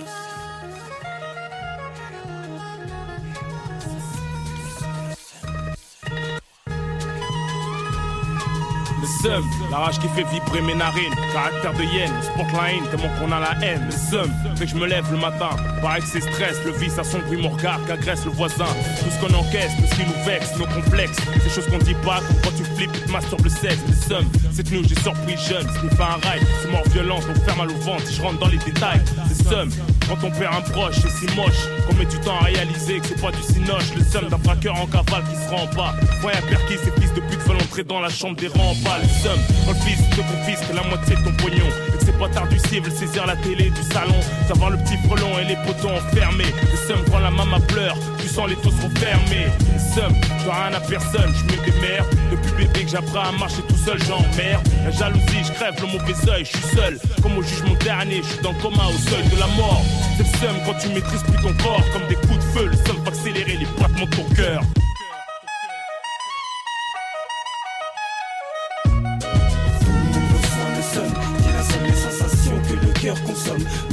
Seum, 9.23 9.45
la 9.71 9.79
rage 9.79 9.99
qui 9.99 10.09
fait 10.09 10.25
vibrer 10.25 10.63
mes 10.63 10.75
narines. 10.75 11.15
Caractère 11.33 11.73
de 11.75 11.83
hyène, 11.83 12.13
sport 12.23 12.47
la 12.61 12.73
haine, 12.73 12.85
tellement 12.91 13.15
qu'on 13.19 13.33
a 13.33 13.41
la 13.41 13.67
haine. 13.67 13.87
Le 13.87 13.93
seum, 13.93 14.31
fait 14.57 14.65
que 14.65 14.71
je 14.71 14.77
me 14.77 14.87
lève 14.87 15.11
le 15.11 15.19
matin. 15.19 15.51
Pareil 15.83 16.03
que 16.03 16.09
c'est 16.09 16.21
stress, 16.21 16.57
le 16.65 16.73
vice 16.73 16.99
assombrit 16.99 17.37
mon 17.37 17.51
regard, 17.51 17.81
qu'agresse 17.87 18.25
le 18.25 18.31
voisin. 18.31 18.67
Tout 19.01 19.11
ce 19.11 19.21
qu'on 19.21 19.35
encaisse, 19.35 19.73
tout 19.77 19.87
ce 19.91 19.95
qui 19.97 20.07
nous 20.07 20.25
vexe, 20.25 20.57
nos 20.59 20.67
complexes. 20.67 21.19
Des 21.43 21.51
choses 21.51 21.67
qu'on 21.69 21.79
dit 21.79 21.95
pas, 22.05 22.21
quand 22.43 22.53
tu 22.57 22.65
flippes, 22.77 22.93
tu 23.05 23.13
masturbes 23.13 23.45
le 23.45 23.51
sexe. 23.51 23.79
Le 23.87 23.95
seum, 23.95 24.25
cette 24.53 24.71
nuit 24.71 24.85
j'ai 24.89 25.01
surpris 25.01 25.37
jeune, 25.37 25.67
ce 25.67 25.97
pas 25.97 26.17
un 26.17 26.31
ride. 26.31 26.47
C'est 26.63 26.71
mort 26.71 26.85
violente, 26.89 27.25
on 27.29 27.35
fait 27.49 27.57
mal 27.57 27.71
au 27.71 27.81
ventre 27.81 28.05
je 28.11 28.23
rentre 28.23 28.39
dans 28.39 28.49
les 28.49 28.59
détails. 28.59 29.01
Le 29.29 29.35
seum, 29.35 29.71
quand 30.09 30.17
on 30.25 30.31
perd 30.31 30.55
un 30.55 30.61
proche, 30.61 30.97
c'est 31.01 31.11
si 31.11 31.37
moche. 31.37 31.69
Qu'on 31.87 31.95
met 31.95 32.05
du 32.05 32.19
temps 32.19 32.37
à 32.41 32.45
réaliser 32.45 33.01
que 33.01 33.07
c'est 33.07 33.21
pas 33.21 33.31
du 33.31 33.43
cinoche. 33.43 33.95
Le 33.97 34.05
seum 34.05 34.29
d'un 34.29 34.39
braqueur 34.39 34.77
en 34.77 34.87
cavale 34.87 35.25
qui 35.25 35.37
se 35.37 35.51
rend 35.51 35.67
pas. 35.69 35.95
Ouais, 36.25 36.33
à 36.33 36.43
Perky, 36.43 36.75
ces 36.85 37.01
fils 37.01 37.13
de 37.15 37.20
pute 37.31 37.41
veulent 37.47 37.63
entrer 37.63 37.85
dans 37.85 38.01
la 38.01 38.09
chambre 38.09 38.37
des 38.37 38.49
rangs 38.49 38.75
pas 38.85 38.99
le 38.99 39.09
seum. 39.23 39.39
Quand 39.65 39.73
le 39.73 39.81
fils 39.81 40.01
te 40.11 40.21
confisque 40.21 40.75
la 40.75 40.83
moitié 40.83 41.17
de 41.17 41.23
ton 41.25 41.33
pognon. 41.43 41.67
Et 41.89 41.99
que 41.99 42.05
c'est 42.05 42.19
pas 42.19 42.29
tard 42.29 42.49
du 42.49 42.59
ciel, 42.59 42.83
saisir 42.91 43.27
la 43.27 43.37
télé 43.37 43.71
du 43.71 43.83
salon. 43.93 44.21
Savoir 44.49 44.71
le 44.71 44.79
petit 44.79 44.97
frelon 45.09 45.39
et 45.39 45.45
les 45.45 45.57
potons 45.67 45.95
enfermés. 45.95 46.53
Le 46.71 46.77
seum 46.89 46.99
quand 47.11 47.19
la 47.19 47.31
maman 47.31 47.61
pleure, 47.61 47.97
tu 48.21 48.29
sens 48.29 48.49
les 48.49 48.57
taux 48.57 48.71
sont 48.71 48.91
fermés. 48.97 49.47
Le 49.73 49.79
seum, 49.95 50.13
je 50.39 50.45
rien 50.45 50.75
à 50.75 50.81
personne, 50.81 51.33
je 51.35 51.45
me 51.45 51.65
démerde. 51.65 52.07
Depuis 52.31 52.67
bébé 52.67 52.85
que 52.85 52.91
j'apprends 52.91 53.29
à 53.29 53.33
marcher 53.33 53.63
tout 53.69 53.77
seul, 53.77 53.99
j'emmerde. 54.03 54.67
La 54.85 54.91
jalousie, 54.91 55.45
je 55.47 55.53
crève 55.53 55.75
le 55.81 55.87
mauvais 55.87 56.31
oeil, 56.31 56.45
je 56.45 56.57
suis 56.57 56.77
seul. 56.77 56.99
Comme 57.23 57.39
au 57.39 57.43
jugement 57.43 57.75
dernier, 57.85 58.23
je 58.23 58.29
suis 58.29 58.43
dans 58.43 58.53
le 58.53 58.59
coma 58.59 58.87
au 58.87 58.99
seuil 59.11 59.25
de 59.29 59.39
la 59.39 59.47
mort. 59.57 59.83
C'est 60.17 60.25
le 60.25 60.39
seum 60.39 60.57
quand 60.67 60.79
tu 60.81 60.89
maîtrises 60.89 61.23
plus 61.23 61.43
ton 61.43 61.55
corps. 61.63 61.85
Comme 61.93 62.07
des 62.09 62.17
coups 62.17 62.39
de 62.39 62.59
feu, 62.59 62.67
le 62.67 62.77
seum 62.77 62.97
va 63.05 63.11
accélérer 63.11 63.57
les 63.59 63.67
battements 63.79 64.07
de 64.07 64.17
ton 64.17 64.35
cœur. 64.35 64.63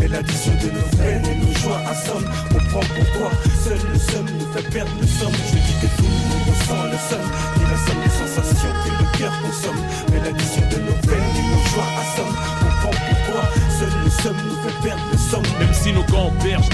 Mais 0.07 0.15
l'addition 0.15 0.51
de 0.53 0.69
nos 0.71 0.97
peines 0.97 1.25
et 1.25 1.35
nos 1.35 1.53
joies 1.59 1.81
assomme. 1.89 2.23
Comprends 2.51 2.87
pourquoi 2.95 3.31
seul 3.63 3.79
le 3.91 3.99
seum 3.99 4.25
nous 4.39 4.53
fait 4.53 4.69
perdre 4.69 4.91
le 5.01 5.07
somme. 5.07 5.33
Je 5.33 5.57
dis 5.57 5.75
que 5.81 5.87
tout 5.97 6.03
le 6.03 6.29
monde 6.29 6.47
ressent 6.47 6.83
le 6.83 6.97
qui 7.55 7.63
est 7.63 7.71
la 7.71 7.77
seule 7.85 8.03
des 8.03 8.15
sensations 8.15 8.69
que 8.83 8.89
le 8.89 9.17
cœur 9.17 9.33
consomme. 9.41 9.81
Mais 10.11 10.19
l'addition 10.19 10.61
de 10.71 10.79
nos 10.79 10.97
peines 11.07 11.35
et 11.35 11.47
nos 11.51 11.63
joies 11.71 11.91
assomme. 11.99 12.35
Comprends 12.59 12.99
pourquoi 13.09 13.43
seul 13.79 13.91
le 14.03 14.09
seum 14.09 14.37
nous 14.47 14.55
fait 14.63 14.87
perdre 14.87 15.03
le 15.11 15.17
somme. 15.17 15.47
Même 15.59 15.73
si 15.73 15.91
nos 15.91 16.03
gants 16.03 16.31
berges 16.43 16.69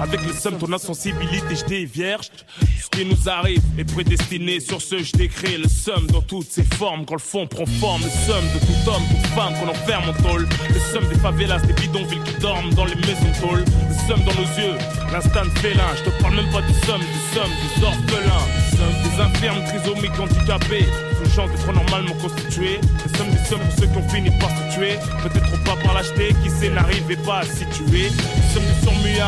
avec 0.00 0.24
le 0.26 0.32
somme, 0.32 0.58
ton 0.58 0.72
insensibilité, 0.72 1.56
je 1.56 1.64
t'ai 1.64 1.84
vierge. 1.84 2.30
Ce 2.60 2.88
qui 2.88 3.04
nous 3.04 3.28
arrive 3.28 3.62
est 3.78 3.84
prédestiné, 3.84 4.60
sur 4.60 4.80
ce 4.80 5.02
je 5.02 5.12
décris 5.12 5.56
le 5.56 5.68
somme 5.68 6.06
dans 6.06 6.20
toutes 6.20 6.50
ses 6.50 6.62
formes. 6.62 7.04
Quand 7.04 7.14
le 7.14 7.20
fond 7.20 7.46
prend 7.46 7.66
forme, 7.66 8.02
le 8.02 8.10
somme 8.10 8.44
de 8.54 8.58
tout 8.60 8.90
homme, 8.90 9.02
toute 9.10 9.26
femme 9.34 9.54
qu'on 9.58 9.68
enferme 9.68 10.10
en 10.10 10.22
tôle. 10.22 10.48
Le 10.68 10.80
somme 10.92 11.08
des 11.08 11.18
favelas, 11.18 11.60
des 11.60 11.72
bidonvilles 11.72 12.22
qui 12.24 12.40
dorment 12.40 12.72
dans 12.74 12.84
les 12.84 12.94
maisons 12.94 13.32
tôles. 13.40 13.64
Le 13.64 14.08
somme 14.08 14.24
dans 14.24 14.34
nos 14.34 14.48
yeux, 14.58 14.78
l'instant 15.12 15.50
félin. 15.56 15.90
Je 15.96 16.10
te 16.10 16.22
parle 16.22 16.36
même 16.36 16.50
pas 16.50 16.62
du 16.62 16.74
somme, 16.86 17.00
du 17.00 17.34
somme, 17.34 17.50
des 17.50 17.84
orphelins. 17.84 18.46
Des 18.80 19.20
infirmes 19.20 19.62
trisomiques 19.64 20.18
handicapés. 20.18 20.86
Le 21.22 21.28
chance 21.28 21.50
d'être 21.50 21.72
normalement 21.72 22.14
constitués. 22.14 22.80
Le 22.80 23.18
somme 23.18 23.30
des 23.30 23.44
sommes 23.44 23.60
pour 23.60 23.78
ceux 23.78 23.86
qui 23.86 23.98
ont 23.98 24.08
fini 24.08 24.30
par 24.38 24.48
se 24.50 24.74
tuer. 24.74 24.94
Peut-être 25.22 25.64
pas 25.64 25.76
par 25.84 25.94
lâcheté, 25.94 26.34
qui 26.42 26.48
sait 26.48 26.70
n'arrivait 26.70 27.16
pas 27.16 27.40
à 27.40 27.44
situer. 27.44 28.08
Le 28.08 28.54
somme 28.54 28.62
des 28.64 28.80
surmués 28.82 29.20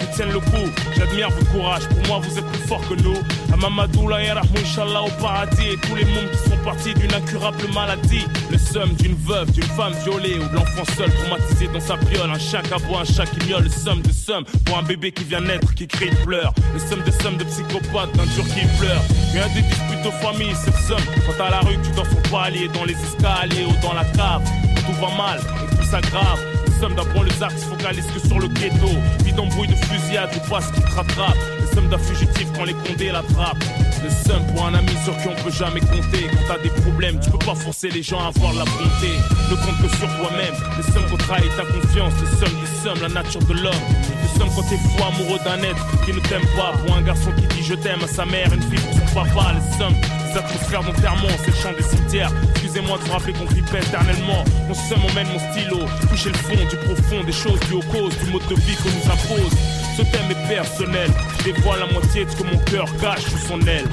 qui 0.00 0.06
tiennent 0.16 0.32
le 0.32 0.40
coup. 0.40 0.70
J'admire 0.96 1.30
votre 1.30 1.50
courage, 1.52 1.88
pour 1.88 2.06
moi 2.06 2.20
vous 2.22 2.38
êtes 2.38 2.46
plus 2.46 2.68
fort 2.68 2.82
que 2.88 2.94
nous. 2.94 3.16
À 3.52 3.56
Mamadou, 3.56 4.08
la 4.08 4.18
Inch'Allah 4.18 5.02
au 5.02 5.22
paradis. 5.22 5.68
Et 5.72 5.76
tous 5.76 5.94
les 5.94 6.04
mômes 6.04 6.30
qui 6.30 6.50
sont 6.50 6.56
partis 6.64 6.94
d'une 6.94 7.12
incurable 7.14 7.64
maladie. 7.72 8.24
Le 8.50 8.58
somme 8.58 8.92
d'une 8.94 9.14
veuve, 9.14 9.50
d'une 9.52 9.64
femme 9.64 9.94
violée 10.04 10.38
ou 10.38 10.48
de 10.48 10.54
l'enfant 10.54 10.84
seul 10.96 11.10
traumatisé 11.10 11.68
dans 11.72 11.80
sa 11.80 11.96
piole. 11.96 12.30
Un 12.30 12.38
chat 12.38 12.62
qui 12.62 12.74
aboie, 12.74 13.00
un 13.00 13.04
chat 13.04 13.26
qui 13.26 13.48
miaule. 13.48 13.64
Le 13.64 13.70
somme 13.70 14.02
de 14.02 14.12
somme 14.12 14.44
pour 14.64 14.78
un 14.78 14.82
bébé 14.82 15.12
qui 15.12 15.24
vient 15.24 15.40
naître, 15.40 15.74
qui 15.74 15.86
crie, 15.86 16.10
pleure. 16.24 16.52
Le 16.74 16.80
somme 16.80 17.02
de 17.02 17.10
somme 17.10 17.36
de 17.36 17.44
psychopathe, 17.44 18.12
d'un 18.16 18.26
dur 18.26 18.44
qui 18.44 18.66
pleure. 18.78 19.02
Rien 19.32 19.48
des 19.54 19.62
disputes 19.62 20.06
aux 20.06 20.24
familles, 20.24 20.54
c'est 20.54 20.74
le 20.74 20.82
somme. 20.86 21.06
Quand 21.26 21.44
à 21.44 21.50
la 21.50 21.60
rue, 21.60 21.78
tu 21.82 21.90
dors 21.92 22.06
sur 22.06 22.22
palier, 22.30 22.68
dans 22.68 22.84
les 22.84 22.94
escaliers 22.94 23.64
ou 23.64 23.86
dans 23.86 23.94
la 23.94 24.04
cave. 24.04 24.42
Tout 24.86 24.92
va 25.00 25.16
mal 25.16 25.40
et 25.40 25.76
tout 25.76 25.84
s'aggrave. 25.84 26.55
Le 26.76 26.82
somme 26.82 26.94
d'un 26.94 27.04
bon 27.14 27.22
les 27.22 27.42
arts 27.42 27.52
se 27.52 27.64
focalise 27.64 28.04
que 28.12 28.20
sur 28.20 28.38
le 28.38 28.48
ghetto. 28.48 28.90
Vide 29.24 29.36
d'embrouille 29.36 29.68
de 29.68 29.74
fusillade 29.74 30.28
ou 30.36 30.50
pas 30.50 30.60
ce 30.60 30.70
qui 30.72 30.82
te 30.82 30.94
rattrape. 30.94 31.36
Le 31.58 31.74
somme 31.74 31.88
d'un 31.88 31.96
fugitif 31.96 32.48
quand 32.54 32.64
les 32.64 32.74
condés 32.74 33.10
l'attrapent. 33.10 33.64
Le 34.04 34.10
somme 34.10 34.44
pour 34.52 34.66
un 34.66 34.74
ami 34.74 34.92
sur 35.02 35.16
qui 35.16 35.28
on 35.28 35.42
peut 35.42 35.50
jamais 35.50 35.80
compter. 35.80 36.28
Quand 36.30 36.54
t'as 36.54 36.58
des 36.62 36.68
problèmes, 36.68 37.18
tu 37.18 37.30
peux 37.30 37.38
pas 37.38 37.54
forcer 37.54 37.88
les 37.88 38.02
gens 38.02 38.20
à 38.20 38.28
avoir 38.28 38.52
la 38.52 38.64
bonté. 38.64 39.08
Ne 39.50 39.56
compte 39.56 39.80
que 39.80 39.96
sur 39.96 40.06
toi-même. 40.18 40.54
Le 40.76 40.82
somme 40.82 41.06
qu'on 41.08 41.16
trahit 41.16 41.50
ta 41.56 41.64
confiance. 41.64 42.12
Le 42.20 42.46
somme 42.46 42.60
des 42.60 42.82
sommes, 42.84 43.00
la 43.00 43.08
nature 43.08 43.40
de 43.40 43.54
l'homme. 43.54 43.86
Le 44.22 44.38
somme 44.38 44.50
quand 44.54 44.68
t'es 44.68 44.76
fou 44.76 45.02
amoureux 45.02 45.38
d'un 45.46 45.62
être 45.62 46.04
qui 46.04 46.12
ne 46.12 46.20
t'aime 46.20 46.46
pas. 46.56 46.76
Pour 46.84 46.94
un 46.94 47.00
garçon 47.00 47.32
qui 47.38 47.46
dit 47.56 47.64
je 47.64 47.74
t'aime 47.74 48.02
à 48.04 48.06
sa 48.08 48.26
mère, 48.26 48.52
une 48.52 48.60
fille 48.60 48.84
pour 48.84 48.92
son 48.92 49.14
papa. 49.14 49.54
Le 49.54 49.78
somme 49.78 49.94
des 50.26 50.38
atmosphères 50.38 50.82
d'enterrement, 50.82 51.28
c'est 51.44 51.50
le 51.50 51.56
chant 51.56 51.72
des 51.72 51.82
cimetières. 51.82 52.32
Excusez-moi 52.50 52.98
de 52.98 53.04
vous 53.04 53.12
rappeler 53.12 53.32
qu'on 53.32 53.46
répète 53.46 53.86
éternellement. 53.86 54.44
Mon 54.68 54.74
seum 54.74 54.98
emmène 55.10 55.28
mon 55.28 55.38
stylo, 55.38 55.78
toucher 56.10 56.30
le 56.30 56.38
fond 56.38 56.64
du 56.68 56.76
profond 56.76 57.24
des 57.24 57.32
choses 57.32 57.60
dues 57.68 57.74
aux 57.74 57.92
causes 57.92 58.16
du 58.18 58.30
mode 58.30 58.46
de 58.48 58.54
vie 58.54 58.76
qu'on 58.76 58.90
nous 58.90 59.12
impose. 59.12 59.52
Ce 59.96 60.02
thème 60.02 60.30
est 60.30 60.48
personnel, 60.48 61.10
je 61.38 61.52
dévoile 61.52 61.80
la 61.80 61.92
moitié 61.92 62.24
de 62.24 62.30
ce 62.30 62.36
que 62.36 62.44
mon 62.44 62.58
cœur 62.58 62.86
cache 63.00 63.24
sous 63.24 63.38
son 63.38 63.60
aile. 63.66 63.88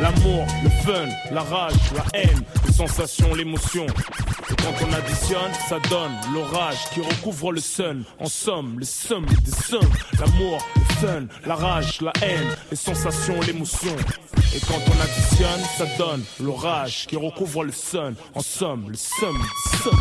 L'amour, 0.00 0.46
le 0.62 0.70
fun, 0.84 1.08
la 1.32 1.42
rage, 1.42 1.74
la 1.94 2.04
haine, 2.20 2.42
les 2.66 2.72
sensations, 2.72 3.34
l'émotion. 3.34 3.86
Et 3.86 4.54
quand 4.56 4.86
on 4.86 4.92
additionne, 4.92 5.52
ça 5.68 5.78
donne 5.88 6.12
l'orage 6.34 6.90
qui 6.92 7.00
recouvre 7.00 7.52
le 7.52 7.60
sun. 7.60 8.04
En 8.20 8.26
somme, 8.26 8.78
le 8.78 8.84
somme 8.84 9.26
des 9.26 9.50
sommes. 9.50 9.90
L'amour, 10.20 10.58
le 10.76 11.06
fun, 11.06 11.26
la 11.46 11.54
rage, 11.54 12.00
la 12.02 12.12
haine, 12.22 12.56
les 12.70 12.76
sensations, 12.76 13.40
l'émotion. 13.46 13.96
Et 14.54 14.60
quand 14.60 14.80
on 14.86 15.00
additionne, 15.02 15.60
ça 15.78 15.86
donne 15.98 16.22
l'orage 16.40 17.06
qui 17.06 17.16
recouvre 17.16 17.64
le 17.64 17.72
sun. 17.72 18.14
En 18.34 18.40
somme, 18.40 18.90
le 18.90 18.96
somme 18.96 19.38
des 19.38 19.82
sommes. 19.82 20.00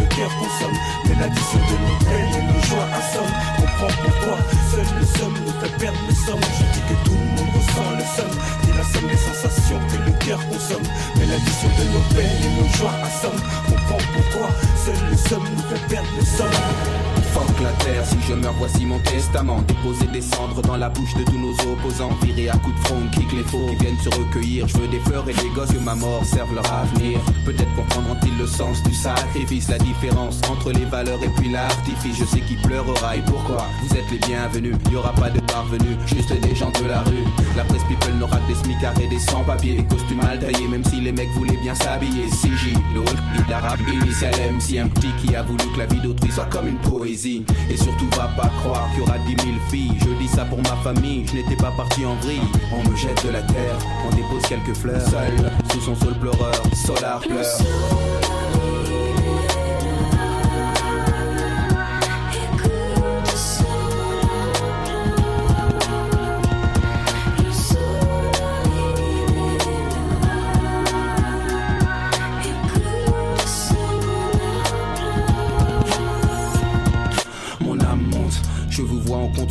le 0.00 0.16
cœur 0.16 0.30
consomme. 0.38 0.78
Mais 1.08 1.14
l'addition 1.20 1.58
de 1.58 1.76
nos 1.82 1.98
peines 2.04 2.34
et 2.34 2.52
nos 2.52 2.62
joies 2.62 2.88
assomme. 2.94 3.34
Comprends 3.56 4.02
pourquoi 4.02 4.38
seul 4.70 4.98
le 4.98 5.06
somme 5.18 5.53
perdre 5.78 5.98
le 6.08 6.14
somme. 6.14 6.40
Je 6.58 6.64
dis 6.72 6.84
que 6.88 6.96
tout 7.04 7.16
le 7.16 7.26
monde 7.36 7.50
ressent 7.54 7.90
le 7.96 8.06
somme, 8.16 8.38
c'est 8.62 8.76
la 8.76 8.84
somme 8.84 9.08
des 9.08 9.16
sensations 9.16 9.80
que 9.88 10.10
le 10.10 10.12
cœur 10.18 10.40
consomme. 10.48 10.82
Mais 11.16 11.26
l'addition 11.26 11.68
de 11.68 11.84
nos 11.92 12.04
peines 12.14 12.42
et 12.42 12.60
nos 12.60 12.68
joies 12.76 12.94
assomme. 13.04 13.40
Comprends 13.66 14.04
pourquoi 14.14 14.48
seul 14.84 14.96
le 15.10 15.16
somme 15.16 15.44
nous 15.56 15.62
fait 15.62 15.88
perdre 15.88 16.08
le 16.18 16.24
somme. 16.24 17.23
Fuck 17.34 17.60
la 17.60 17.72
terre, 17.84 18.06
si 18.06 18.16
je 18.28 18.34
meurs, 18.34 18.54
voici 18.60 18.86
mon 18.86 19.00
testament. 19.00 19.60
Déposer 19.66 20.06
des 20.12 20.20
cendres 20.20 20.62
dans 20.62 20.76
la 20.76 20.88
bouche 20.88 21.14
de 21.14 21.24
tous 21.24 21.36
nos 21.36 21.50
opposants. 21.72 22.16
Virer 22.22 22.48
à 22.48 22.56
coups 22.58 22.80
de 22.80 22.86
front, 22.86 23.02
kick 23.12 23.32
les 23.32 23.42
faux 23.42 23.66
qui 23.70 23.74
viennent 23.74 23.98
se 23.98 24.08
recueillir. 24.08 24.68
Je 24.68 24.78
veux 24.78 24.86
des 24.86 25.00
fleurs 25.00 25.28
et 25.28 25.32
des 25.32 25.48
gosses 25.48 25.72
que 25.72 25.80
ma 25.80 25.96
mort 25.96 26.24
serve 26.24 26.54
leur 26.54 26.72
avenir. 26.72 27.18
Peut-être 27.44 27.74
comprendront-ils 27.74 28.38
le 28.38 28.46
sens 28.46 28.80
du 28.84 28.94
sacrifice, 28.94 29.68
la 29.68 29.78
différence 29.78 30.40
entre 30.48 30.70
les 30.70 30.84
valeurs 30.84 31.18
et 31.24 31.28
puis 31.36 31.50
l'artifice. 31.50 32.16
Je 32.20 32.24
sais 32.24 32.40
qui 32.40 32.54
pleurera 32.54 33.16
et 33.16 33.22
pourquoi. 33.22 33.66
Vous 33.82 33.96
êtes 33.96 34.08
les 34.12 34.18
bienvenus, 34.18 34.76
y 34.92 34.94
aura 34.94 35.12
pas 35.14 35.30
de 35.30 35.40
parvenus, 35.40 35.96
juste 36.06 36.32
des 36.40 36.54
gens 36.54 36.70
de 36.70 36.86
la 36.86 37.00
rue. 37.00 37.24
La 37.56 37.64
presse 37.64 37.82
people 37.88 38.14
n'aura 38.14 38.36
que 38.38 38.52
des 38.52 38.58
smicards 38.62 39.00
et 39.00 39.08
des 39.08 39.18
sans-papiers, 39.18 39.74
des 39.74 39.84
costumes 39.84 40.22
mal 40.22 40.38
taillés, 40.38 40.68
même 40.68 40.84
si 40.84 41.00
les 41.00 41.10
mecs 41.10 41.30
voulaient 41.30 41.58
bien 41.60 41.74
s'habiller. 41.74 42.26
CJ, 42.28 42.74
le 42.94 43.02
l'arabe 43.48 43.80
initial 43.88 44.32
MC, 44.52 44.78
un 44.78 44.88
petit 44.88 45.12
qui 45.20 45.34
a 45.34 45.42
voulu 45.42 45.64
que 45.74 45.78
la 45.78 45.86
vie 45.86 46.00
d'autrui 46.00 46.30
soit 46.30 46.46
comme 46.46 46.68
une 46.68 46.78
poésie. 46.78 47.23
Et 47.26 47.76
surtout 47.76 48.06
va 48.16 48.28
pas 48.36 48.50
croire 48.60 48.86
qu'il 48.90 49.00
y 49.00 49.02
aura 49.02 49.18
dix 49.26 49.36
mille 49.46 49.58
filles. 49.70 49.98
Je 49.98 50.10
dis 50.22 50.28
ça 50.28 50.44
pour 50.44 50.58
ma 50.58 50.76
famille, 50.82 51.24
je 51.26 51.36
n'étais 51.36 51.56
pas 51.56 51.70
parti 51.70 52.04
en 52.04 52.14
vrille. 52.16 52.40
On 52.70 52.88
me 52.88 52.94
jette 52.94 53.24
de 53.24 53.30
la 53.30 53.40
terre, 53.40 53.78
on 54.06 54.14
dépose 54.14 54.42
quelques 54.46 54.76
fleurs. 54.76 55.00
Seul, 55.00 55.50
sous 55.72 55.80
son 55.80 55.94
sol 55.94 56.14
pleureur, 56.14 56.54
Solar 56.74 57.20
pleure 57.20 58.23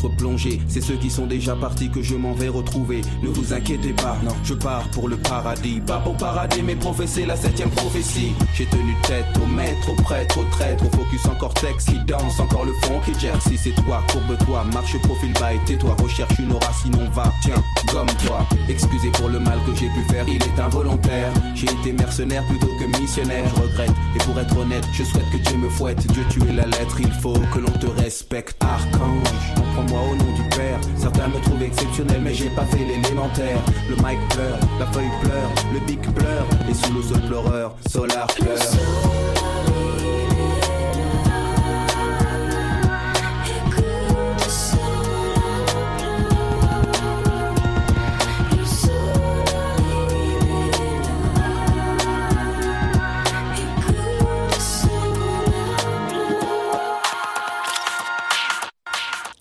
d'autres 0.04 0.16
plongées. 0.16 0.60
C'est 0.68 0.82
ceux 0.82 0.96
qui 0.96 1.10
sont 1.10 1.26
déjà 1.26 1.56
partis 1.56 1.90
que 1.90 2.02
je 2.02 2.16
m'en 2.16 2.34
vais 2.34 2.50
retrouver. 2.50 3.02
Ne 3.22 3.30
vous 3.30 3.54
inquiétez 3.54 3.94
pas, 3.94 4.18
non, 4.24 4.34
je 4.44 4.54
pars 4.54 4.88
pour 4.90 5.08
le 5.08 5.18
paradis. 5.18 5.82
Pas 5.86 6.00
pour 6.00 6.16
parader, 6.16 6.62
mais 6.62 6.76
professer 6.76 7.26
la 7.26 7.36
septième 7.36 7.70
prophétie. 7.70 8.34
J'ai 8.56 8.66
tenu 8.66 8.96
tête 9.08 9.26
au 9.42 9.48
maître, 9.48 9.90
au 9.92 10.02
prêtre, 10.02 10.40
au 10.40 10.44
traître, 10.52 10.86
au 10.86 10.98
focus 10.98 11.26
en 11.26 11.36
cortex 11.36 11.86
qui 11.86 12.00
danse, 12.06 12.40
encore 12.40 12.66
le 12.66 12.74
fond 12.84 13.00
qui 13.06 13.18
gère. 13.20 13.42
Si 13.42 13.58
c'est 13.58 13.76
toi, 13.84 14.04
courbe-toi, 14.12 14.64
marche 14.74 14.98
profil 15.02 15.34
bas 15.34 15.54
et 15.54 15.60
tais-toi. 15.66 15.96
Recherche 16.02 16.38
une 16.40 16.52
aura, 16.52 16.72
sinon 16.82 17.10
va, 17.14 17.32
tiens, 17.42 17.62
gomme-toi. 17.92 18.46
Excusez 18.70 19.10
pour 19.12 19.30
le 19.30 19.40
mal 19.40 19.60
que 19.66 19.76
j'ai 19.76 19.90
pu 19.90 20.04
faire, 20.12 20.26
il 20.28 20.42
est 20.42 20.60
involontaire. 20.60 21.32
J'ai 21.56 21.68
été 21.68 21.94
mercenaire 21.94 22.46
plutôt 22.48 22.68
que 22.80 23.00
missionnaire, 23.00 23.44
je 23.56 23.62
regrette. 23.62 23.94
Et 24.16 24.20
pour 24.20 24.40
être 24.40 24.58
honnête, 24.58 24.86
je 24.94 25.04
souhaite 25.04 25.30
que 25.32 25.38
Dieu 25.38 25.58
me 25.58 25.70
fouette. 25.70 26.06
Dieu 26.12 26.24
tu 26.30 26.42
es 26.44 26.54
la 26.54 26.66
lettre, 26.66 27.00
il 27.00 27.12
faut 27.12 27.34
que 27.54 27.60
l'on 27.60 27.72
te 27.72 27.88
respecte. 28.02 28.62
Archange, 28.64 29.63
prends-moi 29.74 30.02
au 30.12 30.16
nom 30.16 30.32
du 30.34 30.44
Père. 30.56 30.80
Certains 30.98 31.28
me 31.28 31.42
trouvent 31.42 31.64
exceptionnel, 31.64 32.22
mais 32.24 32.34
j'ai 32.34 32.50
pas 32.50 32.66
fait 32.66 32.84
l'élémentaire. 32.84 33.58
Le 33.90 33.96
mic 33.96 34.20
pleure, 34.30 34.60
la 34.80 34.86
feuille 34.88 35.12
pleure, 35.22 35.50
le 35.74 35.80
bic 35.80 36.02
pleure. 36.14 36.48
Et 36.70 36.74
sous 36.74 36.94
le 36.94 37.02
sol 37.02 37.22
pleureur, 37.28 37.76
Solar 37.88 38.28
pleure. 38.28 39.33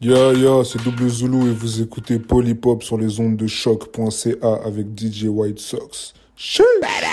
Yo 0.03 0.33
yo, 0.33 0.65
c'est 0.65 0.83
Double 0.83 1.09
Zulu 1.09 1.49
et 1.49 1.55
vous 1.55 1.81
écoutez 1.81 2.19
Polypop 2.19 2.83
sur 2.83 2.99
les 2.99 3.21
ondes 3.21 3.37
de 3.37 3.47
choc.ca 3.47 4.59
avec 4.67 4.87
DJ 4.99 5.27
White 5.29 5.61
Sox. 5.61 6.13
Shit. 6.37 6.65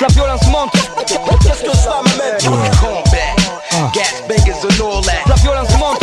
La 0.01 0.07
violence 0.07 0.41
monte. 0.47 0.71
Qu'est-ce 1.05 1.63
que 1.69 1.77
ça 1.77 2.01
m'amène 2.03 2.39
Combat. 2.81 3.93
Gas 3.93 4.23
bangers 4.27 4.63
and 4.63 4.83
all 4.83 5.03
that. 5.03 5.21
La 5.27 5.35
violence 5.35 5.69
monte. 5.77 5.99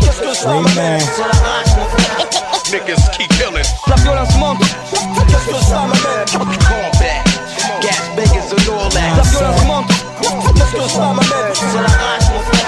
Qu'est-ce 0.00 0.20
que 0.20 0.32
ça 0.32 0.48
m'amène 0.50 1.00
C'est 1.00 1.22
la 1.22 1.26
rage, 1.26 1.76
mon 1.76 1.86
frère. 1.86 2.26
Niggas 2.70 3.08
keep 3.18 3.28
killing. 3.30 3.66
La 3.88 3.96
violence 3.96 4.36
monte. 4.36 4.60
Qu'est-ce 4.60 5.58
que 5.58 5.64
ça 5.64 5.80
m'amène 5.80 6.24
Combat. 6.30 7.18
Gas 7.82 8.00
bangers 8.14 8.52
and 8.52 8.80
all 8.80 8.88
that. 8.90 9.16
La 9.16 9.22
violence 9.24 9.64
monte. 9.66 9.88
Qu'est-ce 10.20 10.84
que 10.84 10.88
ça 10.88 11.00
m'amène 11.00 11.52
C'est 11.52 11.74
la 11.74 11.88
rage, 11.88 12.30
mon 12.32 12.40
frère. 12.42 12.61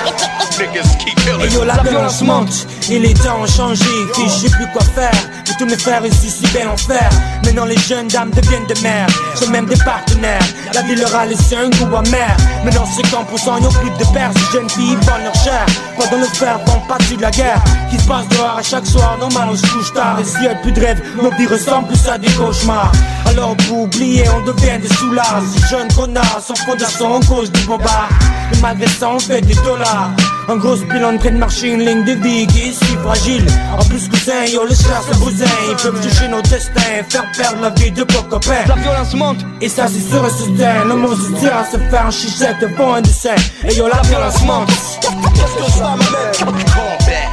Niggas 0.59 0.97
keep 0.99 1.17
killing. 1.17 1.41
Et 1.41 1.53
yo, 1.53 1.65
la 1.65 1.83
violence 1.83 2.23
monte, 2.23 2.67
et 2.89 2.99
les 2.99 3.15
temps 3.15 3.41
ont 3.43 3.47
changé, 3.47 3.85
puis 4.13 4.25
je 4.25 4.47
sais 4.47 4.51
plus 4.51 4.67
quoi 4.73 4.83
faire. 4.95 5.13
Et 5.47 5.57
tous 5.59 5.67
mes 5.67 5.77
frères 5.77 6.05
ici 6.07 6.31
si 6.31 6.47
bel 6.53 6.69
enfer. 6.69 7.09
Maintenant 7.45 7.65
les 7.65 7.79
jeunes 7.79 8.09
dames 8.09 8.31
deviennent 8.31 8.67
des 8.67 8.81
mères, 8.81 9.09
sont 9.35 9.51
même 9.51 9.67
des 9.67 9.77
partenaires. 9.77 10.47
La 10.73 10.83
vie 10.83 10.95
leur 10.95 11.15
a 11.15 11.27
laissé 11.27 11.57
un 11.57 11.69
goût 11.71 11.97
amer. 11.97 12.37
Maintenant 12.65 12.87
ces 12.87 13.03
camps 13.11 13.27
ils 13.29 13.63
n'ont 13.63 13.71
plus 13.71 13.91
de 13.91 14.13
pères, 14.13 14.31
ces 14.35 14.59
jeunes 14.59 14.71
filles 14.71 14.97
volent 15.03 15.25
leur 15.25 15.35
chair. 15.35 15.67
Pendant 15.97 16.19
le 16.19 16.27
fer 16.27 16.59
font 16.67 16.81
partie 16.89 17.17
de 17.17 17.23
la 17.23 17.31
guerre, 17.31 17.63
qui 17.91 17.99
se 17.99 18.07
passe 18.07 18.29
dehors 18.29 18.57
à 18.59 18.63
chaque 18.63 18.87
soir. 18.87 19.17
Normal 19.19 19.49
on 19.51 19.57
se 19.57 19.67
couche 19.67 19.93
tard, 19.93 20.19
et 20.21 20.25
s'il 20.25 20.45
y 20.45 20.49
a 20.49 20.55
plus 20.55 20.73
de 20.73 20.81
rêves, 20.81 21.03
nos 21.23 21.31
vies 21.33 21.47
ressemblent 21.47 21.89
plus 21.89 22.09
à 22.09 22.17
des 22.17 22.31
cauchemars. 22.33 22.93
Alors 23.27 23.57
pour 23.69 23.83
oublier, 23.83 24.25
on 24.31 24.45
devient 24.45 24.79
des 24.81 24.95
soulards. 24.95 25.43
Ces 25.53 25.69
jeunes 25.69 25.93
connards 25.95 26.41
sans 26.47 26.57
fondation 26.65 27.17
en 27.17 27.21
cause 27.21 27.51
du 27.51 27.61
bombard. 27.63 28.09
Et 28.53 28.61
malgré 28.61 28.87
ça 28.89 29.11
on 29.11 29.19
fait 29.19 29.41
des 29.41 29.55
dollars. 29.55 30.11
Un 30.47 30.57
gros 30.57 30.77
bilan 30.77 31.15
en 31.15 31.19
train 31.19 31.31
de 31.31 31.39
marcher 31.39 31.69
une 31.69 31.81
ligne 31.81 32.05
de 32.05 32.13
vie 32.13 32.47
qui 32.47 32.69
est 32.69 32.73
si 32.73 32.97
fragile. 33.03 33.47
En 33.73 33.83
plus 33.85 34.09
cousin, 34.09 34.45
yo 34.53 34.65
le 34.65 34.75
cher 34.75 35.01
ce 35.11 35.17
bousin 35.19 35.45
Ils 35.71 35.77
peuvent 35.77 36.01
toucher 36.01 36.29
nos 36.29 36.43
destins, 36.43 37.03
faire 37.09 37.25
perdre 37.37 37.63
la 37.63 37.71
vie 37.71 37.91
de 37.91 38.05
beaux 38.05 38.23
copains. 38.29 38.65
La 38.69 38.75
violence 38.75 39.15
monte. 39.15 39.39
Et 39.63 39.69
ça 39.69 39.87
c'est 39.89 40.07
sûr 40.07 40.25
et 40.27 40.31
certain. 40.31 40.85
Le 40.85 40.97
monde 40.97 41.17
se 41.17 41.33
tire 41.41 41.57
à 41.57 41.65
se 41.65 41.79
faire 41.79 42.07
un 42.07 42.11
chichette 42.11 42.59
devant 42.61 42.95
un 42.95 43.01
dessin. 43.01 43.35
Et 43.67 43.75
yo 43.75 43.89
la 43.89 44.03
violence 44.03 44.43
monte. 44.45 44.69
Qu'est-ce 45.01 45.65
que 45.65 45.73
ça 45.79 45.97
m'amène 45.97 46.55
Combat. 46.75 47.31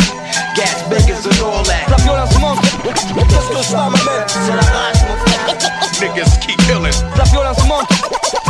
Gas 0.55 0.83
bangers 0.89 1.25
and 1.25 1.45
all 1.45 1.63
that. 1.63 1.89
La 1.89 1.97
violence 1.97 2.39
monte. 2.39 2.61
Qu'est-ce 2.83 3.59
que 3.59 3.63
ça 3.65 3.77
m'amène 3.89 4.25
C'est 4.27 4.55
la 4.55 4.61
rage, 4.61 5.01
mon 5.07 5.17
frère. 5.25 5.57
Niggas 6.01 6.37
keep 6.39 6.57
killing. 6.65 6.93
La 7.17 7.23
violence 7.25 7.63
monte. 7.67 7.89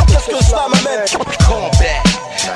Qu'est-ce 0.06 0.38
que 0.38 0.44
ça 0.44 0.66
m'amène? 0.68 1.04
Combat. 1.48 2.01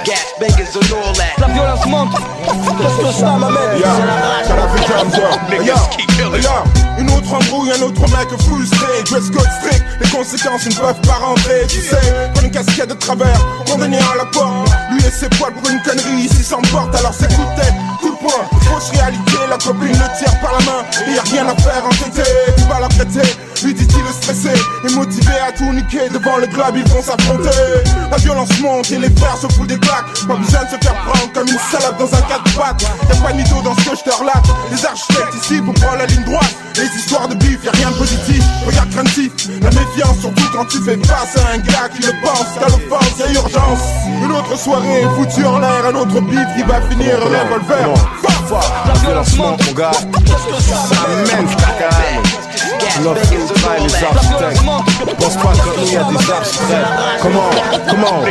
Gas 0.05 0.35
bangers 0.41 0.75
and 0.77 0.93
all 0.93 1.13
that. 1.15 1.39
La 1.39 1.47
violence 1.49 1.87
monte. 1.87 2.15
Qu'est-ce 2.15 3.07
que 3.09 3.13
ça 3.21 3.27
m'amène? 3.33 3.79
Yeah, 3.79 3.89
C'est 3.97 4.07
la 4.07 4.63
rage. 4.63 5.51
Niggas 5.51 5.65
Yeah, 5.65 5.75
keep 5.97 6.07
killing. 6.17 6.43
yeah. 6.43 6.65
Une 6.99 7.11
autre 7.11 7.33
embrouille, 7.35 7.71
un 7.73 7.83
autre 7.83 8.01
mec 8.03 8.29
frustré, 8.41 9.03
dress 9.05 9.29
code 9.31 9.49
strict, 9.61 9.85
les 10.01 10.09
conséquences 10.09 10.63
ils 10.65 10.75
ne 10.75 10.81
peuvent 10.81 11.01
pas 11.03 11.19
rentrer, 11.27 11.67
tu 11.69 11.81
sais, 11.83 11.97
prends 12.33 12.43
une 12.43 12.51
casquette 12.51 12.89
de 12.89 12.95
travers, 12.95 13.39
condamné 13.71 13.99
à 13.99 14.17
la 14.17 14.25
porte, 14.25 14.71
lui 14.91 15.05
et 15.05 15.11
ses 15.11 15.29
poils 15.29 15.53
pour 15.53 15.71
une 15.71 15.81
connerie, 15.83 16.23
ici 16.25 16.43
s'emporte, 16.43 16.95
alors 16.97 17.13
c'est 17.13 17.29
coup 17.35 17.43
de 17.43 17.61
tête, 17.61 17.75
coup 18.01 18.11
de 18.13 18.17
poing, 18.17 18.49
fausse 18.63 18.91
réalité, 18.99 19.33
la 19.51 19.59
copine 19.59 19.89
le 19.93 20.19
tire 20.19 20.41
par 20.41 20.53
la 20.53 20.65
main, 20.65 20.85
et 21.07 21.13
y 21.17 21.19
a 21.19 21.23
rien 21.23 21.47
à 21.49 21.55
faire, 21.61 21.85
entêté, 21.85 22.23
tu 22.57 22.63
vas 22.65 22.81
la 22.81 22.89
prêter, 22.89 23.29
lui 23.63 23.75
dit-il 23.75 24.05
stressé, 24.13 24.51
et 24.85 24.93
motivé 24.95 25.33
à 25.47 25.53
tout 25.53 25.73
niquer, 25.73 26.09
devant 26.13 26.37
le 26.37 26.47
club 26.47 26.77
ils 26.77 26.89
vont 26.89 27.03
s'affronter, 27.03 27.51
la 28.11 28.17
violence 28.19 28.59
monte 28.61 28.91
et 28.91 28.99
les 28.99 29.11
frères 29.11 29.37
se 29.37 29.47
foutent 29.55 29.69
des 29.69 29.79
claques, 29.79 30.07
pas 30.27 30.35
besoin 30.35 30.65
de 30.65 30.69
se 30.71 30.77
faire 30.85 30.95
prendre 31.07 31.33
comme 31.33 31.49
une 31.49 31.59
salade 31.71 31.97
dans 31.99 32.13
un 32.15 32.21
4 32.23 32.43
pattes, 32.57 32.83
y'a 33.09 33.17
pas 33.17 33.33
de 33.33 33.37
mytho 33.39 33.63
dans 33.63 33.75
ce 33.77 33.91
que 33.91 33.97
je 33.97 34.03
te 34.11 34.15
relate, 34.15 34.45
les 34.71 34.85
architectes 34.85 35.35
ici 35.43 35.61
pour 35.63 35.75
prendre 35.75 35.99
la 35.99 36.07
ligne 36.07 36.25
droite, 36.25 36.55
les 36.77 36.99
histoires 36.99 37.29
de 37.29 37.35
bif, 37.37 37.59
y'a 37.65 37.73
rien 37.73 37.91
de 37.91 37.97
positif, 37.97 38.43
regarde 38.67 38.91
craintif, 38.91 39.33
la 39.63 39.71
méfiance 39.71 40.19
surtout 40.21 40.49
quand 40.53 40.65
tu 40.67 40.79
fais 40.83 40.99
face 41.07 41.37
à 41.37 41.55
un 41.55 41.59
gars 41.59 41.89
qui 41.95 42.03
le 42.07 42.13
pense, 42.23 42.47
t'as 42.59 42.69
l'offense, 42.69 43.19
y'a 43.19 43.33
urgence, 43.33 43.81
une 44.23 44.33
autre 44.33 44.59
soirée 44.59 45.05
foutue 45.17 45.45
en 45.47 45.59
l'air, 45.59 45.87
un 45.89 45.95
autre 45.95 46.21
bif 46.21 46.47
qui 46.57 46.63
va 46.63 46.81
finir 46.91 47.19
revolver, 47.21 47.95
La 48.87 48.93
violence 49.01 49.37
monte. 49.37 49.67
mon 49.67 49.73
gars. 49.73 49.91
Qu'est-ce 50.25 52.46
full 53.03 53.55
time, 53.55 53.87
les 53.87 54.05
architectes. 54.05 54.63
Pense 55.19 55.37
pas 55.37 55.53
que 55.53 55.81
nous 55.81 55.93
y 55.93 55.97
a 55.97 56.05
des 56.05 56.31
architectes. 56.31 56.89
Comment, 57.23 57.51
comment 57.91 58.23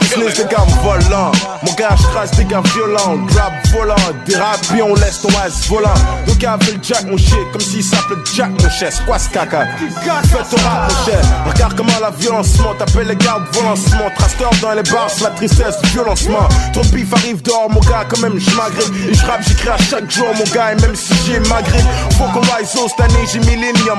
Business 0.00 0.36
des 0.36 0.44
gars 0.44 0.66
volants. 0.82 1.32
Mon 1.62 1.72
gars, 1.72 1.96
je 1.96 2.02
trace 2.08 2.30
des 2.32 2.44
gars 2.44 2.62
violents. 2.74 3.16
Grab 3.26 3.52
volant, 3.72 3.94
dérape, 4.26 4.60
puis 4.70 4.82
on 4.82 4.94
laisse 4.94 5.20
ton 5.22 5.28
ass 5.44 5.66
volant. 5.68 5.94
Le 6.26 6.34
gars 6.34 6.58
fait 6.60 6.72
le 6.72 6.78
jack, 6.82 7.04
mon 7.04 7.16
shit, 7.16 7.34
comme 7.52 7.60
s'il 7.60 7.82
s'appelait 7.82 8.16
Jack, 8.34 8.50
mon. 8.50 8.68
C'est 8.70 9.04
quoi 9.04 9.18
ce 9.18 9.28
caca? 9.30 9.66
Fais 9.76 10.56
ton 10.56 10.62
rap, 10.62 10.90
mon 10.90 11.04
cher. 11.04 11.20
Regarde 11.46 11.74
comment 11.76 11.98
la 12.00 12.10
violence 12.10 12.58
monte. 12.58 12.82
Appelle 12.82 13.08
les 13.08 13.16
gardes, 13.16 13.44
violence 13.52 13.90
monte. 13.92 14.18
Raster 14.18 14.60
dans 14.60 14.72
les 14.72 14.82
bars, 14.82 15.10
la 15.22 15.30
tristesse, 15.30 15.76
violencement. 15.92 16.48
Trop 16.72 16.82
de 16.82 16.88
bif 16.88 17.12
arrive 17.14 17.42
dehors, 17.42 17.70
mon 17.70 17.80
gars, 17.80 18.04
quand 18.08 18.20
même, 18.20 18.38
je 18.38 18.50
m'agrippe. 18.54 19.10
Et 19.10 19.14
je 19.14 19.26
rappe, 19.26 19.42
j'écris 19.46 19.68
à 19.68 19.78
chaque 19.78 20.10
jour, 20.10 20.28
mon 20.34 20.44
gars, 20.54 20.72
et 20.72 20.80
même 20.80 20.94
si 20.94 21.14
j'ai 21.26 21.40
magré. 21.40 21.78
Faut 22.18 22.24
qu'on 22.32 22.40
rise 22.40 22.68
cette 22.68 23.00
année, 23.00 23.24
j'ai 23.32 23.40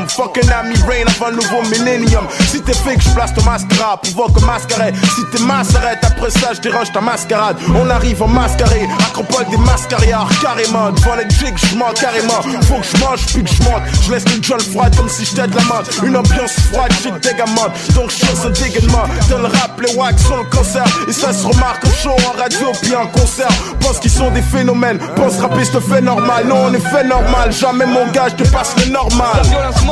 Fucking 0.10 0.49
ami 0.52 0.76
rain 0.88 1.06
avant 1.07 1.30
le 1.30 1.38
nouveau 1.38 1.61
millennium. 1.69 2.26
Si 2.52 2.61
t'es 2.61 2.73
fake, 2.73 3.02
je 3.02 3.10
place 3.10 3.34
ton 3.34 3.44
mascara 3.44 3.98
pour 3.98 4.14
voir 4.14 4.34
que 4.34 4.45
mascaret. 4.45 4.94
Si 5.15 5.22
t'es 5.32 5.44
mascarette, 5.44 5.99
après 6.03 6.30
ça, 6.30 6.53
je 6.53 6.61
dérange 6.61 6.91
ta 6.91 7.02
mascarade. 7.02 7.57
On 7.76 7.90
arrive 7.90 8.22
en 8.22 8.27
mascaré, 8.27 8.88
acropole 8.99 9.45
des 9.49 9.57
mascariards, 9.57 10.30
carrément. 10.41 10.91
Devant 10.91 11.15
les 11.15 11.30
jigs, 11.30 11.57
je 11.57 11.76
mens 11.76 11.94
carrément. 11.99 12.41
Faut 12.68 12.80
que 12.80 12.86
je 12.86 13.03
mange, 13.03 13.26
puis 13.27 13.44
que 13.44 13.49
je 13.49 13.64
monte. 13.64 13.84
Je 14.03 14.11
laisse 14.11 14.26
le 14.26 14.41
jolle 14.41 14.61
froide 14.61 14.95
comme 14.95 15.10
si 15.10 15.26
j'étais 15.26 15.48
de 15.48 15.56
la 15.56 15.64
menthe. 15.64 15.90
Une 16.03 16.15
ambiance 16.15 16.53
froide, 16.72 16.91
j'ai 17.03 17.11
dégamante. 17.11 17.72
Donc 17.94 18.11
je 18.11 18.45
un 18.45 18.49
dégainement. 18.49 19.06
Dans 19.30 19.40
le 19.40 19.48
rap, 19.48 19.80
les 19.82 19.95
wax 19.95 20.23
sont 20.23 20.38
le 20.38 20.49
concert. 20.56 20.86
Et 21.07 21.14
ça 21.14 21.34
se 21.34 21.45
remarque 21.45 21.84
au 21.86 21.91
show, 21.91 22.11
en 22.11 22.38
radio, 22.38 22.72
puis 22.82 22.95
en 22.95 23.07
concert. 23.07 23.49
Pense 23.80 23.99
qu'ils 23.99 24.11
sont 24.11 24.32
des 24.32 24.41
phénomènes. 24.41 24.99
Pense 25.15 25.40
rapper, 25.40 25.64
te 25.64 25.80
fait 25.80 26.02
normal. 26.02 26.45
Non, 26.48 26.68
on 26.68 26.73
est 26.73 26.80
fait 26.80 27.03
normal. 27.03 27.52
Jamais 27.52 27.86
mon 27.86 28.07
gars, 28.11 28.27
je 28.30 28.44
te 28.44 28.49
passe 28.49 28.76
le 28.77 28.91
normal. 28.91 29.41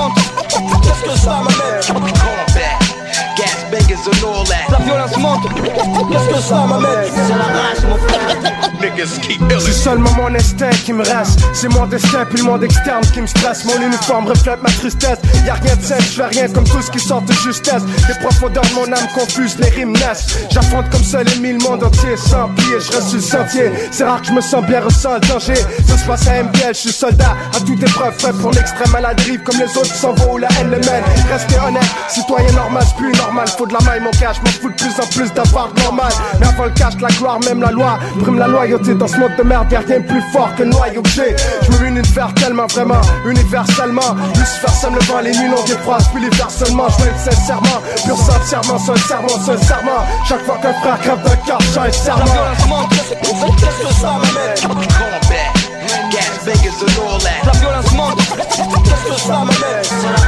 La 0.04 0.10
violence 0.10 0.60
monte. 0.60 0.82
Qu'est-ce 0.84 1.04
que 1.04 1.18
ça 1.18 1.42
m'amène 1.42 1.82
Combat. 1.88 2.93
Gas 3.44 3.64
bangers 3.72 4.08
and 4.08 4.24
all 4.24 4.46
that. 4.46 4.72
La 4.72 4.80
violence 4.80 5.18
monte. 5.18 5.44
Qu'est-ce 6.12 6.30
que 6.30 6.42
ça 6.42 6.66
m'amène 6.66 7.12
C'est 7.14 7.36
la 7.36 7.44
rage, 7.44 7.84
mon 7.90 7.98
frère. 7.98 8.72
Niggas 8.82 9.20
keep 9.22 9.42
C'est 9.60 9.74
seulement 9.74 10.12
mon 10.14 10.34
instinct 10.34 10.70
qui 10.86 10.94
me 10.94 11.04
reste. 11.04 11.42
C'est 11.54 11.68
mon 11.70 11.86
destin, 11.86 12.26
puis 12.26 12.38
le 12.40 12.46
monde 12.46 12.64
externe 12.64 13.04
qui 13.14 13.22
me 13.22 13.28
stresse. 13.28 13.66
Mon 13.66 13.82
uniforme 13.82 14.28
reflète 14.28 14.62
ma 14.62 14.70
tristesse. 14.70 15.20
Y'a 15.46 15.56
rien 15.56 15.76
de 15.76 15.82
simple, 15.82 16.04
je 16.04 16.22
fais 16.22 16.26
rien 16.26 16.48
comme 16.50 16.64
tout 16.64 16.82
ce 16.82 16.90
qui 16.92 17.00
sort 17.00 17.22
de 17.22 17.34
justesse. 17.34 17.84
Les 18.08 18.16
profondeurs 18.16 18.64
de 18.64 18.74
mon 18.76 18.92
âme 18.92 19.08
confuse, 19.14 19.58
les 19.60 19.70
rimes 19.70 19.94
naissent. 19.94 20.28
J'affronte 20.50 20.90
comme 20.90 21.04
seul 21.04 21.26
et 21.30 21.40
mille 21.40 21.62
monde 21.62 21.84
entier 21.84 22.16
sans 22.16 22.48
pied. 22.50 22.80
Je 22.80 22.92
reste 22.92 23.08
sur 23.10 23.18
le 23.18 23.22
sentier. 23.22 23.72
C'est 23.92 24.06
rare 24.06 24.22
que 24.22 24.28
je 24.28 24.34
me 24.34 24.42
sens 24.42 24.66
bien, 24.66 24.82
ressens 24.82 25.16
le 25.16 25.20
danger. 25.22 25.56
Ça 25.88 25.98
se 25.98 26.06
passe 26.06 26.28
à 26.28 26.44
MPL, 26.44 26.74
je 26.74 26.80
suis 26.80 26.92
soldat. 26.94 27.36
À 27.56 27.60
toute 27.60 27.82
épreuve, 27.82 28.16
prêt 28.18 28.34
pour 28.34 28.52
l'extrême 28.52 28.96
à 28.96 29.02
la 29.02 29.14
dérive. 29.14 29.44
Comme 29.44 29.58
les 29.60 29.78
autres 29.78 29.94
s'en 29.94 30.14
vont 30.14 30.34
où 30.34 30.38
la 30.38 30.48
haine 30.60 30.72
le 30.72 30.78
mène. 30.78 31.04
Restez 31.32 31.60
honnête, 31.66 31.84
citoyen 32.10 32.52
normal, 32.54 32.84
c'est 32.88 32.96
plus 32.96 33.12
une 33.12 33.22
faut 33.58 33.66
de 33.66 33.74
la 33.74 33.80
maille, 33.82 34.02
mon 34.02 34.12
cash, 34.12 34.38
m'en 34.42 34.50
fous 34.50 34.70
de 34.70 34.76
plus 34.76 35.00
en 35.00 35.08
plus 35.08 35.32
d'avoir 35.34 35.70
normal. 35.84 36.12
Mais 36.40 36.48
avant 36.48 36.66
le 36.66 36.72
cash, 36.72 36.94
la 37.02 37.10
gloire, 37.10 37.40
même 37.42 37.62
la 37.62 37.72
loi, 37.72 38.00
prime 38.22 38.38
la 38.38 38.48
loyauté 38.48 38.94
dans 38.94 39.08
ce 39.08 39.18
monde 39.18 39.36
de 39.38 39.44
merde, 39.44 39.72
y'a 39.72 39.80
rien 39.80 40.00
de 40.00 40.08
plus 40.08 40.22
fort 40.32 40.50
que 40.56 40.64
noyau 40.64 41.02
que 41.02 41.10
j'ai. 41.10 41.36
Je 41.62 41.72
me 41.72 41.88
univers 41.88 42.34
tellement, 42.36 42.68
vraiment, 42.68 43.02
universellement. 43.26 44.16
Lucifer 44.36 44.72
sème 44.80 44.96
le 44.96 45.02
vent, 45.06 45.20
les 45.20 45.32
nuits 45.32 45.50
longues 45.50 45.70
et 45.70 45.78
froides, 45.84 46.04
puis 46.14 46.24
l'hiver 46.24 46.50
seulement. 46.50 46.88
Je 46.90 47.04
veux 47.04 47.12
sincèrement, 47.18 47.82
pur 48.06 48.18
sincèrement, 48.18 48.80
sincèrement, 48.80 49.40
sincèrement. 49.46 50.06
Chaque 50.28 50.46
fois 50.46 50.58
qu'un 50.62 50.74
frère 50.74 51.00
crève 51.00 51.24
d'un 51.24 51.36
cœur, 51.48 51.60
j'ai 51.74 51.80
un 51.80 51.92
serment. 51.92 52.24
Qu'est-ce 53.58 53.88
que 53.88 53.94
ça 53.94 54.12
m'amène 54.12 54.54
Combat, 54.62 55.20
gas 56.12 56.38
fingers 56.44 56.82
and 56.82 57.02
all 57.02 57.20
that. 57.20 57.46
La 57.46 57.52
violence 57.60 57.92
monte. 57.94 58.20
Qu'est-ce 58.28 59.16
que 59.16 59.22
ça 59.22 59.40
m'amène 59.40 60.23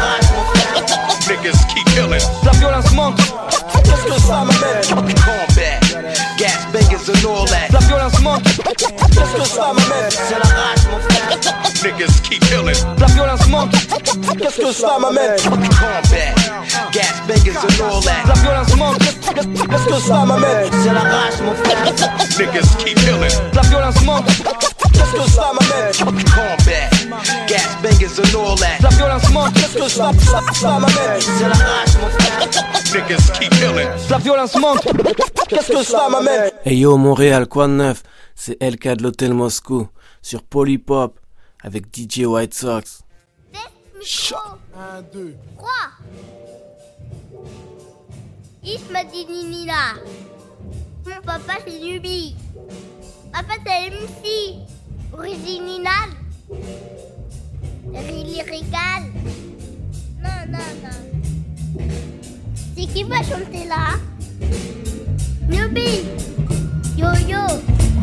Niggas 1.28 1.58
keep 1.74 1.86
killing. 1.96 2.22
La 2.44 2.52
violence 2.52 2.92
monte. 2.92 3.18
Qu'est-ce 3.84 4.14
que 4.14 4.22
ça 4.22 4.44
m'amène 4.46 4.86
Combat, 4.90 5.80
gas 6.38 6.68
fingers 6.72 7.10
and 7.10 7.26
all 7.28 7.46
that. 7.48 7.72
La 7.74 7.80
violence 7.80 8.20
monte. 8.22 8.44
Qu'est-ce 8.44 9.42
que 9.42 9.48
ça 9.48 9.74
m'amène 9.74 10.10
C'est 10.12 10.38
la 10.38 10.50
rage, 10.56 10.86
mon 10.92 11.00
frère. 11.00 11.40
Niggas 11.84 12.20
keep 12.22 12.40
killing. 12.46 12.76
La 13.00 13.08
violence 13.08 13.48
monte. 13.48 13.72
Qu'est-ce 14.40 14.62
que 14.62 14.72
ça 14.72 15.00
m'amène 15.00 15.36
Combat, 15.44 16.36
gas 16.92 17.16
fingers 17.28 17.58
and 17.58 17.92
all 17.92 18.02
that. 18.04 18.28
La 18.28 18.34
violence 18.36 18.76
monte. 18.76 19.00
Qu'est-ce 19.00 19.86
que 19.88 20.08
ça 20.08 20.26
m'amène 20.26 20.70
C'est 20.84 20.94
la 20.94 21.02
rage, 21.02 21.42
mon 21.44 21.56
frère. 21.56 21.84
Niggas 22.38 22.76
keep 22.84 23.00
killing. 23.00 23.54
La 23.54 23.62
violence 23.64 24.02
monte. 24.04 24.26
Qu'est-ce 24.96 25.14
que 25.14 25.30
ça 25.30 25.52
m'amène? 25.54 25.92
Combat, 26.00 26.90
gas 27.48 27.76
bangers 27.82 28.20
and 28.20 28.36
all 28.38 28.56
that. 28.58 28.80
La 28.82 28.90
violence 28.90 29.30
monte. 29.32 29.54
Qu'est-ce 29.54 29.76
que 29.76 29.90
ça, 29.90 30.12
ça, 30.20 30.42
ça 30.54 30.80
m'amène? 30.80 31.20
C'est 31.20 31.48
la 31.48 31.54
rage, 31.54 31.96
mon 32.02 32.10
frère. 32.10 32.50
Niggas 32.94 33.32
keep 33.40 33.52
killing. 33.52 33.90
La 34.10 34.18
violence 34.18 34.56
monte. 34.56 34.88
Qu'est-ce 35.48 35.72
que 35.72 35.84
ça 35.84 36.10
m'amène? 36.10 36.52
Hey 36.66 36.78
yo, 36.80 36.98
Montréal, 36.98 37.48
quoi 37.48 37.68
de 37.68 37.74
neuf? 37.74 38.04
C'est 38.36 38.62
LK 38.62 38.98
de 38.98 39.04
l'Hôtel 39.04 39.34
Moscou 39.34 39.88
sur 40.22 40.44
Polypop 40.44 41.20
avec 41.64 41.86
DJ 41.96 42.26
White 42.26 42.54
Sox. 42.54 43.02
Un, 44.78 45.02
deux. 45.14 45.36
Quoi 45.58 45.70
Isma 48.64 49.04
dit 49.04 49.26
Ninina. 49.26 49.96
Mon 51.06 51.22
papa 51.26 51.54
c'est 51.66 51.80
Nubi. 51.80 52.36
Papa 53.32 53.54
c'est 53.66 53.90
MC. 53.90 54.60
Original. 55.18 56.10
Lyrical. 57.94 59.04
Non, 60.22 60.42
non, 60.52 60.70
non. 60.84 61.00
C'est 62.76 62.88
qui 62.88 63.04
va 63.04 63.24
chanter 63.24 63.66
là? 63.66 63.96
Nubi. 65.48 66.04
Yo 66.98 67.08
yo. 67.28 67.46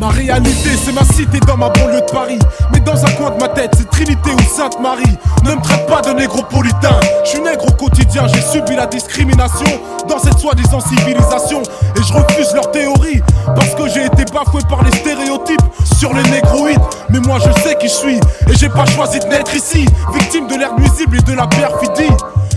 Ma 0.03 0.09
réalité, 0.09 0.71
c'est 0.83 0.91
ma 0.91 1.05
cité 1.05 1.39
dans 1.47 1.55
ma 1.55 1.69
banlieue 1.69 2.01
de 2.01 2.11
Paris. 2.11 2.37
Mais 2.73 2.81
dans 2.81 3.05
un 3.05 3.11
coin 3.11 3.31
de 3.31 3.39
ma 3.39 3.47
tête, 3.47 3.71
c'est 3.77 3.89
Trinité 3.89 4.31
ou 4.31 4.53
Sainte-Marie. 4.53 5.17
Ne 5.45 5.55
me 5.55 5.61
traite 5.61 5.87
pas 5.87 6.01
de 6.01 6.11
négropolitain. 6.11 6.99
Je 7.23 7.29
suis 7.29 7.39
nègre 7.39 7.65
au 7.65 7.71
quotidien, 7.71 8.27
j'ai 8.27 8.41
subi 8.41 8.75
la 8.75 8.85
discrimination 8.85 9.79
dans 10.09 10.19
cette 10.19 10.37
soi-disant 10.39 10.81
civilisation. 10.81 11.63
Et 11.95 12.03
je 12.03 12.11
refuse 12.11 12.53
leur 12.53 12.69
théorie 12.71 13.21
parce 13.45 13.73
que 13.75 13.87
j'ai 13.87 14.03
été 14.07 14.25
bafoué 14.25 14.61
par 14.67 14.83
les 14.83 14.91
stéréotypes 14.91 15.63
sur 15.97 16.13
les 16.13 16.23
négroïdes. 16.23 16.81
Mais 17.09 17.19
moi, 17.19 17.37
je 17.39 17.61
sais 17.61 17.77
qui 17.77 17.87
je 17.87 17.93
suis 17.93 18.17
et 18.17 18.55
j'ai 18.59 18.67
pas 18.67 18.85
choisi 18.85 19.19
de 19.19 19.27
naître 19.27 19.55
ici. 19.55 19.85
Victime 20.13 20.47
de 20.47 20.55
l'air 20.55 20.77
nuisible 20.77 21.15
et 21.15 21.21
de 21.21 21.31
la 21.31 21.47
perfidie. 21.47 22.11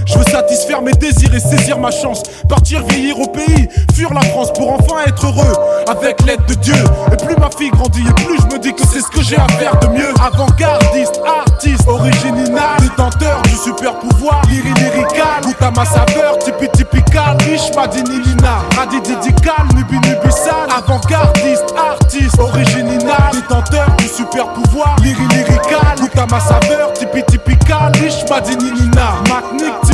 Je 0.06 0.16
veux 0.18 0.24
satisfaire 0.24 0.80
mes 0.82 0.92
désirs 0.92 1.34
et 1.34 1.40
saisir 1.40 1.78
ma 1.78 1.90
chance. 1.90 2.22
Partir 2.48 2.84
vieillir 2.86 3.18
au 3.18 3.26
pays, 3.26 3.68
fuir 3.92 4.14
la 4.14 4.22
France 4.22 4.52
pour 4.52 4.72
enfin 4.72 5.02
être 5.06 5.26
heureux. 5.26 5.52
Avec 5.88 6.24
l'aide 6.24 6.44
de 6.46 6.54
Dieu. 6.54 6.74
Et 7.12 7.16
plus 7.16 7.36
ma 7.36 7.50
fille 7.50 7.70
grandit, 7.70 8.04
et 8.08 8.22
plus 8.24 8.38
je 8.38 8.54
me 8.54 8.58
dis 8.60 8.72
que 8.72 8.82
c'est 8.86 9.00
ce 9.00 9.08
que 9.08 9.22
j'ai 9.22 9.36
à 9.36 9.46
faire 9.58 9.78
de 9.80 9.88
mieux. 9.88 10.12
Avant-gardiste, 10.24 11.20
artiste, 11.26 11.88
original, 11.88 12.76
détenteur 12.80 13.42
du 13.42 13.56
super 13.56 13.98
pouvoir. 13.98 14.42
Lyri 14.48 14.72
lyrical, 14.74 15.42
goûte 15.42 15.62
à 15.62 15.70
ma 15.72 15.84
saveur, 15.84 16.38
tipi 16.38 16.68
typical. 16.72 17.36
Riche, 17.48 17.74
madini 17.74 18.20
lina, 18.20 18.62
radididical, 18.76 19.66
nubi 19.74 19.96
nubisal. 19.96 20.68
Avant-gardiste, 20.76 21.74
artiste, 21.76 22.38
original, 22.38 23.32
détenteur 23.32 23.88
du 23.98 24.06
super 24.06 24.46
pouvoir. 24.52 24.96
Lyri 25.02 25.26
lyrical, 25.30 25.98
goûte 26.00 26.16
à 26.16 26.26
ma 26.26 26.40
saveur, 26.40 26.92
tipi 26.94 27.24
typical. 27.24 27.92
Riche, 28.00 28.24
madini 28.30 28.70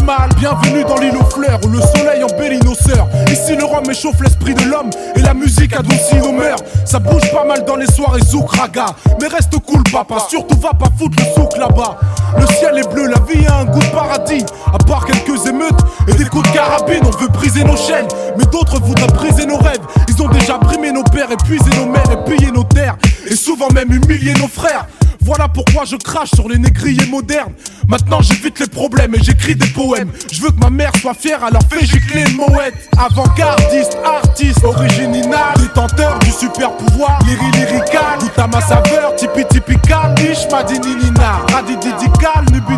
Bienvenue 0.02 0.82
dans 0.82 0.96
l'île 0.96 1.16
aux 1.16 1.30
fleurs 1.30 1.60
où 1.64 1.68
le 1.68 1.80
soleil 1.80 2.24
embellit 2.24 2.58
nos 2.64 2.74
sœurs. 2.74 3.06
Ici 3.30 3.54
le 3.54 3.64
rhum 3.64 3.88
échauffe 3.88 4.20
l'esprit 4.20 4.52
de 4.52 4.64
l'homme 4.64 4.90
et 5.14 5.20
la 5.20 5.32
musique 5.32 5.72
adoucit 5.74 6.16
nos 6.16 6.32
mœurs. 6.32 6.58
Ça 6.84 6.98
bouge 6.98 7.30
pas 7.30 7.44
mal 7.44 7.64
dans 7.64 7.76
les 7.76 7.86
soirées 7.86 8.20
zouk 8.20 8.50
raga. 8.50 8.86
Mais 9.20 9.28
reste 9.28 9.56
cool 9.60 9.84
papa, 9.92 10.16
surtout 10.28 10.58
va 10.58 10.70
pas 10.70 10.88
foutre 10.98 11.16
le 11.18 11.24
souk 11.34 11.56
là-bas. 11.56 12.00
Le 12.36 12.46
ciel 12.46 12.78
est 12.78 12.92
bleu, 12.92 13.06
la 13.06 13.20
vie 13.20 13.46
a 13.46 13.60
un 13.60 13.64
goût 13.64 13.78
de 13.78 13.86
paradis. 13.86 14.44
À 14.74 14.78
part 14.78 15.06
quelques 15.06 15.46
émeutes 15.46 15.80
et 16.08 16.14
des 16.14 16.24
coups 16.24 16.48
de 16.50 16.54
carabine, 16.54 17.02
on 17.04 17.10
veut 17.10 17.28
briser 17.28 17.62
nos 17.62 17.76
chaînes. 17.76 18.08
Mais 18.36 18.44
d'autres 18.46 18.80
voudraient 18.80 19.06
briser 19.06 19.46
nos 19.46 19.58
rêves. 19.58 19.86
Ils 20.08 20.20
ont 20.20 20.28
déjà 20.28 20.58
brimé 20.58 20.90
nos 20.90 21.04
pères, 21.04 21.30
épuisé 21.30 21.70
nos 21.76 21.86
mères 21.86 22.10
et 22.10 22.28
pillé 22.28 22.50
nos 22.50 22.64
terres. 22.64 22.96
Et 23.30 23.36
souvent 23.36 23.68
même 23.72 23.92
humilié 23.92 24.34
nos 24.34 24.48
frères. 24.48 24.86
Voilà 25.24 25.46
pourquoi 25.48 25.84
je 25.84 25.96
crache 25.96 26.30
sur 26.34 26.48
les 26.48 26.58
négriers 26.58 27.06
modernes. 27.06 27.52
Maintenant 27.86 28.20
j'évite 28.20 28.58
les 28.58 28.66
problèmes 28.66 29.14
et 29.14 29.22
j'écris 29.22 29.54
des 29.54 29.68
poèmes. 29.68 30.10
Je 30.32 30.40
veux 30.40 30.50
que 30.50 30.58
ma 30.58 30.70
mère 30.70 30.92
soit 31.00 31.14
fière, 31.14 31.44
alors 31.44 31.62
fais 31.70 31.84
gicler 31.86 32.24
une 32.28 32.36
mouette. 32.36 32.74
Avant-gardiste, 32.98 33.96
artiste, 34.04 34.64
original, 34.64 35.54
détenteur 35.58 36.18
du 36.20 36.30
super 36.30 36.72
pouvoir. 36.72 37.18
Lyri 37.26 37.50
lyrical, 37.52 38.18
tout 38.18 38.40
à 38.40 38.46
ma 38.46 38.60
saveur, 38.60 39.14
tipi 39.16 39.44
typical. 39.48 40.14
Niche 40.18 40.48
radididical, 40.50 42.44
nubi. 42.52 42.72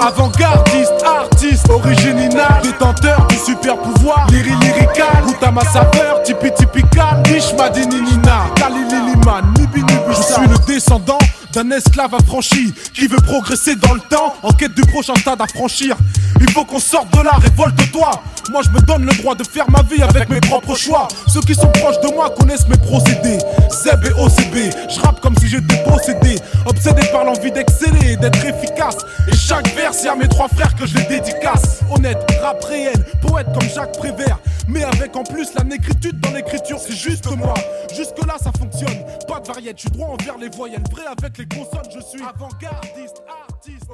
Avant-gardiste, 0.00 0.92
artiste, 1.04 1.68
original, 1.68 2.60
détenteur 2.62 3.26
du 3.28 3.36
super 3.36 3.76
pouvoir. 3.78 4.26
Lyri 4.30 4.52
lyrical, 4.60 5.24
tout 5.26 5.44
à 5.44 5.50
ma 5.50 5.64
saveur, 5.64 6.22
tipi 6.24 6.50
typical. 6.52 7.22
Niche 7.30 7.54
kalililiman, 8.54 9.42
nubi 9.58 9.80
nubisal. 9.80 10.14
Je 10.16 10.22
suis 10.22 10.48
le 10.48 10.58
descendant 10.66 11.18
d'un 11.56 11.70
esclave 11.70 12.14
affranchi 12.14 12.74
qui 12.92 13.06
veut 13.06 13.16
progresser 13.16 13.76
dans 13.76 13.94
le 13.94 14.00
temps 14.00 14.34
en 14.42 14.52
quête 14.52 14.74
du 14.74 14.82
prochain 14.82 15.14
stade 15.14 15.40
à 15.40 15.46
franchir. 15.46 15.96
Il 16.38 16.50
faut 16.50 16.66
qu'on 16.66 16.78
sorte 16.78 17.10
de 17.16 17.22
là, 17.22 17.30
révolte-toi. 17.32 18.10
Moi 18.50 18.60
je 18.62 18.70
me 18.70 18.80
donne 18.84 19.06
le 19.06 19.14
droit 19.14 19.34
de 19.34 19.42
faire 19.42 19.68
ma 19.70 19.82
vie 19.82 20.02
avec 20.02 20.28
mes 20.28 20.40
propres 20.40 20.76
choix. 20.76 21.08
Ceux 21.26 21.40
qui 21.40 21.54
sont 21.54 21.70
proches 21.72 21.98
de 22.02 22.14
moi 22.14 22.28
connaissent 22.38 22.68
mes 22.68 22.76
procédés. 22.76 23.38
Zeb 23.70 24.04
et 24.04 24.12
OCB, 24.12 24.70
je 24.90 25.00
rappe 25.00 25.20
comme 25.20 25.34
si 25.38 25.48
j'étais 25.48 25.82
possédé. 25.84 26.36
Obsédé 26.66 27.02
par 27.10 27.24
l'envie 27.24 27.50
d'exceller 27.50 28.12
et 28.12 28.16
d'être 28.16 28.44
efficace. 28.44 28.98
Et 29.26 29.34
chaque 29.34 29.74
vers, 29.74 29.94
c'est 29.94 30.08
à 30.08 30.14
mes 30.14 30.28
trois 30.28 30.48
frères 30.48 30.74
que 30.74 30.86
je 30.86 30.94
les 30.98 31.04
dédicace. 31.04 31.80
Honnête, 31.90 32.18
rap 32.42 32.62
réel, 32.64 33.02
poète 33.22 33.46
comme 33.58 33.68
Jacques 33.74 33.96
Prévert. 33.96 34.38
Mais 34.68 34.84
avec 34.84 35.14
en 35.16 35.22
plus 35.22 35.54
la 35.54 35.64
négritude 35.64 36.20
dans 36.20 36.32
l'écriture, 36.32 36.78
c'est 36.78 36.96
juste 36.96 37.26
moi. 37.36 37.54
Jusque 37.94 38.18
là 38.26 38.36
ça 38.42 38.50
fonctionne, 38.58 38.98
pas 39.28 39.40
de 39.40 39.46
variette, 39.46 39.76
je 39.76 39.82
suis 39.82 39.90
droit 39.90 40.08
envers 40.08 40.36
les 40.38 40.48
voyelles. 40.48 40.82
Vrai 40.90 41.04
avec 41.06 41.38
les 41.38 41.45
consonnes, 41.48 41.90
je 41.94 42.00
suis 42.00 42.22
avant-gardiste, 42.22 43.22
artiste. 43.28 43.90